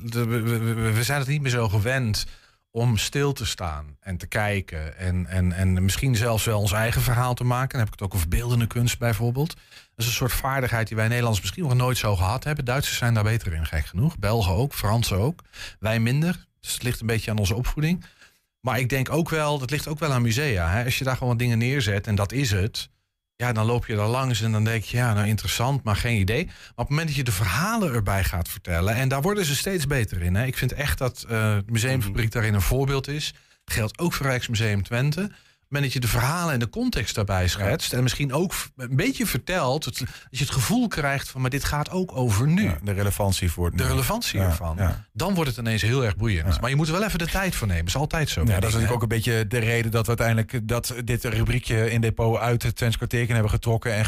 we 0.93 1.03
zijn 1.03 1.19
het 1.19 1.27
niet 1.27 1.41
meer 1.41 1.51
zo 1.51 1.69
gewend 1.69 2.25
om 2.71 2.97
stil 2.97 3.33
te 3.33 3.45
staan 3.45 3.97
en 3.99 4.17
te 4.17 4.27
kijken. 4.27 4.97
En, 4.97 5.25
en, 5.25 5.51
en 5.51 5.83
misschien 5.83 6.15
zelfs 6.15 6.45
wel 6.45 6.59
ons 6.59 6.71
eigen 6.71 7.01
verhaal 7.01 7.33
te 7.33 7.43
maken. 7.43 7.69
Dan 7.69 7.79
heb 7.79 7.87
ik 7.87 7.99
het 7.99 8.01
ook 8.01 8.15
over 8.15 8.27
beeldende 8.27 8.67
kunst 8.67 8.99
bijvoorbeeld. 8.99 9.55
Dat 9.99 10.07
is 10.07 10.13
een 10.13 10.27
soort 10.27 10.39
vaardigheid 10.39 10.87
die 10.87 10.97
wij 10.97 11.07
Nederlanders 11.07 11.41
misschien 11.41 11.63
nog 11.63 11.73
nooit 11.73 11.97
zo 11.97 12.15
gehad 12.15 12.43
hebben. 12.43 12.65
Duitsers 12.65 12.97
zijn 12.97 13.13
daar 13.13 13.23
beter 13.23 13.53
in, 13.53 13.65
gek 13.65 13.85
genoeg. 13.85 14.17
Belgen 14.17 14.53
ook, 14.53 14.73
Fransen 14.73 15.17
ook. 15.17 15.41
Wij 15.79 15.99
minder. 15.99 16.45
Dus 16.59 16.73
het 16.73 16.83
ligt 16.83 16.99
een 17.01 17.07
beetje 17.07 17.31
aan 17.31 17.37
onze 17.37 17.55
opvoeding. 17.55 18.05
Maar 18.61 18.79
ik 18.79 18.89
denk 18.89 19.11
ook 19.11 19.29
wel, 19.29 19.59
dat 19.59 19.69
ligt 19.69 19.87
ook 19.87 19.99
wel 19.99 20.11
aan 20.11 20.21
musea. 20.21 20.69
Hè? 20.69 20.83
Als 20.83 20.97
je 20.97 21.03
daar 21.03 21.13
gewoon 21.13 21.29
wat 21.29 21.39
dingen 21.39 21.57
neerzet, 21.57 22.07
en 22.07 22.15
dat 22.15 22.31
is 22.31 22.51
het. 22.51 22.89
Ja, 23.35 23.51
dan 23.51 23.65
loop 23.65 23.85
je 23.85 23.95
daar 23.95 24.07
langs 24.07 24.41
en 24.41 24.51
dan 24.51 24.63
denk 24.63 24.83
je, 24.83 24.97
ja, 24.97 25.13
nou 25.13 25.27
interessant, 25.27 25.83
maar 25.83 25.95
geen 25.95 26.19
idee. 26.19 26.45
Maar 26.45 26.55
op 26.55 26.77
het 26.77 26.89
moment 26.89 27.07
dat 27.07 27.17
je 27.17 27.23
de 27.23 27.31
verhalen 27.31 27.93
erbij 27.93 28.23
gaat 28.23 28.49
vertellen, 28.49 28.95
en 28.95 29.09
daar 29.09 29.21
worden 29.21 29.45
ze 29.45 29.55
steeds 29.55 29.87
beter 29.87 30.21
in. 30.21 30.35
Hè? 30.35 30.45
Ik 30.45 30.57
vind 30.57 30.73
echt 30.73 30.97
dat 30.97 31.25
het 31.27 31.71
Museumfabriek 31.71 32.31
daarin 32.31 32.53
een 32.53 32.61
voorbeeld 32.61 33.07
is. 33.07 33.33
Dat 33.63 33.75
geldt 33.75 33.99
ook 33.99 34.13
voor 34.13 34.25
Rijksmuseum 34.25 34.83
Twente. 34.83 35.31
Moment 35.69 35.93
dat 35.93 36.01
je 36.03 36.07
de 36.09 36.19
verhalen 36.19 36.53
en 36.53 36.59
de 36.59 36.69
context 36.69 37.15
daarbij 37.15 37.47
schetst... 37.47 37.93
en 37.93 38.03
misschien 38.03 38.33
ook 38.33 38.53
een 38.77 38.95
beetje 38.95 39.25
vertelt... 39.25 39.85
het- 39.85 39.97
dat 39.99 40.07
je 40.29 40.43
het 40.43 40.53
gevoel 40.53 40.87
krijgt 40.87 41.29
van, 41.29 41.41
maar 41.41 41.49
dit 41.49 41.63
gaat 41.63 41.89
ook 41.91 42.11
over 42.17 42.47
nu. 42.47 42.71
de 42.83 42.91
relevantie 42.91 43.51
voor 43.51 43.65
het 43.65 43.77
De 43.77 43.83
nu. 43.83 43.89
relevantie 43.89 44.39
Ja, 44.39 44.45
ervan. 44.45 44.75
ja. 44.77 45.05
Dan 45.13 45.33
wordt 45.33 45.49
het 45.49 45.59
ineens 45.59 45.81
heel 45.81 46.05
erg 46.05 46.15
boeiend. 46.15 46.61
Maar 46.61 46.69
je 46.69 46.75
moet 46.75 46.87
er 46.87 46.93
wel 46.93 47.03
even 47.03 47.19
de 47.19 47.27
tijd 47.27 47.55
voor 47.55 47.67
nemen. 47.67 47.85
Dat 47.85 47.93
is 47.93 47.99
altijd 48.01 48.29
zo. 48.29 48.39
Ja, 48.41 48.45
dat 48.45 48.55
is 48.57 48.63
natuurlijk 48.63 48.93
ook 48.93 49.01
een 49.01 49.07
beetje 49.07 49.47
de 49.47 49.57
reden 49.57 49.91
dat 49.91 50.01
we 50.01 50.07
uiteindelijk 50.07 50.67
dat 50.67 50.93
dit 51.05 51.23
rubriekje 51.23 51.91
in 51.91 52.01
depot 52.01 52.37
uit 52.37 52.63
het 52.63 52.75
Twents 52.75 52.97
kwartiertje 52.97 53.33
hebben 53.33 53.51
getrokken 53.51 53.93
en 53.93 54.05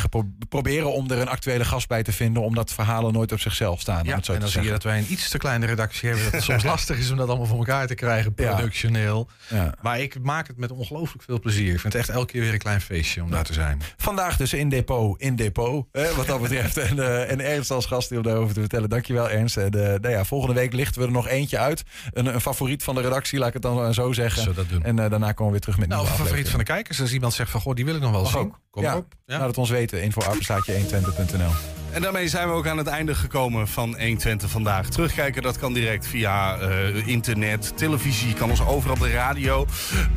proberen 0.50 0.94
om 0.94 1.10
er 1.12 1.18
een 1.18 1.28
actuele 1.30 1.66
gast 1.66 1.88
bij 1.88 2.04
te 2.04 2.12
vinden, 2.12 2.44
omdat 2.44 2.72
verhalen 2.74 3.14
nooit 3.14 3.32
op 3.32 3.40
zichzelf 3.40 3.80
staan. 3.80 4.04
Ja, 4.06 4.20
en 4.34 4.40
dan 4.40 4.50
zie 4.50 4.62
je 4.62 4.70
dat 4.70 4.84
wij 4.84 4.98
een 4.98 5.12
iets 5.12 5.30
te 5.30 5.38
kleine 5.38 5.66
redactie 5.66 6.08
hebben. 6.08 6.24
Dat 6.26 6.34
het 6.34 6.44
soms 6.44 6.64
lastig 6.74 6.98
is 6.98 7.12
om 7.12 7.18
dat 7.18 7.28
allemaal 7.28 7.48
voor 7.48 7.58
elkaar 7.58 7.88
te 7.88 7.96
krijgen, 7.96 8.34
productioneel. 8.34 9.30
Ja. 9.50 9.74
Maar 9.82 10.00
ik 10.00 10.20
maak 10.22 10.48
het 10.48 10.58
met 10.58 10.72
ongelooflijk 10.72 11.24
veel 11.24 11.40
plezier. 11.40 11.50
Ik 11.60 11.80
vind 11.80 11.84
het 11.84 11.96
echt 11.96 12.10
elke 12.10 12.32
keer 12.32 12.42
weer 12.42 12.54
een 12.54 12.60
klein 12.60 12.82
feestje 12.82 13.24
om 13.24 13.32
daar 13.32 13.44
te 13.44 13.54
zijn. 13.54 13.82
Vandaag 13.98 14.38
dus 14.38 14.54
in 14.54 14.70
depot, 14.70 15.22
in 15.22 15.36
depot, 15.36 15.86
hè, 15.92 16.16
wat 16.16 16.28
dat 16.28 16.42
betreft. 16.42 16.78
en, 16.78 17.00
eh, 17.00 17.32
en 17.32 17.40
Ernst 17.40 17.72
als 17.72 17.86
gast 17.86 18.10
die 18.10 18.18
om 18.18 18.24
daarover 18.24 18.54
te 18.54 18.60
vertellen. 18.60 18.90
Dankjewel 18.90 19.30
Ernst. 19.30 19.58
En, 19.58 19.72
eh, 19.72 20.00
nou 20.00 20.10
ja, 20.10 20.26
volgende 20.26 20.56
week 20.56 20.74
lichten 20.74 21.02
we 21.02 21.08
er 21.08 21.14
nog 21.14 21.28
eentje 21.28 21.58
uit. 21.58 21.84
Een, 22.14 22.26
een 22.26 22.42
favoriet 22.42 22.84
van 22.84 22.96
de 22.96 23.02
redactie, 23.02 23.40
laat 23.40 23.48
ik 23.48 23.54
het 23.54 23.62
dan 23.62 23.94
zo 23.94 24.12
zeggen. 24.12 24.44
Zo 24.44 24.54
dat 24.54 24.70
doen. 24.70 24.84
En 24.84 25.00
eh, 25.00 25.10
daarna 25.10 25.32
komen 25.32 25.46
we 25.46 25.52
weer 25.52 25.60
terug 25.60 25.78
met 25.78 25.88
Nou, 25.88 26.02
een 26.08 26.14
favoriet 26.14 26.50
van 26.50 26.60
de 26.60 26.66
kijkers. 26.66 27.02
Als 27.02 27.14
iemand 27.14 27.34
zegt 27.34 27.52
van, 27.52 27.62
goh, 27.62 27.76
die 27.76 27.86
wil 27.86 27.96
ik 27.96 28.02
nog 28.02 28.12
wel 28.12 28.26
zien. 28.26 28.40
ook. 28.40 28.60
Kom 28.70 28.84
ja. 28.84 28.98
op. 28.98 29.14
Ja. 29.26 29.38
Laat 29.38 29.48
het 29.48 29.58
ons 29.58 29.70
weten. 29.70 30.04
Info 30.04 30.22
apenstaatje 30.22 30.74
120.nl. 30.74 31.81
En 31.92 32.02
daarmee 32.02 32.28
zijn 32.28 32.48
we 32.48 32.54
ook 32.54 32.68
aan 32.68 32.78
het 32.78 32.88
einde 32.88 33.16
gekomen 33.16 33.68
van 33.68 33.96
120 34.00 34.50
vandaag. 34.50 34.90
Terugkijken, 34.90 35.42
dat 35.42 35.58
kan 35.58 35.74
direct 35.74 36.08
via 36.08 36.58
eh, 36.58 37.08
internet, 37.08 37.78
televisie, 37.78 38.34
kan 38.34 38.50
ons 38.50 38.66
overal 38.66 38.96
op 38.96 39.02
de 39.02 39.12
radio. 39.12 39.66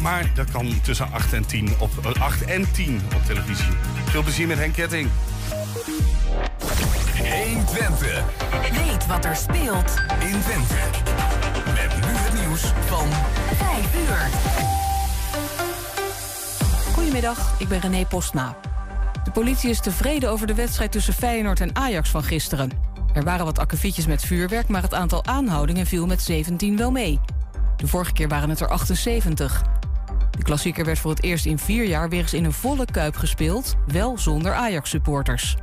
Maar 0.03 0.31
dat 0.35 0.51
kan 0.51 0.81
tussen 0.83 1.13
8 1.13 1.33
en 1.33 1.47
10 1.47 1.69
op, 1.79 1.91
eh, 2.05 2.23
8 2.23 2.45
en 2.45 2.73
10 2.73 3.01
op 3.15 3.25
televisie. 3.25 3.73
Veel 4.05 4.23
plezier 4.23 4.47
met 4.47 4.59
Henk 4.59 4.75
Ketting. 4.75 5.09
120 7.19 8.25
Weet 8.73 9.07
wat 9.07 9.25
er 9.25 9.37
speelt 9.37 9.95
in 10.21 10.41
Twente. 10.41 10.75
Met 11.65 11.95
nu 11.95 12.13
het 12.13 12.47
nieuws 12.47 12.63
van 12.87 13.09
5 13.57 13.95
uur. 13.95 14.29
Goedemiddag, 16.93 17.55
ik 17.59 17.69
ben 17.69 17.81
René 17.81 18.07
Postma. 18.07 18.57
Politie 19.35 19.71
is 19.71 19.81
tevreden 19.81 20.31
over 20.31 20.47
de 20.47 20.55
wedstrijd 20.55 20.93
tussen 20.93 21.15
Feyenoord 21.15 21.61
en 21.61 21.77
Ajax 21.77 22.11
van 22.11 22.23
gisteren. 22.23 22.71
Er 23.15 23.23
waren 23.23 23.45
wat 23.45 23.59
akkefietjes 23.59 24.07
met 24.07 24.25
vuurwerk, 24.25 24.69
maar 24.69 24.83
het 24.83 24.95
aantal 24.95 25.25
aanhoudingen 25.25 25.87
viel 25.87 26.07
met 26.07 26.23
17 26.23 26.77
wel 26.77 26.91
mee. 26.91 27.21
De 27.77 27.87
vorige 27.87 28.13
keer 28.13 28.29
waren 28.29 28.49
het 28.49 28.61
er 28.61 28.69
78. 28.69 29.63
De 30.31 30.43
klassieker 30.43 30.85
werd 30.85 30.99
voor 30.99 31.11
het 31.11 31.23
eerst 31.23 31.47
in 31.47 31.59
vier 31.59 31.85
jaar 31.85 32.09
weer 32.09 32.21
eens 32.21 32.35
in 32.35 32.45
een 32.45 32.53
volle 32.53 32.85
kuip 32.85 33.17
gespeeld, 33.17 33.75
wel 33.87 34.19
zonder 34.19 34.53
Ajax-supporters. 34.53 35.57